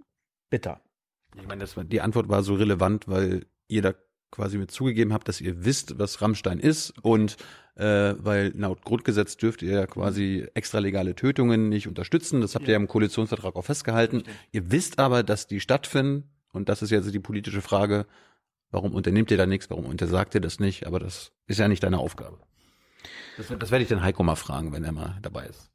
bitter. 0.51 0.81
Ich 1.37 1.47
meine, 1.47 1.65
war, 1.77 1.85
die 1.85 2.01
Antwort 2.01 2.29
war 2.29 2.43
so 2.43 2.55
relevant, 2.55 3.09
weil 3.09 3.47
ihr 3.69 3.83
da 3.83 3.95
quasi 4.31 4.59
mit 4.59 4.71
zugegeben 4.71 5.13
habt, 5.13 5.29
dass 5.29 5.41
ihr 5.41 5.65
wisst, 5.65 5.99
was 5.99 6.21
Rammstein 6.21 6.59
ist 6.59 6.93
und 7.03 7.37
äh, 7.77 8.15
weil 8.19 8.53
laut 8.57 8.83
Grundgesetz 8.83 9.37
dürft 9.37 9.63
ihr 9.63 9.73
ja 9.73 9.87
quasi 9.87 10.47
extralegale 10.55 11.15
Tötungen 11.15 11.69
nicht 11.69 11.89
unterstützen. 11.89 12.41
Das 12.41 12.55
habt 12.55 12.65
ja. 12.65 12.71
ihr 12.71 12.73
ja 12.73 12.81
im 12.81 12.89
Koalitionsvertrag 12.89 13.57
auch 13.57 13.65
festgehalten. 13.65 14.25
Ihr 14.53 14.71
wisst 14.71 14.99
aber, 14.99 15.23
dass 15.23 15.47
die 15.47 15.61
stattfinden 15.61 16.31
und 16.53 16.69
das 16.69 16.83
ist 16.83 16.91
jetzt 16.91 17.13
die 17.13 17.21
politische 17.21 17.61
Frage, 17.61 18.07
Warum 18.71 18.95
unternehmt 18.95 19.31
ihr 19.31 19.37
da 19.37 19.47
nichts? 19.47 19.71
Warum 19.71 19.87
untersagt 19.87 20.35
ihr 20.35 20.41
das 20.41 20.61
nicht? 20.61 20.87
Aber 20.87 20.99
das 20.99 21.33
ist 21.47 21.59
ja 21.59 21.69
nicht 21.69 21.83
deine 21.83 21.99
Aufgabe. 21.99 22.39
Das, 23.37 23.49
das 23.59 23.71
werde 23.71 23.83
ich 23.83 23.89
den 23.89 24.03
Heiko 24.03 24.23
mal 24.23 24.37
fragen, 24.37 24.73
wenn 24.73 24.85
er 24.85 24.93
mal 24.93 25.19
dabei 25.23 25.47
ist. 25.47 25.71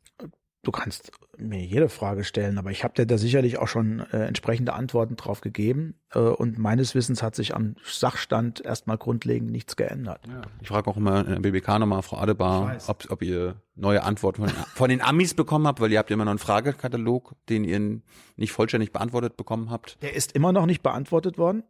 Du 0.63 0.71
kannst 0.71 1.11
mir 1.39 1.65
jede 1.65 1.89
Frage 1.89 2.23
stellen, 2.23 2.59
aber 2.59 2.69
ich 2.69 2.83
habe 2.83 2.93
dir 2.93 3.07
da 3.07 3.17
sicherlich 3.17 3.57
auch 3.57 3.67
schon 3.67 4.01
äh, 4.11 4.27
entsprechende 4.27 4.73
Antworten 4.73 5.15
drauf 5.15 5.41
gegeben. 5.41 5.95
Äh, 6.13 6.19
und 6.19 6.59
meines 6.59 6.93
Wissens 6.93 7.23
hat 7.23 7.35
sich 7.35 7.55
am 7.55 7.75
Sachstand 7.83 8.63
erstmal 8.63 8.99
grundlegend 8.99 9.51
nichts 9.51 9.75
geändert. 9.75 10.21
Ja. 10.27 10.43
Ich 10.61 10.67
frage 10.67 10.87
auch 10.91 10.97
immer 10.97 11.25
in 11.25 11.41
der 11.41 11.51
BBK 11.51 11.79
nochmal, 11.79 12.03
Frau 12.03 12.17
Adebar, 12.17 12.77
ob, 12.85 13.09
ob 13.09 13.23
ihr 13.23 13.55
neue 13.73 14.03
Antworten 14.03 14.45
von, 14.45 14.49
von 14.75 14.89
den 14.91 15.01
Amis 15.01 15.33
bekommen 15.33 15.65
habt, 15.65 15.79
weil 15.79 15.91
ihr 15.91 15.97
habt 15.97 16.11
immer 16.11 16.25
noch 16.25 16.31
einen 16.31 16.37
Fragekatalog, 16.39 17.33
den 17.49 17.63
ihr 17.63 18.01
nicht 18.35 18.51
vollständig 18.51 18.91
beantwortet 18.91 19.37
bekommen 19.37 19.71
habt. 19.71 19.97
Der 20.03 20.13
ist 20.13 20.33
immer 20.33 20.51
noch 20.51 20.67
nicht 20.67 20.83
beantwortet 20.83 21.39
worden. 21.39 21.63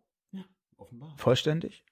Offenbar. 0.81 1.13
Vollständig? 1.17 1.83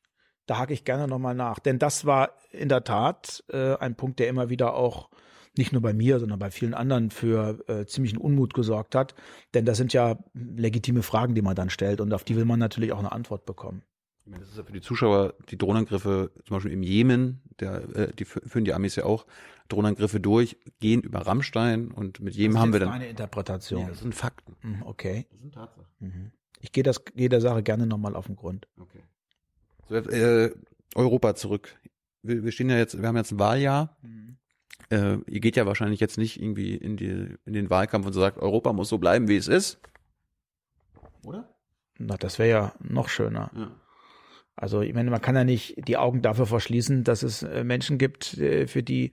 Da 0.46 0.58
hake 0.58 0.74
ich 0.74 0.84
gerne 0.84 1.08
nochmal 1.08 1.36
nach. 1.36 1.60
Denn 1.60 1.80
das 1.80 2.06
war 2.06 2.32
in 2.52 2.70
der 2.70 2.84
Tat 2.84 3.44
äh, 3.50 3.76
ein 3.76 3.96
Punkt, 3.96 4.20
der 4.20 4.30
immer 4.30 4.50
wieder 4.50 4.74
auch 4.74 5.10
nicht 5.58 5.74
nur 5.74 5.82
bei 5.82 5.94
mir, 5.94 6.20
sondern 6.20 6.40
bei 6.40 6.52
vielen 6.52 6.74
anderen 6.74 7.12
für 7.12 7.60
äh, 7.68 7.86
ziemlichen 7.86 8.18
Unmut 8.18 8.54
gesorgt 8.54 8.96
hat. 8.96 9.14
Denn 9.54 9.66
das 9.66 9.78
sind 9.78 9.94
ja 9.94 10.18
legitime 10.34 11.04
Fragen, 11.04 11.36
die 11.36 11.42
man 11.42 11.56
dann 11.56 11.70
stellt 11.70 12.02
und 12.02 12.14
auf 12.14 12.24
die 12.24 12.36
will 12.36 12.46
man 12.46 12.60
natürlich 12.60 12.94
auch 12.94 13.00
eine 13.00 13.12
Antwort 13.12 13.46
bekommen. 13.46 13.84
Das 14.26 14.50
ist 14.50 14.58
ja 14.58 14.64
für 14.64 14.74
die 14.74 14.82
Zuschauer, 14.82 15.34
die 15.50 15.58
Drohnenangriffe 15.58 16.32
zum 16.46 16.58
Beispiel 16.58 16.72
im 16.72 16.84
Jemen, 16.84 17.42
der, 17.60 17.96
äh, 17.96 18.14
die 18.14 18.26
führen 18.26 18.64
die 18.64 18.74
Amis 18.74 18.96
ja 18.96 19.06
auch 19.06 19.26
Drohnenangriffe 19.70 20.20
durch, 20.20 20.58
gehen 20.80 21.02
über 21.02 21.20
Rammstein 21.20 21.92
und 21.92 22.20
mit 22.20 22.36
Jemen 22.36 22.60
haben 22.60 22.74
wir 22.74 22.80
dann. 22.80 22.90
Das 22.90 22.96
ist 22.96 23.02
eine 23.02 23.10
Interpretation. 23.10 23.84
Nee, 23.84 23.90
das 23.90 24.00
sind 24.00 24.16
Fakten. 24.16 24.56
Mhm, 24.62 24.84
okay. 24.84 25.28
Das 25.32 25.42
sind 25.42 25.54
Tatsachen. 25.54 25.86
Mhm. 26.00 26.32
Ich 26.60 26.72
gehe 26.72 26.84
gehe 27.16 27.30
der 27.30 27.42
Sache 27.42 27.64
gerne 27.64 27.88
nochmal 27.88 28.16
auf 28.16 28.28
den 28.28 28.36
Grund. 28.36 28.68
Okay. 28.80 29.04
So, 29.88 29.96
äh, 29.96 30.54
Europa 30.96 31.36
zurück. 31.36 31.76
Wir, 32.22 32.44
wir, 32.44 32.52
stehen 32.52 32.70
ja 32.70 32.78
jetzt, 32.78 33.02
wir 33.02 33.08
haben 33.08 33.18
jetzt 33.18 33.32
ein 33.32 33.40
Wahljahr. 33.40 33.98
Mhm. 34.02 34.38
Äh, 34.90 35.18
ihr 35.28 35.40
geht 35.40 35.56
ja 35.56 35.66
wahrscheinlich 35.66 36.00
jetzt 36.00 36.18
nicht 36.18 36.42
irgendwie 36.42 36.76
in, 36.76 36.98
die, 36.98 37.36
in 37.46 37.54
den 37.54 37.70
Wahlkampf 37.70 38.06
und 38.06 38.14
sagt, 38.14 38.38
Europa 38.38 38.74
muss 38.74 38.90
so 38.90 38.98
bleiben, 38.98 39.28
wie 39.28 39.38
es 39.38 39.48
ist. 39.48 39.80
Oder? 41.24 41.50
Na, 41.98 42.18
das 42.18 42.40
wäre 42.40 42.50
ja 42.50 42.74
noch 42.80 43.10
schöner. 43.10 43.52
Ja. 43.56 43.72
Also, 44.56 44.82
ich 44.82 44.94
meine, 44.94 45.10
man 45.10 45.22
kann 45.22 45.36
ja 45.36 45.44
nicht 45.44 45.88
die 45.88 45.98
Augen 45.98 46.22
dafür 46.22 46.46
verschließen, 46.46 47.04
dass 47.04 47.24
es 47.24 47.44
äh, 47.44 47.64
Menschen 47.64 47.98
gibt, 47.98 48.38
äh, 48.38 48.68
für 48.68 48.84
die 48.84 49.12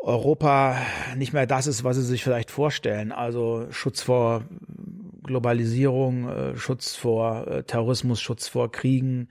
Europa 0.00 0.76
nicht 1.16 1.32
mehr 1.32 1.46
das 1.46 1.66
ist, 1.66 1.82
was 1.82 1.96
sie 1.96 2.04
sich 2.04 2.22
vielleicht 2.22 2.50
vorstellen. 2.50 3.10
Also 3.10 3.66
Schutz 3.70 4.02
vor 4.02 4.44
Globalisierung, 5.28 6.28
äh, 6.28 6.56
Schutz 6.56 6.96
vor 6.96 7.46
äh, 7.46 7.62
Terrorismus, 7.62 8.20
Schutz 8.20 8.48
vor 8.48 8.72
Kriegen, 8.72 9.28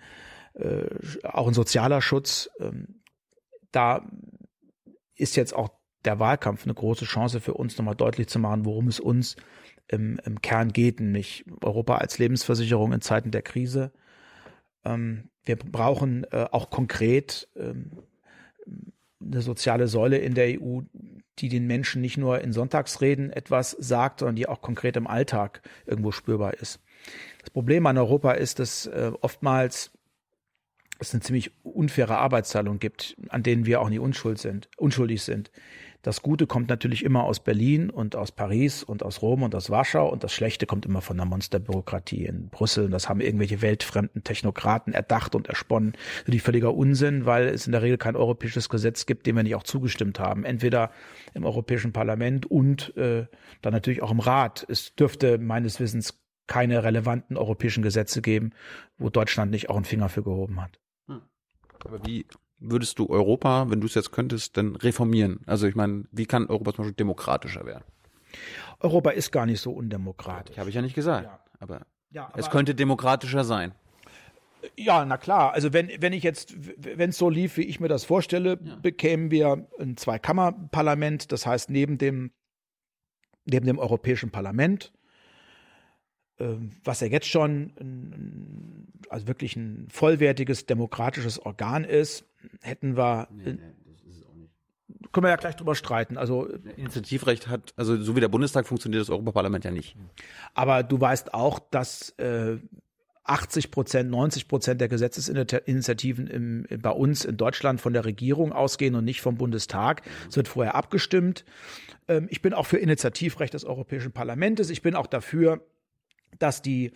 äh, 0.53 0.85
auch 1.23 1.47
ein 1.47 1.53
sozialer 1.53 2.01
Schutz. 2.01 2.49
Ähm, 2.59 3.01
da 3.71 4.07
ist 5.15 5.35
jetzt 5.35 5.53
auch 5.53 5.69
der 6.05 6.19
Wahlkampf 6.19 6.63
eine 6.63 6.75
große 6.75 7.05
Chance 7.05 7.41
für 7.41 7.55
uns, 7.55 7.77
nochmal 7.77 7.95
deutlich 7.95 8.27
zu 8.27 8.39
machen, 8.39 8.65
worum 8.65 8.87
es 8.87 8.99
uns 8.99 9.35
im, 9.87 10.19
im 10.23 10.41
Kern 10.41 10.71
geht, 10.71 10.99
nämlich 10.99 11.45
Europa 11.61 11.97
als 11.97 12.19
Lebensversicherung 12.19 12.93
in 12.93 13.01
Zeiten 13.01 13.31
der 13.31 13.41
Krise. 13.41 13.91
Ähm, 14.85 15.29
wir 15.43 15.55
brauchen 15.55 16.25
auch 16.31 16.69
konkret 16.69 17.47
ähm, 17.55 18.03
eine 19.21 19.41
soziale 19.41 19.87
Säule 19.87 20.17
in 20.17 20.33
der 20.33 20.61
EU, 20.61 20.81
die 21.39 21.49
den 21.49 21.67
Menschen 21.67 22.01
nicht 22.01 22.17
nur 22.17 22.41
in 22.41 22.53
Sonntagsreden 22.53 23.31
etwas 23.31 23.71
sagt, 23.71 24.19
sondern 24.19 24.35
die 24.35 24.47
auch 24.47 24.61
konkret 24.61 24.97
im 24.97 25.07
Alltag 25.07 25.61
irgendwo 25.85 26.11
spürbar 26.11 26.53
ist. 26.55 26.79
Das 27.39 27.49
Problem 27.49 27.85
an 27.85 27.97
Europa 27.97 28.31
ist, 28.31 28.59
dass 28.59 28.87
äh, 28.87 29.11
oftmals 29.21 29.91
es 30.99 31.13
eine 31.13 31.21
ziemlich 31.21 31.51
unfaire 31.63 32.17
Arbeitsteilung 32.17 32.79
gibt, 32.79 33.15
an 33.29 33.43
denen 33.43 33.65
wir 33.65 33.81
auch 33.81 33.89
nie 33.89 33.99
unschuld 33.99 34.39
sind, 34.39 34.69
unschuldig 34.77 35.21
sind. 35.21 35.51
Das 36.07 36.21
Gute 36.21 36.47
kommt 36.47 36.69
natürlich 36.69 37.03
immer 37.03 37.25
aus 37.25 37.41
Berlin 37.41 37.89
und 37.89 38.15
aus 38.15 38.31
Paris 38.31 38.81
und 38.81 39.03
aus 39.03 39.21
Rom 39.21 39.43
und 39.43 39.53
aus 39.53 39.69
Warschau 39.69 40.07
und 40.07 40.23
das 40.23 40.31
Schlechte 40.31 40.65
kommt 40.65 40.85
immer 40.85 41.01
von 41.01 41.17
der 41.17 41.25
Monsterbürokratie 41.25 42.25
in 42.25 42.47
Brüssel. 42.47 42.85
Und 42.85 42.91
das 42.91 43.09
haben 43.09 43.19
irgendwelche 43.19 43.61
weltfremden 43.61 44.23
Technokraten 44.23 44.93
erdacht 44.93 45.35
und 45.35 45.49
ersponnen. 45.49 45.97
Natürlich 46.19 46.43
völliger 46.43 46.73
Unsinn, 46.73 47.25
weil 47.25 47.49
es 47.49 47.65
in 47.65 47.73
der 47.73 47.81
Regel 47.81 47.97
kein 47.97 48.15
europäisches 48.15 48.69
Gesetz 48.69 49.05
gibt, 49.05 49.25
dem 49.25 49.35
wir 49.35 49.43
nicht 49.43 49.55
auch 49.55 49.63
zugestimmt 49.63 50.17
haben. 50.17 50.45
Entweder 50.45 50.91
im 51.33 51.43
Europäischen 51.43 51.91
Parlament 51.91 52.45
und 52.45 52.95
äh, 52.95 53.25
dann 53.61 53.73
natürlich 53.73 54.01
auch 54.01 54.11
im 54.11 54.21
Rat. 54.21 54.65
Es 54.69 54.95
dürfte 54.95 55.37
meines 55.37 55.81
Wissens 55.81 56.21
keine 56.47 56.85
relevanten 56.85 57.35
europäischen 57.35 57.83
Gesetze 57.83 58.21
geben, 58.21 58.51
wo 58.97 59.09
Deutschland 59.09 59.51
nicht 59.51 59.69
auch 59.69 59.75
einen 59.75 59.83
Finger 59.83 60.07
für 60.07 60.23
gehoben 60.23 60.61
hat. 60.61 60.79
Hm. 61.07 61.23
Aber 61.83 62.05
wie 62.05 62.25
würdest 62.59 62.99
du 62.99 63.09
Europa, 63.09 63.69
wenn 63.69 63.81
du 63.81 63.87
es 63.87 63.93
jetzt 63.93 64.11
könntest, 64.11 64.57
denn 64.57 64.75
reformieren? 64.75 65.41
Also 65.45 65.67
ich 65.67 65.75
meine, 65.75 66.05
wie 66.11 66.25
kann 66.25 66.47
Europa 66.47 66.73
zum 66.73 66.83
Beispiel 66.83 66.95
demokratischer 66.95 67.65
werden? 67.65 67.83
Europa 68.79 69.11
ist 69.11 69.31
gar 69.31 69.45
nicht 69.45 69.61
so 69.61 69.71
undemokratisch. 69.71 70.57
Habe 70.57 70.69
ich 70.69 70.75
ja 70.75 70.81
nicht 70.81 70.95
gesagt. 70.95 71.25
Ja. 71.25 71.39
Aber, 71.59 71.85
ja, 72.11 72.25
aber 72.27 72.39
es 72.39 72.49
könnte 72.49 72.75
demokratischer 72.75 73.43
sein. 73.43 73.73
Ja, 74.75 75.05
na 75.05 75.17
klar. 75.17 75.53
Also 75.53 75.73
wenn, 75.73 75.89
wenn 75.99 76.13
ich 76.13 76.23
jetzt, 76.23 76.55
wenn 76.77 77.11
es 77.11 77.17
so 77.17 77.29
lief, 77.29 77.57
wie 77.57 77.63
ich 77.63 77.79
mir 77.79 77.87
das 77.87 78.05
vorstelle, 78.05 78.59
ja. 78.61 78.75
bekämen 78.75 79.31
wir 79.31 79.67
ein 79.79 79.97
Zweikammerparlament. 79.97 81.31
Das 81.31 81.45
heißt, 81.45 81.69
neben 81.69 81.97
dem, 81.97 82.31
neben 83.45 83.65
dem 83.65 83.79
Europäischen 83.79 84.31
Parlament, 84.31 84.93
was 86.83 86.99
ja 86.99 87.07
jetzt 87.07 87.27
schon 87.27 87.73
ein, 87.79 88.87
also 89.09 89.27
wirklich 89.27 89.55
ein 89.55 89.87
vollwertiges 89.89 90.65
demokratisches 90.65 91.39
Organ 91.39 91.83
ist, 91.83 92.25
hätten 92.61 92.95
wir. 92.97 93.27
Nee, 93.31 93.53
nee, 93.53 93.59
können 95.11 95.25
wir 95.25 95.29
ja 95.29 95.35
gleich 95.35 95.55
drüber 95.55 95.75
streiten. 95.75 96.17
Also 96.17 96.47
Initiativrecht 96.75 97.47
hat, 97.47 97.73
also 97.75 97.97
so 97.97 98.15
wie 98.15 98.19
der 98.19 98.27
Bundestag 98.27 98.67
funktioniert 98.67 99.01
das 99.01 99.09
Europaparlament 99.09 99.65
ja 99.65 99.71
nicht. 99.71 99.95
Aber 100.53 100.83
du 100.83 100.99
weißt 100.99 101.33
auch, 101.33 101.59
dass 101.59 102.11
äh, 102.17 102.57
80 103.23 103.71
Prozent, 103.71 104.09
90 104.09 104.47
Prozent 104.47 104.81
der 104.81 104.87
Gesetzesinitiativen 104.87 106.27
im, 106.27 106.65
bei 106.81 106.89
uns 106.91 107.25
in 107.25 107.37
Deutschland 107.37 107.81
von 107.81 107.93
der 107.93 108.05
Regierung 108.05 108.53
ausgehen 108.53 108.95
und 108.95 109.05
nicht 109.05 109.21
vom 109.21 109.37
Bundestag. 109.37 110.01
Es 110.29 110.37
wird 110.37 110.47
vorher 110.47 110.75
abgestimmt. 110.75 111.45
Ähm, 112.07 112.27
ich 112.29 112.41
bin 112.41 112.53
auch 112.53 112.65
für 112.65 112.77
Initiativrecht 112.77 113.53
des 113.53 113.65
Europäischen 113.65 114.11
Parlaments. 114.13 114.69
Ich 114.69 114.81
bin 114.81 114.95
auch 114.95 115.07
dafür, 115.07 115.61
dass 116.39 116.61
die 116.61 116.91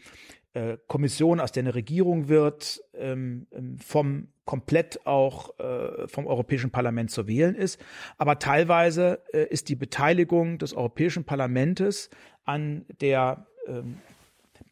äh, 0.53 0.77
Kommission, 0.87 1.39
aus 1.39 1.51
der 1.51 1.63
eine 1.63 1.75
Regierung 1.75 2.27
wird, 2.27 2.81
ähm, 2.93 3.47
ähm, 3.51 3.77
vom 3.77 4.27
komplett 4.45 5.05
auch 5.05 5.57
äh, 5.59 6.07
vom 6.07 6.27
Europäischen 6.27 6.71
Parlament 6.71 7.09
zu 7.09 7.27
wählen 7.27 7.55
ist. 7.55 7.79
Aber 8.17 8.37
teilweise 8.39 9.21
äh, 9.33 9.45
ist 9.45 9.69
die 9.69 9.75
Beteiligung 9.75 10.57
des 10.57 10.73
Europäischen 10.73 11.23
Parlaments 11.23 12.09
an 12.43 12.85
der 12.99 13.45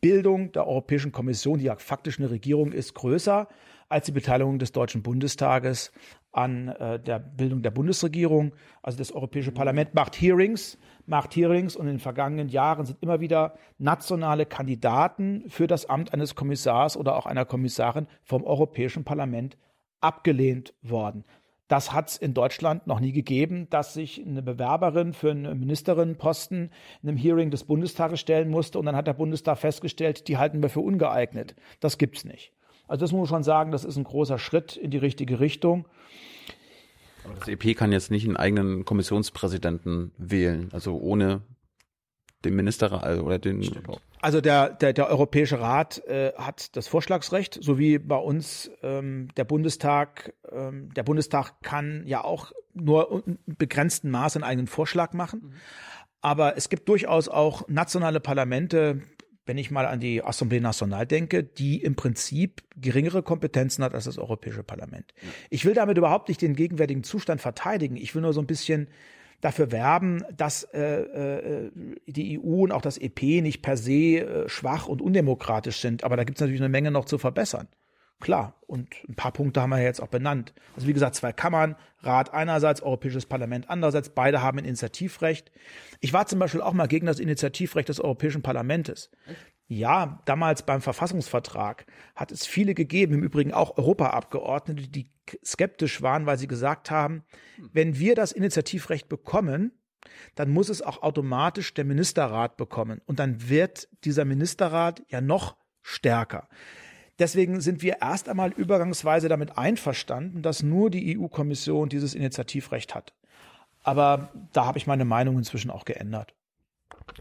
Bildung 0.02 0.52
der 0.52 0.68
Europäischen 0.68 1.12
Kommission, 1.12 1.60
die 1.60 1.66
ja 1.66 1.76
faktisch 1.76 2.20
eine 2.20 2.32
Regierung 2.32 2.72
ist, 2.72 2.96
größer 2.96 3.48
als 3.90 4.06
die 4.06 4.12
Beteiligung 4.12 4.60
des 4.60 4.72
Deutschen 4.72 5.02
Bundestages 5.02 5.92
an 6.32 6.70
äh, 6.70 7.00
der 7.00 7.20
Bildung 7.20 7.62
der 7.64 7.72
Bundesregierung. 7.72 8.54
Also 8.82 9.00
das 9.00 9.12
Europäische 9.12 9.52
Parlament 9.52 9.94
macht 9.96 10.16
Hearings, 10.22 10.78
macht 11.10 11.36
Hearings 11.36 11.76
und 11.76 11.88
in 11.88 11.94
den 11.94 12.00
vergangenen 12.00 12.50
Jahren 12.50 12.86
sind 12.86 13.02
immer 13.02 13.20
wieder 13.20 13.56
nationale 13.78 14.46
Kandidaten 14.46 15.44
für 15.50 15.68
das 15.68 15.88
Amt 15.88 16.14
eines 16.14 16.36
Kommissars 16.36 16.96
oder 16.96 17.16
auch 17.16 17.26
einer 17.26 17.46
Kommissarin 17.46 18.08
vom 18.24 18.44
Europäischen 18.44 19.04
Parlament 19.04 19.58
abgelehnt 20.00 20.74
worden. 20.82 21.26
Das 21.68 21.94
hat 21.94 22.10
es 22.10 22.18
in 22.18 22.34
Deutschland 22.34 22.88
noch 22.88 23.00
nie 23.00 23.12
gegeben, 23.12 23.70
dass 23.70 23.94
sich 23.94 24.26
eine 24.26 24.42
Bewerberin 24.42 25.14
für 25.14 25.30
einen 25.30 25.60
Ministerinnenposten 25.60 26.72
in 27.04 27.10
einem 27.10 27.18
Hearing 27.18 27.52
des 27.52 27.64
Bundestages 27.64 28.20
stellen 28.20 28.50
musste 28.50 28.80
und 28.80 28.86
dann 28.86 28.96
hat 28.96 29.06
der 29.06 29.14
Bundestag 29.14 29.60
festgestellt, 29.60 30.28
die 30.28 30.38
halten 30.38 30.64
wir 30.64 30.70
für 30.70 30.80
ungeeignet. 30.80 31.56
Das 31.80 32.00
gibt's 32.00 32.26
nicht. 32.26 32.54
Also 32.88 33.02
das 33.02 33.12
muss 33.12 33.30
man 33.30 33.38
schon 33.38 33.44
sagen, 33.44 33.72
das 33.72 33.86
ist 33.86 33.98
ein 33.98 34.04
großer 34.04 34.40
Schritt 34.40 34.76
in 34.78 34.90
die 34.90 34.98
richtige 34.98 35.40
Richtung. 35.40 35.86
Aber 37.24 37.36
das 37.36 37.48
EP 37.48 37.76
kann 37.76 37.92
jetzt 37.92 38.12
nicht 38.12 38.26
einen 38.26 38.38
eigenen 38.38 38.86
Kommissionspräsidenten 38.86 40.12
wählen, 40.18 40.70
also 40.72 40.98
ohne 40.98 41.42
den 42.46 42.56
Ministerrat 42.56 43.20
oder 43.20 43.40
den. 43.40 43.64
Stimmt. 43.64 44.02
Also 44.22 44.42
der, 44.42 44.70
der, 44.70 44.94
der 44.94 45.08
Europäische 45.08 45.60
Rat 45.60 46.06
äh, 46.06 46.34
hat 46.36 46.76
das 46.76 46.88
Vorschlagsrecht, 46.88 47.58
so 47.62 47.80
wie 47.80 48.00
bei 48.00 48.18
uns 48.18 48.70
ähm, 48.82 49.30
der 49.38 49.46
Bundestag. 49.46 50.34
Ähm, 50.52 50.94
der 50.94 51.04
Bundestag 51.04 51.62
kann 51.62 52.04
ja 52.06 52.24
auch 52.24 52.52
nur 52.74 53.24
in 53.26 53.40
begrenztem 53.46 54.12
Maß 54.12 54.36
einen 54.36 54.44
eigenen 54.44 54.68
Vorschlag 54.68 55.14
machen. 55.14 55.42
Mhm. 55.44 55.54
Aber 56.22 56.58
es 56.58 56.68
gibt 56.68 56.90
durchaus 56.90 57.30
auch 57.30 57.68
nationale 57.70 58.20
Parlamente, 58.20 59.02
wenn 59.50 59.58
ich 59.58 59.72
mal 59.72 59.88
an 59.88 60.00
die 60.00 60.24
Assemblée 60.24 60.62
Nationale 60.62 61.08
denke, 61.08 61.44
die 61.44 61.82
im 61.82 61.96
Prinzip 61.96 62.62
geringere 62.78 63.24
Kompetenzen 63.24 63.84
hat 63.84 63.96
als 63.96 64.04
das 64.04 64.20
Europäische 64.20 64.62
Parlament. 64.62 65.12
Ich 65.50 65.66
will 65.66 65.74
damit 65.74 65.98
überhaupt 65.98 66.30
nicht 66.30 66.40
den 66.44 66.56
gegenwärtigen 66.56 67.04
Zustand 67.04 67.42
verteidigen. 67.42 67.96
Ich 67.96 68.14
will 68.14 68.22
nur 68.22 68.32
so 68.32 68.42
ein 68.42 68.46
bisschen 68.46 68.90
dafür 69.42 69.72
werben, 69.72 70.24
dass 70.38 70.66
äh, 70.66 71.02
äh, 71.02 71.72
die 72.06 72.40
EU 72.40 72.62
und 72.62 72.72
auch 72.72 72.84
das 72.84 73.00
EP 73.00 73.24
nicht 73.42 73.64
per 73.64 73.76
se 73.76 74.20
äh, 74.20 74.48
schwach 74.48 74.88
und 74.88 75.02
undemokratisch 75.02 75.82
sind. 75.82 76.04
Aber 76.04 76.16
da 76.16 76.26
gibt 76.26 76.38
es 76.38 76.42
natürlich 76.42 76.62
eine 76.62 76.70
Menge 76.70 76.92
noch 76.92 77.06
zu 77.06 77.18
verbessern. 77.18 77.68
Klar, 78.20 78.56
und 78.68 78.94
ein 79.08 79.16
paar 79.16 79.32
Punkte 79.32 79.62
haben 79.62 79.70
wir 79.70 79.82
jetzt 79.82 80.02
auch 80.02 80.08
benannt. 80.08 80.54
Also 80.76 80.88
wie 80.88 80.94
gesagt, 80.94 81.16
zwei 81.16 81.32
Kammern, 81.32 81.76
Rat 82.02 82.34
einerseits, 82.34 82.82
Europäisches 82.82 83.26
Parlament 83.26 83.70
andererseits, 83.70 84.10
beide 84.10 84.42
haben 84.42 84.60
ein 84.60 84.66
Initiativrecht. 84.66 85.52
Ich 86.02 86.12
war 86.12 86.26
zum 86.28 86.40
Beispiel 86.40 86.62
auch 86.62 86.74
mal 86.74 86.88
gegen 86.88 87.06
das 87.06 87.20
Initiativrecht 87.20 87.88
des 87.88 88.02
Europäischen 88.02 88.42
Parlaments. 88.42 89.10
Ja, 89.68 90.22
damals 90.26 90.64
beim 90.64 90.82
Verfassungsvertrag 90.82 91.86
hat 92.16 92.32
es 92.32 92.46
viele 92.46 92.74
gegeben, 92.74 93.14
im 93.14 93.24
Übrigen 93.24 93.54
auch 93.54 93.78
Europaabgeordnete, 93.78 94.90
die 94.90 95.12
skeptisch 95.46 96.02
waren, 96.02 96.26
weil 96.26 96.38
sie 96.38 96.48
gesagt 96.48 96.92
haben, 96.92 97.24
wenn 97.72 98.00
wir 98.00 98.16
das 98.16 98.32
Initiativrecht 98.32 99.08
bekommen, 99.08 99.72
dann 100.36 100.50
muss 100.50 100.70
es 100.70 100.82
auch 100.82 101.04
automatisch 101.04 101.74
der 101.74 101.86
Ministerrat 101.86 102.58
bekommen. 102.58 103.02
Und 103.06 103.20
dann 103.20 103.48
wird 103.48 103.88
dieser 104.04 104.26
Ministerrat 104.26 105.04
ja 105.08 105.22
noch 105.22 105.56
stärker. 105.82 106.50
Deswegen 107.20 107.60
sind 107.60 107.82
wir 107.82 107.98
erst 108.02 108.30
einmal 108.30 108.52
übergangsweise 108.52 109.28
damit 109.28 109.58
einverstanden, 109.58 110.42
dass 110.42 110.64
nur 110.64 110.90
die 110.90 111.18
EU-Kommission 111.20 111.90
dieses 111.90 112.16
Initiativrecht 112.16 112.96
hat. 112.96 113.14
Aber 113.84 114.30
da 114.54 114.66
habe 114.66 114.78
ich 114.78 114.88
meine 114.88 115.06
Meinung 115.06 115.38
inzwischen 115.38 115.70
auch 115.70 115.86
geändert. 115.86 116.34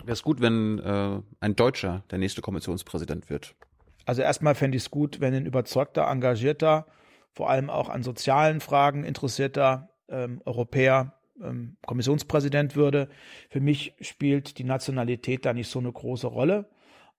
Wäre 0.04 0.12
es 0.12 0.22
gut, 0.22 0.40
wenn 0.40 0.78
äh, 0.78 1.20
ein 1.40 1.56
Deutscher 1.56 2.04
der 2.10 2.18
nächste 2.18 2.42
Kommissionspräsident 2.42 3.28
wird? 3.30 3.54
Also 4.04 4.22
erstmal 4.22 4.54
fände 4.54 4.76
ich 4.76 4.84
es 4.84 4.90
gut, 4.90 5.20
wenn 5.20 5.34
ein 5.34 5.46
überzeugter, 5.46 6.08
engagierter, 6.08 6.86
vor 7.32 7.50
allem 7.50 7.68
auch 7.68 7.88
an 7.88 8.02
sozialen 8.02 8.60
Fragen 8.60 9.04
interessierter 9.04 9.90
ähm, 10.08 10.40
Europäer 10.44 11.14
ähm, 11.42 11.76
Kommissionspräsident 11.86 12.76
würde. 12.76 13.08
Für 13.50 13.60
mich 13.60 13.94
spielt 14.00 14.58
die 14.58 14.64
Nationalität 14.64 15.44
da 15.44 15.52
nicht 15.52 15.70
so 15.70 15.78
eine 15.78 15.92
große 15.92 16.26
Rolle. 16.26 16.68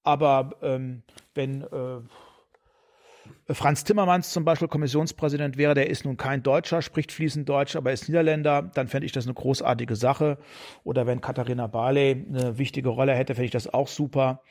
Aber 0.03 0.56
ähm, 0.61 1.03
wenn 1.35 1.61
äh, 1.61 1.99
Franz 3.49 3.84
Timmermans 3.84 4.31
zum 4.31 4.45
Beispiel 4.45 4.68
Kommissionspräsident 4.68 5.57
wäre, 5.57 5.73
der 5.73 5.89
ist 5.89 6.06
nun 6.06 6.18
kein 6.18 6.43
Deutscher, 6.43 6.81
spricht 6.81 7.11
fließend 7.11 7.47
Deutsch, 7.47 7.76
aber 7.76 7.91
ist 7.91 8.07
Niederländer, 8.07 8.64
dann 8.73 8.88
fände 8.88 9.06
ich 9.06 9.11
das 9.11 9.26
eine 9.26 9.34
großartige 9.34 9.95
Sache. 9.95 10.38
Oder 10.84 11.07
wenn 11.07 11.22
Katharina 11.22 11.68
Barley 11.68 12.26
eine 12.27 12.57
wichtige 12.57 12.89
Rolle 12.89 13.14
hätte, 13.14 13.35
fände 13.35 13.45
ich 13.45 13.51
das 13.51 13.73
auch 13.73 13.88
super. 13.88 14.41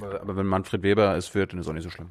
Aber, 0.00 0.20
aber 0.20 0.36
wenn 0.36 0.46
Manfred 0.46 0.82
Weber 0.82 1.16
es 1.16 1.34
wird, 1.34 1.52
dann 1.52 1.60
ist 1.60 1.68
auch 1.68 1.72
nicht 1.72 1.84
so 1.84 1.90
schlimm. 1.90 2.10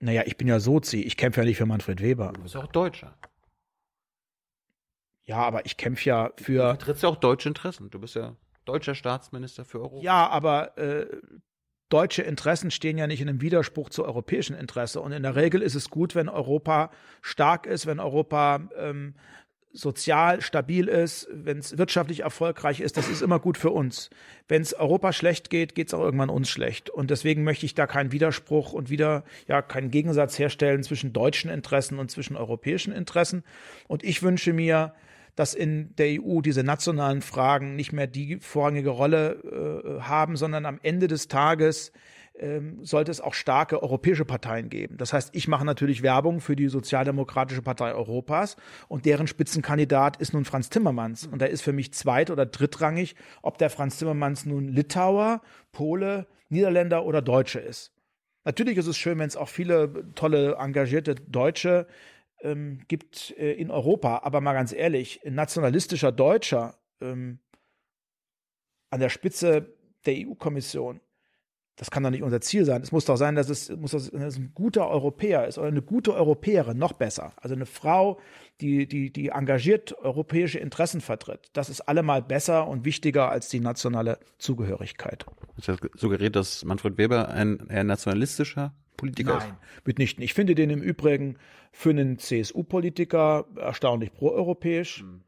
Naja, 0.00 0.22
ich 0.26 0.36
bin 0.36 0.48
ja 0.48 0.60
Sozi, 0.60 1.00
ich 1.00 1.16
kämpfe 1.16 1.40
ja 1.40 1.46
nicht 1.46 1.56
für 1.56 1.66
Manfred 1.66 2.02
Weber. 2.02 2.32
Du 2.34 2.42
bist 2.42 2.56
auch 2.56 2.66
Deutscher. 2.66 3.16
Ja, 5.24 5.38
aber 5.38 5.64
ich 5.64 5.76
kämpfe 5.76 6.08
ja 6.08 6.30
für. 6.36 6.58
Du 6.58 6.68
vertrittst 6.68 7.02
ja 7.02 7.08
auch 7.08 7.16
deutsche 7.16 7.48
Interessen. 7.48 7.88
Du 7.90 7.98
bist 7.98 8.14
ja 8.14 8.36
deutscher 8.64 8.94
Staatsminister 8.94 9.64
für 9.64 9.80
Europa. 9.80 10.02
Ja, 10.02 10.28
aber 10.28 10.76
äh, 10.76 11.06
deutsche 11.88 12.22
Interessen 12.22 12.70
stehen 12.70 12.98
ja 12.98 13.06
nicht 13.06 13.20
in 13.20 13.28
einem 13.28 13.40
Widerspruch 13.40 13.90
zu 13.90 14.04
europäischen 14.04 14.56
Interessen. 14.56 14.98
Und 14.98 15.12
in 15.12 15.22
der 15.22 15.36
Regel 15.36 15.62
ist 15.62 15.74
es 15.74 15.90
gut, 15.90 16.14
wenn 16.14 16.28
Europa 16.28 16.90
stark 17.22 17.66
ist, 17.66 17.86
wenn 17.86 18.00
Europa 18.00 18.68
ähm, 18.76 19.14
sozial 19.74 20.40
stabil 20.40 20.86
ist, 20.86 21.28
wenn 21.32 21.58
es 21.58 21.76
wirtschaftlich 21.76 22.20
erfolgreich 22.20 22.80
ist, 22.80 22.96
das 22.96 23.08
ist 23.08 23.22
immer 23.22 23.40
gut 23.40 23.58
für 23.58 23.70
uns. 23.70 24.08
Wenn 24.46 24.62
es 24.62 24.72
Europa 24.72 25.12
schlecht 25.12 25.50
geht, 25.50 25.74
geht 25.74 25.88
es 25.88 25.94
auch 25.94 26.02
irgendwann 26.02 26.30
uns 26.30 26.48
schlecht. 26.48 26.90
Und 26.90 27.10
deswegen 27.10 27.42
möchte 27.42 27.66
ich 27.66 27.74
da 27.74 27.88
keinen 27.88 28.12
Widerspruch 28.12 28.72
und 28.72 28.88
wieder 28.88 29.24
ja 29.48 29.62
keinen 29.62 29.90
Gegensatz 29.90 30.38
herstellen 30.38 30.84
zwischen 30.84 31.12
deutschen 31.12 31.50
Interessen 31.50 31.98
und 31.98 32.10
zwischen 32.10 32.36
europäischen 32.36 32.92
Interessen. 32.92 33.42
Und 33.88 34.04
ich 34.04 34.22
wünsche 34.22 34.52
mir, 34.52 34.94
dass 35.36 35.54
in 35.54 35.94
der 35.96 36.20
EU 36.20 36.40
diese 36.40 36.62
nationalen 36.62 37.22
Fragen 37.22 37.76
nicht 37.76 37.92
mehr 37.92 38.06
die 38.06 38.38
vorrangige 38.40 38.90
Rolle 38.90 39.98
äh, 39.98 40.00
haben, 40.02 40.36
sondern 40.36 40.66
am 40.66 40.78
Ende 40.82 41.08
des 41.08 41.28
Tages 41.28 41.92
ähm, 42.36 42.84
sollte 42.84 43.12
es 43.12 43.20
auch 43.20 43.34
starke 43.34 43.80
europäische 43.82 44.24
Parteien 44.24 44.68
geben. 44.68 44.96
Das 44.96 45.12
heißt, 45.12 45.30
ich 45.34 45.46
mache 45.46 45.64
natürlich 45.64 46.02
Werbung 46.02 46.40
für 46.40 46.56
die 46.56 46.68
Sozialdemokratische 46.68 47.62
Partei 47.62 47.94
Europas 47.94 48.56
und 48.88 49.06
deren 49.06 49.26
Spitzenkandidat 49.26 50.16
ist 50.16 50.34
nun 50.34 50.44
Franz 50.44 50.68
Timmermans. 50.68 51.26
Und 51.26 51.40
da 51.40 51.46
ist 51.46 51.62
für 51.62 51.72
mich 51.72 51.92
zweit- 51.92 52.30
oder 52.30 52.44
drittrangig, 52.44 53.14
ob 53.42 53.58
der 53.58 53.70
Franz 53.70 53.98
Timmermans 53.98 54.46
nun 54.46 54.68
Litauer, 54.68 55.42
Pole, 55.70 56.26
Niederländer 56.48 57.04
oder 57.04 57.22
Deutsche 57.22 57.60
ist. 57.60 57.92
Natürlich 58.44 58.76
ist 58.76 58.88
es 58.88 58.96
schön, 58.96 59.18
wenn 59.18 59.28
es 59.28 59.36
auch 59.36 59.48
viele 59.48 60.12
tolle, 60.14 60.56
engagierte 60.56 61.14
Deutsche 61.14 61.86
ähm, 62.44 62.80
gibt 62.86 63.34
äh, 63.36 63.52
in 63.52 63.70
Europa. 63.70 64.20
Aber 64.22 64.40
mal 64.40 64.52
ganz 64.52 64.72
ehrlich, 64.72 65.20
ein 65.26 65.34
nationalistischer 65.34 66.12
Deutscher 66.12 66.78
ähm, 67.00 67.40
an 68.90 69.00
der 69.00 69.08
Spitze 69.08 69.74
der 70.06 70.14
EU-Kommission, 70.14 71.00
das 71.76 71.90
kann 71.90 72.04
doch 72.04 72.10
nicht 72.10 72.22
unser 72.22 72.40
Ziel 72.40 72.64
sein. 72.64 72.82
Es 72.82 72.92
muss 72.92 73.04
doch 73.04 73.16
sein, 73.16 73.34
dass 73.34 73.48
es, 73.48 73.68
muss 73.70 73.90
das, 73.90 74.10
dass 74.10 74.36
ein 74.36 74.52
guter 74.54 74.88
Europäer 74.88 75.48
ist 75.48 75.58
oder 75.58 75.66
eine 75.66 75.82
gute 75.82 76.14
Europäerin, 76.14 76.78
noch 76.78 76.92
besser. 76.92 77.32
Also 77.36 77.56
eine 77.56 77.66
Frau, 77.66 78.20
die, 78.60 78.86
die, 78.86 79.12
die 79.12 79.30
engagiert 79.30 79.98
europäische 79.98 80.60
Interessen 80.60 81.00
vertritt. 81.00 81.50
Das 81.52 81.68
ist 81.68 81.80
allemal 81.80 82.22
besser 82.22 82.68
und 82.68 82.84
wichtiger 82.84 83.28
als 83.28 83.48
die 83.48 83.58
nationale 83.58 84.20
Zugehörigkeit. 84.38 85.26
Das 85.56 85.76
suggeriert, 85.96 86.36
dass 86.36 86.64
Manfred 86.64 86.96
Weber 86.96 87.28
ein 87.30 87.66
eher 87.68 87.82
nationalistischer 87.82 88.72
Politiker 88.96 89.38
Nein, 89.38 89.56
mitnichten. 89.84 90.22
Ich 90.22 90.34
finde 90.34 90.54
den 90.54 90.70
im 90.70 90.82
Übrigen 90.82 91.36
für 91.72 91.90
einen 91.90 92.18
CSU-Politiker 92.18 93.46
erstaunlich 93.56 94.12
proeuropäisch. 94.12 95.02
Mhm. 95.02 95.22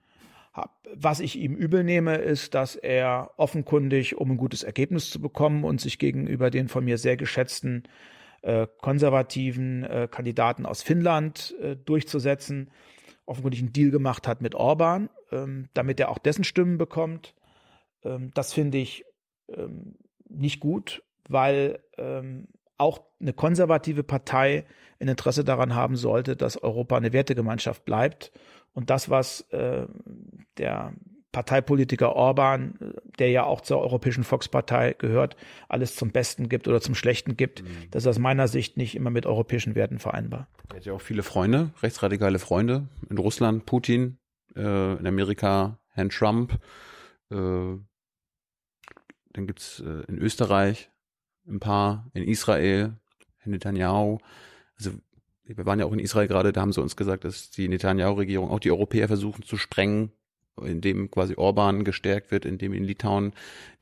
Was 0.95 1.21
ich 1.21 1.37
ihm 1.39 1.55
übel 1.55 1.85
nehme, 1.85 2.17
ist, 2.17 2.55
dass 2.55 2.77
er 2.77 3.33
offenkundig, 3.37 4.17
um 4.17 4.31
ein 4.31 4.37
gutes 4.39 4.63
Ergebnis 4.63 5.11
zu 5.11 5.21
bekommen 5.21 5.65
und 5.65 5.81
sich 5.81 5.99
gegenüber 5.99 6.51
den 6.51 6.69
von 6.69 6.85
mir 6.85 6.97
sehr 6.97 7.19
geschätzten 7.19 7.83
äh, 8.43 8.67
konservativen 8.81 9.85
äh, 9.85 10.09
Kandidaten 10.11 10.65
aus 10.65 10.83
Finnland 10.83 11.55
äh, 11.61 11.77
durchzusetzen, 11.77 12.71
offenkundig 13.27 13.61
einen 13.61 13.73
Deal 13.73 13.91
gemacht 13.91 14.27
hat 14.27 14.41
mit 14.41 14.55
Orban, 14.55 15.11
ähm, 15.33 15.69
damit 15.75 16.01
er 16.01 16.11
auch 16.11 16.19
dessen 16.19 16.45
Stimmen 16.45 16.79
bekommt. 16.79 17.35
Ähm, 18.05 18.31
das 18.35 18.53
finde 18.55 18.79
ich 18.79 19.05
ähm, 19.49 19.97
nicht 20.29 20.61
gut, 20.61 21.03
weil 21.29 21.81
ähm, 21.99 22.47
auch 22.79 23.01
eine 23.21 23.33
konservative 23.33 24.03
Partei 24.03 24.67
ein 25.01 25.09
Interesse 25.09 25.45
daran 25.45 25.75
haben 25.75 25.97
sollte, 25.97 26.37
dass 26.37 26.63
Europa 26.63 26.97
eine 26.97 27.13
Wertegemeinschaft 27.13 27.85
bleibt. 27.85 28.33
Und 28.73 28.91
das, 28.91 29.11
was 29.11 29.43
äh, 29.53 29.87
der 30.59 30.95
Parteipolitiker 31.33 32.17
Orban, 32.17 32.95
der 33.19 33.31
ja 33.31 33.45
auch 33.45 33.61
zur 33.61 33.81
Europäischen 33.81 34.25
Volkspartei 34.25 34.95
gehört, 34.99 35.37
alles 35.69 35.95
zum 35.95 36.11
Besten 36.11 36.49
gibt 36.49 36.67
oder 36.67 36.81
zum 36.81 36.95
Schlechten 36.95 37.37
gibt, 37.37 37.63
mhm. 37.63 37.91
das 37.91 38.05
ist 38.05 38.07
aus 38.07 38.19
meiner 38.19 38.49
Sicht 38.49 38.79
nicht 38.79 38.95
immer 38.95 39.11
mit 39.11 39.27
europäischen 39.27 39.75
Werten 39.75 39.99
vereinbar. 39.99 40.49
Er 40.71 40.77
hat 40.77 40.87
ja 40.87 40.93
auch 40.95 41.01
viele 41.01 41.23
Freunde, 41.23 41.71
rechtsradikale 41.83 42.39
Freunde. 42.39 42.89
In 43.11 43.19
Russland 43.19 43.67
Putin, 43.67 44.19
äh, 44.55 44.95
in 44.95 45.07
Amerika 45.07 45.79
Herrn 45.91 46.09
Trump, 46.09 46.55
äh, 47.31 47.35
dann 47.35 49.47
gibt's 49.47 49.81
äh, 49.81 50.05
in 50.09 50.17
Österreich 50.17 50.91
ein 51.49 51.61
paar, 51.61 52.11
in 52.15 52.23
Israel, 52.25 52.95
Herr 53.39 53.51
Netanyahu. 53.51 54.19
Also 54.77 54.93
wir 55.45 55.65
waren 55.67 55.79
ja 55.79 55.87
auch 55.87 55.93
in 55.93 55.99
Israel 55.99 56.29
gerade, 56.29 56.53
da 56.53 56.61
haben 56.61 56.73
sie 56.73 56.83
uns 56.83 56.97
gesagt, 56.97 57.25
dass 57.25 57.51
die 57.51 57.69
Netanyahu-Regierung 57.69 58.51
auch 58.51 58.59
die 58.59 58.71
Europäer 58.71 59.07
versuchen 59.07 59.45
zu 59.45 59.57
sprengen, 59.57 60.13
indem 60.61 61.11
quasi 61.11 61.35
Orban 61.37 61.85
gestärkt 61.85 62.31
wird, 62.31 62.45
indem 62.45 62.73
in 62.73 62.85
Litauen 62.85 63.33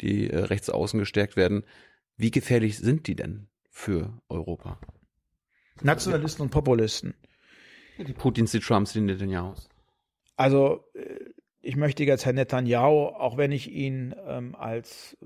die 0.00 0.28
äh, 0.28 0.38
Rechtsaußen 0.38 0.98
gestärkt 0.98 1.36
werden. 1.36 1.64
Wie 2.16 2.30
gefährlich 2.30 2.78
sind 2.78 3.06
die 3.06 3.16
denn 3.16 3.48
für 3.70 4.20
Europa? 4.28 4.78
Nationalisten 5.82 6.42
und 6.42 6.50
Populisten. 6.50 7.14
Die 7.98 8.12
Putins, 8.12 8.50
die 8.52 8.60
Trumps, 8.60 8.92
die 8.92 9.00
Netanyahus. 9.00 9.68
Also 10.36 10.84
äh, 10.94 11.30
ich 11.60 11.76
möchte 11.76 12.04
jetzt 12.04 12.26
Herrn 12.26 12.36
Netanyahu, 12.36 13.06
auch 13.06 13.36
wenn 13.36 13.52
ich 13.52 13.70
ihn 13.70 14.14
ähm, 14.26 14.54
als 14.54 15.16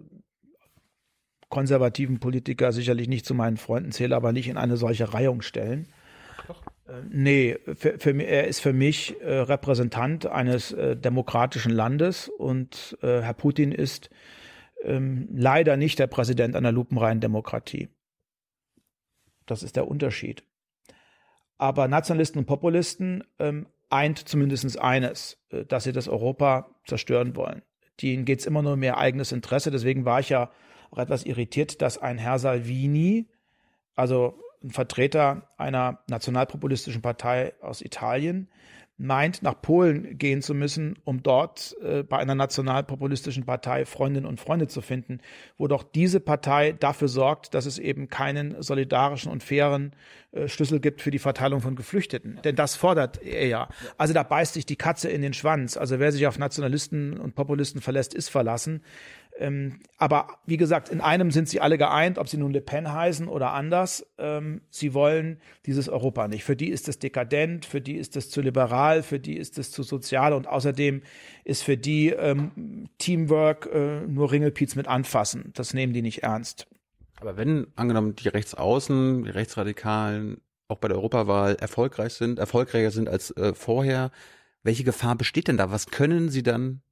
konservativen 1.49 2.21
Politiker 2.21 2.73
sicherlich 2.73 3.09
nicht 3.09 3.27
zu 3.27 3.35
meinen 3.35 3.57
Freunden 3.57 3.93
zähle, 3.93 4.17
aber 4.17 4.33
nicht 4.33 4.49
in 4.49 4.57
eine 4.57 4.77
solche 4.77 5.13
Reihung 5.15 5.43
stellen. 5.43 5.89
Doch. 6.47 6.63
Äh, 6.89 7.03
nee, 7.09 7.59
für, 7.75 7.99
für, 7.99 8.11
er 8.23 8.47
ist 8.49 8.61
für 8.61 8.73
mich 8.73 9.21
äh, 9.21 9.33
Repräsentant 9.33 10.27
eines 10.27 10.73
äh, 10.73 10.97
demokratischen 10.97 11.73
Landes 11.73 12.29
und 12.29 12.99
äh, 13.03 13.23
Herr 13.23 13.35
Putin 13.35 13.73
ist 13.73 14.11
ähm, 14.83 15.29
leider 15.33 15.77
nicht 15.77 15.99
der 15.99 16.07
Präsident 16.07 16.57
einer 16.57 16.73
lupenreinen 16.73 17.21
Demokratie. 17.21 17.89
Das 19.47 19.63
ist 19.63 19.77
der 19.77 19.89
Unterschied. 19.89 20.45
Aber 21.57 21.89
Nationalisten 21.89 22.39
und 22.39 22.47
Populisten 22.47 23.25
ähm, 23.39 23.67
eint 23.91 24.29
zumindest 24.29 24.79
eines, 24.79 25.39
äh, 25.51 25.65
dass 25.65 25.85
sie 25.85 25.93
das 25.93 26.09
Europa 26.09 26.69
zerstören 26.87 27.35
wollen. 27.35 27.63
Denen 28.01 28.25
geht 28.25 28.41
es 28.41 28.47
immer 28.47 28.63
nur 28.63 28.75
um 28.75 28.83
ihr 28.83 28.97
eigenes 28.97 29.33
Interesse. 29.33 29.71
Deswegen 29.71 30.05
war 30.05 30.21
ich 30.21 30.29
ja 30.29 30.51
auch 30.91 30.99
etwas 30.99 31.25
irritiert, 31.25 31.83
dass 31.83 31.99
ein 31.99 32.19
Herr 32.19 32.39
Salvini, 32.39 33.27
also 33.95 34.39
ein 34.63 34.71
Vertreter 34.71 35.49
einer 35.57 36.01
nationalpopulistischen 36.09 37.03
Partei 37.03 37.55
aus 37.61 37.81
Italien, 37.81 38.49
meint, 38.99 39.45
nach 39.45 39.63
Polen 39.63 40.19
gehen 40.19 40.43
zu 40.43 40.55
müssen, 40.55 40.97
um 41.05 41.23
dort 41.23 41.77
äh, 41.83 42.03
bei 42.03 42.19
einer 42.19 42.35
nationalpopulistischen 42.35 43.47
Partei 43.47 43.85
Freundinnen 43.85 44.27
und 44.27 44.41
Freunde 44.41 44.67
zu 44.67 44.81
finden, 44.83 45.21
wo 45.57 45.69
doch 45.69 45.85
diese 45.85 46.19
Partei 46.19 46.73
dafür 46.73 47.07
sorgt, 47.07 47.55
dass 47.55 47.65
es 47.65 47.79
eben 47.79 48.09
keinen 48.09 48.61
solidarischen 48.61 49.31
und 49.31 49.45
fairen 49.45 49.93
äh, 50.33 50.49
Schlüssel 50.49 50.81
gibt 50.81 51.01
für 51.01 51.13
die 51.13 51.21
Verteilung 51.21 51.61
von 51.61 51.77
Geflüchteten. 51.77 52.41
Denn 52.43 52.57
das 52.57 52.75
fordert 52.75 53.23
er 53.23 53.47
ja. 53.47 53.69
Also 53.99 54.15
da 54.15 54.25
beißt 54.25 54.55
sich 54.55 54.67
die 54.67 54.77
Katze 54.77 55.09
in 55.09 55.23
den 55.23 55.33
Schwanz. 55.33 55.77
Also 55.77 56.01
wer 56.01 56.11
sich 56.11 56.27
auf 56.27 56.39
Nationalisten 56.39 57.19
und 57.19 57.37
Populisten 57.37 57.81
verlässt, 57.81 58.15
ist 58.15 58.31
verlassen. 58.31 58.83
Ähm, 59.39 59.81
aber 59.97 60.39
wie 60.47 60.57
gesagt, 60.57 60.89
in 60.89 61.01
einem 61.01 61.31
sind 61.31 61.49
sie 61.49 61.61
alle 61.61 61.79
geeint, 61.79 62.19
ob 62.19 62.29
sie 62.29 62.37
nun 62.37 62.53
Le 62.53 62.61
Pen 62.61 62.93
heißen 62.93 63.29
oder 63.29 63.53
anders. 63.53 64.05
Ähm, 64.19 64.63
sie 64.69 64.95
wollen 64.95 65.41
dieses 65.65 65.89
Europa 65.89 66.27
nicht. 66.27 66.45
Für 66.45 66.57
die 66.57 66.69
ist 66.69 66.89
es 66.89 66.99
dekadent, 66.99 67.65
für 67.65 67.81
die 67.81 67.97
ist 67.97 68.17
es 68.17 68.31
zu 68.31 68.41
liberal, 68.41 69.03
für 69.03 69.21
die 69.21 69.37
ist 69.37 69.59
es 69.59 69.71
zu 69.71 69.85
sozial 69.85 70.33
und 70.33 70.49
außerdem 70.49 71.03
ist 71.45 71.63
für 71.63 71.77
die 71.77 72.11
ähm, 72.11 72.89
Teamwork 72.99 73.69
äh, 73.73 74.01
nur 74.07 74.33
Ringelpiez 74.33 74.75
mit 74.75 74.89
anfassen. 74.89 75.53
Das 75.55 75.73
nehmen 75.73 75.93
die 75.93 76.03
nicht 76.03 76.25
ernst. 76.25 76.67
Aber 77.21 77.37
wenn 77.37 77.69
angenommen 77.77 78.17
die 78.17 78.29
Rechtsaußen, 78.29 79.25
die 79.25 79.31
Rechtsradikalen 79.31 80.41
auch 80.69 80.79
bei 80.79 80.89
der 80.89 80.97
Europawahl 80.97 81.55
erfolgreich 81.57 82.15
sind, 82.15 82.39
erfolgreicher 82.39 82.91
sind 82.91 83.09
als 83.09 83.31
äh, 83.37 83.55
vorher, 83.55 84.11
welche 84.63 84.85
Gefahr 84.85 85.17
besteht 85.17 85.49
denn 85.49 85.57
da? 85.57 85.71
Was 85.71 85.87
können 85.87 86.29
sie 86.29 86.43
dann 86.43 86.83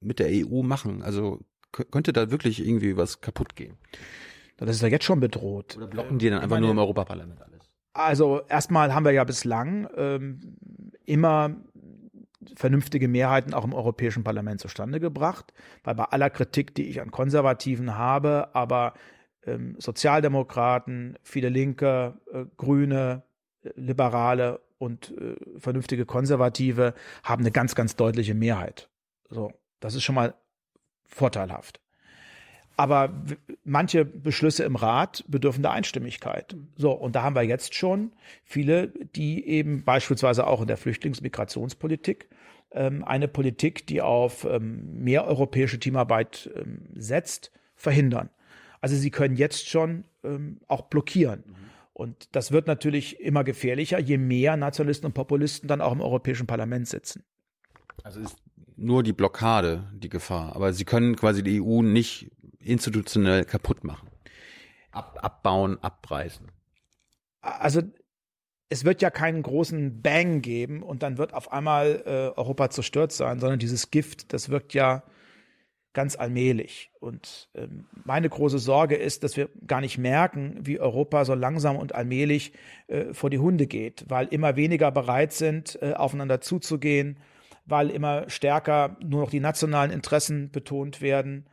mit 0.00 0.18
der 0.18 0.28
EU 0.30 0.62
machen? 0.62 1.02
Also 1.02 1.40
könnte 1.72 2.12
da 2.12 2.30
wirklich 2.30 2.66
irgendwie 2.66 2.96
was 2.96 3.20
kaputt 3.20 3.56
gehen? 3.56 3.76
Das 4.56 4.70
ist 4.70 4.82
ja 4.82 4.88
jetzt 4.88 5.04
schon 5.04 5.20
bedroht. 5.20 5.76
Oder 5.76 5.86
blocken 5.86 6.18
die 6.18 6.30
dann 6.30 6.40
einfach 6.40 6.58
nur 6.60 6.70
im 6.70 6.78
Europaparlament 6.78 7.40
alles? 7.42 7.60
Also 7.92 8.42
erstmal 8.48 8.94
haben 8.94 9.04
wir 9.04 9.12
ja 9.12 9.24
bislang 9.24 9.88
ähm, 9.96 10.56
immer 11.04 11.56
vernünftige 12.54 13.08
Mehrheiten 13.08 13.54
auch 13.54 13.64
im 13.64 13.74
Europäischen 13.74 14.24
Parlament 14.24 14.60
zustande 14.60 15.00
gebracht, 15.00 15.52
weil 15.82 15.94
bei 15.94 16.04
aller 16.04 16.30
Kritik, 16.30 16.74
die 16.74 16.84
ich 16.84 17.00
an 17.00 17.10
Konservativen 17.10 17.96
habe, 17.96 18.54
aber 18.54 18.94
ähm, 19.44 19.76
Sozialdemokraten, 19.78 21.18
viele 21.22 21.48
Linke, 21.48 22.20
äh, 22.32 22.44
Grüne, 22.56 23.22
äh, 23.62 23.70
Liberale 23.76 24.60
und 24.78 25.12
äh, 25.18 25.36
vernünftige 25.58 26.04
Konservative 26.04 26.94
haben 27.22 27.42
eine 27.42 27.52
ganz, 27.52 27.74
ganz 27.74 27.96
deutliche 27.96 28.34
Mehrheit. 28.34 28.90
So. 29.28 29.52
Das 29.80 29.94
ist 29.94 30.02
schon 30.02 30.14
mal 30.14 30.34
vorteilhaft. 31.04 31.80
Aber 32.76 33.22
manche 33.64 34.04
Beschlüsse 34.04 34.64
im 34.64 34.76
Rat 34.76 35.24
bedürfen 35.28 35.62
der 35.62 35.72
Einstimmigkeit. 35.72 36.56
So, 36.76 36.92
und 36.92 37.16
da 37.16 37.22
haben 37.22 37.34
wir 37.34 37.42
jetzt 37.42 37.74
schon 37.74 38.12
viele, 38.44 38.88
die 38.88 39.46
eben 39.46 39.82
beispielsweise 39.84 40.46
auch 40.46 40.60
in 40.60 40.66
der 40.66 40.76
Flüchtlingsmigrationspolitik 40.76 42.28
ähm, 42.72 43.02
eine 43.02 43.28
Politik, 43.28 43.86
die 43.86 44.02
auf 44.02 44.44
ähm, 44.44 45.02
mehr 45.02 45.26
europäische 45.26 45.80
Teamarbeit 45.80 46.50
ähm, 46.54 46.82
setzt, 46.94 47.50
verhindern. 47.74 48.28
Also 48.82 48.94
sie 48.94 49.10
können 49.10 49.36
jetzt 49.36 49.68
schon 49.68 50.04
ähm, 50.22 50.60
auch 50.68 50.82
blockieren. 50.82 51.44
Und 51.94 52.28
das 52.36 52.52
wird 52.52 52.66
natürlich 52.66 53.20
immer 53.20 53.42
gefährlicher, 53.42 53.98
je 53.98 54.18
mehr 54.18 54.58
Nationalisten 54.58 55.06
und 55.06 55.14
Populisten 55.14 55.66
dann 55.66 55.80
auch 55.80 55.92
im 55.92 56.02
Europäischen 56.02 56.46
Parlament 56.46 56.88
sitzen. 56.88 57.24
Also 58.04 58.20
ist 58.20 58.36
nur 58.76 59.02
die 59.02 59.12
Blockade 59.12 59.84
die 59.94 60.08
Gefahr. 60.08 60.54
Aber 60.54 60.72
sie 60.72 60.84
können 60.84 61.16
quasi 61.16 61.42
die 61.42 61.60
EU 61.60 61.82
nicht 61.82 62.30
institutionell 62.58 63.44
kaputt 63.44 63.84
machen. 63.84 64.08
Ab, 64.90 65.18
abbauen, 65.22 65.78
abreißen. 65.82 66.50
Also 67.40 67.82
es 68.68 68.84
wird 68.84 69.02
ja 69.02 69.10
keinen 69.10 69.42
großen 69.42 70.02
Bang 70.02 70.42
geben 70.42 70.82
und 70.82 71.02
dann 71.02 71.18
wird 71.18 71.32
auf 71.32 71.52
einmal 71.52 72.02
äh, 72.04 72.38
Europa 72.38 72.70
zerstört 72.70 73.12
sein, 73.12 73.38
sondern 73.38 73.58
dieses 73.58 73.90
Gift, 73.90 74.32
das 74.32 74.48
wirkt 74.48 74.74
ja 74.74 75.04
ganz 75.92 76.16
allmählich. 76.16 76.90
Und 77.00 77.48
ähm, 77.54 77.86
meine 78.04 78.28
große 78.28 78.58
Sorge 78.58 78.96
ist, 78.96 79.24
dass 79.24 79.36
wir 79.36 79.48
gar 79.66 79.80
nicht 79.80 79.96
merken, 79.96 80.58
wie 80.60 80.78
Europa 80.78 81.24
so 81.24 81.34
langsam 81.34 81.76
und 81.76 81.94
allmählich 81.94 82.52
äh, 82.88 83.14
vor 83.14 83.30
die 83.30 83.38
Hunde 83.38 83.66
geht, 83.66 84.04
weil 84.08 84.26
immer 84.26 84.56
weniger 84.56 84.90
bereit 84.90 85.32
sind, 85.32 85.78
äh, 85.80 85.94
aufeinander 85.94 86.40
zuzugehen, 86.40 87.18
weil 87.66 87.90
immer 87.90 88.30
stärker 88.30 88.96
nur 89.00 89.20
noch 89.20 89.30
die 89.30 89.40
nationalen 89.40 89.90
Interessen 89.90 90.50
betont 90.50 91.00
werden 91.00 91.46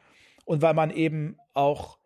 und 0.46 0.62
weil 0.62 0.74
man 0.74 0.92
eben 0.92 1.38
auch 1.54 1.98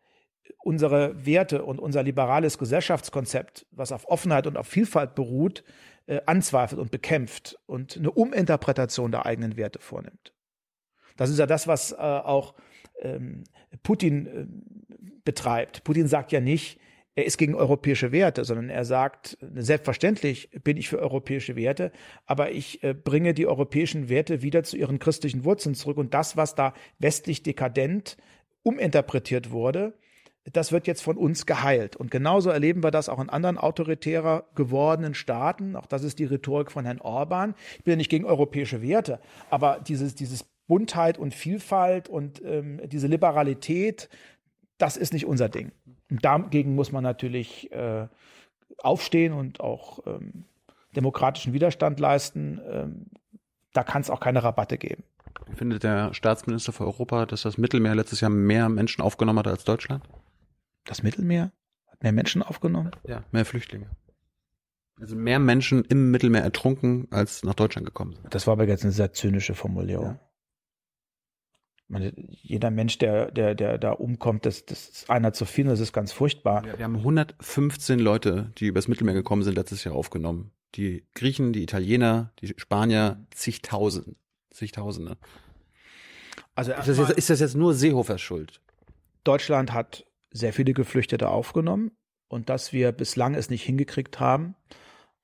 unsere 0.63 1.25
Werte 1.25 1.63
und 1.63 1.79
unser 1.79 2.03
liberales 2.03 2.57
Gesellschaftskonzept, 2.57 3.65
was 3.71 3.91
auf 3.91 4.07
Offenheit 4.07 4.47
und 4.47 4.57
auf 4.57 4.67
Vielfalt 4.67 5.15
beruht, 5.15 5.63
äh, 6.07 6.21
anzweifelt 6.25 6.79
und 6.79 6.91
bekämpft 6.91 7.57
und 7.65 7.97
eine 7.97 8.11
Uminterpretation 8.11 9.11
der 9.11 9.25
eigenen 9.25 9.57
Werte 9.57 9.79
vornimmt. 9.79 10.34
Das 11.17 11.29
ist 11.29 11.39
ja 11.39 11.45
das, 11.45 11.67
was 11.67 11.91
äh, 11.91 11.95
auch 11.95 12.55
ähm, 13.01 13.43
Putin 13.84 14.27
äh, 14.27 14.45
betreibt. 15.23 15.84
Putin 15.84 16.07
sagt 16.07 16.31
ja 16.31 16.39
nicht, 16.39 16.79
er 17.18 17.26
ist 17.26 17.39
gegen 17.39 17.56
europäische 17.56 18.11
Werte, 18.11 18.45
sondern 18.45 18.69
er 18.69 18.85
sagt, 18.85 19.39
selbstverständlich 19.56 20.52
bin 20.64 20.77
ich 20.77 20.88
für 20.88 20.99
europäische 20.99 21.56
Werte, 21.56 21.91
aber 22.27 22.52
ich 22.52 22.84
äh, 22.84 22.94
bringe 22.94 23.34
die 23.34 23.48
europäischen 23.48 24.07
Werte 24.07 24.44
wieder 24.44 24.61
zu 24.61 24.77
ihren 24.77 24.99
christlichen 24.99 25.44
Wurzeln 25.44 25.73
zurück 25.73 25.98
und 25.98 26.14
das, 26.14 26.38
was 26.38 26.53
da 26.53 26.76
westlich 26.99 27.41
dekadent 27.41 28.18
uminterpretiert 28.61 29.49
wurde, 29.49 29.94
das 30.53 30.72
wird 30.72 30.85
jetzt 30.85 31.02
von 31.02 31.18
uns 31.18 31.48
geheilt. 31.48 31.95
Und 31.95 32.11
genauso 32.11 32.52
erleben 32.52 32.84
wir 32.84 32.91
das 32.91 33.10
auch 33.10 33.19
in 33.19 33.31
anderen 33.31 33.57
autoritärer 33.57 34.45
gewordenen 34.53 35.15
Staaten. 35.15 35.76
Auch 35.76 35.88
das 35.88 36.03
ist 36.03 36.19
die 36.19 36.26
Rhetorik 36.26 36.72
von 36.72 36.85
Herrn 36.85 37.02
Orban. 37.02 37.56
Ich 37.80 37.84
bin 37.84 37.94
ja 37.94 37.98
nicht 37.98 38.11
gegen 38.11 38.26
europäische 38.26 38.84
Werte, 38.84 39.19
aber 39.49 39.80
dieses, 39.80 40.14
dieses 40.14 40.44
Buntheit 40.68 41.18
und 41.18 41.34
Vielfalt 41.34 42.10
und 42.10 42.44
ähm, 42.45 42.80
diese 42.85 43.07
Liberalität, 43.07 44.07
das 44.77 44.98
ist 44.98 45.14
nicht 45.14 45.26
unser 45.26 45.49
Ding. 45.49 45.72
Und 46.09 46.23
dagegen 46.23 46.75
muss 46.75 46.91
man 46.91 47.03
natürlich 47.03 47.71
äh, 47.71 48.07
aufstehen 48.79 49.34
und 49.34 49.59
auch 49.59 49.99
ähm, 50.05 50.45
demokratischen 50.95 51.53
Widerstand 51.53 51.99
leisten. 51.99 52.59
Ähm, 52.69 53.05
da 53.73 53.84
kann 53.84 54.01
es 54.01 54.09
auch 54.09 54.19
keine 54.19 54.43
Rabatte 54.43 54.77
geben. 54.77 55.03
Findet 55.55 55.84
der 55.84 56.13
Staatsminister 56.13 56.73
für 56.73 56.85
Europa, 56.85 57.25
dass 57.25 57.43
das 57.43 57.57
Mittelmeer 57.57 57.95
letztes 57.95 58.21
Jahr 58.21 58.31
mehr 58.31 58.69
Menschen 58.69 59.01
aufgenommen 59.01 59.39
hat 59.39 59.47
als 59.47 59.63
Deutschland? 59.63 60.03
Das 60.85 61.03
Mittelmeer 61.03 61.51
hat 61.88 62.03
mehr 62.03 62.11
Menschen 62.11 62.41
aufgenommen? 62.41 62.91
Ja, 63.05 63.23
mehr 63.31 63.45
Flüchtlinge. 63.45 63.88
Also 64.99 65.15
mehr 65.15 65.39
Menschen 65.39 65.85
im 65.85 66.09
Mittelmeer 66.09 66.41
ertrunken, 66.41 67.07
als 67.11 67.43
nach 67.43 67.53
Deutschland 67.53 67.85
gekommen 67.85 68.13
sind. 68.13 68.34
Das 68.34 68.47
war 68.47 68.53
aber 68.53 68.67
jetzt 68.67 68.84
eine 68.84 68.91
sehr 68.91 69.13
zynische 69.13 69.53
Formulierung. 69.53 70.05
Ja. 70.05 70.19
Meine, 71.89 72.14
jeder 72.30 72.69
Mensch, 72.69 72.97
der, 72.97 73.31
der, 73.31 73.55
der 73.55 73.77
da 73.77 73.91
umkommt, 73.91 74.45
das, 74.45 74.65
das 74.65 74.89
ist 74.89 75.09
einer 75.09 75.31
zu 75.31 75.45
viel, 75.45 75.65
das 75.65 75.80
ist 75.80 75.93
ganz 75.93 76.11
furchtbar. 76.11 76.65
Wir, 76.65 76.77
wir 76.77 76.84
haben 76.84 76.97
115 76.97 77.99
Leute, 77.99 78.51
die 78.57 78.68
übers 78.68 78.89
Mittelmeer 78.89 79.14
gekommen 79.14 79.43
sind, 79.43 79.55
letztes 79.55 79.85
Jahr 79.85 79.95
aufgenommen. 79.95 80.51
Die 80.76 81.05
Griechen, 81.14 81.53
die 81.53 81.64
Italiener, 81.64 82.34
die 82.41 82.53
Spanier, 82.57 83.26
zigtausend, 83.31 84.18
zigtausende. 84.51 85.18
Also 86.55 86.73
ist 86.73 86.88
das, 86.88 86.97
jetzt, 86.97 87.11
ist 87.11 87.30
das 87.30 87.39
jetzt 87.39 87.55
nur 87.55 87.73
Seehofers 87.73 88.19
Schuld? 88.19 88.59
Deutschland 89.23 89.72
hat 89.73 90.05
sehr 90.31 90.53
viele 90.53 90.73
Geflüchtete 90.73 91.30
aufgenommen 91.30 91.91
und 92.27 92.49
dass 92.49 92.73
wir 92.73 92.91
bislang 92.91 93.35
es 93.35 93.49
nicht 93.49 93.64
hingekriegt 93.64 94.19
haben, 94.19 94.55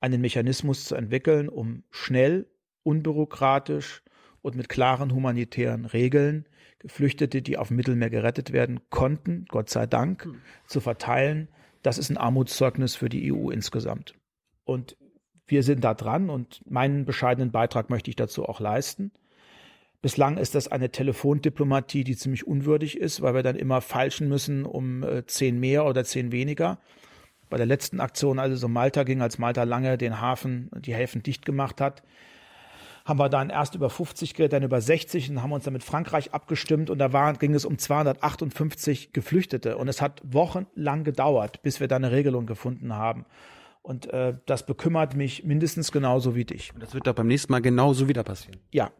einen 0.00 0.20
Mechanismus 0.20 0.84
zu 0.84 0.94
entwickeln, 0.94 1.48
um 1.48 1.82
schnell, 1.90 2.48
unbürokratisch 2.84 4.03
und 4.44 4.56
mit 4.56 4.68
klaren 4.68 5.14
humanitären 5.14 5.86
Regeln 5.86 6.46
Geflüchtete, 6.78 7.40
die 7.40 7.56
auf 7.56 7.68
dem 7.68 7.78
Mittelmeer 7.78 8.10
gerettet 8.10 8.52
werden 8.52 8.78
konnten, 8.90 9.46
Gott 9.48 9.70
sei 9.70 9.86
Dank, 9.86 10.26
hm. 10.26 10.34
zu 10.66 10.80
verteilen. 10.80 11.48
Das 11.82 11.96
ist 11.96 12.10
ein 12.10 12.18
Armutszeugnis 12.18 12.94
für 12.94 13.08
die 13.08 13.32
EU 13.32 13.48
insgesamt. 13.48 14.14
Und 14.64 14.98
wir 15.46 15.62
sind 15.62 15.82
da 15.82 15.94
dran 15.94 16.28
und 16.28 16.60
meinen 16.70 17.06
bescheidenen 17.06 17.52
Beitrag 17.52 17.88
möchte 17.88 18.10
ich 18.10 18.16
dazu 18.16 18.44
auch 18.44 18.60
leisten. 18.60 19.12
Bislang 20.02 20.36
ist 20.36 20.54
das 20.54 20.68
eine 20.68 20.90
Telefondiplomatie, 20.90 22.04
die 22.04 22.16
ziemlich 22.16 22.46
unwürdig 22.46 22.98
ist, 22.98 23.22
weil 23.22 23.34
wir 23.34 23.42
dann 23.42 23.56
immer 23.56 23.80
falschen 23.80 24.28
müssen 24.28 24.66
um 24.66 25.02
äh, 25.04 25.24
zehn 25.24 25.58
mehr 25.58 25.86
oder 25.86 26.04
zehn 26.04 26.32
weniger. 26.32 26.78
Bei 27.48 27.56
der 27.56 27.66
letzten 27.66 27.98
Aktion, 27.98 28.38
als 28.38 28.52
es 28.52 28.62
um 28.62 28.74
Malta 28.74 29.04
ging, 29.04 29.22
als 29.22 29.38
Malta 29.38 29.62
lange 29.62 29.96
den 29.96 30.20
Hafen, 30.20 30.68
die 30.76 30.94
Häfen 30.94 31.22
dicht 31.22 31.46
gemacht 31.46 31.80
hat, 31.80 32.02
haben 33.04 33.18
wir 33.18 33.28
dann 33.28 33.50
erst 33.50 33.74
über 33.74 33.90
50 33.90 34.34
geredet, 34.34 34.54
dann 34.54 34.62
über 34.62 34.80
60 34.80 35.30
und 35.30 35.42
haben 35.42 35.52
uns 35.52 35.64
dann 35.64 35.74
mit 35.74 35.84
Frankreich 35.84 36.32
abgestimmt 36.32 36.88
und 36.88 36.98
da 36.98 37.12
waren, 37.12 37.38
ging 37.38 37.54
es 37.54 37.64
um 37.64 37.76
258 37.76 39.12
Geflüchtete 39.12 39.76
und 39.76 39.88
es 39.88 40.00
hat 40.00 40.22
wochenlang 40.24 41.04
gedauert, 41.04 41.62
bis 41.62 41.80
wir 41.80 41.88
da 41.88 41.96
eine 41.96 42.12
Regelung 42.12 42.46
gefunden 42.46 42.94
haben. 42.94 43.26
Und 43.82 44.10
äh, 44.14 44.34
das 44.46 44.64
bekümmert 44.64 45.14
mich 45.14 45.44
mindestens 45.44 45.92
genauso 45.92 46.34
wie 46.34 46.46
dich. 46.46 46.72
Und 46.72 46.82
das 46.82 46.94
wird 46.94 47.06
doch 47.06 47.14
beim 47.14 47.26
nächsten 47.26 47.52
Mal 47.52 47.60
genauso 47.60 48.08
wieder 48.08 48.22
passieren. 48.22 48.58
Ja, 48.72 48.90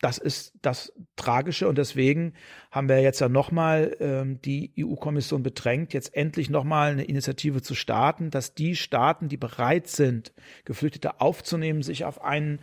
das 0.00 0.18
ist 0.18 0.52
das 0.62 0.92
Tragische 1.16 1.68
und 1.68 1.76
deswegen 1.76 2.34
haben 2.70 2.88
wir 2.88 3.00
jetzt 3.00 3.20
ja 3.20 3.28
nochmal 3.28 3.96
ähm, 4.00 4.40
die 4.42 4.72
EU-Kommission 4.78 5.42
bedrängt, 5.42 5.92
jetzt 5.92 6.14
endlich 6.14 6.50
nochmal 6.50 6.92
eine 6.92 7.04
Initiative 7.04 7.62
zu 7.62 7.74
starten, 7.74 8.30
dass 8.30 8.54
die 8.54 8.76
Staaten, 8.76 9.28
die 9.28 9.36
bereit 9.36 9.88
sind, 9.88 10.32
Geflüchtete 10.64 11.20
aufzunehmen, 11.20 11.82
sich 11.82 12.04
auf 12.04 12.22
einen, 12.22 12.60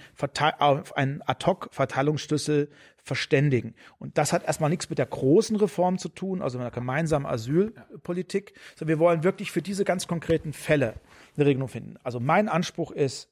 einen 0.95 1.21
Ad-Hoc-Verteilungsschlüssel 1.25 2.69
verständigen. 3.03 3.75
Und 3.99 4.17
das 4.17 4.33
hat 4.33 4.45
erstmal 4.45 4.69
nichts 4.69 4.89
mit 4.89 4.97
der 4.97 5.05
großen 5.05 5.57
Reform 5.57 5.97
zu 5.97 6.09
tun, 6.09 6.41
also 6.41 6.57
mit 6.57 6.65
der 6.65 6.71
gemeinsamen 6.71 7.25
Asylpolitik, 7.25 8.53
sondern 8.75 8.97
wir 8.97 8.99
wollen 8.99 9.23
wirklich 9.23 9.51
für 9.51 9.61
diese 9.61 9.83
ganz 9.83 10.07
konkreten 10.07 10.53
Fälle 10.53 10.95
eine 11.35 11.45
Regelung 11.45 11.67
finden. 11.67 11.97
Also 12.03 12.19
mein 12.19 12.49
Anspruch 12.49 12.91
ist, 12.91 13.29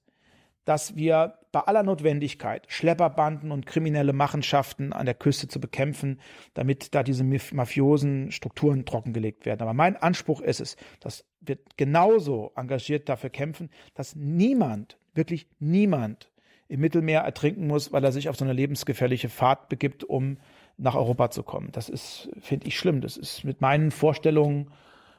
dass 0.65 0.95
wir 0.95 1.39
bei 1.51 1.61
aller 1.61 1.83
Notwendigkeit 1.83 2.65
Schlepperbanden 2.67 3.51
und 3.51 3.65
kriminelle 3.65 4.13
Machenschaften 4.13 4.91
an 4.93 5.05
der 5.05 5.15
Küste 5.15 5.47
zu 5.47 5.59
bekämpfen, 5.59 6.19
damit 6.53 6.95
da 6.95 7.03
diese 7.03 7.23
mafiosen 7.23 8.31
Strukturen 8.31 8.85
trockengelegt 8.85 9.45
werden. 9.45 9.61
Aber 9.61 9.73
mein 9.73 9.95
Anspruch 9.95 10.41
ist 10.41 10.61
es, 10.61 10.75
dass 10.99 11.25
wir 11.41 11.57
genauso 11.77 12.51
engagiert 12.55 13.09
dafür 13.09 13.29
kämpfen, 13.29 13.69
dass 13.93 14.15
niemand, 14.15 14.97
wirklich 15.13 15.47
niemand 15.59 16.31
im 16.67 16.79
Mittelmeer 16.79 17.21
ertrinken 17.21 17.67
muss, 17.67 17.91
weil 17.91 18.03
er 18.03 18.11
sich 18.11 18.29
auf 18.29 18.35
so 18.35 18.45
eine 18.45 18.53
lebensgefährliche 18.53 19.29
Fahrt 19.29 19.69
begibt, 19.69 20.03
um 20.03 20.37
nach 20.77 20.95
Europa 20.95 21.29
zu 21.29 21.43
kommen. 21.43 21.69
Das 21.71 21.89
ist, 21.89 22.29
finde 22.39 22.67
ich, 22.67 22.77
schlimm. 22.79 23.01
Das 23.01 23.15
ist 23.17 23.43
mit 23.43 23.61
meinen 23.61 23.91
Vorstellungen 23.91 24.71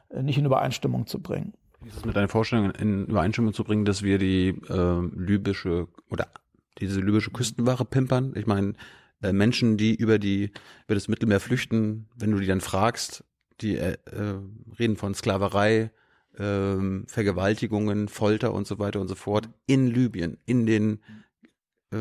äh, 0.08 0.22
nicht 0.22 0.38
in 0.38 0.46
Übereinstimmung 0.46 1.06
zu 1.06 1.22
bringen. 1.22 1.52
Ist 1.86 1.98
es 1.98 2.04
mit 2.04 2.16
deiner 2.16 2.28
Vorstellung 2.28 2.70
in 2.72 3.06
Übereinstimmung 3.06 3.52
zu 3.52 3.64
bringen, 3.64 3.84
dass 3.84 4.02
wir 4.02 4.18
die 4.18 4.48
äh, 4.68 5.08
libysche 5.16 5.88
oder 6.10 6.28
diese 6.78 7.00
libysche 7.00 7.30
Küstenwache 7.30 7.84
pimpern? 7.84 8.32
Ich 8.36 8.46
meine, 8.46 8.74
äh, 9.22 9.32
Menschen, 9.32 9.76
die 9.76 9.94
über 9.94 10.18
die 10.18 10.50
über 10.86 10.94
das 10.94 11.08
Mittelmeer 11.08 11.40
flüchten, 11.40 12.08
wenn 12.16 12.30
du 12.30 12.38
die 12.38 12.46
dann 12.46 12.60
fragst, 12.60 13.24
die 13.60 13.76
äh, 13.76 13.96
äh, 14.06 14.38
reden 14.78 14.96
von 14.96 15.14
Sklaverei, 15.14 15.90
äh, 16.36 16.76
Vergewaltigungen, 17.06 18.08
Folter 18.08 18.52
und 18.54 18.66
so 18.66 18.78
weiter 18.78 19.00
und 19.00 19.08
so 19.08 19.14
fort 19.14 19.48
in 19.66 19.86
Libyen, 19.86 20.38
in 20.46 20.66
den 20.66 21.00
äh, 21.92 21.96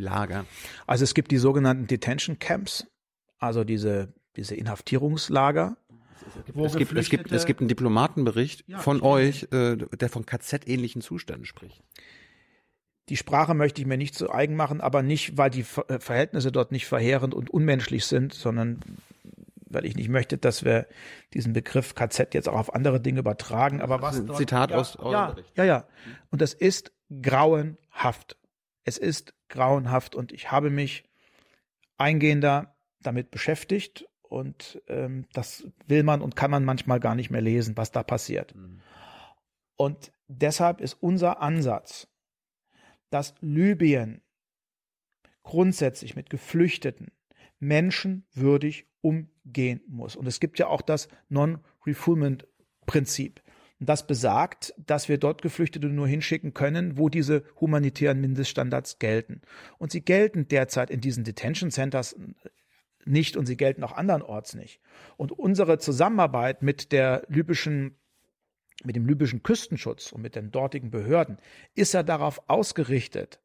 Lagern. 0.00 0.46
Also 0.86 1.04
es 1.04 1.14
gibt 1.14 1.30
die 1.30 1.38
sogenannten 1.38 1.86
Detention 1.86 2.38
Camps, 2.38 2.86
also 3.38 3.64
diese 3.64 4.14
diese 4.38 4.54
Inhaftierungslager 4.54 5.76
es 6.64 6.76
gibt, 6.76 6.92
es 6.92 7.10
gibt, 7.10 7.32
es 7.32 7.46
gibt 7.46 7.60
einen 7.60 7.68
Diplomatenbericht 7.68 8.64
ja, 8.66 8.78
von 8.78 9.02
euch, 9.02 9.48
äh, 9.52 9.76
der 9.76 10.08
von 10.08 10.26
KZ-ähnlichen 10.26 11.02
Zuständen 11.02 11.44
spricht. 11.44 11.82
Die 13.08 13.16
Sprache 13.16 13.54
möchte 13.54 13.80
ich 13.80 13.86
mir 13.86 13.96
nicht 13.96 14.14
zu 14.14 14.30
eigen 14.30 14.54
machen, 14.54 14.80
aber 14.80 15.02
nicht, 15.02 15.38
weil 15.38 15.50
die 15.50 15.64
äh, 15.88 15.98
Verhältnisse 15.98 16.52
dort 16.52 16.72
nicht 16.72 16.86
verheerend 16.86 17.34
und 17.34 17.50
unmenschlich 17.50 18.04
sind, 18.04 18.34
sondern 18.34 18.80
weil 19.70 19.84
ich 19.84 19.96
nicht 19.96 20.08
möchte, 20.08 20.38
dass 20.38 20.64
wir 20.64 20.86
diesen 21.34 21.52
Begriff 21.52 21.94
KZ 21.94 22.34
jetzt 22.34 22.48
auch 22.48 22.58
auf 22.58 22.74
andere 22.74 23.00
Dinge 23.00 23.20
übertragen. 23.20 23.80
Aber 23.80 24.00
was? 24.02 24.24
Dort, 24.24 24.38
Zitat 24.38 24.70
ja, 24.70 24.76
aus, 24.78 24.96
aus 24.96 25.12
ja, 25.12 25.36
ja, 25.56 25.64
ja. 25.64 25.88
Und 26.30 26.40
das 26.40 26.54
ist 26.54 26.92
grauenhaft. 27.22 28.36
Es 28.84 28.98
ist 28.98 29.34
grauenhaft 29.48 30.14
und 30.14 30.32
ich 30.32 30.50
habe 30.50 30.70
mich 30.70 31.04
eingehender 31.98 32.74
damit 33.00 33.30
beschäftigt 33.30 34.06
und 34.28 34.82
ähm, 34.88 35.26
das 35.32 35.66
will 35.86 36.02
man 36.02 36.20
und 36.20 36.36
kann 36.36 36.50
man 36.50 36.64
manchmal 36.64 37.00
gar 37.00 37.14
nicht 37.14 37.30
mehr 37.30 37.40
lesen, 37.40 37.76
was 37.76 37.92
da 37.92 38.02
passiert. 38.02 38.54
Mhm. 38.54 38.80
Und 39.76 40.12
deshalb 40.26 40.80
ist 40.80 40.94
unser 40.94 41.40
Ansatz, 41.40 42.08
dass 43.10 43.34
Libyen 43.40 44.22
grundsätzlich 45.42 46.16
mit 46.16 46.30
Geflüchteten 46.30 47.12
menschenwürdig 47.58 48.86
umgehen 49.00 49.80
muss. 49.86 50.16
Und 50.16 50.26
es 50.26 50.40
gibt 50.40 50.58
ja 50.58 50.66
auch 50.66 50.82
das 50.82 51.08
Non-Refoulement-Prinzip. 51.28 53.40
Und 53.80 53.88
das 53.88 54.06
besagt, 54.06 54.74
dass 54.76 55.08
wir 55.08 55.18
dort 55.18 55.40
Geflüchtete 55.40 55.86
nur 55.86 56.08
hinschicken 56.08 56.52
können, 56.52 56.98
wo 56.98 57.08
diese 57.08 57.44
humanitären 57.60 58.20
Mindeststandards 58.20 58.98
gelten. 58.98 59.40
Und 59.78 59.92
sie 59.92 60.04
gelten 60.04 60.48
derzeit 60.48 60.90
in 60.90 61.00
diesen 61.00 61.24
Detention 61.24 61.70
Centers 61.70 62.16
nicht 63.04 63.36
und 63.36 63.46
sie 63.46 63.56
gelten 63.56 63.84
auch 63.84 63.92
andernorts 63.92 64.54
nicht. 64.54 64.80
Und 65.16 65.32
unsere 65.32 65.78
Zusammenarbeit 65.78 66.62
mit 66.62 66.92
der 66.92 67.24
libyschen 67.28 67.96
mit 68.84 68.94
dem 68.94 69.06
libyschen 69.06 69.42
Küstenschutz 69.42 70.12
und 70.12 70.22
mit 70.22 70.36
den 70.36 70.52
dortigen 70.52 70.90
Behörden 70.90 71.38
ist 71.74 71.94
ja 71.94 72.04
darauf 72.04 72.48
ausgerichtet, 72.48 73.40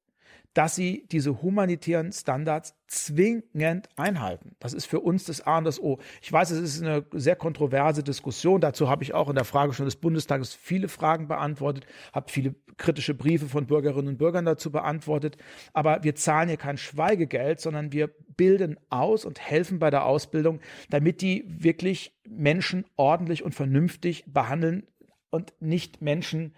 dass 0.54 0.76
sie 0.76 1.08
diese 1.12 1.42
humanitären 1.42 2.12
Standards 2.12 2.76
zwingend 2.88 3.90
einhalten. 3.96 4.56
Das 4.60 4.74
ist 4.74 4.86
für 4.86 5.00
uns 5.00 5.26
das 5.26 5.42
A 5.42 5.58
und 5.58 5.64
das 5.64 5.82
O. 5.82 5.98
Ich 6.22 6.32
weiß, 6.32 6.52
es 6.52 6.62
ist 6.62 6.84
eine 6.84 7.06
sehr 7.12 7.36
kontroverse 7.36 8.04
Diskussion. 8.04 8.62
Dazu 8.62 8.88
habe 8.88 9.04
ich 9.04 9.16
auch 9.16 9.30
in 9.30 9.36
der 9.36 9.46
Fragestunde 9.46 9.88
des 9.88 9.96
Bundestages 9.96 10.54
viele 10.54 10.88
Fragen 10.88 11.28
beantwortet, 11.28 11.88
habe 12.12 12.32
viele 12.32 12.54
kritische 12.78 13.16
Briefe 13.16 13.48
von 13.48 13.66
Bürgerinnen 13.66 14.10
und 14.10 14.18
Bürgern 14.18 14.46
dazu 14.46 14.72
beantwortet. 14.72 15.38
Aber 15.74 16.04
wir 16.04 16.14
zahlen 16.14 16.50
hier 16.50 16.58
kein 16.58 16.78
Schweigegeld, 16.78 17.60
sondern 17.60 17.92
wir 17.92 18.12
bilden 18.36 18.80
aus 18.90 19.26
und 19.26 19.40
helfen 19.40 19.80
bei 19.80 19.90
der 19.90 20.06
Ausbildung, 20.06 20.60
damit 20.90 21.22
die 21.22 21.46
wirklich 21.48 22.14
Menschen 22.28 22.86
ordentlich 22.96 23.44
und 23.44 23.56
vernünftig 23.56 24.26
behandeln 24.28 24.88
und 25.30 25.54
nicht 25.60 26.02
Menschen 26.02 26.54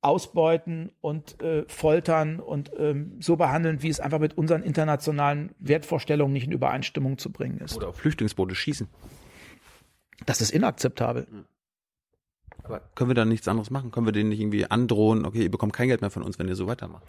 ausbeuten 0.00 0.92
und 1.00 1.40
äh, 1.42 1.64
foltern 1.66 2.38
und 2.38 2.70
ähm, 2.78 3.16
so 3.20 3.36
behandeln, 3.36 3.82
wie 3.82 3.88
es 3.88 3.98
einfach 3.98 4.20
mit 4.20 4.38
unseren 4.38 4.62
internationalen 4.62 5.50
Wertvorstellungen 5.58 6.32
nicht 6.32 6.46
in 6.46 6.52
Übereinstimmung 6.52 7.18
zu 7.18 7.32
bringen 7.32 7.58
ist. 7.58 7.76
Oder 7.76 7.88
auf 7.88 7.96
Flüchtlingsboote 7.96 8.54
schießen. 8.54 8.86
Das 10.24 10.40
ist 10.40 10.50
inakzeptabel. 10.50 11.26
Aber 12.62 12.80
können 12.94 13.10
wir 13.10 13.14
dann 13.14 13.28
nichts 13.28 13.48
anderes 13.48 13.70
machen? 13.70 13.90
Können 13.90 14.06
wir 14.06 14.12
denen 14.12 14.28
nicht 14.28 14.40
irgendwie 14.40 14.66
androhen, 14.66 15.24
okay, 15.24 15.42
ihr 15.42 15.50
bekommt 15.50 15.72
kein 15.72 15.88
Geld 15.88 16.00
mehr 16.00 16.10
von 16.10 16.22
uns, 16.22 16.38
wenn 16.38 16.48
ihr 16.48 16.56
so 16.56 16.66
weitermacht? 16.66 17.04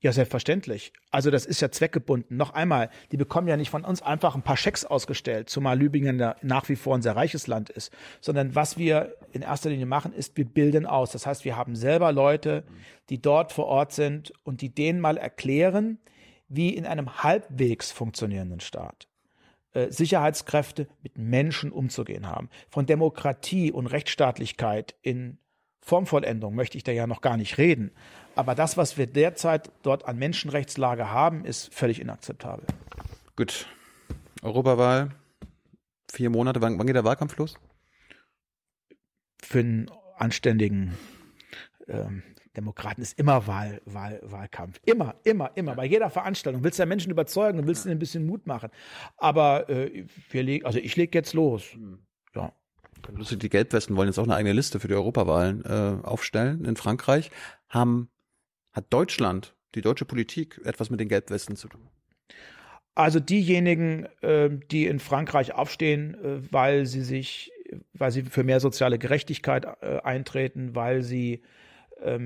Ja, 0.00 0.12
selbstverständlich. 0.12 0.92
Also 1.10 1.32
das 1.32 1.44
ist 1.44 1.60
ja 1.60 1.72
zweckgebunden. 1.72 2.36
Noch 2.36 2.54
einmal, 2.54 2.88
die 3.10 3.16
bekommen 3.16 3.48
ja 3.48 3.56
nicht 3.56 3.70
von 3.70 3.84
uns 3.84 4.00
einfach 4.00 4.36
ein 4.36 4.42
paar 4.42 4.56
Schecks 4.56 4.84
ausgestellt, 4.84 5.50
zumal 5.50 5.76
Lübingen 5.76 6.22
nach 6.40 6.68
wie 6.68 6.76
vor 6.76 6.94
ein 6.94 7.02
sehr 7.02 7.16
reiches 7.16 7.48
Land 7.48 7.68
ist, 7.68 7.92
sondern 8.20 8.54
was 8.54 8.78
wir 8.78 9.16
in 9.32 9.42
erster 9.42 9.70
Linie 9.70 9.86
machen, 9.86 10.12
ist, 10.12 10.36
wir 10.36 10.44
bilden 10.44 10.86
aus. 10.86 11.10
Das 11.10 11.26
heißt, 11.26 11.44
wir 11.44 11.56
haben 11.56 11.74
selber 11.74 12.12
Leute, 12.12 12.62
die 13.10 13.20
dort 13.20 13.50
vor 13.50 13.66
Ort 13.66 13.92
sind 13.92 14.32
und 14.44 14.60
die 14.60 14.72
denen 14.72 15.00
mal 15.00 15.16
erklären, 15.16 15.98
wie 16.48 16.70
in 16.70 16.86
einem 16.86 17.22
halbwegs 17.24 17.90
funktionierenden 17.90 18.60
Staat 18.60 19.08
äh, 19.72 19.90
Sicherheitskräfte 19.90 20.86
mit 21.02 21.18
Menschen 21.18 21.72
umzugehen 21.72 22.28
haben. 22.28 22.50
Von 22.70 22.86
Demokratie 22.86 23.72
und 23.72 23.86
Rechtsstaatlichkeit 23.86 24.94
in 25.02 25.38
Formvollendung 25.88 26.54
möchte 26.54 26.76
ich 26.76 26.84
da 26.84 26.92
ja 26.92 27.06
noch 27.06 27.22
gar 27.22 27.38
nicht 27.38 27.56
reden. 27.56 27.90
Aber 28.36 28.54
das, 28.54 28.76
was 28.76 28.98
wir 28.98 29.06
derzeit 29.06 29.70
dort 29.82 30.06
an 30.06 30.18
Menschenrechtslage 30.18 31.10
haben, 31.10 31.46
ist 31.46 31.72
völlig 31.74 31.98
inakzeptabel. 31.98 32.66
Gut. 33.36 33.66
Europawahl, 34.42 35.10
vier 36.12 36.28
Monate, 36.28 36.60
wann, 36.60 36.78
wann 36.78 36.86
geht 36.86 36.94
der 36.94 37.04
Wahlkampf 37.04 37.36
los? 37.38 37.54
Für 39.42 39.60
einen 39.60 39.90
anständigen 40.18 40.94
ähm, 41.88 42.22
Demokraten 42.54 43.00
ist 43.00 43.18
immer 43.18 43.46
Wahl, 43.46 43.80
Wahl, 43.86 44.20
Wahlkampf. 44.22 44.80
Immer, 44.84 45.14
immer, 45.24 45.52
immer. 45.54 45.74
Bei 45.74 45.86
jeder 45.86 46.10
Veranstaltung. 46.10 46.62
Willst 46.62 46.78
du 46.78 46.82
ja 46.82 46.86
Menschen 46.86 47.10
überzeugen 47.10 47.58
und 47.58 47.66
willst 47.66 47.86
ihnen 47.86 47.92
ein 47.92 47.98
bisschen 47.98 48.26
Mut 48.26 48.46
machen. 48.46 48.70
Aber 49.16 49.70
äh, 49.70 50.04
wir 50.30 50.42
leg, 50.42 50.66
also 50.66 50.78
ich 50.78 50.96
lege 50.96 51.16
jetzt 51.16 51.32
los. 51.32 51.64
Ja. 52.34 52.52
Lustig, 53.14 53.40
die 53.40 53.48
Gelbwesten 53.48 53.96
wollen 53.96 54.08
jetzt 54.08 54.18
auch 54.18 54.24
eine 54.24 54.34
eigene 54.34 54.54
Liste 54.54 54.80
für 54.80 54.88
die 54.88 54.94
Europawahlen 54.94 55.64
äh, 55.64 56.06
aufstellen 56.06 56.64
in 56.64 56.76
Frankreich. 56.76 57.30
Haben, 57.68 58.10
hat 58.72 58.86
Deutschland, 58.90 59.54
die 59.74 59.82
deutsche 59.82 60.04
Politik, 60.04 60.60
etwas 60.64 60.90
mit 60.90 61.00
den 61.00 61.08
Gelbwesten 61.08 61.56
zu 61.56 61.68
tun? 61.68 61.88
Also 62.94 63.20
diejenigen, 63.20 64.06
äh, 64.22 64.50
die 64.70 64.86
in 64.86 64.98
Frankreich 64.98 65.54
aufstehen, 65.54 66.14
äh, 66.14 66.52
weil 66.52 66.86
sie 66.86 67.02
sich, 67.02 67.52
weil 67.92 68.10
sie 68.10 68.22
für 68.22 68.42
mehr 68.42 68.60
soziale 68.60 68.98
Gerechtigkeit 68.98 69.66
äh, 69.80 70.00
eintreten, 70.02 70.74
weil 70.74 71.02
sie 71.02 71.42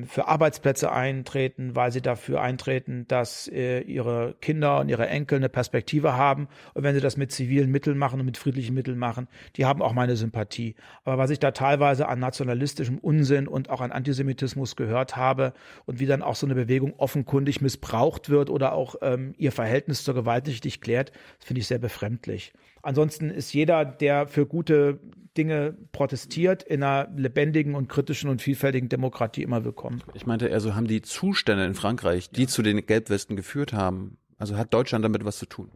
für 0.07 0.29
Arbeitsplätze 0.29 0.93
eintreten, 0.93 1.75
weil 1.75 1.93
sie 1.93 2.03
dafür 2.03 2.43
eintreten, 2.43 3.07
dass 3.09 3.49
äh, 3.49 3.81
ihre 3.81 4.35
Kinder 4.41 4.81
und 4.81 4.89
ihre 4.89 5.09
Enkel 5.09 5.37
eine 5.37 5.49
Perspektive 5.49 6.15
haben. 6.15 6.49
Und 6.75 6.83
wenn 6.83 6.95
sie 6.95 7.01
das 7.01 7.17
mit 7.17 7.33
zivilen 7.33 7.71
Mitteln 7.71 7.97
machen 7.97 8.21
und 8.21 8.27
mit 8.27 8.37
friedlichen 8.37 8.75
Mitteln 8.75 8.99
machen, 8.99 9.29
die 9.57 9.65
haben 9.65 9.81
auch 9.81 9.95
meine 9.95 10.17
Sympathie. 10.17 10.75
Aber 11.05 11.19
was 11.19 11.31
ich 11.31 11.39
da 11.39 11.53
teilweise 11.53 12.09
an 12.09 12.19
nationalistischem 12.19 12.99
Unsinn 12.99 13.49
und 13.49 13.71
auch 13.71 13.81
an 13.81 13.93
Antisemitismus 13.93 14.77
gehört 14.77 15.17
habe 15.17 15.55
und 15.87 16.01
wie 16.01 16.07
dann 16.07 16.23
auch 16.23 16.37
so 16.37 16.47
eine 16.47 16.55
Bewegung 16.55 16.95
offenkundig 16.99 17.61
missbraucht 17.61 18.29
wird 18.29 18.51
oder 18.51 18.75
auch 18.75 18.97
ähm, 19.01 19.35
ihr 19.39 19.53
Verhältnis 19.53 20.05
zur 20.05 20.15
Gewalt 20.15 20.47
nicht 20.47 20.83
klärt, 20.83 21.13
finde 21.39 21.61
ich 21.61 21.67
sehr 21.67 21.79
befremdlich. 21.79 22.53
Ansonsten 22.83 23.31
ist 23.31 23.53
jeder, 23.55 23.85
der 23.85 24.27
für 24.27 24.45
gute 24.45 24.99
Dinge 25.37 25.77
protestiert, 25.93 26.65
in 26.65 26.83
einer 26.83 27.09
lebendigen 27.17 27.75
und 27.75 27.89
kritischen 27.89 28.29
und 28.29 28.43
vielfältigen 28.43 28.89
Demokratie 28.89 29.43
immer 29.43 29.65
willkommen. 29.65 30.03
Ich 30.15 30.27
meinte, 30.27 30.53
also 30.53 30.75
haben 30.75 30.89
die 30.89 31.01
Zustände 31.01 31.65
in 31.65 31.75
Frankreich, 31.75 32.31
die 32.31 32.47
zu 32.47 32.63
den 32.63 32.85
Gelbwesten 32.85 33.37
geführt 33.37 33.73
haben, 33.73 34.19
also 34.37 34.57
hat 34.57 34.75
Deutschland 34.75 35.05
damit 35.05 35.25
was 35.25 35.39
zu 35.39 35.47
tun? 35.47 35.71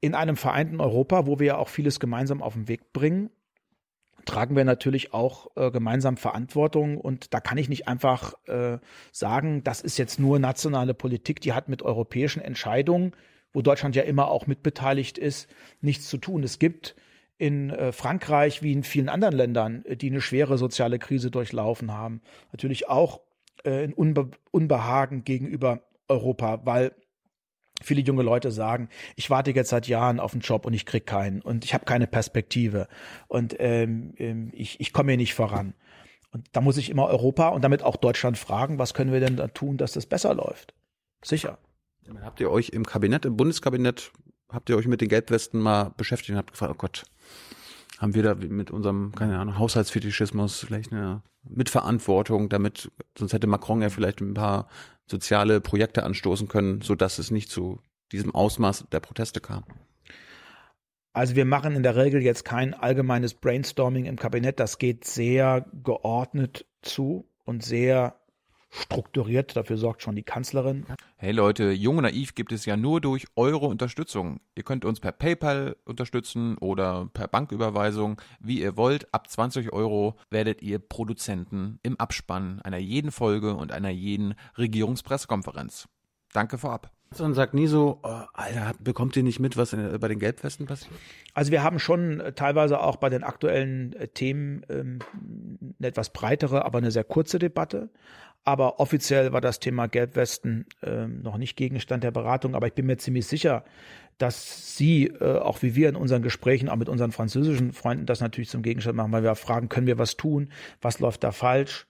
In 0.00 0.14
einem 0.14 0.36
vereinten 0.36 0.80
Europa, 0.80 1.26
wo 1.26 1.38
wir 1.38 1.46
ja 1.46 1.56
auch 1.58 1.68
vieles 1.68 2.00
gemeinsam 2.00 2.42
auf 2.42 2.54
den 2.54 2.68
Weg 2.68 2.92
bringen, 2.92 3.30
tragen 4.24 4.56
wir 4.56 4.64
natürlich 4.64 5.14
auch 5.14 5.48
äh, 5.56 5.70
gemeinsam 5.70 6.16
Verantwortung. 6.16 6.98
Und 6.98 7.32
da 7.34 7.40
kann 7.40 7.58
ich 7.58 7.68
nicht 7.68 7.88
einfach 7.88 8.34
äh, 8.46 8.78
sagen, 9.12 9.64
das 9.64 9.80
ist 9.80 9.98
jetzt 9.98 10.18
nur 10.18 10.38
nationale 10.38 10.94
Politik, 10.94 11.40
die 11.40 11.52
hat 11.52 11.68
mit 11.68 11.82
europäischen 11.82 12.40
Entscheidungen, 12.40 13.12
wo 13.52 13.62
Deutschland 13.62 13.96
ja 13.96 14.02
immer 14.02 14.28
auch 14.28 14.46
mitbeteiligt 14.46 15.18
ist, 15.18 15.48
nichts 15.80 16.08
zu 16.08 16.18
tun. 16.18 16.42
Es 16.42 16.58
gibt 16.58 16.94
in 17.38 17.70
äh, 17.70 17.92
Frankreich 17.92 18.62
wie 18.62 18.72
in 18.72 18.82
vielen 18.82 19.08
anderen 19.08 19.34
Ländern, 19.34 19.84
äh, 19.84 19.96
die 19.96 20.10
eine 20.10 20.20
schwere 20.20 20.58
soziale 20.58 20.98
Krise 20.98 21.30
durchlaufen 21.30 21.92
haben, 21.92 22.20
natürlich 22.52 22.88
auch 22.88 23.20
äh, 23.64 23.84
ein 23.84 23.94
Unbe 23.94 24.30
Unbehagen 24.50 25.24
gegenüber 25.24 25.82
Europa, 26.08 26.60
weil 26.64 26.92
viele 27.82 28.02
junge 28.02 28.22
Leute 28.22 28.50
sagen, 28.50 28.88
ich 29.16 29.30
warte 29.30 29.52
jetzt 29.52 29.70
seit 29.70 29.86
Jahren 29.88 30.20
auf 30.20 30.32
einen 30.32 30.42
Job 30.42 30.66
und 30.66 30.74
ich 30.74 30.86
krieg 30.86 31.06
keinen 31.06 31.40
und 31.42 31.64
ich 31.64 31.74
habe 31.74 31.84
keine 31.84 32.06
Perspektive 32.06 32.88
und 33.28 33.56
ähm, 33.58 34.14
ähm, 34.18 34.50
ich, 34.52 34.80
ich 34.80 34.92
komme 34.92 35.12
hier 35.12 35.18
nicht 35.18 35.34
voran. 35.34 35.74
Und 36.30 36.46
da 36.52 36.60
muss 36.60 36.76
ich 36.76 36.90
immer 36.90 37.06
Europa 37.06 37.48
und 37.48 37.62
damit 37.62 37.82
auch 37.82 37.96
Deutschland 37.96 38.36
fragen, 38.36 38.78
was 38.78 38.94
können 38.94 39.12
wir 39.12 39.20
denn 39.20 39.36
da 39.36 39.48
tun, 39.48 39.78
dass 39.78 39.92
das 39.92 40.06
besser 40.06 40.34
läuft? 40.34 40.74
Sicher. 41.24 41.58
Habt 42.22 42.40
ihr 42.40 42.50
euch 42.50 42.70
im 42.70 42.84
Kabinett, 42.84 43.24
im 43.24 43.36
Bundeskabinett, 43.36 44.12
habt 44.50 44.68
ihr 44.70 44.76
euch 44.76 44.86
mit 44.86 45.00
den 45.00 45.08
Gelbwesten 45.08 45.60
mal 45.60 45.92
beschäftigt 45.96 46.30
und 46.30 46.36
habt 46.36 46.52
gefragt, 46.52 46.72
oh 46.74 46.78
Gott, 46.78 47.04
haben 47.98 48.14
wir 48.14 48.22
da 48.22 48.34
mit 48.34 48.70
unserem, 48.70 49.12
keine 49.14 49.38
Ahnung, 49.38 49.58
Haushaltsfetischismus 49.58 50.60
vielleicht 50.60 50.92
eine 50.92 51.22
Mitverantwortung, 51.42 52.48
damit, 52.48 52.90
sonst 53.16 53.32
hätte 53.32 53.46
Macron 53.46 53.82
ja 53.82 53.90
vielleicht 53.90 54.20
ein 54.20 54.34
paar 54.34 54.68
soziale 55.10 55.60
Projekte 55.60 56.02
anstoßen 56.02 56.48
können, 56.48 56.80
so 56.80 56.94
dass 56.94 57.18
es 57.18 57.30
nicht 57.30 57.50
zu 57.50 57.80
diesem 58.12 58.34
Ausmaß 58.34 58.86
der 58.90 59.00
Proteste 59.00 59.40
kam. 59.40 59.64
Also 61.12 61.34
wir 61.34 61.44
machen 61.44 61.74
in 61.74 61.82
der 61.82 61.96
Regel 61.96 62.22
jetzt 62.22 62.44
kein 62.44 62.74
allgemeines 62.74 63.34
Brainstorming 63.34 64.04
im 64.04 64.16
Kabinett. 64.16 64.60
Das 64.60 64.78
geht 64.78 65.04
sehr 65.04 65.66
geordnet 65.82 66.66
zu 66.82 67.28
und 67.44 67.64
sehr 67.64 68.17
strukturiert. 68.70 69.56
Dafür 69.56 69.76
sorgt 69.76 70.02
schon 70.02 70.16
die 70.16 70.22
Kanzlerin. 70.22 70.86
Hey 71.16 71.32
Leute, 71.32 71.70
Jung 71.70 71.98
und 71.98 72.04
Naiv 72.04 72.34
gibt 72.34 72.52
es 72.52 72.64
ja 72.64 72.76
nur 72.76 73.00
durch 73.00 73.26
eure 73.36 73.66
Unterstützung. 73.66 74.40
Ihr 74.54 74.62
könnt 74.62 74.84
uns 74.84 75.00
per 75.00 75.12
PayPal 75.12 75.76
unterstützen 75.84 76.56
oder 76.58 77.08
per 77.12 77.28
Banküberweisung, 77.28 78.20
wie 78.40 78.60
ihr 78.60 78.76
wollt. 78.76 79.12
Ab 79.12 79.28
20 79.28 79.72
Euro 79.72 80.16
werdet 80.30 80.62
ihr 80.62 80.78
Produzenten 80.78 81.78
im 81.82 81.98
Abspann 81.98 82.60
einer 82.62 82.78
jeden 82.78 83.10
Folge 83.10 83.54
und 83.54 83.72
einer 83.72 83.90
jeden 83.90 84.34
Regierungspressekonferenz. 84.56 85.88
Danke 86.32 86.58
vorab. 86.58 86.92
Und 87.18 87.34
sagt 87.34 87.54
nie 87.54 87.66
so, 87.66 88.00
oh, 88.02 88.20
Alter, 88.34 88.72
bekommt 88.80 89.16
ihr 89.16 89.22
nicht 89.22 89.40
mit, 89.40 89.56
was 89.56 89.72
in, 89.72 89.98
bei 89.98 90.08
den 90.08 90.18
Gelbwesten 90.18 90.66
passiert? 90.66 90.92
Also 91.32 91.50
wir 91.50 91.62
haben 91.62 91.78
schon 91.78 92.20
äh, 92.20 92.32
teilweise 92.34 92.80
auch 92.80 92.96
bei 92.96 93.08
den 93.08 93.24
aktuellen 93.24 93.94
äh, 93.94 94.08
Themen 94.08 94.62
ähm, 94.68 94.98
eine 95.78 95.88
etwas 95.88 96.12
breitere, 96.12 96.66
aber 96.66 96.78
eine 96.78 96.90
sehr 96.90 97.04
kurze 97.04 97.38
Debatte. 97.38 97.88
Aber 98.48 98.80
offiziell 98.80 99.34
war 99.34 99.42
das 99.42 99.60
Thema 99.60 99.88
Gelbwesten 99.88 100.64
äh, 100.80 101.06
noch 101.06 101.36
nicht 101.36 101.54
Gegenstand 101.54 102.02
der 102.02 102.12
Beratung. 102.12 102.54
Aber 102.54 102.66
ich 102.66 102.72
bin 102.72 102.86
mir 102.86 102.96
ziemlich 102.96 103.26
sicher, 103.26 103.62
dass 104.16 104.74
Sie, 104.74 105.08
äh, 105.08 105.36
auch 105.36 105.60
wie 105.60 105.74
wir 105.74 105.90
in 105.90 105.96
unseren 105.96 106.22
Gesprächen, 106.22 106.70
auch 106.70 106.76
mit 106.76 106.88
unseren 106.88 107.12
französischen 107.12 107.74
Freunden, 107.74 108.06
das 108.06 108.22
natürlich 108.22 108.48
zum 108.48 108.62
Gegenstand 108.62 108.96
machen, 108.96 109.12
weil 109.12 109.22
wir 109.22 109.34
fragen, 109.34 109.68
können 109.68 109.86
wir 109.86 109.98
was 109.98 110.16
tun? 110.16 110.50
Was 110.80 110.98
läuft 110.98 111.24
da 111.24 111.32
falsch? 111.32 111.86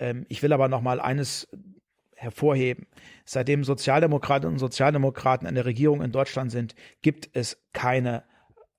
Ähm, 0.00 0.26
ich 0.28 0.42
will 0.42 0.52
aber 0.52 0.66
noch 0.66 0.80
mal 0.80 1.00
eines 1.00 1.48
hervorheben. 2.16 2.88
Seitdem 3.24 3.62
Sozialdemokratinnen 3.62 4.54
und 4.54 4.58
Sozialdemokraten 4.58 5.46
in 5.46 5.54
der 5.54 5.66
Regierung 5.66 6.02
in 6.02 6.10
Deutschland 6.10 6.50
sind, 6.50 6.74
gibt 7.02 7.30
es 7.32 7.62
keine 7.72 8.24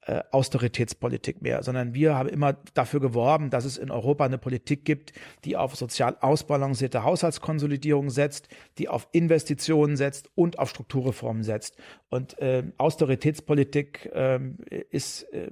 äh, 0.05 0.23
Austeritätspolitik 0.31 1.41
mehr, 1.41 1.63
sondern 1.63 1.93
wir 1.93 2.15
haben 2.15 2.29
immer 2.29 2.53
dafür 2.73 2.99
geworben, 2.99 3.49
dass 3.49 3.65
es 3.65 3.77
in 3.77 3.91
Europa 3.91 4.25
eine 4.25 4.37
Politik 4.37 4.85
gibt, 4.85 5.13
die 5.45 5.55
auf 5.55 5.75
sozial 5.75 6.17
ausbalancierte 6.19 7.03
Haushaltskonsolidierung 7.03 8.09
setzt, 8.09 8.47
die 8.77 8.89
auf 8.89 9.07
Investitionen 9.11 9.95
setzt 9.95 10.29
und 10.35 10.59
auf 10.59 10.69
Strukturreformen 10.69 11.43
setzt. 11.43 11.77
Und 12.09 12.37
äh, 12.39 12.63
Austeritätspolitik 12.77 14.11
äh, 14.13 14.39
ist 14.89 15.23
äh, 15.33 15.51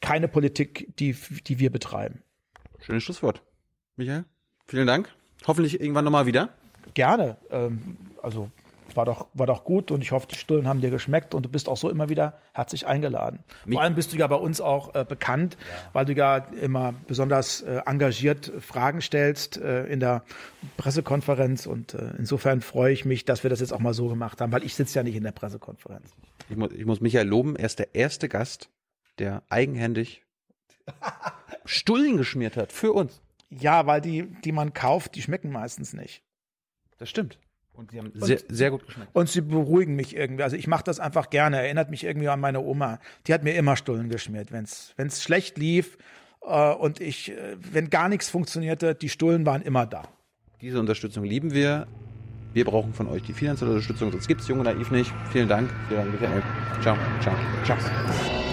keine 0.00 0.28
Politik, 0.28 0.94
die, 0.98 1.16
die 1.46 1.58
wir 1.58 1.70
betreiben. 1.70 2.22
Schönes 2.80 3.02
Schlusswort. 3.04 3.42
Michael, 3.96 4.24
vielen 4.66 4.86
Dank. 4.86 5.08
Hoffentlich 5.46 5.80
irgendwann 5.80 6.04
nochmal 6.04 6.26
wieder. 6.26 6.50
Gerne. 6.92 7.38
Ähm, 7.50 7.96
also 8.22 8.50
war 8.96 9.04
doch, 9.04 9.28
war 9.34 9.46
doch 9.46 9.64
gut 9.64 9.90
und 9.90 10.02
ich 10.02 10.12
hoffe, 10.12 10.26
die 10.30 10.36
Stullen 10.36 10.66
haben 10.68 10.80
dir 10.80 10.90
geschmeckt 10.90 11.34
und 11.34 11.44
du 11.44 11.48
bist 11.48 11.68
auch 11.68 11.76
so 11.76 11.90
immer 11.90 12.08
wieder 12.08 12.38
herzlich 12.52 12.86
eingeladen. 12.86 13.40
Mich 13.64 13.74
Vor 13.74 13.82
allem 13.82 13.94
bist 13.94 14.12
du 14.12 14.16
ja 14.16 14.26
bei 14.26 14.36
uns 14.36 14.60
auch 14.60 14.94
äh, 14.94 15.04
bekannt, 15.08 15.56
ja. 15.60 15.90
weil 15.92 16.04
du 16.04 16.14
ja 16.14 16.36
immer 16.36 16.94
besonders 17.06 17.62
äh, 17.62 17.80
engagiert 17.86 18.52
Fragen 18.60 19.00
stellst 19.00 19.56
äh, 19.56 19.86
in 19.86 20.00
der 20.00 20.24
Pressekonferenz 20.76 21.66
und 21.66 21.94
äh, 21.94 22.12
insofern 22.18 22.60
freue 22.60 22.92
ich 22.92 23.04
mich, 23.04 23.24
dass 23.24 23.42
wir 23.42 23.50
das 23.50 23.60
jetzt 23.60 23.72
auch 23.72 23.80
mal 23.80 23.94
so 23.94 24.08
gemacht 24.08 24.40
haben, 24.40 24.52
weil 24.52 24.64
ich 24.64 24.74
sitze 24.74 24.98
ja 24.98 25.02
nicht 25.02 25.16
in 25.16 25.24
der 25.24 25.32
Pressekonferenz. 25.32 26.10
Ich 26.48 26.56
muss, 26.56 26.72
ich 26.72 26.84
muss 26.84 27.00
Michael 27.00 27.26
loben, 27.26 27.56
er 27.56 27.66
ist 27.66 27.78
der 27.78 27.94
erste 27.94 28.28
Gast, 28.28 28.70
der 29.18 29.42
eigenhändig 29.48 30.22
Stullen 31.64 32.16
geschmiert 32.16 32.56
hat 32.56 32.72
für 32.72 32.92
uns. 32.92 33.22
Ja, 33.50 33.86
weil 33.86 34.00
die, 34.00 34.26
die 34.44 34.52
man 34.52 34.72
kauft, 34.72 35.14
die 35.14 35.22
schmecken 35.22 35.50
meistens 35.50 35.92
nicht. 35.92 36.22
Das 36.98 37.08
stimmt. 37.08 37.38
Und 37.74 37.92
die 37.92 37.98
haben 37.98 38.12
sehr, 38.14 38.38
sehr 38.48 38.70
gut 38.70 38.86
geschmeckt. 38.86 39.10
Und 39.14 39.28
sie 39.28 39.40
beruhigen 39.40 39.96
mich 39.96 40.14
irgendwie. 40.14 40.44
Also 40.44 40.56
ich 40.56 40.68
mache 40.68 40.84
das 40.84 41.00
einfach 41.00 41.28
gerne. 41.30 41.58
Erinnert 41.58 41.90
mich 41.90 42.04
irgendwie 42.04 42.28
an 42.28 42.38
meine 42.40 42.60
Oma. 42.60 43.00
Die 43.26 43.34
hat 43.34 43.42
mir 43.42 43.54
immer 43.54 43.76
Stullen 43.76 44.08
geschmiert, 44.08 44.52
wenn 44.52 44.64
es 44.64 45.22
schlecht 45.22 45.58
lief 45.58 45.98
äh, 46.44 46.72
und 46.72 47.00
ich, 47.00 47.32
äh, 47.32 47.56
wenn 47.58 47.90
gar 47.90 48.08
nichts 48.08 48.30
funktionierte, 48.30 48.94
die 48.94 49.08
Stullen 49.08 49.46
waren 49.46 49.62
immer 49.62 49.86
da. 49.86 50.02
Diese 50.60 50.80
Unterstützung 50.80 51.24
lieben 51.24 51.52
wir. 51.52 51.86
Wir 52.52 52.64
brauchen 52.64 52.94
von 52.94 53.08
euch 53.08 53.22
die 53.22 53.32
finanzielle 53.32 53.72
Unterstützung, 53.72 54.12
sonst 54.12 54.28
gibt's 54.28 54.46
Junge 54.46 54.62
Naiv 54.62 54.90
nicht. 54.92 55.12
Vielen 55.32 55.48
Dank. 55.48 55.70
Vielen 55.88 56.18
Dank. 56.20 56.44
Ciao. 56.80 56.96
Ciao. 57.20 57.34
Ciao. 57.64 58.43